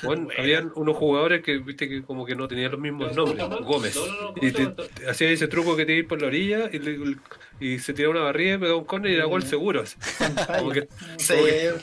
Bueno, 0.03 0.27
habían 0.37 0.71
unos 0.75 0.95
jugadores 0.97 1.41
que 1.41 1.57
viste 1.57 1.87
que 1.89 2.03
como 2.03 2.25
que 2.25 2.35
no 2.35 2.47
tenían 2.47 2.71
los 2.71 2.79
mismos 2.79 3.15
nombres, 3.15 3.43
Gómez. 3.63 3.97
Y 4.41 4.51
te, 4.51 4.67
te- 4.67 5.09
hacía 5.09 5.29
ese 5.29 5.47
truco 5.47 5.75
que 5.75 5.85
te 5.85 5.93
iba 5.95 6.07
por 6.07 6.21
la 6.21 6.27
orilla 6.27 6.69
y, 6.71 6.79
le- 6.79 7.17
y 7.59 7.79
se 7.79 7.93
tiraba 7.93 8.13
una 8.15 8.23
barrida, 8.23 8.59
pegaba 8.59 8.77
un 8.77 8.85
corner 8.85 9.11
y 9.11 9.15
era 9.15 9.25
gol 9.25 9.41
seguro. 9.43 9.83
Como 10.59 10.71
que, 10.71 10.87
Sí, 11.17 11.33
como 11.33 11.45
que- 11.45 11.73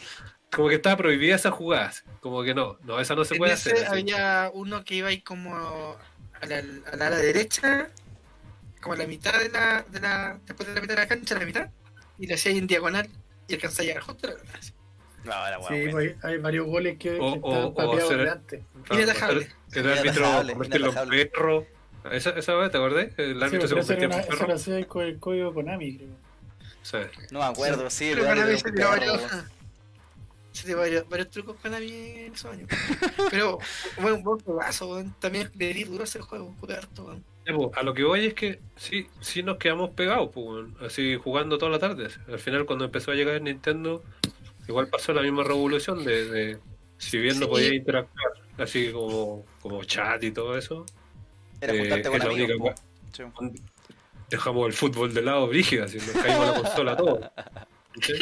como 0.51 0.69
que 0.69 0.75
estaba 0.77 0.97
prohibida 0.97 1.35
esa 1.37 1.51
jugada. 1.51 1.93
Como 2.21 2.43
que 2.43 2.55
no, 2.55 2.79
no, 2.85 3.01
esa 3.01 3.15
no 3.15 3.25
se 3.25 3.35
en 3.35 3.39
puede 3.39 3.53
ese 3.55 3.73
hacer. 3.73 3.87
así. 3.87 4.01
había 4.01 4.51
uno 4.55 4.85
que 4.85 4.95
iba 4.95 5.09
ahí 5.09 5.21
como 5.23 5.55
a 5.55 6.47
la, 6.47 6.63
a 6.93 6.97
la, 6.97 7.11
derecha, 7.11 7.91
como 8.81 8.95
la 8.97 9.07
mitad 9.07 9.39
de 9.39 9.49
la, 9.51 9.85
de 9.89 10.01
la. 10.01 10.39
Después 10.47 10.69
de 10.69 10.75
la 10.75 10.81
mitad 10.81 10.95
de 10.95 11.01
la 11.03 11.09
cancha, 11.09 11.39
la 11.39 11.45
mitad, 11.47 11.71
y 12.19 12.27
le 12.27 12.35
hacía 12.35 12.53
ahí 12.53 12.59
en 12.59 12.67
diagonal 12.67 13.09
y 13.49 13.55
alcanzaba 13.55 13.83
a 13.83 13.87
llegar 13.87 14.03
justo 14.03 14.29
a 14.29 14.31
la 14.33 14.37
cancha. 14.39 14.73
No, 15.25 15.31
la 15.33 15.59
weá, 15.59 15.69
Sí, 15.69 15.89
pues, 15.91 16.25
hay 16.25 16.39
varios 16.39 16.67
goles 16.67 16.97
que, 16.99 17.11
que 17.11 17.19
O- 17.21 17.35
están 17.35 17.75
papeados 17.75 18.05
hacer- 18.05 18.25
de 18.25 18.31
antes. 18.31 18.63
Claro, 18.85 19.03
Inatajable. 19.03 19.49
El, 19.73 19.89
árbitro 19.91 20.25
convertirlo 20.25 20.87
en 20.87 20.93
inatajable. 20.93 21.27
perro. 21.27 21.67
Esa, 22.13 22.31
esa 22.31 22.55
vez, 22.55 22.71
¿te 22.71 22.77
acordás? 22.79 23.09
El 23.19 23.37
Sí, 23.39 23.45
árbitro 23.45 23.61
se 23.61 23.67
eso, 23.67 23.75
era 23.75 23.83
convertía 23.83 24.07
una, 24.07 24.17
en 24.17 24.21
eso 24.23 24.33
lo 24.33 24.39
perro. 24.39 24.55
hacía 24.55 24.87
con 24.89 25.05
el 25.05 25.19
código 25.19 25.53
Konami, 25.55 25.97
creo. 25.99 26.09
Sí. 26.83 26.99
No 27.33 27.41
me 27.41 27.45
acuerdo, 27.47 27.91
sí, 27.91 28.11
el 28.11 28.19
Pero 28.19 28.29
Konami 28.31 28.49
era 28.51 28.59
se 28.59 28.73
perro, 28.73 28.89
varios, 28.91 29.23
se 30.53 30.75
varios, 30.75 31.09
varios 31.09 31.31
trucos 31.31 31.57
Konami 31.61 31.91
en 31.93 32.35
esos 32.35 32.53
años. 32.53 32.69
Pero, 33.31 33.59
bueno, 34.01 34.17
un 34.17 34.23
buen 34.23 34.39
juegazo, 34.41 34.89
weón. 34.89 35.15
También 35.21 35.51
le 35.57 35.75
di 35.75 35.85
duro 35.85 36.05
ese 36.05 36.21
juego, 36.21 36.55
jugué 36.61 36.75
harto, 36.77 37.05
pues, 37.07 37.19
a 37.75 37.83
lo 37.83 37.95
que 37.95 38.05
voy 38.05 38.27
es 38.27 38.35
que 38.35 38.61
sí, 38.77 39.07
sí 39.21 39.43
nos 39.43 39.57
quedamos 39.59 39.91
pegados, 39.91 40.31
pues, 40.33 40.67
así 40.81 41.17
jugando 41.17 41.59
toda 41.59 41.71
la 41.73 41.79
tarde. 41.79 42.09
Al 42.29 42.39
final, 42.39 42.67
cuando 42.67 42.85
empezó 42.85 43.11
a 43.11 43.15
llegar 43.15 43.35
el 43.37 43.45
Nintendo, 43.45 44.03
igual 44.69 44.89
pasó 44.89 45.13
la 45.13 45.23
misma 45.23 45.45
revolución 45.45 46.05
de, 46.05 46.25
de 46.29 46.59
si 46.99 47.19
bien 47.19 47.39
no 47.39 47.47
Sí. 47.47 47.51
podía 47.51 47.75
interactuar, 47.75 48.33
así 48.59 48.93
como, 48.93 49.45
como 49.63 49.85
chat 49.85 50.23
y 50.25 50.31
todo 50.31 50.57
eso, 50.59 50.85
Era 51.61 51.75
eh, 51.75 51.79
juntarte 51.81 52.09
con 52.09 52.19
es 52.19 52.25
la 52.25 52.31
amigos. 52.31 52.51
única 52.61 52.75
po. 53.35 53.45
Sí. 53.53 53.63
dejamos 54.31 54.67
el 54.67 54.73
fútbol 54.75 55.15
de 55.15 55.23
lado 55.23 55.47
brígido, 55.47 55.85
así 55.85 55.97
nos 55.99 56.11
caímos 56.11 56.47
la 56.47 56.55
consola 56.63 56.97
todo. 56.97 57.33
¿Sí? 58.03 58.13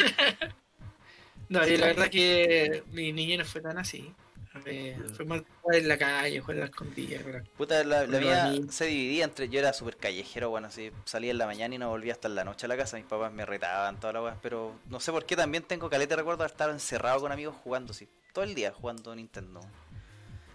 No, 1.49 1.65
y 1.67 1.77
la 1.77 1.87
verdad 1.87 2.09
que 2.09 2.83
mi 2.91 3.13
niñez 3.13 3.39
no 3.39 3.45
fue 3.45 3.61
tan 3.61 3.77
así. 3.77 4.13
Fue, 4.63 4.95
fue 5.15 5.25
mal 5.25 5.45
jugar 5.61 5.77
en 5.79 5.87
la 5.87 5.97
calle, 5.97 6.39
jugar 6.39 6.55
en 6.55 6.59
la 6.61 6.65
escondida. 6.65 7.19
jugar- 7.23 7.43
Puta, 7.57 7.83
la, 7.83 8.05
la 8.07 8.19
mía 8.19 8.53
se 8.69 8.85
dividía 8.85 9.23
entre. 9.25 9.49
Yo 9.49 9.59
era 9.59 9.73
súper 9.73 9.97
callejero, 9.97 10.49
bueno, 10.49 10.67
así 10.67 10.91
salía 11.05 11.31
en 11.31 11.37
la 11.37 11.45
mañana 11.45 11.75
y 11.75 11.77
no 11.77 11.89
volvía 11.89 12.13
hasta 12.13 12.27
en 12.27 12.35
la 12.35 12.43
noche 12.43 12.65
a 12.65 12.69
la 12.69 12.77
casa. 12.77 12.97
Mis 12.97 13.05
papás 13.05 13.31
me 13.33 13.45
retaban, 13.45 13.99
toda 13.99 14.13
la 14.13 14.21
weá. 14.23 14.37
Pero 14.41 14.73
no 14.89 14.99
sé 14.99 15.11
por 15.11 15.25
qué 15.25 15.35
también 15.35 15.63
tengo 15.63 15.89
caleta 15.89 16.15
de 16.15 16.21
recuerdo 16.21 16.43
de 16.43 16.47
estar 16.49 16.69
encerrado 16.69 17.19
con 17.21 17.31
amigos 17.31 17.55
jugando, 17.63 17.91
así. 17.91 18.07
Todo 18.33 18.43
el 18.43 18.53
día 18.55 18.71
jugando 18.71 19.15
Nintendo. 19.15 19.61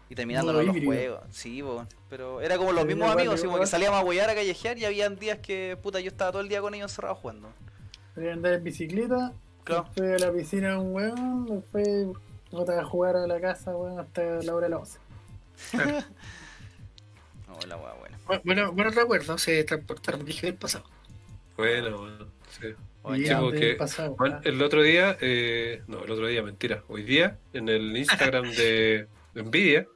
Y 0.09 0.15
terminando 0.15 0.53
los 0.53 0.65
híbrido. 0.67 0.87
juegos. 0.87 1.21
Sí. 1.31 1.63
Pero 2.11 2.43
era 2.43 2.59
como 2.59 2.73
los 2.73 2.83
Sí, 2.83 2.89
mismos 2.89 3.11
amigos, 3.11 3.35
así 3.37 3.47
como 3.47 3.59
que 3.59 3.67
salíamos 3.67 3.99
a 3.99 4.05
huear 4.05 4.29
a 4.29 4.35
callejear 4.35 4.77
y 4.77 4.85
habían 4.85 5.17
días 5.17 5.39
que, 5.39 5.79
puta, 5.83 6.01
yo 6.01 6.09
estaba 6.09 6.31
todo 6.33 6.43
el 6.43 6.49
día 6.51 6.61
con 6.61 6.75
ellos 6.75 6.91
encerrado 6.91 7.15
jugando. 7.15 7.51
Andar 8.17 8.53
en 8.55 8.63
bicicleta, 8.65 9.33
Claro. 9.65 9.85
después 9.85 10.23
a 10.23 10.27
la 10.27 10.33
piscina 10.33 10.79
un 10.79 10.93
weón, 10.93 11.47
después 11.47 12.09
otra 12.53 12.81
a 12.81 12.85
jugar 12.85 13.17
a 13.17 13.27
la 13.27 13.41
casa, 13.41 13.77
weón, 13.77 13.99
hasta 14.01 14.23
la 14.43 14.55
hora 14.55 14.67
de 14.69 14.71
las 14.71 14.81
11. 15.75 16.05
No, 17.49 17.59
la 17.67 17.77
weá, 17.77 17.95
buena. 17.95 18.19
Bu- 18.27 18.41
Bueno, 18.45 18.73
buenos 18.73 18.95
recuerdos, 18.95 19.41
se 19.43 19.63
transportaron, 19.65 20.25
dije 20.25 20.47
del 20.47 20.57
pasado. 20.57 20.85
Bueno, 21.57 21.99
bueno, 21.99 22.27
sí. 22.61 22.69
Oye, 23.03 23.27
sí, 23.27 23.35
porque, 23.41 23.75
pasado, 23.75 24.17
el 24.45 24.63
otro 24.63 24.83
día, 24.83 25.17
eh, 25.21 25.83
no, 25.89 26.05
el 26.05 26.11
otro 26.11 26.27
día, 26.29 26.43
mentira, 26.43 26.85
hoy 26.89 27.03
día, 27.03 27.37
en 27.53 27.69
el 27.69 27.97
Instagram 27.97 28.45
de 28.53 29.09
Nvidia, 29.35 29.87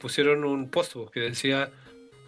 pusieron 0.00 0.44
un 0.44 0.70
post 0.70 0.96
que 1.12 1.20
decía, 1.20 1.70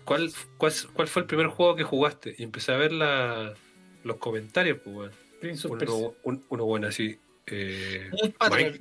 ¿cuál, 0.05 0.31
cuál, 0.59 0.73
cuál 0.93 1.09
fue 1.09 1.23
el 1.23 1.27
primer 1.27 1.47
juego 1.47 1.75
que 1.75 1.85
jugaste? 1.85 2.35
Y 2.39 2.43
empecé 2.43 2.73
a 2.73 2.77
ver 2.77 2.93
la, 2.93 3.55
los 4.05 4.17
comentarios, 4.19 4.79
pues, 4.85 5.11
Persia. 5.41 5.71
uno, 5.71 6.15
un- 6.23 6.45
uno 6.51 6.65
bueno 6.67 6.87
así, 6.89 7.19
eh, 7.47 8.11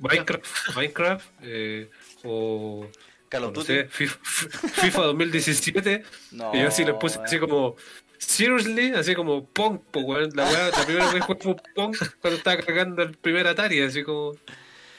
Minecraft, 0.00 0.46
Minecraft 0.76 1.26
eh, 1.42 1.90
o 2.22 2.86
Call 3.28 3.52
no 3.52 3.60
sé, 3.62 3.84
FIFA, 3.90 4.18
FIFA 4.22 5.02
2017 5.02 6.02
No, 6.32 6.54
y 6.54 6.60
yo 6.62 6.68
así 6.68 6.84
le 6.84 6.94
puse 6.94 7.18
así 7.20 7.38
como 7.38 7.76
seriously, 8.18 8.92
así 8.94 9.14
como 9.14 9.46
Pong, 9.46 9.80
po, 9.90 10.00
weón. 10.00 10.30
La 10.34 10.44
weá, 10.44 10.70
la 10.70 10.84
primera 10.84 11.04
vez 11.12 11.14
que 11.14 11.20
jugué 11.34 11.42
fue 11.42 11.56
Pong 11.74 11.96
cuando 12.20 12.38
estaba 12.38 12.56
cargando 12.62 13.02
el 13.02 13.16
primer 13.16 13.46
Atari, 13.46 13.82
así 13.82 14.02
como 14.02 14.32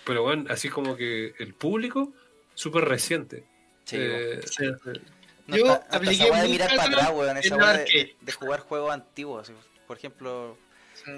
pero 0.03 0.23
weón, 0.25 0.45
así 0.51 0.69
como 0.69 0.95
que 0.95 1.33
el 1.39 1.53
público 1.53 2.13
súper 2.53 2.85
reciente. 2.85 3.45
Sí, 3.85 3.97
Eh, 3.99 4.41
Sí. 4.45 4.65
No, 5.47 5.57
Yo 5.57 5.65
hasta- 5.71 5.83
hasta 5.85 5.97
apliqué 5.97 6.15
esa 6.23 6.31
weá 6.33 6.41
de 6.43 6.49
mirar 6.49 6.75
para 6.75 6.87
atrás, 6.89 7.11
weón. 7.13 7.37
Esa 7.37 7.55
weá 7.55 7.73
de, 7.73 8.15
de 8.19 8.31
jugar 8.31 8.59
juegos 8.61 8.91
antiguos. 8.93 9.51
Por 9.87 9.97
ejemplo, 9.97 10.57
Sí. 10.95 11.11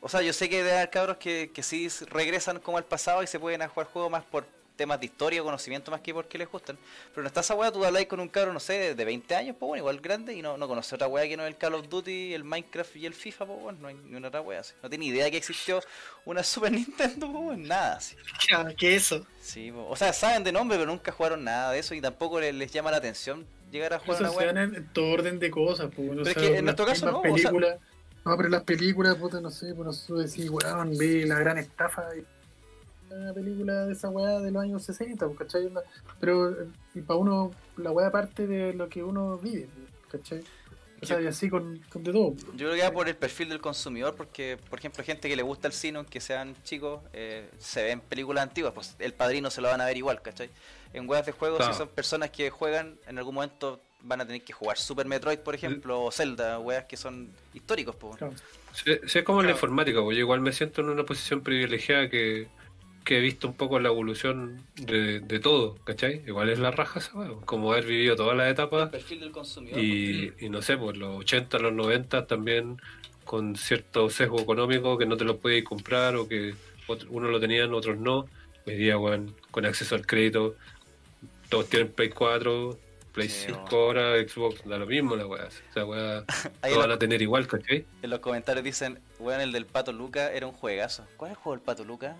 O 0.00 0.08
sea, 0.08 0.22
yo 0.22 0.32
sé 0.32 0.48
que 0.48 0.58
debe 0.58 0.72
haber 0.72 0.90
cabros 0.90 1.16
que, 1.18 1.50
que 1.52 1.62
sí 1.62 1.88
regresan 2.06 2.58
como 2.60 2.78
al 2.78 2.84
pasado 2.84 3.22
y 3.22 3.26
se 3.26 3.38
pueden 3.38 3.62
a 3.62 3.68
jugar 3.68 3.86
juegos 3.88 4.10
más 4.10 4.24
por 4.24 4.46
temas 4.80 4.98
de 4.98 5.04
historia 5.04 5.42
o 5.42 5.44
conocimiento 5.44 5.90
más 5.90 6.00
que 6.00 6.14
porque 6.14 6.38
les 6.38 6.50
gustan. 6.50 6.78
Pero 7.10 7.22
no 7.22 7.28
está 7.28 7.40
esa 7.40 7.54
weá, 7.54 7.70
tú 7.70 7.84
habláis 7.84 8.06
con 8.06 8.18
un 8.18 8.28
cabro, 8.28 8.50
no 8.54 8.60
sé, 8.60 8.94
de 8.94 9.04
20 9.04 9.34
años, 9.34 9.56
pues 9.58 9.68
bueno, 9.68 9.82
igual 9.82 10.00
grande, 10.00 10.32
y 10.32 10.40
no, 10.40 10.56
no 10.56 10.66
conoce 10.66 10.94
otra 10.94 11.06
weá 11.06 11.28
que 11.28 11.36
no 11.36 11.42
es 11.42 11.48
el 11.48 11.58
Call 11.58 11.74
of 11.74 11.90
Duty, 11.90 12.32
el 12.32 12.44
Minecraft 12.44 12.96
y 12.96 13.04
el 13.04 13.12
FIFA, 13.12 13.44
pues 13.44 13.60
bueno, 13.60 13.78
no 13.82 13.88
hay 13.88 13.94
ni 13.94 14.16
una 14.16 14.28
otra 14.28 14.40
weá 14.40 14.60
así. 14.60 14.72
No 14.82 14.88
tiene 14.88 15.04
idea 15.04 15.30
que 15.30 15.36
existió 15.36 15.82
una 16.24 16.42
Super 16.50 16.72
Nintendo, 16.72 17.30
pues 17.30 17.44
bueno, 17.44 17.68
nada 17.68 17.96
así. 17.96 18.16
¿Qué 18.78 18.96
eso? 18.96 19.26
Sí, 19.42 19.70
po. 19.70 19.86
o 19.86 19.96
sea, 19.96 20.14
saben 20.14 20.44
de 20.44 20.52
nombre, 20.52 20.78
pero 20.78 20.90
nunca 20.90 21.12
jugaron 21.12 21.44
nada 21.44 21.72
de 21.72 21.78
eso 21.78 21.94
y 21.94 22.00
tampoco 22.00 22.40
les, 22.40 22.54
les 22.54 22.72
llama 22.72 22.90
la 22.90 22.96
atención 22.96 23.46
llegar 23.70 23.92
a 23.92 23.98
jugar 23.98 24.22
Eso 24.22 24.32
una 24.32 24.52
weá. 24.52 24.62
en, 24.62 24.88
todo 24.94 25.12
orden 25.12 25.38
de 25.38 25.50
cosas, 25.50 25.90
pues, 25.94 26.08
Pero 26.08 26.22
es 26.22 26.28
o 26.28 26.32
sea, 26.32 26.42
que 26.42 26.56
en 26.56 26.64
nuestro 26.64 26.86
caso 26.86 27.06
no, 27.06 27.20
o 27.20 27.38
sea-. 27.38 27.78
No, 28.24 28.36
pero 28.36 28.48
las 28.48 28.62
películas, 28.64 29.16
puta, 29.16 29.40
no 29.40 29.50
sé, 29.50 29.74
pues 29.74 29.86
no 29.86 29.92
sé 29.92 30.12
decir, 30.14 30.50
weón, 30.50 30.96
ve 30.98 31.24
la 31.26 31.38
gran 31.38 31.58
estafa 31.58 32.04
y 32.16 32.24
una 33.12 33.32
película 33.32 33.86
de 33.86 33.92
esa 33.94 34.08
weá 34.08 34.38
de 34.40 34.50
los 34.50 34.62
años 34.62 34.82
60, 34.84 35.26
pues, 35.26 35.38
¿cachai? 35.38 35.68
Pero, 36.20 36.50
eh, 36.50 36.66
y 36.94 37.00
para 37.00 37.18
uno, 37.18 37.50
la 37.76 37.90
weá 37.90 38.10
parte 38.12 38.46
de 38.46 38.72
lo 38.74 38.88
que 38.88 39.02
uno 39.02 39.36
vive, 39.38 39.68
pues, 40.10 40.22
¿cachai? 40.22 40.44
O 41.02 41.06
sea, 41.06 41.18
y 41.20 41.26
así 41.26 41.48
con, 41.48 41.78
con 41.90 42.04
de 42.04 42.12
todo. 42.12 42.34
pues. 42.34 42.44
Yo 42.58 42.66
creo 42.68 42.74
que 42.74 42.82
va 42.82 42.90
por 42.92 43.08
el 43.08 43.16
perfil 43.16 43.48
del 43.48 43.60
consumidor, 43.62 44.14
porque, 44.16 44.58
por 44.68 44.78
ejemplo, 44.78 45.02
gente 45.02 45.30
que 45.30 45.34
le 45.34 45.42
gusta 45.42 45.66
el 45.66 45.72
cine, 45.72 45.96
aunque 45.96 46.20
sean 46.20 46.54
chicos, 46.62 47.00
eh, 47.14 47.48
se 47.58 47.82
ven 47.84 48.00
películas 48.02 48.42
antiguas, 48.42 48.74
pues 48.74 48.96
el 48.98 49.14
padrino 49.14 49.50
se 49.50 49.62
lo 49.62 49.68
van 49.68 49.80
a 49.80 49.86
ver 49.86 49.96
igual, 49.96 50.20
¿cachai? 50.20 50.50
En 50.92 51.08
weas 51.08 51.24
de 51.24 51.32
juegos, 51.32 51.56
Claro. 51.58 51.72
si 51.72 51.78
son 51.78 51.88
personas 51.88 52.30
que 52.30 52.50
juegan, 52.50 52.98
en 53.06 53.16
algún 53.16 53.34
momento 53.36 53.80
van 54.02 54.20
a 54.20 54.26
tener 54.26 54.42
que 54.42 54.52
jugar 54.52 54.78
Super 54.78 55.06
Metroid, 55.06 55.38
por 55.40 55.54
ejemplo, 55.54 56.02
o 56.04 56.10
Zelda, 56.10 56.58
weas 56.58 56.84
que 56.86 56.96
son 56.96 57.28
históricos, 57.54 57.96
pues. 57.96 58.16
Claro. 58.16 58.34
Sí, 58.72 58.92
sí, 59.06 59.18
es 59.18 59.24
como 59.24 59.40
en 59.40 59.46
la 59.46 59.52
informática, 59.52 60.00
pues 60.02 60.16
yo 60.16 60.20
igual 60.20 60.40
me 60.40 60.52
siento 60.52 60.80
en 60.80 60.88
una 60.90 61.04
posición 61.04 61.42
privilegiada 61.42 62.08
que, 62.08 62.46
que 63.04 63.18
he 63.18 63.20
visto 63.20 63.48
un 63.48 63.54
poco 63.54 63.78
la 63.80 63.88
evolución 63.88 64.62
de, 64.76 65.20
de 65.20 65.40
todo, 65.40 65.76
¿cachai? 65.84 66.22
Igual 66.26 66.48
es 66.50 66.58
la 66.60 66.70
raja 66.70 67.00
esa 67.00 67.12
weá, 67.18 67.30
como 67.44 67.72
haber 67.72 67.84
vivido 67.86 68.14
todas 68.16 68.36
las 68.36 68.50
etapas 68.50 68.88
perfil 68.90 69.20
del 69.20 69.32
consumidor. 69.32 69.80
y, 69.80 70.32
y 70.38 70.48
no 70.48 70.62
sé, 70.62 70.76
pues 70.78 70.96
los 70.96 71.18
80, 71.18 71.58
los 71.58 71.72
90 71.72 72.26
también 72.26 72.80
con 73.24 73.56
cierto 73.56 74.08
sesgo 74.10 74.40
económico 74.40 74.96
que 74.98 75.06
no 75.06 75.16
te 75.16 75.24
lo 75.24 75.38
podías 75.38 75.64
comprar 75.64 76.16
o 76.16 76.26
que 76.28 76.54
otro- 76.86 77.08
unos 77.10 77.30
lo 77.30 77.38
tenían, 77.40 77.74
otros 77.74 77.98
no. 77.98 78.26
Hoy 78.66 78.76
día, 78.76 78.98
weón, 78.98 79.34
con 79.50 79.64
acceso 79.66 79.94
al 79.94 80.06
crédito, 80.06 80.54
todos 81.48 81.68
tienen 81.68 81.90
Play 81.92 82.10
4, 82.10 82.78
Play 83.12 83.28
Sí, 83.28 83.46
5 83.46 83.58
weón. 83.70 83.98
ahora, 83.98 84.28
Xbox, 84.28 84.64
da 84.64 84.78
lo 84.78 84.86
mismo 84.86 85.16
la 85.16 85.26
weá. 85.26 85.46
O 85.46 85.72
sea, 85.72 85.84
weá, 85.84 86.24
lo 86.70 86.78
van 86.78 86.90
a 86.92 86.98
tener 86.98 87.20
igual, 87.22 87.46
¿cachai? 87.46 87.84
en 88.02 88.10
los 88.10 88.20
comentarios 88.20 88.64
dicen, 88.64 89.00
weón, 89.18 89.40
el 89.40 89.52
del 89.52 89.66
Pato 89.66 89.92
Luca 89.92 90.32
era 90.32 90.46
un 90.46 90.52
juegazo. 90.52 91.06
¿Cuál 91.16 91.32
es 91.32 91.36
el 91.36 91.42
juego 91.42 91.56
del 91.56 91.64
Pato 91.64 91.84
Luca? 91.84 92.16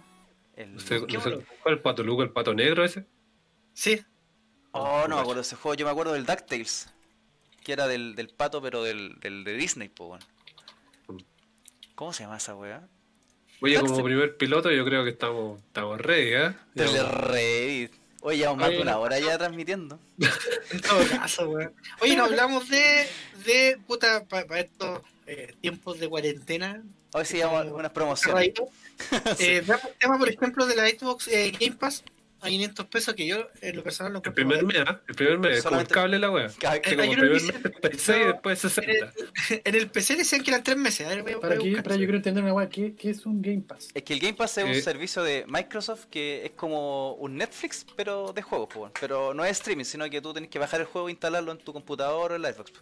El... 0.56 0.74
No 0.74 0.80
sé, 0.80 1.06
¿Qué 1.06 1.16
no 1.16 1.22
sé, 1.22 1.28
bueno? 1.30 1.44
¿Cuál 1.62 1.74
es 1.74 1.78
el 1.78 1.82
pato 1.82 2.02
Luco, 2.02 2.22
el 2.22 2.30
pato 2.30 2.54
negro 2.54 2.84
ese? 2.84 3.06
Sí, 3.72 4.00
Oh, 4.72 5.06
no 5.08 5.16
me 5.16 5.20
acuerdo 5.22 5.40
de 5.40 5.46
ese 5.46 5.56
juego. 5.56 5.74
Yo 5.74 5.84
me 5.84 5.90
acuerdo 5.90 6.12
del 6.12 6.24
DuckTales. 6.26 6.92
Que 7.64 7.72
era 7.72 7.88
del, 7.88 8.14
del 8.14 8.28
pato, 8.28 8.62
pero 8.62 8.82
del, 8.84 9.18
del 9.20 9.42
de 9.42 9.54
Disney, 9.54 9.88
pues, 9.88 10.10
weón. 11.08 11.24
¿Cómo 11.94 12.12
se 12.12 12.22
llama 12.22 12.36
esa 12.36 12.54
weá? 12.54 12.88
Oye, 13.62 13.78
como 13.80 14.02
primer 14.02 14.36
piloto, 14.36 14.70
yo 14.70 14.84
creo 14.84 15.04
que 15.04 15.10
estamos, 15.10 15.60
estamos 15.60 16.00
ready, 16.00 16.32
¿eh? 16.34 16.54
Ya, 16.74 16.84
Telereddit. 16.86 17.92
Oye, 18.20 18.38
llevamos 18.38 18.60
más 18.60 18.70
de 18.70 18.82
una 18.82 18.98
hora 18.98 19.18
ya 19.18 19.38
transmitiendo. 19.38 19.98
en 20.70 20.80
todo 20.80 21.00
caso, 21.08 21.48
weón. 21.48 21.74
Oye, 22.00 22.16
no 22.16 22.24
hablamos 22.24 22.68
de, 22.68 23.06
de 23.44 23.78
puta, 23.86 24.24
para 24.24 24.60
estos 24.60 25.00
eh, 25.26 25.54
tiempos 25.60 25.98
de 25.98 26.08
cuarentena. 26.08 26.82
Hoy 27.12 27.24
sí 27.24 27.38
llevamos 27.38 27.72
unas 27.72 27.92
promociones. 27.92 28.52
Eh, 29.38 29.62
veamos 29.66 29.86
el 29.86 29.94
tema, 29.98 30.18
por 30.18 30.28
ejemplo, 30.28 30.66
de 30.66 30.76
la 30.76 30.86
Xbox 30.86 31.26
eh, 31.28 31.52
Game 31.58 31.74
Pass 31.76 32.04
a 32.42 32.48
500 32.48 32.86
pesos, 32.86 33.14
que 33.14 33.26
yo 33.26 33.48
en 33.60 33.76
lo 33.76 33.82
personal 33.82 34.12
lo 34.12 34.22
El 34.24 34.32
primer 34.32 34.64
mes, 34.64 34.78
¿ah? 34.86 35.00
El 35.08 35.14
primer 35.14 35.38
mes, 35.38 35.58
es 35.58 35.64
como 35.64 35.80
el 35.80 35.86
cable 35.86 36.18
la 36.18 36.30
wea. 36.30 36.48
Que 36.48 36.66
Eh, 36.66 36.96
como 36.96 37.12
primer 37.12 37.30
mes 37.32 37.42
dice- 37.42 37.58
36 37.58 38.18
y 38.22 38.26
después 38.26 38.64
En 38.64 38.70
60. 38.70 38.92
el, 39.50 39.62
en 39.64 39.74
el 39.74 39.90
PC 39.90 40.16
decían 40.16 40.42
que 40.42 40.50
eran 40.50 40.62
3 40.62 40.76
meses. 40.76 41.06
A 41.06 41.10
ver, 41.10 41.22
voy 41.22 41.32
a- 41.32 41.36
voy 41.36 41.42
Para 41.42 41.82
para 41.82 41.94
yo 41.96 42.00
quiero 42.02 42.16
entender 42.16 42.42
una 42.42 42.52
weá, 42.54 42.68
¿qué, 42.68 42.94
¿qué 42.94 43.10
es 43.10 43.26
un 43.26 43.42
Game 43.42 43.60
Pass? 43.62 43.88
Es 43.94 44.02
que 44.02 44.14
el 44.14 44.20
Game 44.20 44.34
Pass 44.34 44.58
es 44.58 44.64
un 44.64 44.70
Eh. 44.70 44.80
servicio 44.82 45.22
de 45.22 45.44
Microsoft 45.48 46.06
que 46.10 46.44
es 46.46 46.52
como 46.52 47.14
un 47.14 47.36
Netflix, 47.36 47.84
pero 47.96 48.32
de 48.32 48.42
juegos, 48.42 48.68
pues. 48.72 48.92
Pero 49.00 49.34
no 49.34 49.44
es 49.44 49.52
streaming, 49.52 49.84
sino 49.84 50.08
que 50.08 50.20
tú 50.20 50.32
tenés 50.32 50.50
que 50.50 50.58
bajar 50.58 50.80
el 50.80 50.86
juego 50.86 51.08
e 51.08 51.12
instalarlo 51.12 51.52
en 51.52 51.58
tu 51.58 51.72
computador 51.72 52.32
o 52.32 52.36
en 52.36 52.42
la 52.42 52.52
Xbox. 52.52 52.72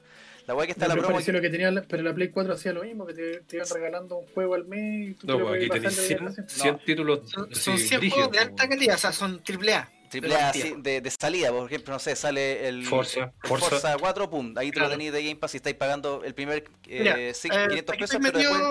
La 0.49 0.55
weá 0.55 0.65
que 0.67 0.73
está 0.73 0.89
la 0.89 0.97
promo. 0.97 1.21
lo 1.21 1.41
que 1.43 1.51
tenía, 1.51 1.71
la- 1.71 1.83
pero 1.83 2.03
la 2.03 2.15
Play 2.15 2.29
4 2.31 2.55
hacía 2.55 2.73
lo 2.73 2.83
mismo, 2.83 3.05
que 3.07 3.13
te, 3.13 3.41
te 3.43 3.57
iban 3.57 3.69
regalando 3.69 4.17
un 4.17 4.27
juego 4.29 4.55
al 4.55 4.65
mes 4.65 5.11
y 5.11 5.15
tú 5.15 5.27
No, 5.27 5.37
te 5.37 5.43
pues 5.45 5.55
aquí 5.71 5.81
de 5.81 5.91
100, 5.91 6.17
aplicación. 6.27 6.49
100 6.49 6.79
títulos 6.87 7.31
Son, 7.31 7.55
son 7.55 7.79
100 7.79 8.01
brígidos, 8.01 8.15
juegos 8.29 8.33
de 8.33 8.39
alta 8.39 8.69
calidad, 8.69 8.95
o 8.95 8.99
sea, 8.99 9.13
son 9.13 9.43
AAA. 9.47 9.93
Triple 10.09 10.35
A, 10.37 10.51
de 10.53 10.59
sí, 10.63 10.75
de, 10.79 11.01
de 11.03 11.11
salida, 11.11 11.51
por 11.53 11.67
ejemplo, 11.67 11.93
no 11.93 11.99
sé, 11.99 12.17
sale 12.17 12.67
el 12.67 12.87
Forza, 12.87 13.25
el 13.25 13.49
Forza. 13.49 13.69
Forza 13.69 13.97
4, 14.01 14.31
pum, 14.31 14.55
ahí 14.57 14.69
te 14.69 14.73
Claro. 14.77 14.89
lo 14.89 14.93
tenéis 14.93 15.13
de 15.13 15.23
Game 15.23 15.37
Pass 15.37 15.53
y 15.53 15.59
estáis 15.59 15.77
pagando 15.77 16.25
el 16.25 16.33
primer 16.35 16.65
eh, 16.87 16.99
Mira, 17.01 17.35
sí, 17.35 17.49
eh, 17.53 17.67
500 17.69 17.93
aquí 17.93 18.01
pesos, 18.05 18.19
pero 18.23 18.39
después 18.39 18.63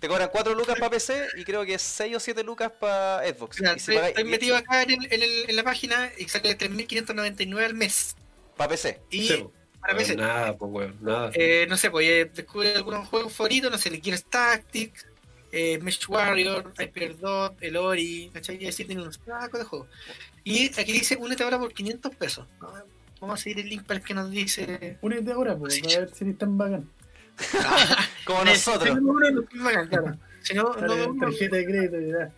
te 0.00 0.08
cobran 0.08 0.30
4 0.32 0.54
lucas 0.54 0.76
para 0.78 0.88
PC 0.90 1.26
y 1.36 1.44
creo 1.44 1.66
que 1.66 1.78
6 1.78 2.16
o 2.16 2.18
7 2.18 2.42
lucas 2.44 2.72
para 2.80 3.22
Xbox. 3.28 3.60
mira, 3.60 3.72
y 3.72 3.74
si 3.74 3.80
estoy, 3.80 3.96
pagáis- 3.96 4.08
estoy 4.16 4.24
y- 4.24 4.30
metido 4.30 4.56
acá 4.56 4.82
en, 4.84 4.90
el- 4.92 5.12
en, 5.12 5.22
el- 5.22 5.50
en 5.50 5.56
la 5.56 5.64
página 5.64 6.10
y 6.16 6.26
sale 6.30 6.56
3.599 6.56 7.62
al 7.66 7.74
mes. 7.74 8.16
para 8.56 8.70
PC. 8.70 9.00
Y 9.10 9.26
Sí. 9.28 9.46
Para 9.80 9.96
PC. 9.96 10.16
Nada, 10.16 10.56
pues 10.56 10.70
weón, 10.72 10.96
nada. 11.00 11.30
Eh, 11.34 11.66
no 11.68 11.76
sé, 11.76 11.90
pues 11.90 12.06
eh, 12.08 12.30
descubre 12.34 12.74
algunos 12.74 13.08
juegos 13.08 13.32
favoritos, 13.32 13.70
no 13.70 13.78
sé, 13.78 13.88
el 13.88 14.00
Gears 14.02 14.24
Tactics, 14.24 15.06
eh, 15.52 15.78
Mesh 15.80 16.08
Warrior, 16.08 16.72
Hyperdot, 16.78 17.56
el 17.62 17.76
Ori, 17.76 18.30
¿cachai? 18.32 18.62
Y 18.62 18.66
así 18.68 18.84
tiene 18.84 19.02
un 19.02 19.12
saco 19.12 19.58
de 19.58 19.64
juegos. 19.64 19.88
Y 20.44 20.66
aquí 20.80 20.92
dice, 20.92 21.16
únete 21.16 21.42
ahora 21.42 21.58
por 21.58 21.72
500 21.72 22.14
pesos. 22.16 22.46
¿no? 22.60 22.72
Vamos 23.20 23.40
a 23.40 23.42
seguir 23.42 23.60
el 23.60 23.68
link 23.68 23.84
para 23.84 24.00
el 24.00 24.04
que 24.06 24.14
nos 24.14 24.30
dice... 24.30 24.98
Únete 25.02 25.32
ahora, 25.32 25.56
pues, 25.56 25.78
a 25.82 26.00
ver 26.00 26.10
si 26.14 26.24
eres 26.24 26.38
tan 26.38 26.56
bacán. 26.56 26.88
Como 28.24 28.44
nosotros. 28.44 28.84
Tengo 28.84 29.10
uno, 29.10 29.30
no 29.30 29.40
estoy 29.42 29.58
bacán, 29.60 29.88
claro. 29.88 30.18
Si 30.42 30.54
no, 30.54 30.74
no, 30.74 30.96
no- 31.12 31.18
tarjeta 31.26 31.56
de 31.56 31.64
crédito 31.66 32.00
y 32.00 32.10
ya. 32.12 32.32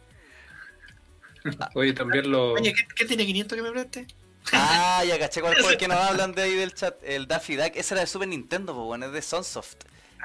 Oye, 1.75 1.93
también 1.93 2.31
lo. 2.31 2.53
Oye, 2.53 2.73
¿qué, 2.73 2.83
qué 2.97 3.05
tiene 3.05 3.27
500 3.27 3.57
que 3.57 3.63
me 3.63 3.71
preste? 3.73 4.07
Ah, 4.53 5.05
ya 5.07 5.19
caché 5.19 5.41
cuál 5.41 5.57
fue 5.57 5.73
el 5.73 5.79
que 5.79 5.87
nos 5.89 5.99
hablan 5.99 6.33
de 6.33 6.43
ahí 6.43 6.55
del 6.55 6.75
chat. 6.75 6.97
El 7.03 7.27
Daffy 7.29 7.57
Duck. 7.57 7.73
Ese 7.77 7.95
era 7.95 8.01
de 8.01 8.07
Super 8.07 8.29
Nintendo, 8.29 8.75
pues 8.75 8.85
bueno, 8.87 9.07
es 9.07 9.13
de 9.13 9.23
Sunsoft. 9.23 9.77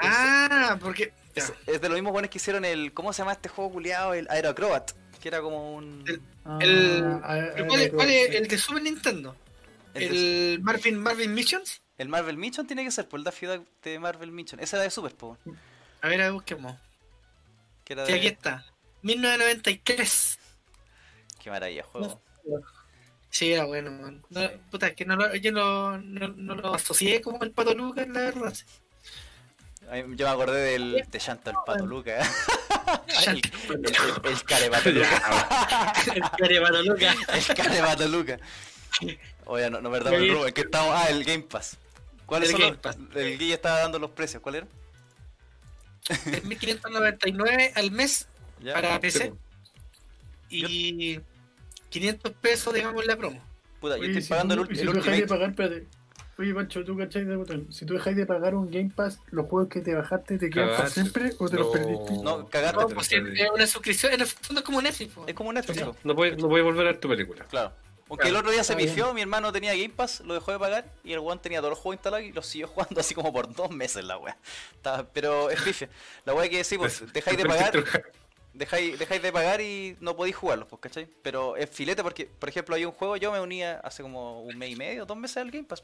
Ah, 0.02 0.78
porque. 0.82 1.14
Es, 1.36 1.54
es 1.68 1.80
de 1.82 1.88
los 1.90 1.96
mismos 1.96 2.14
buenos 2.14 2.32
que 2.32 2.38
hicieron 2.40 2.66
el. 2.66 2.94
¿Cómo 2.94 3.14
se 3.14 3.20
llama 3.20 3.34
este 3.34 3.48
juego 3.50 3.72
culiado? 3.74 4.14
El 4.14 4.28
Aeroacrobat. 4.30 4.92
Que 5.22 5.28
era 5.28 5.42
como 5.42 5.76
un. 5.76 6.04
El- 6.08 6.22
Ah, 6.46 6.60
El- 6.62 7.04
ah, 7.04 7.22
ah, 7.24 7.50
¿Pero 7.56 7.68
¿Cuál, 7.68 7.82
es, 7.82 7.92
cuál 7.92 8.10
es 8.10 8.30
sí. 8.30 8.36
el 8.38 8.48
de 8.48 8.58
Super 8.58 8.82
Nintendo? 8.84 9.36
el 9.94 10.10
de- 10.10 10.54
¿El 10.54 10.62
Marvin, 10.62 10.98
Marvin 10.98 11.34
Missions? 11.34 11.82
el 11.98 12.08
Marvel 12.10 12.38
Mission 12.38 12.66
tiene 12.68 12.84
que 12.86 12.92
ser, 12.92 13.10
por 13.10 13.20
el 13.20 13.24
Daffy 13.26 13.48
Duck 13.48 13.68
de 13.84 14.00
Marvel 14.00 14.32
Mission. 14.32 14.60
Ese 14.62 14.76
era 14.78 14.84
de 14.84 14.90
Super, 14.92 15.14
po, 15.16 15.38
A 16.02 16.08
ver, 16.08 16.22
a 16.22 16.24
ver, 16.26 16.32
busquemos. 16.34 16.76
que 17.84 17.94
era 17.94 18.06
Sí, 18.06 18.14
aquí 18.14 18.28
está. 18.28 18.66
1993. 19.02 20.40
Qué 21.44 21.50
maravilla 21.50 21.84
juego. 21.84 22.22
Sí, 23.30 23.54
era 23.54 23.66
bueno, 23.66 23.92
man. 23.92 24.24
No, 24.30 24.50
puta, 24.72 24.88
es 24.88 24.96
que 24.96 25.06
no 25.06 25.16
lo, 25.16 25.36
yo 25.36 25.52
no, 25.52 25.98
no, 25.98 26.30
no 26.30 26.56
lo 26.56 26.74
asocié 26.74 27.22
como 27.22 27.44
el 27.44 27.52
Pato 27.52 27.74
Lucas, 27.74 28.08
la 28.08 28.20
verdad. 28.22 28.54
Yo 30.16 30.26
me 30.26 30.32
acordé 30.32 30.62
del, 30.72 31.06
de 31.10 31.20
Shanto 31.20 31.50
el 31.52 31.58
Pato 31.66 31.86
Luca. 31.86 32.20
el, 33.28 33.38
el, 33.38 33.42
el, 33.70 34.32
el 34.32 34.44
Carepato 34.44 34.92
Luca. 34.92 35.16
el 36.16 36.22
care 36.38 36.62
Pato 36.62 36.82
Lucas. 36.84 37.16
El 37.34 37.56
Carepato 37.56 38.08
Luca. 38.08 38.40
Oye, 39.46 39.70
no, 39.70 39.80
no 39.82 39.92
perdamos 39.92 40.20
el. 40.20 40.36
Es 40.48 40.54
que 40.54 40.62
estamos. 40.62 40.94
Ah, 40.94 41.10
el 41.10 41.24
Game 41.24 41.44
Pass. 41.44 41.78
¿Cuáles 42.26 42.50
El 42.50 42.54
son 42.54 42.60
Game 42.62 42.72
los- 42.74 42.82
Pass. 42.82 42.98
El 43.16 43.38
Guille 43.38 43.54
estaba 43.54 43.80
dando 43.80 44.00
los 44.00 44.12
precios. 44.12 44.42
¿Cuál 44.42 44.56
era? 44.56 44.68
3.599 46.08 47.72
al 47.76 47.92
mes 47.92 48.28
¿Ya? 48.62 48.74
para 48.74 49.00
PC 49.00 49.34
Sí, 50.50 50.58
y 50.62 51.20
500 51.90 52.32
pesos, 52.34 52.74
digamos, 52.74 53.06
la 53.06 53.16
promo. 53.18 53.42
Puta, 53.80 53.96
yo 53.96 54.02
Oye, 54.02 54.08
estoy 54.10 54.22
si 54.24 54.30
pagando 54.30 54.56
tú- 54.56 54.62
el, 54.70 54.76
si 54.76 54.82
el 54.82 54.88
tú 54.88 54.94
dejáis 54.94 55.18
de 55.18 55.24
Ultimate. 55.24 55.28
pagar, 55.28 55.50
espérate. 55.52 55.88
Oye, 56.40 56.54
Pancho, 56.54 56.84
tú 56.86 56.96
cachai 56.96 57.24
de 57.26 57.36
botón. 57.36 57.72
Si 57.72 57.86
tú 57.86 57.96
dejáis 57.96 58.16
de 58.16 58.26
pagar 58.28 58.54
un 58.54 58.70
Game 58.70 58.92
Pass, 58.96 59.20
¿los 59.32 59.48
juegos 59.48 59.70
que 59.70 59.82
te 59.82 59.96
bajaste 59.96 60.38
te 60.38 60.50
quedan 60.52 60.68
para 60.68 60.78
Cagaste. 60.78 61.02
siempre 61.02 61.32
o 61.40 61.50
te 61.50 61.56
los 61.56 61.66
No. 61.68 61.72
perdiste? 61.72 62.14
No, 62.24 62.48
cagarte. 62.48 62.82
No, 62.82 62.88
pues 62.90 63.12
es 63.12 63.50
una 63.54 63.66
suscripción, 63.66 64.14
en 64.14 64.22
el 64.22 64.28
fondo 64.28 64.60
es 64.60 64.66
como 64.66 64.82
Netflix. 64.82 65.14
po. 65.14 65.24
Es 65.28 65.34
como 65.34 65.52
Netflix, 65.52 65.82
po. 65.82 65.96
No 66.04 66.16
puedes 66.16 66.38
no 66.38 66.48
puedes 66.48 66.64
volver 66.64 66.82
a 66.88 66.92
ver 66.92 67.00
tu 67.00 67.10
película. 67.10 67.46
claro. 67.46 67.74
Aunque 68.10 68.30
el 68.30 68.38
otro 68.38 68.52
día 68.52 68.64
se 68.64 68.74
pifió, 68.78 69.14
mi 69.14 69.20
hermano 69.20 69.52
tenía 69.52 69.72
Game 69.76 69.90
Pass, 69.90 70.22
lo 70.22 70.34
dejó 70.34 70.54
de 70.54 70.60
pagar 70.60 70.86
y 71.04 71.12
el 71.12 71.20
weón 71.20 71.42
tenía 71.42 71.60
todos 71.60 71.72
los 71.72 71.80
juegos 71.80 71.96
instalados 71.98 72.26
y 72.26 72.32
los 72.32 72.46
siguió 72.46 72.68
jugando 72.96 73.02
así 73.02 73.14
como 73.14 73.34
por 73.34 73.54
dos 73.54 73.70
meses 73.72 74.06
la 74.06 74.18
wea. 74.18 74.38
Estaba- 74.76 75.04
Pero 75.12 75.50
es 75.50 75.60
pifia. 75.62 75.90
La 76.24 76.34
wea 76.34 76.48
que 76.50 76.64
sí, 76.64 76.78
pues 76.78 77.04
dejáis 77.12 77.38
de 77.38 77.46
pagar, 77.46 77.74
dejáis, 78.58 78.98
dejáis 78.98 79.22
de 79.22 79.32
pagar 79.32 79.62
y 79.62 79.96
no 80.00 80.16
podéis 80.16 80.36
jugarlos, 80.36 80.68
pues, 80.68 80.82
¿cachai? 80.82 81.08
Pero 81.22 81.56
es 81.56 81.70
filete 81.70 82.04
porque, 82.04 82.26
por 82.26 82.50
ejemplo, 82.50 82.76
hay 82.76 82.86
un 82.86 82.92
juego, 82.92 83.18
yo 83.18 83.32
me 83.32 83.40
unía 83.40 83.80
hace 83.84 84.04
como 84.04 84.42
un 84.42 84.58
mes 84.58 84.72
y 84.72 84.76
medio, 84.76 85.06
dos 85.06 85.18
meses 85.18 85.38
al 85.38 85.52
Game 85.52 85.66
Pass. 85.66 85.84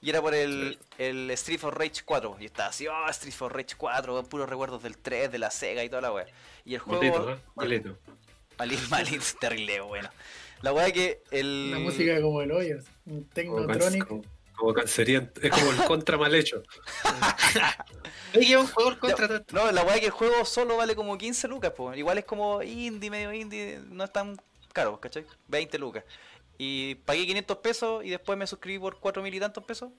Y 0.00 0.10
era 0.10 0.20
por 0.20 0.34
el, 0.34 0.78
el 0.98 1.30
Street 1.32 1.58
for 1.58 1.78
Rage 1.78 2.02
4. 2.04 2.36
Y 2.40 2.46
estaba 2.46 2.68
así, 2.68 2.86
oh, 2.86 3.08
Street 3.10 3.34
for 3.34 3.54
Rage 3.54 3.74
4, 3.76 4.14
weón, 4.14 4.26
puros 4.26 4.48
recuerdos 4.48 4.82
del 4.82 4.98
3, 4.98 5.30
de 5.30 5.38
la 5.38 5.50
Sega 5.50 5.84
y 5.84 5.88
toda 5.88 6.02
la 6.02 6.12
wea. 6.12 6.26
Y 6.64 6.74
el 6.74 6.80
juego... 6.80 7.02
Maldito, 7.02 7.30
¿eh? 7.30 7.38
Maldito. 7.54 7.98
Malito, 8.58 8.82
malito, 8.90 9.24
terrible, 9.40 9.80
bueno. 9.80 10.08
La 10.60 10.72
wea 10.72 10.90
que 10.92 11.22
el... 11.30 11.72
La 11.72 11.78
música 11.78 12.20
como 12.20 12.42
el 12.42 12.52
hoyo, 12.52 12.78
un 13.06 13.24
Technotronic. 13.28 14.06
Como, 14.62 14.74
canceriento. 14.74 15.40
Es 15.40 15.50
como 15.50 15.70
el 15.70 15.84
contra 15.84 16.16
mal 16.16 16.34
hecho. 16.34 16.62
Oye, 18.34 18.46
que 18.46 18.56
un 18.56 18.66
juego 18.66 18.90
el 18.90 18.96
Ya, 18.96 19.00
contra. 19.00 19.44
No, 19.52 19.72
la 19.72 19.82
weá 19.82 20.00
que 20.00 20.06
el 20.06 20.12
juego 20.12 20.44
solo 20.44 20.76
vale 20.76 20.94
como 20.94 21.18
15 21.18 21.48
lucas, 21.48 21.72
pues. 21.76 21.98
Igual 21.98 22.18
es 22.18 22.24
como 22.24 22.62
indie, 22.62 23.10
medio 23.10 23.32
indie, 23.32 23.80
no 23.88 24.04
es 24.04 24.12
tan 24.12 24.40
caro, 24.72 24.98
¿cachai? 25.00 25.26
20 25.48 25.78
lucas. 25.78 26.04
Y 26.58 26.94
pagué 26.96 27.26
500 27.26 27.58
pesos 27.58 28.04
y 28.04 28.10
después 28.10 28.38
me 28.38 28.46
suscribí 28.46 28.78
por 28.78 28.98
4 28.98 29.22
mil 29.22 29.34
y 29.34 29.40
tantos 29.40 29.64
pesos. 29.64 29.90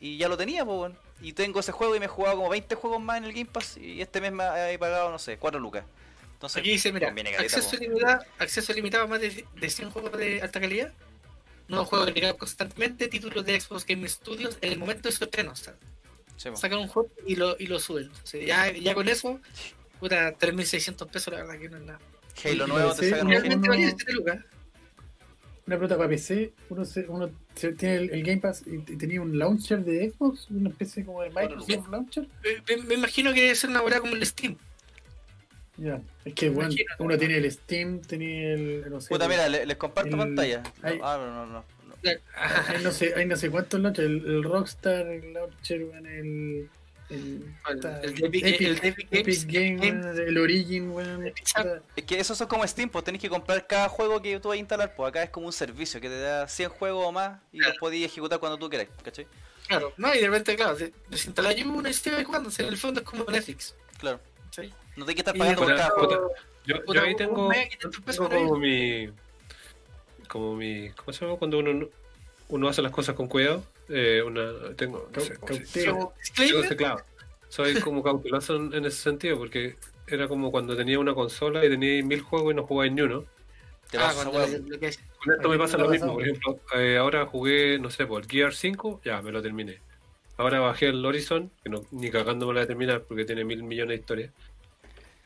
Y 0.00 0.16
ya 0.16 0.28
lo 0.28 0.36
tenía, 0.36 0.64
pues. 0.64 0.92
Y 1.20 1.32
tengo 1.32 1.60
ese 1.60 1.72
juego 1.72 1.96
y 1.96 1.98
me 1.98 2.06
he 2.06 2.08
jugado 2.08 2.36
como 2.36 2.48
20 2.50 2.74
juegos 2.74 3.00
más 3.02 3.18
en 3.18 3.24
el 3.24 3.32
Game 3.32 3.46
Pass. 3.46 3.76
Y 3.76 4.00
este 4.00 4.20
mes 4.20 4.32
me 4.32 4.72
he 4.72 4.78
pagado, 4.78 5.10
no 5.10 5.18
sé, 5.18 5.38
4 5.38 5.60
lucas. 5.60 5.84
Entonces, 6.34 6.60
Aquí 6.60 6.70
dice, 6.70 6.92
mira, 6.92 7.14
caleta, 7.14 7.40
acceso, 7.40 7.76
limitado, 7.76 8.24
acceso 8.38 8.72
limitado 8.72 9.04
a 9.04 9.06
más 9.06 9.20
de, 9.20 9.46
de 9.54 9.70
100 9.70 9.90
juegos 9.90 10.12
de 10.18 10.42
alta 10.42 10.60
calidad, 10.60 10.92
nuevos 11.68 11.88
juegos 11.88 12.08
agregados 12.08 12.36
constantemente, 12.38 13.08
títulos 13.08 13.44
de 13.44 13.60
Xbox 13.60 13.86
Game 13.86 14.08
Studios 14.08 14.58
en 14.60 14.72
el 14.72 14.78
momento 14.78 15.08
de 15.08 15.12
su 15.14 15.24
estreno. 15.24 15.52
O 15.52 15.56
sea, 15.56 15.74
Sí, 16.36 16.50
po. 16.50 16.56
sacan 16.56 16.78
un 16.80 16.88
juego 16.88 17.10
y 17.26 17.36
lo, 17.36 17.56
y 17.58 17.66
lo 17.68 17.78
suben. 17.78 18.10
O 18.10 18.26
sea, 18.26 18.44
ya, 18.44 18.72
ya 18.72 18.94
con 18.94 19.08
eso, 19.08 19.40
puta, 20.00 20.36
3.600 20.36 21.06
pesos, 21.08 21.32
la 21.32 21.40
verdad 21.44 21.58
que 21.58 21.68
no 21.68 21.76
es 21.78 21.82
nada. 21.84 22.00
Halo 22.44 22.66
nuevo 22.66 22.92
te 22.94 23.10
sacan. 23.10 23.28
Realmente 23.28 23.68
valía 23.68 23.90
7 23.96 24.12
lucas. 24.12 24.38
Una 25.66 25.76
pelota 25.76 25.96
para 25.96 26.10
PC, 26.10 26.52
uno, 26.68 26.84
se- 26.84 27.06
uno 27.08 27.30
se- 27.54 27.72
tiene 27.72 27.96
el, 27.96 28.10
el 28.10 28.22
Game 28.22 28.40
Pass 28.40 28.64
y, 28.66 28.74
y 28.74 28.96
tenía 28.98 29.22
un 29.22 29.38
launcher 29.38 29.82
de 29.82 30.10
Xbox, 30.10 30.50
una 30.50 30.68
especie 30.68 31.04
como 31.06 31.22
de 31.22 31.30
Microsoft 31.30 31.88
Launcher. 31.90 32.28
Me, 32.42 32.76
me- 32.76 32.82
me 32.82 32.94
imagino 32.94 33.32
que 33.32 33.40
debe 33.42 33.54
ser 33.54 33.70
una 33.70 33.80
hora 33.80 34.00
como 34.00 34.14
el 34.14 34.26
Steam. 34.26 34.58
Ya, 35.76 36.00
es 36.24 36.34
que 36.34 36.50
bueno, 36.50 36.70
Imagínate. 36.70 37.02
uno 37.02 37.18
tiene 37.18 37.36
el 37.38 37.50
Steam, 37.50 38.00
tenía 38.00 38.52
el. 38.54 38.84
No 38.90 39.00
sé, 39.00 39.08
Puta, 39.08 39.26
mira, 39.28 39.48
le- 39.48 39.66
les 39.66 39.76
comparto 39.76 40.10
el- 40.10 40.18
pantalla. 40.18 40.62
ahí- 40.82 41.00
Ah, 41.02 41.16
no, 41.18 41.26
no, 41.34 41.46
no. 41.46 41.52
no. 41.52 41.64
Hay 42.68 42.82
no 42.84 42.90
sé, 42.92 43.14
hay 43.16 43.24
no 43.26 43.34
sé 43.36 43.50
cuántos 43.50 43.80
launchers, 43.80 44.06
el, 44.06 44.16
el 44.26 44.42
Rockstar, 44.44 45.06
el 45.06 45.32
launcher, 45.32 45.84
weón, 45.84 46.06
el. 46.06 46.70
El, 47.10 47.44
El- 47.68 47.84
el 48.02 48.14
Epic- 48.22 48.60
el 48.66 48.78
de 48.80 48.88
Epic 48.88 49.08
Epic 49.10 49.44
Games, 49.46 49.80
Game, 49.80 50.22
el 50.28 50.38
Origin, 50.38 50.90
weón. 50.90 51.26
Es 51.96 52.04
que 52.04 52.18
esos 52.18 52.36
son 52.38 52.46
como 52.48 52.66
Steam, 52.66 52.88
pues 52.88 53.04
tenés 53.04 53.20
que 53.20 53.28
comprar 53.28 53.66
cada 53.66 53.88
juego 53.90 54.22
que 54.22 54.38
tú 54.40 54.48
vas 54.48 54.56
a 54.56 54.58
instalar, 54.58 54.94
pues 54.94 55.08
acá 55.10 55.22
es 55.22 55.30
como 55.30 55.46
un 55.46 55.52
servicio 55.52 56.00
que 56.00 56.08
te 56.08 56.18
da 56.18 56.48
100 56.48 56.70
juegos 56.70 57.06
o 57.06 57.12
más 57.12 57.40
y 57.52 57.58
los 57.58 57.76
podés 57.78 58.04
ejecutar 58.04 58.38
cuando 58.38 58.56
tú 58.58 58.68
quieras, 58.70 58.88
¿cachai? 59.02 59.26
Claro, 59.68 59.92
no, 59.98 60.14
y 60.14 60.18
de 60.20 60.26
repente, 60.28 60.56
claro, 60.56 60.76
de- 60.76 60.92
desinstalar 61.10 61.54
uno 61.66 61.88
y 61.88 61.92
sigue 61.94 62.24
jugando. 62.24 62.48
o 62.48 62.52
sea, 62.52 62.66
en 62.66 62.72
el 62.72 62.78
fondo 62.78 63.00
es 63.00 63.06
como 63.06 63.24
Netflix. 63.24 63.74
Claro. 63.98 64.20
¿sí? 64.50 64.72
No 64.96 65.04
tenés 65.04 65.14
que 65.16 65.20
estar 65.22 65.36
pagando 65.36 65.62
por 65.62 65.76
cada 65.76 65.90
juego. 65.90 66.30
Yo, 66.66 66.76
yo 66.92 67.02
ahí 67.02 67.14
tengo, 67.14 67.48
mes, 67.48 67.68
500 67.76 68.00
pesos 68.02 68.28
tengo 68.28 68.48
como 68.48 68.60
mi. 68.60 69.10
Como 70.28 70.56
mi. 70.56 70.90
¿Cómo 70.90 71.12
se 71.12 71.24
llama? 71.24 71.38
Cuando 71.38 71.58
uno, 71.58 71.88
uno 72.48 72.68
hace 72.68 72.82
las 72.82 72.92
cosas 72.92 73.14
con 73.14 73.28
cuidado. 73.28 73.64
Eh, 73.88 74.22
una, 74.24 74.74
tengo. 74.76 75.08
No 75.14 75.20
sé, 75.20 75.36
¿cómo 75.36 75.52
se- 75.54 75.62
Cautela. 75.62 75.92
Como 75.92 76.10
Yo 76.10 76.14
disclaimer, 76.18 76.68
sé, 76.68 76.76
claro. 76.76 77.04
Soy 77.48 77.80
como 77.80 78.02
cauteloso 78.02 78.56
en, 78.56 78.74
en 78.74 78.84
ese 78.86 78.96
sentido, 79.02 79.38
porque 79.38 79.76
era 80.06 80.26
como 80.28 80.50
cuando 80.50 80.76
tenía 80.76 80.98
una 80.98 81.14
consola 81.14 81.64
y 81.64 81.68
tenía 81.68 82.02
mil 82.02 82.20
juegos 82.20 82.52
y 82.52 82.56
no 82.56 82.64
jugaba 82.66 82.90
ni 82.90 83.00
uno. 83.02 83.24
Te 83.90 83.98
ah, 83.98 84.02
pasa, 84.02 84.14
cuando 84.14 84.38
weón. 84.38 84.52
lo- 84.64 84.68
lo 84.70 84.78
que 84.80 84.86
es- 84.88 85.00
Con 85.22 85.34
esto 85.34 85.48
me 85.48 85.58
pasa 85.58 85.78
lo 85.78 85.88
mismo, 85.88 86.14
por 86.14 86.22
ejemplo, 86.22 86.58
eh, 86.76 86.96
ahora 86.96 87.26
jugué, 87.26 87.78
no 87.78 87.90
sé, 87.90 88.06
por 88.06 88.22
el 88.22 88.28
Gear 88.28 88.54
5, 88.54 89.00
ya 89.04 89.20
me 89.22 89.30
lo 89.30 89.42
terminé. 89.42 89.78
Ahora 90.36 90.58
bajé 90.58 90.88
el 90.88 91.04
Horizon, 91.04 91.50
que 91.62 91.68
no, 91.70 91.82
ni 91.92 92.10
cagando 92.10 92.46
me 92.46 92.54
lo 92.54 92.58
voy 92.58 92.64
a 92.64 92.66
terminar 92.66 93.02
porque 93.02 93.24
tiene 93.24 93.44
mil 93.44 93.62
millones 93.62 93.90
de 93.90 94.00
historias. 94.00 94.32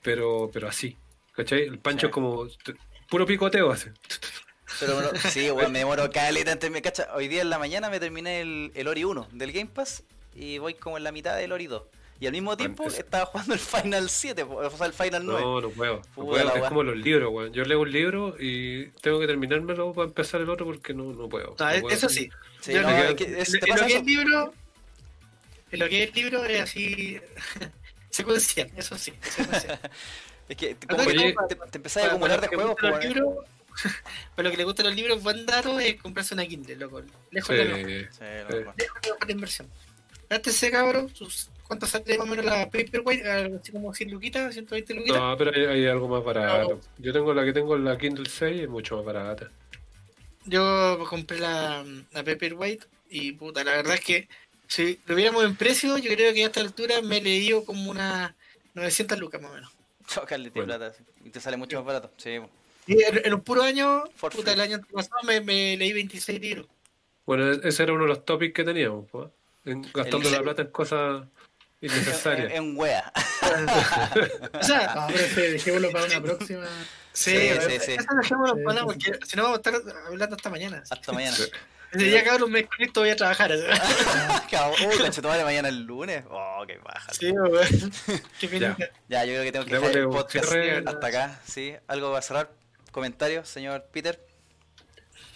Pero, 0.02 0.50
pero 0.52 0.68
así, 0.68 0.96
¿cachai? 1.34 1.62
El 1.62 1.78
Pancho 1.78 2.06
Sí. 2.06 2.10
es 2.10 2.12
como 2.12 2.46
puro 3.10 3.26
picoteo 3.26 3.70
hace. 3.70 3.92
Pero 4.80 4.94
bueno, 4.94 5.10
sí, 5.30 5.50
weón, 5.50 5.72
me 5.72 5.80
demoro 5.80 6.10
caleta 6.10 6.52
antes 6.52 6.70
me 6.70 6.82
cacha. 6.82 7.08
Hoy 7.14 7.28
día 7.28 7.42
en 7.42 7.50
la 7.50 7.58
mañana 7.58 7.90
me 7.90 7.98
terminé 8.00 8.40
el, 8.40 8.70
el 8.74 8.86
Ori 8.88 9.04
1 9.04 9.28
del 9.32 9.52
Game 9.52 9.70
Pass 9.72 10.04
y 10.34 10.58
voy 10.58 10.74
como 10.74 10.98
en 10.98 11.04
la 11.04 11.12
mitad 11.12 11.36
del 11.36 11.52
Ori 11.52 11.66
2. 11.66 11.82
Y 12.20 12.26
al 12.26 12.32
mismo 12.32 12.56
tiempo 12.56 12.84
estaba 12.88 13.26
jugando 13.26 13.54
el 13.54 13.60
Final 13.60 14.10
7, 14.10 14.44
po, 14.44 14.56
o 14.56 14.70
sea, 14.70 14.86
el 14.88 14.92
Final 14.92 15.24
9. 15.24 15.40
No, 15.40 15.60
no 15.60 15.70
puedo. 15.70 16.02
No 16.16 16.24
puedo. 16.26 16.54
Es 16.56 16.62
como 16.68 16.82
los 16.82 16.96
libros, 16.96 17.30
weón. 17.32 17.52
Yo 17.52 17.62
leo 17.64 17.80
un 17.80 17.92
libro 17.92 18.34
y 18.40 18.86
tengo 19.02 19.20
que 19.20 19.26
terminármelo 19.28 19.92
para 19.92 20.08
empezar 20.08 20.40
el 20.40 20.50
otro 20.50 20.66
porque 20.66 20.92
no, 20.94 21.04
no 21.12 21.28
puedo. 21.28 21.54
No, 21.58 21.72
No 21.74 21.80
puedo 21.80 21.94
eso 21.94 22.08
sí. 22.08 22.28
Sí, 22.60 22.74
no, 22.74 23.14
que 23.14 23.40
es- 23.40 23.54
En 23.54 23.60
lo 23.60 23.66
que 23.66 23.70
eso. 23.72 23.86
es 23.98 24.04
libro, 24.04 24.52
en 25.70 25.78
lo 25.78 25.88
que 25.88 26.02
es 26.02 26.14
libro 26.16 26.44
es 26.44 26.60
así 26.60 27.20
secuencial, 28.10 28.70
eso 28.76 28.96
sí, 28.98 29.12
secuencial. 29.22 29.78
Es 30.48 30.56
que 30.56 30.76
como 30.88 31.02
Oye, 31.02 31.34
te, 31.46 31.54
te 31.56 31.76
empezás 31.76 32.04
a 32.04 32.06
acumular 32.06 32.40
de 32.40 32.46
juegos, 32.48 32.74
los 32.82 33.04
libros- 33.04 33.44
Para 34.34 34.48
lo 34.48 34.50
que 34.50 34.56
le 34.56 34.64
gustan 34.64 34.86
los 34.86 34.94
libros, 34.96 35.22
buen 35.22 35.44
dato 35.44 35.78
es 35.78 36.00
comprarse 36.00 36.32
una 36.32 36.46
Kindle, 36.46 36.76
loco. 36.76 37.02
Lejos 37.30 37.54
de 37.54 37.64
la 37.66 39.30
inversión. 39.30 39.68
Gástese, 40.30 40.70
cabrón, 40.70 41.14
sus- 41.14 41.50
¿cuánto 41.64 41.86
sale 41.86 42.16
más 42.16 42.26
o 42.26 42.30
menos 42.30 42.46
la 42.46 42.64
Paperwhite? 42.64 43.30
Algo 43.30 43.58
Así 43.62 43.72
como 43.72 43.94
100 43.94 44.10
luquitas, 44.10 44.54
120 44.54 44.94
luquitas. 44.94 45.20
No, 45.20 45.36
pero 45.36 45.52
hay, 45.54 45.64
hay 45.66 45.86
algo 45.86 46.08
más 46.08 46.24
barato. 46.24 46.80
Yo 46.96 47.12
tengo 47.12 47.34
la 47.34 47.44
que 47.44 47.52
tengo 47.52 47.76
en 47.76 47.84
la 47.84 47.98
Kindle 47.98 48.28
6 48.28 48.62
es 48.62 48.68
mucho 48.70 48.96
más 48.96 49.04
barata. 49.04 49.50
Yo 50.46 50.98
compré 51.10 51.38
la, 51.38 51.84
la 52.12 52.24
Paperwhite 52.24 52.86
y 53.10 53.32
puta, 53.32 53.64
la 53.64 53.72
verdad 53.72 53.94
es 53.94 54.00
que 54.00 54.28
si 54.68 55.00
lo 55.06 55.14
viéramos 55.16 55.44
en 55.44 55.56
precio, 55.56 55.98
yo 55.98 56.10
creo 56.14 56.32
que 56.32 56.44
a 56.44 56.46
esta 56.46 56.60
altura 56.60 57.02
me 57.02 57.16
he 57.18 57.22
leído 57.22 57.64
como 57.64 57.90
unas 57.90 58.32
900 58.74 59.18
lucas 59.18 59.40
más 59.42 59.50
o 59.50 59.54
menos. 59.54 59.72
Chócale, 60.06 60.50
Bueno. 60.50 60.66
plata. 60.78 60.92
Y 61.24 61.30
te 61.30 61.40
sale 61.40 61.56
mucho 61.56 61.76
más 61.78 61.84
barato. 61.86 62.12
Sí, 62.16 62.38
po. 62.38 62.48
Y 62.86 63.02
en, 63.02 63.26
en 63.26 63.34
un 63.34 63.40
puro 63.42 63.62
año, 63.62 64.04
For 64.16 64.30
puta, 64.32 64.52
free. 64.52 64.54
el 64.54 64.60
año 64.60 64.80
pasado 64.92 65.20
me, 65.24 65.40
me 65.40 65.76
leí 65.76 65.92
26 65.92 66.40
libros. 66.40 66.66
Bueno, 67.26 67.52
e- 67.52 67.60
ese 67.68 67.82
era 67.82 67.92
uno 67.92 68.04
de 68.04 68.08
los 68.08 68.24
topics 68.24 68.54
que 68.54 68.64
teníamos, 68.64 69.06
pues, 69.10 69.28
en- 69.66 69.82
gastando 69.92 70.28
El- 70.28 70.32
la 70.34 70.42
plata 70.42 70.62
en 70.62 70.68
cosas 70.68 71.24
En, 71.82 71.90
innecesarias. 71.90 72.52
en 72.54 72.76
wea. 72.78 73.12
o 74.54 74.62
sea, 74.62 74.94
No, 75.10 75.16
dejémoslo 75.36 75.90
para 75.90 76.04
una 76.06 76.22
próxima. 76.22 76.66
sí, 77.12 77.30
Sí, 77.32 77.36
eso 77.36 77.68
sí, 77.68 77.78
sí. 77.80 77.96
dejémoslo 78.16 78.54
Sí, 78.56 78.62
para 78.64 78.80
sí, 78.80 78.86
porque 78.86 79.04
sí. 79.04 79.12
si 79.30 79.36
no 79.36 79.42
vamos 79.42 79.58
a 79.58 79.70
estar 79.70 79.74
hablando 80.06 80.36
hasta 80.36 80.50
mañana. 80.50 80.82
Hasta 80.88 81.12
mañana. 81.12 81.36
Día, 81.94 82.22
cabrón, 82.24 82.50
me 82.52 82.60
desconecto, 82.60 83.00
voy 83.00 83.10
a 83.10 83.16
trabajar. 83.16 83.50
Cabo- 84.50 84.74
Uy, 84.90 84.98
conchetumare, 84.98 85.42
mañana 85.44 85.68
el 85.68 85.84
lunes. 85.84 86.24
Oh, 86.30 86.62
qué 86.66 86.76
baja. 86.78 87.12
Sí, 87.14 87.30
weón. 87.32 87.66
Qué 88.40 88.48
pena. 88.48 88.76
Ya, 89.08 89.24
yo 89.24 89.32
creo 89.32 89.42
que 89.44 89.52
tengo 89.52 89.64
que 89.64 89.70
dejar 89.74 89.88
Démosle 89.92 90.00
el 90.00 90.06
un 90.06 90.12
podcast 90.12 90.52
hasta 90.86 91.06
acá. 91.06 91.40
¿Sí? 91.46 91.74
¿Algo 91.86 92.10
va 92.10 92.18
a 92.18 92.22
cerrar? 92.22 92.50
¿Comentarios, 92.92 93.48
señor 93.48 93.86
Peter? 93.90 94.20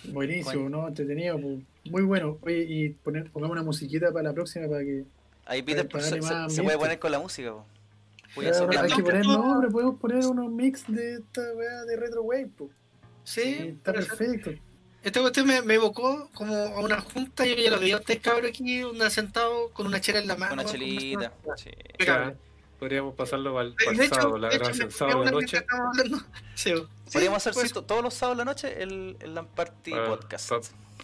Buenísimo, 0.05 0.69
¿no? 0.69 0.89
Entretenido, 0.89 1.39
pues. 1.41 1.59
muy 1.91 2.03
bueno. 2.03 2.39
Oye, 2.43 2.65
y 2.69 2.89
poner, 2.91 3.31
pongamos 3.31 3.55
una 3.55 3.63
musiquita 3.65 4.13
para 4.13 4.25
la 4.25 4.33
próxima 4.35 4.69
para 4.69 4.81
que. 4.83 5.05
Ahí 5.47 5.63
Peter 5.63 5.89
Para 5.89 6.05
se, 6.05 6.19
darle 6.21 6.51
se- 6.51 6.57
se 6.57 6.63
puede 6.63 6.79
poner 6.79 6.99
con 6.99 7.13
la 7.13 7.19
música. 7.19 7.51
po. 7.53 7.65
Voy 8.35 8.47
a 8.47 8.51
Ya, 8.51 8.57
hacer 8.57 8.79
hay 8.79 8.93
que 8.93 9.03
poner 9.03 9.27
nombre, 9.27 9.69
podemos 9.71 9.99
poner 10.01 10.27
unos 10.27 10.51
mix 10.51 10.85
de 10.89 11.15
esta 11.15 11.41
weá 11.55 11.85
de 11.85 11.97
Retro 11.97 12.23
Wave, 12.23 12.49
pues. 12.57 12.71
Sí, 13.25 13.75
está 13.77 13.93
perfecto. 13.93 14.53
Esta 15.03 15.21
cuestión 15.21 15.47
me, 15.47 15.63
me 15.63 15.75
evocó 15.75 16.29
como 16.33 16.55
a 16.55 16.81
una 16.81 17.01
junta. 17.01 17.45
Yo 17.45 17.55
ya 17.57 17.71
lo 17.71 17.81
veía 17.81 17.97
a 17.97 17.99
ustedes, 17.99 18.21
cabrón, 18.21 18.47
aquí, 18.47 18.85
un 18.85 19.11
sentado 19.11 19.71
con 19.71 19.87
una 19.87 20.01
chela 20.01 20.21
en 20.21 20.29
la 20.29 20.37
mano. 20.37 20.55
Una 20.55 20.63
con 20.65 20.73
chelita. 20.73 21.33
Sí. 21.57 21.71
Podríamos 22.79 23.15
pasarlo 23.15 23.55
para 23.55 23.67
el, 23.69 23.75
De, 23.77 23.97
de 23.97 24.05
hecho, 24.07 24.15
sábado, 24.17 24.39
la 24.39 24.49
hecho, 24.49 24.59
grabación 24.59 24.89
me- 24.89 24.93
sábado 24.93 25.25
la 25.25 25.31
noche. 25.31 25.65
Sí, 26.55 26.75
Podríamos 27.13 27.39
hacer 27.39 27.53
pues, 27.53 27.73
todos 27.73 28.03
los 28.03 28.15
sábados 28.15 28.39
de 28.39 28.45
la 28.45 28.51
noche 28.51 28.83
el, 28.83 29.17
el 29.21 29.35
LAN 29.35 29.47
Party 29.47 29.91
Para 29.93 30.07
Podcast. 30.07 30.51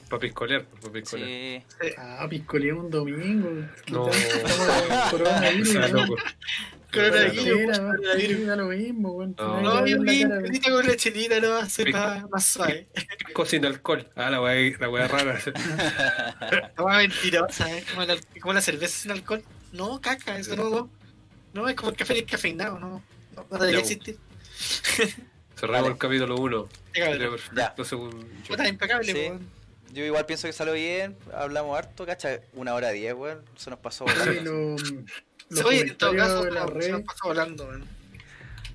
pa, 0.09 0.19
piscolear, 0.19 0.65
pa 0.65 0.91
piscolear. 0.91 1.63
Sí. 1.81 1.89
Ah, 1.99 2.27
piscolé 2.29 2.73
un 2.73 2.91
domingo. 2.91 3.49
No. 3.91 4.07
¿no? 5.93 6.07
Sí, 6.93 8.45
da 8.45 8.57
lo 8.57 8.67
mismo, 8.67 9.13
weón. 9.13 9.35
No. 9.39 9.61
No, 9.61 9.83
un 9.83 10.61
con 10.63 10.73
una 10.73 10.97
chelita, 10.97 11.41
no, 11.41 11.61
más, 11.61 12.31
más 12.31 12.47
suave. 12.47 12.89
Sin 13.47 13.65
alcohol. 13.65 14.09
Ah, 14.17 14.31
la 14.31 14.41
weá, 14.41 14.77
la 14.79 14.89
weá 14.89 15.09
rara. 15.09 15.39
La 16.77 16.85
más 16.85 16.97
mentirosa, 16.99 17.71
¿eh? 17.77 17.85
Como 17.91 18.05
la, 18.05 18.17
como 18.41 18.53
la 18.55 18.61
cerveza 18.61 18.99
sin 18.99 19.11
alcohol. 19.11 19.43
No, 19.73 20.01
caca, 20.01 20.39
eso 20.39 20.57
no, 20.57 20.71
no. 20.71 20.91
No, 21.55 21.69
es 21.69 21.75
como 21.77 21.91
el 21.91 21.97
café 21.97 22.15
descafeinado, 22.15 22.79
no. 22.79 23.03
No, 23.35 23.47
no 23.51 23.59
debería 23.59 23.81
Ya, 23.81 23.87
existir. 23.87 24.19
Cerramos 25.57 25.91
el 25.91 25.99
capítulo 25.99 26.37
1. 26.37 26.69
Cabrón. 26.93 27.19
Perfecto, 27.19 27.85
según 27.85 28.43
yo. 28.45 28.65
Impecable, 28.65 29.13
weón. 29.13 29.59
Yo 29.93 30.05
igual 30.05 30.27
pienso 30.27 30.47
que 30.47 30.53
salió 30.53 30.75
bien. 30.75 31.17
Hablamos 31.33 31.77
harto, 31.77 32.05
cacha. 32.05 32.41
Una 32.53 32.75
hora 32.75 32.91
diez, 32.91 33.15
weón. 33.15 33.43
Se 33.57 33.71
nos 33.71 33.79
pasó 33.79 34.05
Sí, 34.09 34.15
volando. 34.19 34.77
Oye, 35.65 35.81
en 35.81 35.97
todo 35.97 36.15
caso, 36.17 36.45
de 36.45 36.51
la 36.51 36.67
se 36.67 36.73
red. 36.75 36.91
nos 36.93 37.03
pasó 37.03 37.19
volando, 37.29 37.65
weón. 37.67 37.85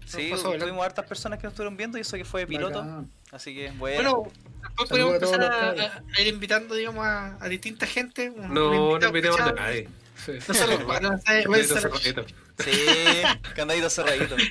Sí, 0.05 0.29
pasó 0.31 0.51
tuvimos 0.53 0.85
hartas 0.85 1.05
personas 1.07 1.39
que 1.39 1.43
nos 1.45 1.53
estuvieron 1.53 1.75
viendo 1.75 1.97
y 1.97 2.01
eso 2.01 2.17
que 2.17 2.25
fue 2.25 2.41
de 2.41 2.47
piloto. 2.47 2.79
bacán. 2.79 3.09
Así 3.31 3.55
que 3.55 3.71
bueno. 3.71 4.23
Bueno, 4.25 4.31
después 4.61 4.89
podemos 4.89 5.13
empezar 5.15 5.41
a, 5.41 6.21
ir 6.21 6.27
invitando, 6.27 6.75
digamos, 6.75 7.03
a, 7.05 7.37
a 7.43 7.47
distinta 7.49 7.87
gente. 7.87 8.29
un- 8.29 8.53
No, 8.53 8.99
no 8.99 9.07
invitemos 9.07 9.39
a 9.39 9.51
nadie. 9.53 9.89
Sí. 10.23 10.33
No 10.47 10.53
solo 10.53 10.91
hacer- 10.91 11.67
cerradito. 11.67 12.25
Sí, 12.59 12.71
candadito 13.55 13.89
cerradito. 13.89 14.35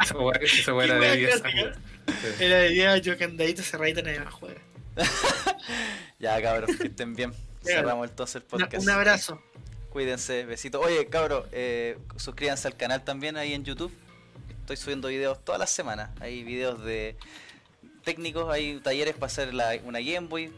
Esa 0.00 0.14
Qué 0.40 0.66
de 0.66 0.72
weá 0.72 1.12
10 1.14 1.40
clásica. 1.40 1.48
años. 1.48 1.76
Sí. 2.06 2.44
Era 2.44 2.56
de 2.56 2.68
día 2.70 2.96
yo 2.98 3.16
candadito 3.16 3.62
cerradito 3.62 4.00
en 4.00 4.08
el 4.08 4.24
juego. 4.28 4.58
ya, 6.18 6.42
cabros, 6.42 6.76
que 6.76 6.88
estén 6.88 7.14
bien. 7.14 7.32
Cerramos 7.62 8.08
entonces 8.10 8.36
el 8.36 8.42
podcast. 8.42 8.82
un 8.82 8.90
abrazo. 8.90 9.40
Cuídense, 9.92 10.44
besitos. 10.46 10.84
Oye, 10.84 11.06
cabros, 11.06 11.46
eh, 11.52 11.98
suscríbanse 12.16 12.66
al 12.68 12.76
canal 12.76 13.04
también 13.04 13.36
ahí 13.36 13.52
en 13.52 13.62
YouTube. 13.64 13.92
Estoy 14.60 14.76
subiendo 14.78 15.08
videos 15.08 15.44
todas 15.44 15.58
las 15.58 15.70
semanas. 15.70 16.10
Hay 16.20 16.42
videos 16.44 16.82
de 16.82 17.16
técnicos, 18.04 18.50
hay 18.52 18.80
talleres 18.80 19.14
para 19.14 19.26
hacer 19.26 19.52
la- 19.52 19.78
una 19.84 20.00
Game 20.00 20.28
Boy 20.28 20.50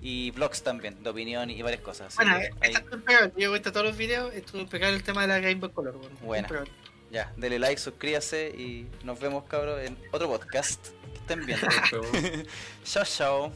y 0.00 0.30
vlogs 0.30 0.62
también, 0.62 1.02
de 1.02 1.10
opinión 1.10 1.50
y 1.50 1.60
varias 1.60 1.82
cosas. 1.82 2.14
Bueno, 2.14 2.36
esta 2.38 2.56
ahí- 2.64 2.72
estuvo 2.74 2.94
impecable. 2.96 3.32
Yo 3.36 3.50
he 3.50 3.52
visto 3.52 3.72
todos 3.72 3.86
los 3.86 3.96
videos, 3.96 4.32
estuvo 4.34 4.60
impecable 4.60 4.96
el 4.96 5.02
tema 5.02 5.22
de 5.22 5.28
la 5.28 5.40
Game 5.40 5.56
Boy 5.56 5.70
Color. 5.70 5.96
weón. 5.96 6.16
Buena. 6.22 6.46
Impecable. 6.48 6.72
ya, 7.10 7.32
dele 7.36 7.58
like, 7.58 7.80
suscríbase 7.80 8.50
y 8.56 8.86
nos 9.02 9.18
vemos, 9.18 9.42
cabros, 9.44 9.80
en 9.84 9.98
otro 10.12 10.28
podcast. 10.28 10.86
Que 11.12 11.18
estén 11.18 11.44
bien. 11.46 11.58
Chao, 12.84 13.04
chao. 13.04 13.52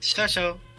Chao, 0.00 0.28
chao. 0.28 0.73